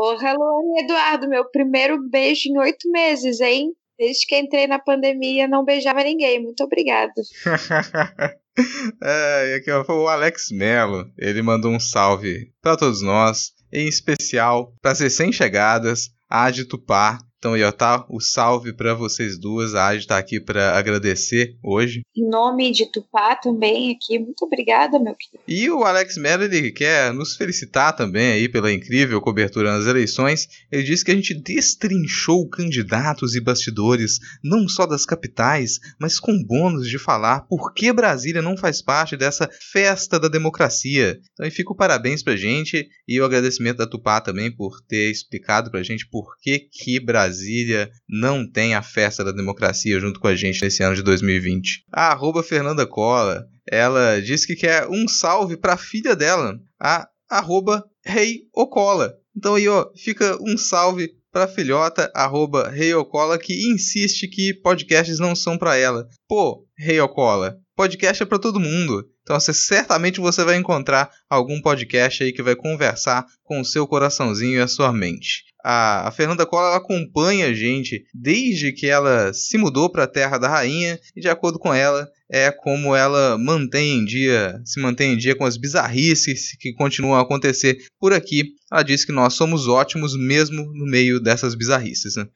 Porra, 0.00 0.32
Luane 0.32 0.82
Eduardo, 0.82 1.28
meu 1.28 1.44
primeiro 1.50 2.02
beijo 2.08 2.48
em 2.48 2.58
oito 2.58 2.90
meses, 2.90 3.38
hein? 3.38 3.70
Desde 3.98 4.24
que 4.24 4.34
entrei 4.34 4.66
na 4.66 4.78
pandemia, 4.78 5.46
não 5.46 5.62
beijava 5.62 6.02
ninguém. 6.02 6.42
Muito 6.42 6.64
obrigado. 6.64 7.12
é, 9.04 9.50
e 9.50 9.54
aqui 9.56 9.70
ó, 9.70 9.84
o 9.86 10.08
Alex 10.08 10.50
Mello. 10.50 11.04
Ele 11.18 11.42
mandou 11.42 11.70
um 11.70 11.78
salve 11.78 12.50
para 12.62 12.78
todos 12.78 13.02
nós, 13.02 13.52
em 13.70 13.86
especial 13.86 14.72
para 14.80 14.92
as 14.92 15.00
recém-chegadas, 15.00 16.08
a 16.30 16.50
de 16.50 16.64
Tupá, 16.64 17.18
então 17.40 17.54
ó, 17.54 17.72
tá 17.72 18.04
o 18.10 18.20
salve 18.20 18.70
para 18.70 18.92
vocês 18.92 19.38
duas. 19.38 19.74
A 19.74 19.88
Adi 19.88 20.06
tá 20.06 20.18
aqui 20.18 20.38
para 20.38 20.76
agradecer 20.76 21.56
hoje. 21.62 22.02
Em 22.14 22.28
nome 22.28 22.70
de 22.70 22.84
Tupá 22.84 23.34
também 23.34 23.90
aqui, 23.90 24.18
muito 24.18 24.44
obrigada, 24.44 24.98
meu 24.98 25.14
querido. 25.14 25.42
E 25.48 25.70
o 25.70 25.82
Alex 25.82 26.18
ele 26.18 26.70
quer 26.70 27.14
nos 27.14 27.36
felicitar 27.36 27.96
também 27.96 28.32
aí 28.32 28.46
pela 28.46 28.70
incrível 28.70 29.22
cobertura 29.22 29.72
nas 29.72 29.86
eleições. 29.86 30.48
Ele 30.70 30.82
disse 30.82 31.02
que 31.02 31.10
a 31.12 31.14
gente 31.14 31.32
destrinchou 31.32 32.46
candidatos 32.46 33.34
e 33.34 33.40
bastidores, 33.40 34.18
não 34.44 34.68
só 34.68 34.84
das 34.84 35.06
capitais, 35.06 35.80
mas 35.98 36.20
com 36.20 36.44
bônus 36.44 36.90
de 36.90 36.98
falar 36.98 37.46
por 37.48 37.72
que 37.72 37.90
Brasília 37.90 38.42
não 38.42 38.54
faz 38.54 38.82
parte 38.82 39.16
dessa 39.16 39.48
festa 39.72 40.20
da 40.20 40.28
democracia. 40.28 41.18
Então 41.32 41.46
aí 41.46 41.50
fica 41.50 41.72
o 41.72 41.76
parabéns 41.76 42.22
pra 42.22 42.36
gente 42.36 42.86
e 43.08 43.18
o 43.18 43.24
agradecimento 43.24 43.78
da 43.78 43.86
Tupá 43.86 44.20
também 44.20 44.54
por 44.54 44.82
ter 44.82 45.10
explicado 45.10 45.70
pra 45.70 45.82
gente 45.82 46.06
por 46.06 46.36
que 46.38 46.58
que 46.58 47.00
Brasília 47.00 47.29
Brasília 47.30 47.90
não 48.08 48.44
tem 48.44 48.74
a 48.74 48.82
festa 48.82 49.24
da 49.24 49.30
democracia 49.30 50.00
junto 50.00 50.18
com 50.18 50.26
a 50.26 50.34
gente 50.34 50.60
nesse 50.62 50.82
ano 50.82 50.96
de 50.96 51.02
2020. 51.02 51.84
A 51.92 52.10
arroba 52.10 52.42
Fernanda 52.42 52.84
Cola, 52.84 53.46
ela 53.70 54.20
disse 54.20 54.46
que 54.46 54.56
quer 54.56 54.88
um 54.88 55.06
salve 55.06 55.56
para 55.56 55.74
a 55.74 55.78
filha 55.78 56.16
dela, 56.16 56.58
a 56.78 57.08
arroba 57.28 57.84
Rei 58.04 58.40
Ocola. 58.52 59.14
Então 59.36 59.54
aí, 59.54 59.68
ó, 59.68 59.88
fica 59.96 60.36
um 60.42 60.58
salve 60.58 61.12
para 61.32 61.46
filhota, 61.46 62.10
arroba 62.12 62.68
Rei 62.68 62.92
Ocola, 62.94 63.38
que 63.38 63.70
insiste 63.70 64.26
que 64.26 64.52
podcasts 64.52 65.20
não 65.20 65.36
são 65.36 65.56
para 65.56 65.76
ela. 65.76 66.08
Pô, 66.28 66.66
Rei 66.76 67.00
Ocola, 67.00 67.56
podcast 67.76 68.24
é 68.24 68.26
para 68.26 68.40
todo 68.40 68.58
mundo. 68.58 69.08
Então 69.22 69.38
você, 69.38 69.52
certamente 69.52 70.20
você 70.20 70.44
vai 70.44 70.56
encontrar 70.56 71.10
algum 71.28 71.60
podcast 71.60 72.22
aí 72.22 72.32
que 72.32 72.42
vai 72.42 72.56
conversar 72.56 73.24
com 73.44 73.60
o 73.60 73.64
seu 73.64 73.86
coraçãozinho 73.86 74.58
e 74.58 74.62
a 74.62 74.68
sua 74.68 74.92
mente. 74.92 75.44
A, 75.64 76.10
Fernanda 76.16 76.46
Collor 76.46 76.74
acompanha 76.74 77.46
a 77.46 77.52
gente 77.52 78.04
desde 78.14 78.72
que 78.72 78.86
ela 78.86 79.32
se 79.32 79.58
mudou 79.58 79.90
para 79.90 80.04
a 80.04 80.08
Terra 80.08 80.38
da 80.38 80.48
Rainha 80.48 80.98
e 81.14 81.20
de 81.20 81.28
acordo 81.28 81.58
com 81.58 81.72
ela 81.72 82.08
é 82.30 82.50
como 82.50 82.94
ela 82.94 83.36
mantém 83.36 83.98
em 83.98 84.04
dia, 84.04 84.60
se 84.64 84.80
mantém 84.80 85.14
em 85.14 85.16
dia 85.16 85.34
com 85.34 85.44
as 85.44 85.56
bizarrices 85.56 86.56
que 86.58 86.72
continuam 86.72 87.18
a 87.18 87.22
acontecer 87.22 87.76
por 87.98 88.12
aqui 88.12 88.54
ela 88.70 88.82
disse 88.82 89.06
que 89.06 89.12
nós 89.12 89.34
somos 89.34 89.66
ótimos 89.66 90.16
mesmo 90.16 90.72
no 90.72 90.86
meio 90.86 91.20
dessas 91.20 91.54
bizarrices, 91.54 92.16
né? 92.16 92.26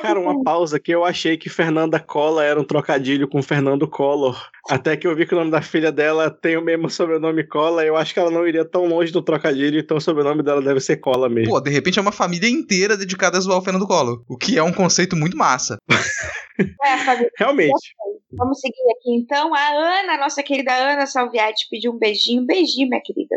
Cara, 0.00 0.20
uma 0.20 0.42
pausa 0.44 0.78
que 0.78 0.92
eu 0.92 1.04
achei 1.04 1.36
que 1.36 1.48
Fernanda 1.48 1.98
Cola 1.98 2.44
era 2.44 2.60
um 2.60 2.64
trocadilho 2.64 3.26
com 3.26 3.42
Fernando 3.42 3.88
Collor. 3.88 4.40
Até 4.68 4.96
que 4.96 5.06
eu 5.06 5.16
vi 5.16 5.26
que 5.26 5.34
o 5.34 5.38
nome 5.38 5.50
da 5.50 5.60
filha 5.60 5.90
dela 5.90 6.30
tem 6.30 6.56
o 6.56 6.62
mesmo 6.62 6.88
sobrenome 6.88 7.44
Cola. 7.44 7.84
Eu 7.84 7.96
acho 7.96 8.14
que 8.14 8.20
ela 8.20 8.30
não 8.30 8.46
iria 8.46 8.64
tão 8.64 8.86
longe 8.86 9.10
do 9.10 9.20
trocadilho, 9.20 9.80
então 9.80 9.96
o 9.96 10.00
sobrenome 10.00 10.42
dela 10.42 10.62
deve 10.62 10.80
ser 10.80 10.98
Cola 10.98 11.28
mesmo. 11.28 11.52
Pô, 11.52 11.60
de 11.60 11.70
repente 11.70 11.98
é 11.98 12.02
uma 12.02 12.12
família 12.12 12.48
inteira 12.48 12.96
dedicada 12.96 13.36
a 13.36 13.40
zoar 13.40 13.58
o 13.58 13.62
Fernando 13.62 13.86
Collor, 13.86 14.22
o 14.28 14.36
que 14.36 14.56
é 14.56 14.62
um 14.62 14.72
conceito 14.72 15.16
muito 15.16 15.36
massa. 15.36 15.78
é, 16.84 16.98
família. 16.98 17.30
Realmente. 17.36 17.94
Vamos 18.32 18.60
seguir 18.60 18.90
aqui 18.92 19.16
então. 19.16 19.52
A 19.52 19.68
Ana, 19.70 20.16
nossa 20.16 20.42
querida 20.42 20.72
Ana 20.72 21.06
Salviati, 21.06 21.66
pediu 21.68 21.92
um 21.92 21.98
beijinho. 21.98 22.46
Beijinho, 22.46 22.88
minha 22.88 23.02
querida. 23.02 23.36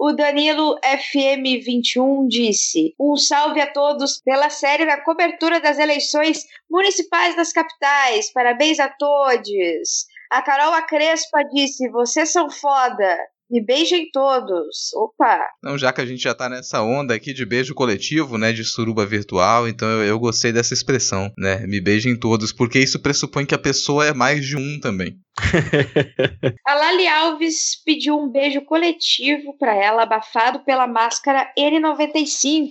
O 0.00 0.12
Danilo 0.12 0.78
FM21 0.80 2.28
disse: 2.28 2.94
Um 3.00 3.16
salve 3.16 3.60
a 3.60 3.66
todos 3.72 4.20
pela 4.20 4.48
série 4.48 4.86
da 4.86 5.02
cobertura 5.02 5.60
das 5.60 5.76
eleições 5.76 6.46
municipais 6.70 7.34
das 7.34 7.52
capitais. 7.52 8.32
Parabéns 8.32 8.78
a 8.78 8.88
todos. 8.88 10.06
A 10.30 10.40
Carol 10.40 10.72
Acrespa 10.74 11.42
disse: 11.52 11.88
Vocês 11.88 12.30
são 12.30 12.48
foda. 12.48 13.18
Me 13.50 13.64
beijem 13.64 14.10
todos. 14.12 14.92
Opa! 14.94 15.40
Então, 15.58 15.78
já 15.78 15.92
que 15.92 16.00
a 16.00 16.06
gente 16.06 16.22
já 16.22 16.34
tá 16.34 16.48
nessa 16.48 16.82
onda 16.82 17.14
aqui 17.14 17.32
de 17.32 17.46
beijo 17.46 17.74
coletivo, 17.74 18.36
né, 18.36 18.52
de 18.52 18.62
suruba 18.64 19.06
virtual, 19.06 19.66
então 19.66 19.88
eu, 19.88 20.04
eu 20.04 20.18
gostei 20.18 20.52
dessa 20.52 20.74
expressão, 20.74 21.32
né, 21.38 21.66
me 21.66 21.80
beijem 21.80 22.14
todos, 22.18 22.52
porque 22.52 22.78
isso 22.78 23.00
pressupõe 23.00 23.46
que 23.46 23.54
a 23.54 23.58
pessoa 23.58 24.04
é 24.06 24.12
mais 24.12 24.44
de 24.44 24.56
um 24.56 24.78
também. 24.80 25.16
A 26.66 26.74
Lali 26.74 27.06
Alves 27.08 27.82
pediu 27.84 28.18
um 28.18 28.28
beijo 28.30 28.60
coletivo 28.62 29.56
para 29.58 29.74
ela, 29.74 30.02
abafado 30.02 30.60
pela 30.64 30.86
máscara 30.86 31.50
N95. 31.58 32.68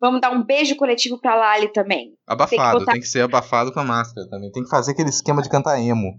Vamos 0.00 0.20
dar 0.20 0.30
um 0.32 0.44
beijo 0.44 0.76
coletivo 0.76 1.18
pra 1.18 1.34
Lali 1.34 1.72
também. 1.72 2.12
Abafado, 2.26 2.80
botar- 2.80 2.92
tem 2.92 3.00
que 3.00 3.08
ser 3.08 3.22
abafado 3.22 3.72
com 3.72 3.80
a 3.80 3.84
máscara 3.84 4.28
também. 4.28 4.50
Tem 4.52 4.62
que 4.62 4.68
fazer 4.68 4.92
aquele 4.92 5.08
esquema 5.08 5.40
de 5.40 5.48
cantar 5.48 5.80
emo. 5.80 6.14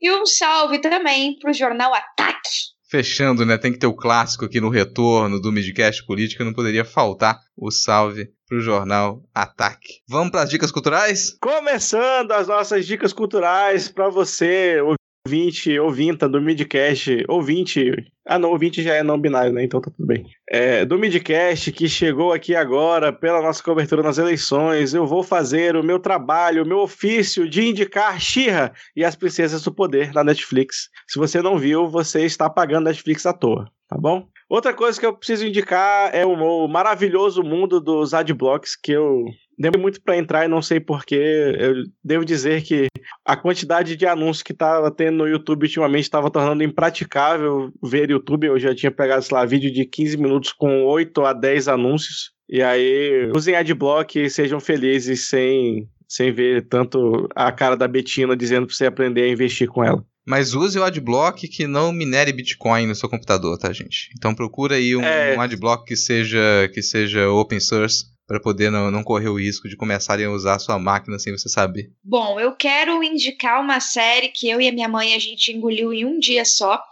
E 0.00 0.10
um 0.10 0.26
salve 0.26 0.80
também 0.80 1.38
pro 1.38 1.52
jornal 1.52 1.94
Ataque. 1.94 2.72
Fechando, 2.90 3.46
né? 3.46 3.56
Tem 3.56 3.72
que 3.72 3.78
ter 3.78 3.86
o 3.86 3.96
clássico 3.96 4.44
aqui 4.44 4.60
no 4.60 4.68
retorno 4.68 5.40
do 5.40 5.52
Midcast 5.52 6.04
Política, 6.04 6.44
não 6.44 6.52
poderia 6.52 6.84
faltar 6.84 7.38
o 7.56 7.70
salve 7.70 8.28
pro 8.46 8.60
jornal 8.60 9.22
Ataque. 9.34 10.02
Vamos 10.08 10.30
pras 10.30 10.50
dicas 10.50 10.70
culturais? 10.70 11.34
Começando 11.40 12.32
as 12.32 12.48
nossas 12.48 12.84
dicas 12.84 13.12
culturais 13.12 13.88
para 13.88 14.10
você, 14.10 14.76
ouvinte, 15.24 15.78
ouvinta 15.78 16.28
do 16.28 16.40
Midcast, 16.40 17.24
ouvinte. 17.28 17.92
Ah, 18.26 18.38
não, 18.38 18.50
ouvinte 18.50 18.82
já 18.82 18.94
é 18.94 19.02
não 19.04 19.18
binário, 19.18 19.52
né? 19.52 19.62
Então 19.62 19.80
tá 19.80 19.90
tudo 19.90 20.06
bem. 20.06 20.26
É, 20.48 20.84
do 20.84 20.98
Midcast 20.98 21.70
que 21.70 21.88
chegou 21.88 22.32
aqui 22.32 22.56
agora 22.56 23.12
pela 23.12 23.40
nossa 23.40 23.62
cobertura 23.62 24.02
nas 24.02 24.18
eleições, 24.18 24.94
eu 24.94 25.06
vou 25.06 25.22
fazer 25.22 25.76
o 25.76 25.82
meu 25.82 26.00
trabalho, 26.00 26.64
o 26.64 26.66
meu 26.66 26.78
ofício 26.78 27.48
de 27.48 27.62
indicar 27.62 28.20
Xirra 28.20 28.72
e 28.96 29.04
as 29.04 29.14
Princesas 29.14 29.62
do 29.62 29.72
Poder 29.72 30.12
na 30.12 30.24
Netflix. 30.24 30.88
Se 31.06 31.18
você 31.18 31.40
não 31.40 31.56
viu, 31.56 31.88
você 31.88 32.24
está 32.24 32.50
pagando 32.50 32.84
Netflix 32.86 33.24
à 33.24 33.32
toa, 33.32 33.70
tá 33.88 33.96
bom? 33.96 34.26
Outra 34.52 34.74
coisa 34.74 35.00
que 35.00 35.06
eu 35.06 35.16
preciso 35.16 35.46
indicar 35.46 36.14
é 36.14 36.26
o, 36.26 36.68
maravilhoso 36.68 37.42
mundo 37.42 37.80
dos 37.80 38.12
adblocks, 38.12 38.76
que 38.76 38.92
eu 38.92 39.24
demorei 39.58 39.80
muito 39.82 40.00
para 40.02 40.16
entrar 40.16 40.44
e 40.44 40.48
não 40.48 40.62
sei 40.62 40.80
porquê. 40.80 41.54
Eu 41.58 41.84
devo 42.04 42.24
dizer 42.24 42.62
que 42.62 42.86
a 43.24 43.36
quantidade 43.36 43.96
de 43.96 44.06
anúncios 44.06 44.42
que 44.42 44.54
tava 44.54 44.90
tendo 44.90 45.18
no 45.18 45.28
YouTube 45.28 45.64
ultimamente 45.64 46.04
estava 46.04 46.30
tornando 46.30 46.62
impraticável 46.62 47.72
ver 47.82 48.10
YouTube. 48.10 48.46
Eu 48.46 48.58
já 48.58 48.74
tinha 48.74 48.90
pegado, 48.90 49.22
sei 49.22 49.36
lá, 49.36 49.44
vídeo 49.44 49.72
de 49.72 49.84
15 49.84 50.16
minutos 50.16 50.52
com 50.52 50.84
8 50.84 51.24
a 51.24 51.32
10 51.32 51.68
anúncios. 51.68 52.32
E 52.48 52.62
aí, 52.62 53.30
usem 53.34 53.54
adblock 53.54 54.18
e 54.18 54.28
sejam 54.28 54.60
felizes 54.60 55.28
sem, 55.28 55.88
sem 56.06 56.30
ver 56.32 56.66
tanto 56.68 57.28
a 57.34 57.50
cara 57.50 57.76
da 57.76 57.88
Betina 57.88 58.36
dizendo 58.36 58.66
pra 58.66 58.74
você 58.76 58.86
aprender 58.86 59.22
a 59.22 59.28
investir 59.28 59.68
com 59.68 59.82
ela. 59.82 60.04
Mas 60.24 60.54
use 60.54 60.78
o 60.78 60.84
adblock 60.84 61.48
que 61.48 61.66
não 61.66 61.92
minere 61.92 62.32
Bitcoin 62.32 62.86
no 62.86 62.94
seu 62.94 63.08
computador, 63.08 63.58
tá, 63.58 63.72
gente? 63.72 64.10
Então 64.16 64.34
procura 64.34 64.76
aí 64.76 64.94
um, 64.94 65.02
É. 65.02 65.36
um 65.36 65.40
adblock 65.40 65.84
que 65.84 65.96
seja, 65.96 66.38
que 66.72 66.80
seja 66.80 67.28
open 67.30 67.58
source 67.58 68.04
para 68.26 68.40
poder 68.40 68.70
não, 68.70 68.90
não 68.90 69.02
correr 69.02 69.28
o 69.28 69.38
risco 69.38 69.68
de 69.68 69.76
começarem 69.76 70.26
a 70.26 70.30
usar 70.30 70.54
a 70.54 70.58
sua 70.58 70.78
máquina 70.78 71.18
sem 71.18 71.36
você 71.36 71.48
saber. 71.48 71.90
Bom, 72.02 72.38
eu 72.38 72.54
quero 72.54 73.02
indicar 73.02 73.60
uma 73.60 73.80
série 73.80 74.28
que 74.28 74.48
eu 74.48 74.60
e 74.60 74.68
a 74.68 74.72
minha 74.72 74.88
mãe 74.88 75.14
a 75.14 75.18
gente 75.18 75.52
engoliu 75.52 75.92
em 75.92 76.04
um 76.04 76.18
dia 76.18 76.44
só, 76.44 76.82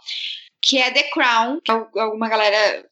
que 0.61 0.77
é 0.77 0.91
The 0.91 1.03
Crown. 1.03 1.59
Alguma 1.95 2.29
galera, 2.29 2.85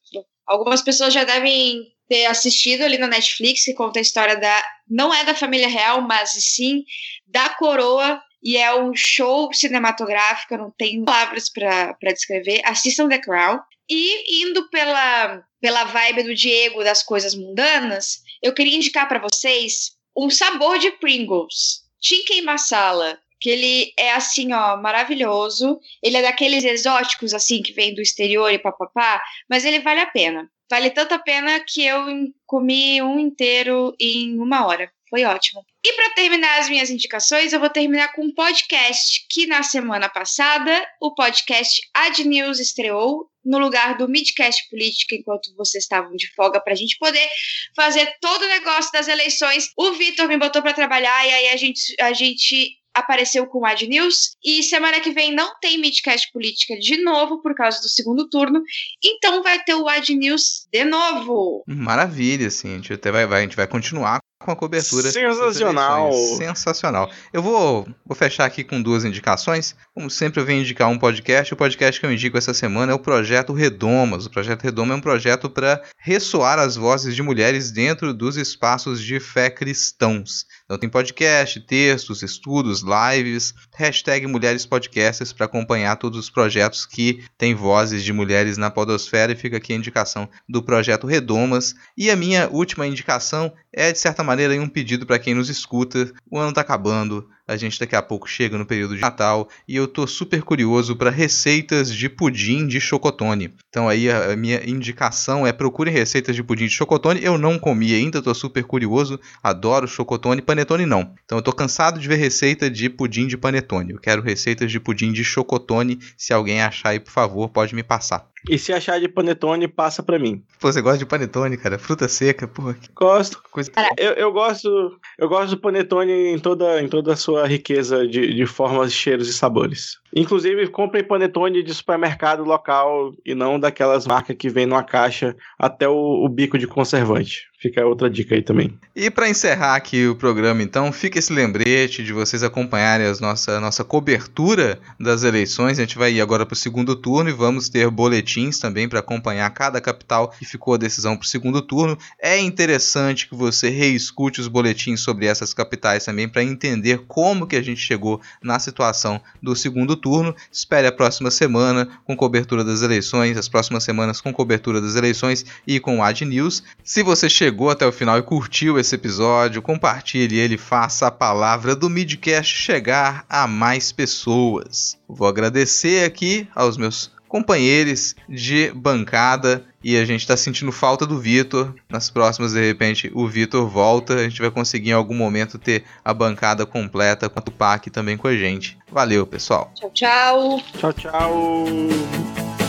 algumas 0.46 0.82
pessoas 0.82 1.12
já 1.12 1.24
devem 1.24 1.84
ter 2.08 2.26
assistido 2.26 2.82
ali 2.82 2.98
na 2.98 3.06
Netflix, 3.06 3.64
que 3.64 3.74
conta 3.74 4.00
a 4.00 4.02
história 4.02 4.36
da 4.36 4.64
não 4.88 5.14
é 5.14 5.24
da 5.24 5.34
família 5.34 5.68
real, 5.68 6.00
mas 6.00 6.30
sim 6.30 6.84
da 7.26 7.50
coroa 7.50 8.20
e 8.42 8.56
é 8.56 8.74
um 8.74 8.94
show 8.94 9.52
cinematográfico, 9.52 10.56
não 10.56 10.70
tenho 10.70 11.04
palavras 11.04 11.50
para 11.50 11.94
descrever. 12.12 12.62
Assistam 12.64 13.08
The 13.08 13.18
Crown. 13.18 13.60
E 13.88 14.44
indo 14.44 14.68
pela, 14.70 15.44
pela 15.60 15.84
vibe 15.84 16.22
do 16.22 16.34
Diego 16.34 16.82
das 16.82 17.02
coisas 17.02 17.34
mundanas, 17.34 18.22
eu 18.42 18.52
queria 18.52 18.76
indicar 18.76 19.08
para 19.08 19.20
vocês 19.20 19.92
um 20.16 20.30
sabor 20.30 20.78
de 20.78 20.90
Pringles. 20.92 21.82
Tikka 22.00 22.42
masala. 22.42 23.18
Que 23.42 23.48
ele 23.48 23.94
é 23.98 24.12
assim, 24.12 24.52
ó, 24.52 24.76
maravilhoso. 24.76 25.80
Ele 26.02 26.18
é 26.18 26.22
daqueles 26.22 26.62
exóticos, 26.62 27.32
assim, 27.32 27.62
que 27.62 27.72
vem 27.72 27.94
do 27.94 28.02
exterior 28.02 28.52
e 28.52 28.58
papapá, 28.58 29.22
mas 29.48 29.64
ele 29.64 29.80
vale 29.80 30.00
a 30.00 30.06
pena. 30.06 30.50
Vale 30.70 30.90
tanto 30.90 31.14
a 31.14 31.18
pena 31.18 31.58
que 31.66 31.84
eu 31.84 32.04
comi 32.46 33.00
um 33.00 33.18
inteiro 33.18 33.94
em 33.98 34.38
uma 34.38 34.66
hora. 34.66 34.92
Foi 35.10 35.24
ótimo. 35.24 35.66
E 35.84 35.92
para 35.94 36.14
terminar 36.14 36.60
as 36.60 36.68
minhas 36.68 36.88
indicações, 36.88 37.52
eu 37.52 37.58
vou 37.58 37.68
terminar 37.68 38.12
com 38.12 38.22
um 38.22 38.32
podcast 38.32 39.26
que 39.28 39.44
na 39.46 39.62
semana 39.64 40.08
passada 40.08 40.70
o 41.00 41.12
podcast 41.12 41.80
Ad 41.92 42.22
News 42.24 42.60
estreou 42.60 43.28
no 43.44 43.58
lugar 43.58 43.96
do 43.96 44.08
Midcast 44.08 44.68
Política 44.70 45.16
enquanto 45.16 45.54
vocês 45.56 45.84
estavam 45.84 46.14
de 46.14 46.32
folga 46.34 46.60
para 46.60 46.74
a 46.74 46.76
gente 46.76 46.96
poder 46.98 47.26
fazer 47.74 48.06
todo 48.20 48.42
o 48.42 48.48
negócio 48.48 48.92
das 48.92 49.08
eleições. 49.08 49.72
O 49.76 49.92
Vitor 49.94 50.28
me 50.28 50.38
botou 50.38 50.62
para 50.62 50.74
trabalhar 50.74 51.26
e 51.26 51.30
aí 51.30 51.48
a 51.48 51.56
gente, 51.56 51.96
a 52.00 52.12
gente 52.12 52.78
apareceu 52.94 53.46
com 53.46 53.60
o 53.60 53.66
Ad 53.66 53.84
News. 53.86 54.36
E 54.44 54.62
semana 54.62 55.00
que 55.00 55.10
vem 55.10 55.34
não 55.34 55.58
tem 55.60 55.78
Midcast 55.78 56.30
Política 56.32 56.78
de 56.78 57.02
novo 57.02 57.40
por 57.42 57.54
causa 57.54 57.80
do 57.80 57.88
segundo 57.88 58.28
turno. 58.28 58.62
Então 59.02 59.42
vai 59.42 59.62
ter 59.64 59.74
o 59.74 59.88
Ad 59.88 60.14
News 60.14 60.68
de 60.70 60.84
novo. 60.84 61.64
Maravilha, 61.66 62.46
assim, 62.46 62.72
a 62.72 62.76
gente 62.76 62.92
até 62.92 63.10
vai, 63.10 63.26
vai, 63.26 63.40
a 63.40 63.42
gente 63.42 63.56
vai 63.56 63.66
continuar 63.66 64.20
com 64.40 64.50
a 64.50 64.56
cobertura. 64.56 65.10
Sensacional. 65.12 66.12
Sensacional. 66.12 67.10
Eu 67.30 67.42
vou, 67.42 67.86
vou 68.06 68.16
fechar 68.16 68.46
aqui 68.46 68.64
com 68.64 68.80
duas 68.80 69.04
indicações. 69.04 69.76
Como 69.94 70.10
sempre, 70.10 70.40
eu 70.40 70.46
venho 70.46 70.62
indicar 70.62 70.88
um 70.88 70.98
podcast. 70.98 71.52
O 71.52 71.56
podcast 71.56 72.00
que 72.00 72.06
eu 72.06 72.12
indico 72.12 72.38
essa 72.38 72.54
semana 72.54 72.92
é 72.92 72.94
o 72.94 72.98
Projeto 72.98 73.52
Redomas. 73.52 74.24
O 74.24 74.30
Projeto 74.30 74.62
Redoma 74.62 74.94
é 74.94 74.96
um 74.96 75.00
projeto 75.00 75.50
para 75.50 75.82
ressoar 75.98 76.58
as 76.58 76.74
vozes 76.74 77.14
de 77.14 77.22
mulheres 77.22 77.70
dentro 77.70 78.14
dos 78.14 78.38
espaços 78.38 79.02
de 79.02 79.20
fé 79.20 79.50
cristãos. 79.50 80.46
Então 80.64 80.78
tem 80.78 80.88
podcast, 80.88 81.60
textos, 81.60 82.22
estudos, 82.22 82.82
lives, 82.82 83.52
hashtag 83.76 84.26
Mulheres 84.26 84.64
Podcasters 84.64 85.34
para 85.34 85.44
acompanhar 85.44 85.96
todos 85.96 86.18
os 86.18 86.30
projetos 86.30 86.86
que 86.86 87.22
têm 87.36 87.54
vozes 87.54 88.02
de 88.02 88.12
mulheres 88.12 88.56
na 88.56 88.70
podosfera 88.70 89.32
e 89.32 89.36
fica 89.36 89.58
aqui 89.58 89.74
a 89.74 89.76
indicação 89.76 90.26
do 90.48 90.62
Projeto 90.62 91.06
Redomas. 91.06 91.74
E 91.94 92.10
a 92.10 92.16
minha 92.16 92.48
última 92.48 92.86
indicação 92.86 93.52
é, 93.72 93.92
de 93.92 93.98
certa 93.98 94.22
maneira, 94.22 94.54
um 94.60 94.68
pedido 94.68 95.06
para 95.06 95.18
quem 95.18 95.34
nos 95.34 95.48
escuta. 95.48 96.12
O 96.30 96.38
ano 96.38 96.52
tá 96.52 96.60
acabando, 96.60 97.28
a 97.46 97.56
gente 97.56 97.80
daqui 97.80 97.96
a 97.96 98.02
pouco 98.02 98.28
chega 98.28 98.56
no 98.56 98.64
período 98.64 98.94
de 98.94 99.00
Natal 99.00 99.48
e 99.66 99.74
eu 99.74 99.88
tô 99.88 100.06
super 100.06 100.42
curioso 100.42 100.94
para 100.94 101.10
receitas 101.10 101.92
de 101.92 102.08
pudim 102.08 102.66
de 102.66 102.80
chocotone. 102.80 103.52
Então 103.68 103.88
aí 103.88 104.10
a 104.10 104.36
minha 104.36 104.62
indicação 104.68 105.46
é 105.46 105.52
procure 105.52 105.90
receitas 105.90 106.36
de 106.36 106.42
pudim 106.42 106.66
de 106.66 106.74
chocotone. 106.74 107.20
Eu 107.22 107.36
não 107.36 107.58
comi 107.58 107.94
ainda, 107.94 108.22
tô 108.22 108.32
super 108.34 108.64
curioso, 108.64 109.18
adoro 109.42 109.88
chocotone, 109.88 110.42
panetone 110.42 110.86
não. 110.86 111.12
Então 111.24 111.38
eu 111.38 111.42
tô 111.42 111.52
cansado 111.52 111.98
de 111.98 112.06
ver 112.06 112.16
receita 112.16 112.70
de 112.70 112.88
pudim 112.88 113.26
de 113.26 113.36
panetone. 113.36 113.92
Eu 113.92 113.98
quero 113.98 114.22
receitas 114.22 114.70
de 114.70 114.78
pudim 114.78 115.12
de 115.12 115.24
chocotone. 115.24 115.98
Se 116.16 116.32
alguém 116.32 116.62
achar 116.62 116.90
aí, 116.90 117.00
por 117.00 117.10
favor, 117.10 117.48
pode 117.48 117.74
me 117.74 117.82
passar. 117.82 118.29
E 118.48 118.58
se 118.58 118.72
achar 118.72 118.98
de 118.98 119.08
panetone, 119.08 119.68
passa 119.68 120.02
pra 120.02 120.18
mim. 120.18 120.42
Pô, 120.58 120.72
você 120.72 120.80
gosta 120.80 120.98
de 120.98 121.06
panetone, 121.06 121.56
cara? 121.56 121.78
Fruta 121.78 122.08
seca, 122.08 122.48
porra, 122.48 122.76
Gosto. 122.94 123.42
coisa. 123.50 123.70
Eu, 123.98 124.12
eu 124.12 124.32
gosto 124.32 124.98
eu 125.18 125.28
gosto 125.28 125.50
do 125.50 125.60
panetone 125.60 126.12
em 126.12 126.38
toda, 126.38 126.80
em 126.82 126.88
toda 126.88 127.12
a 127.12 127.16
sua 127.16 127.46
riqueza 127.46 128.06
de, 128.06 128.34
de 128.34 128.46
formas, 128.46 128.92
cheiros 128.92 129.28
e 129.28 129.32
sabores. 129.32 129.99
Inclusive, 130.14 130.66
comprem 130.68 131.04
panetone 131.04 131.62
de 131.62 131.72
supermercado 131.72 132.42
local 132.42 133.12
e 133.24 133.34
não 133.34 133.60
daquelas 133.60 134.06
marcas 134.06 134.36
que 134.36 134.48
vem 134.48 134.66
numa 134.66 134.82
caixa 134.82 135.36
até 135.58 135.88
o, 135.88 136.24
o 136.24 136.28
bico 136.28 136.58
de 136.58 136.66
conservante. 136.66 137.50
Fica 137.60 137.84
outra 137.84 138.08
dica 138.08 138.34
aí 138.34 138.40
também. 138.40 138.72
E 138.96 139.10
para 139.10 139.28
encerrar 139.28 139.74
aqui 139.74 140.06
o 140.06 140.16
programa, 140.16 140.62
então, 140.62 140.90
fica 140.90 141.18
esse 141.18 141.30
lembrete 141.30 142.02
de 142.02 142.10
vocês 142.10 142.42
acompanharem 142.42 143.06
a 143.06 143.12
nossa, 143.20 143.60
nossa 143.60 143.84
cobertura 143.84 144.80
das 144.98 145.24
eleições. 145.24 145.78
A 145.78 145.82
gente 145.82 145.98
vai 145.98 146.14
ir 146.14 146.22
agora 146.22 146.46
para 146.46 146.54
o 146.54 146.56
segundo 146.56 146.96
turno 146.96 147.28
e 147.28 147.34
vamos 147.34 147.68
ter 147.68 147.90
boletins 147.90 148.58
também 148.58 148.88
para 148.88 149.00
acompanhar 149.00 149.50
cada 149.50 149.78
capital 149.78 150.30
que 150.30 150.46
ficou 150.46 150.72
a 150.72 150.78
decisão 150.78 151.18
para 151.18 151.24
o 151.24 151.28
segundo 151.28 151.60
turno. 151.60 151.98
É 152.18 152.38
interessante 152.38 153.28
que 153.28 153.34
você 153.34 153.68
reescute 153.68 154.40
os 154.40 154.48
boletins 154.48 155.00
sobre 155.00 155.26
essas 155.26 155.52
capitais 155.52 156.06
também 156.06 156.26
para 156.26 156.42
entender 156.42 157.02
como 157.06 157.46
que 157.46 157.56
a 157.56 157.62
gente 157.62 157.80
chegou 157.80 158.22
na 158.42 158.58
situação 158.58 159.20
do 159.42 159.54
segundo 159.54 159.96
turno. 160.00 160.34
Espere 160.50 160.86
a 160.86 160.92
próxima 160.92 161.30
semana 161.30 161.88
com 162.04 162.16
cobertura 162.16 162.64
das 162.64 162.82
eleições, 162.82 163.36
as 163.36 163.48
próximas 163.48 163.84
semanas 163.84 164.20
com 164.20 164.32
cobertura 164.32 164.80
das 164.80 164.96
eleições 164.96 165.44
e 165.66 165.78
com 165.78 165.98
o 165.98 166.02
Ad 166.02 166.24
News. 166.24 166.62
Se 166.82 167.02
você 167.02 167.28
chegou 167.28 167.70
até 167.70 167.86
o 167.86 167.92
final 167.92 168.18
e 168.18 168.22
curtiu 168.22 168.78
esse 168.78 168.94
episódio, 168.94 169.62
compartilhe 169.62 170.38
ele, 170.38 170.56
faça 170.56 171.06
a 171.06 171.10
palavra 171.10 171.76
do 171.76 171.90
Midcast 171.90 172.54
chegar 172.54 173.24
a 173.28 173.46
mais 173.46 173.92
pessoas. 173.92 174.98
Vou 175.08 175.28
agradecer 175.28 176.04
aqui 176.04 176.48
aos 176.54 176.76
meus 176.76 177.10
companheiros 177.30 178.16
de 178.28 178.72
bancada 178.72 179.64
e 179.82 179.96
a 179.96 180.04
gente 180.04 180.26
tá 180.26 180.36
sentindo 180.36 180.72
falta 180.72 181.06
do 181.06 181.18
Vitor. 181.18 181.72
Nas 181.88 182.10
próximas, 182.10 182.52
de 182.52 182.60
repente, 182.60 183.10
o 183.14 183.26
Vitor 183.26 183.66
volta. 183.68 184.16
A 184.16 184.24
gente 184.24 184.42
vai 184.42 184.50
conseguir 184.50 184.90
em 184.90 184.94
algum 184.94 185.14
momento 185.14 185.56
ter 185.56 185.84
a 186.04 186.12
bancada 186.12 186.66
completa 186.66 187.28
com 187.28 187.38
o 187.38 187.42
Tupac 187.42 187.88
também 187.88 188.16
com 188.16 188.26
a 188.26 188.36
gente. 188.36 188.76
Valeu, 188.90 189.24
pessoal. 189.26 189.72
Tchau, 189.76 189.90
tchau. 189.94 190.62
Tchau, 190.76 190.92
tchau. 190.92 192.59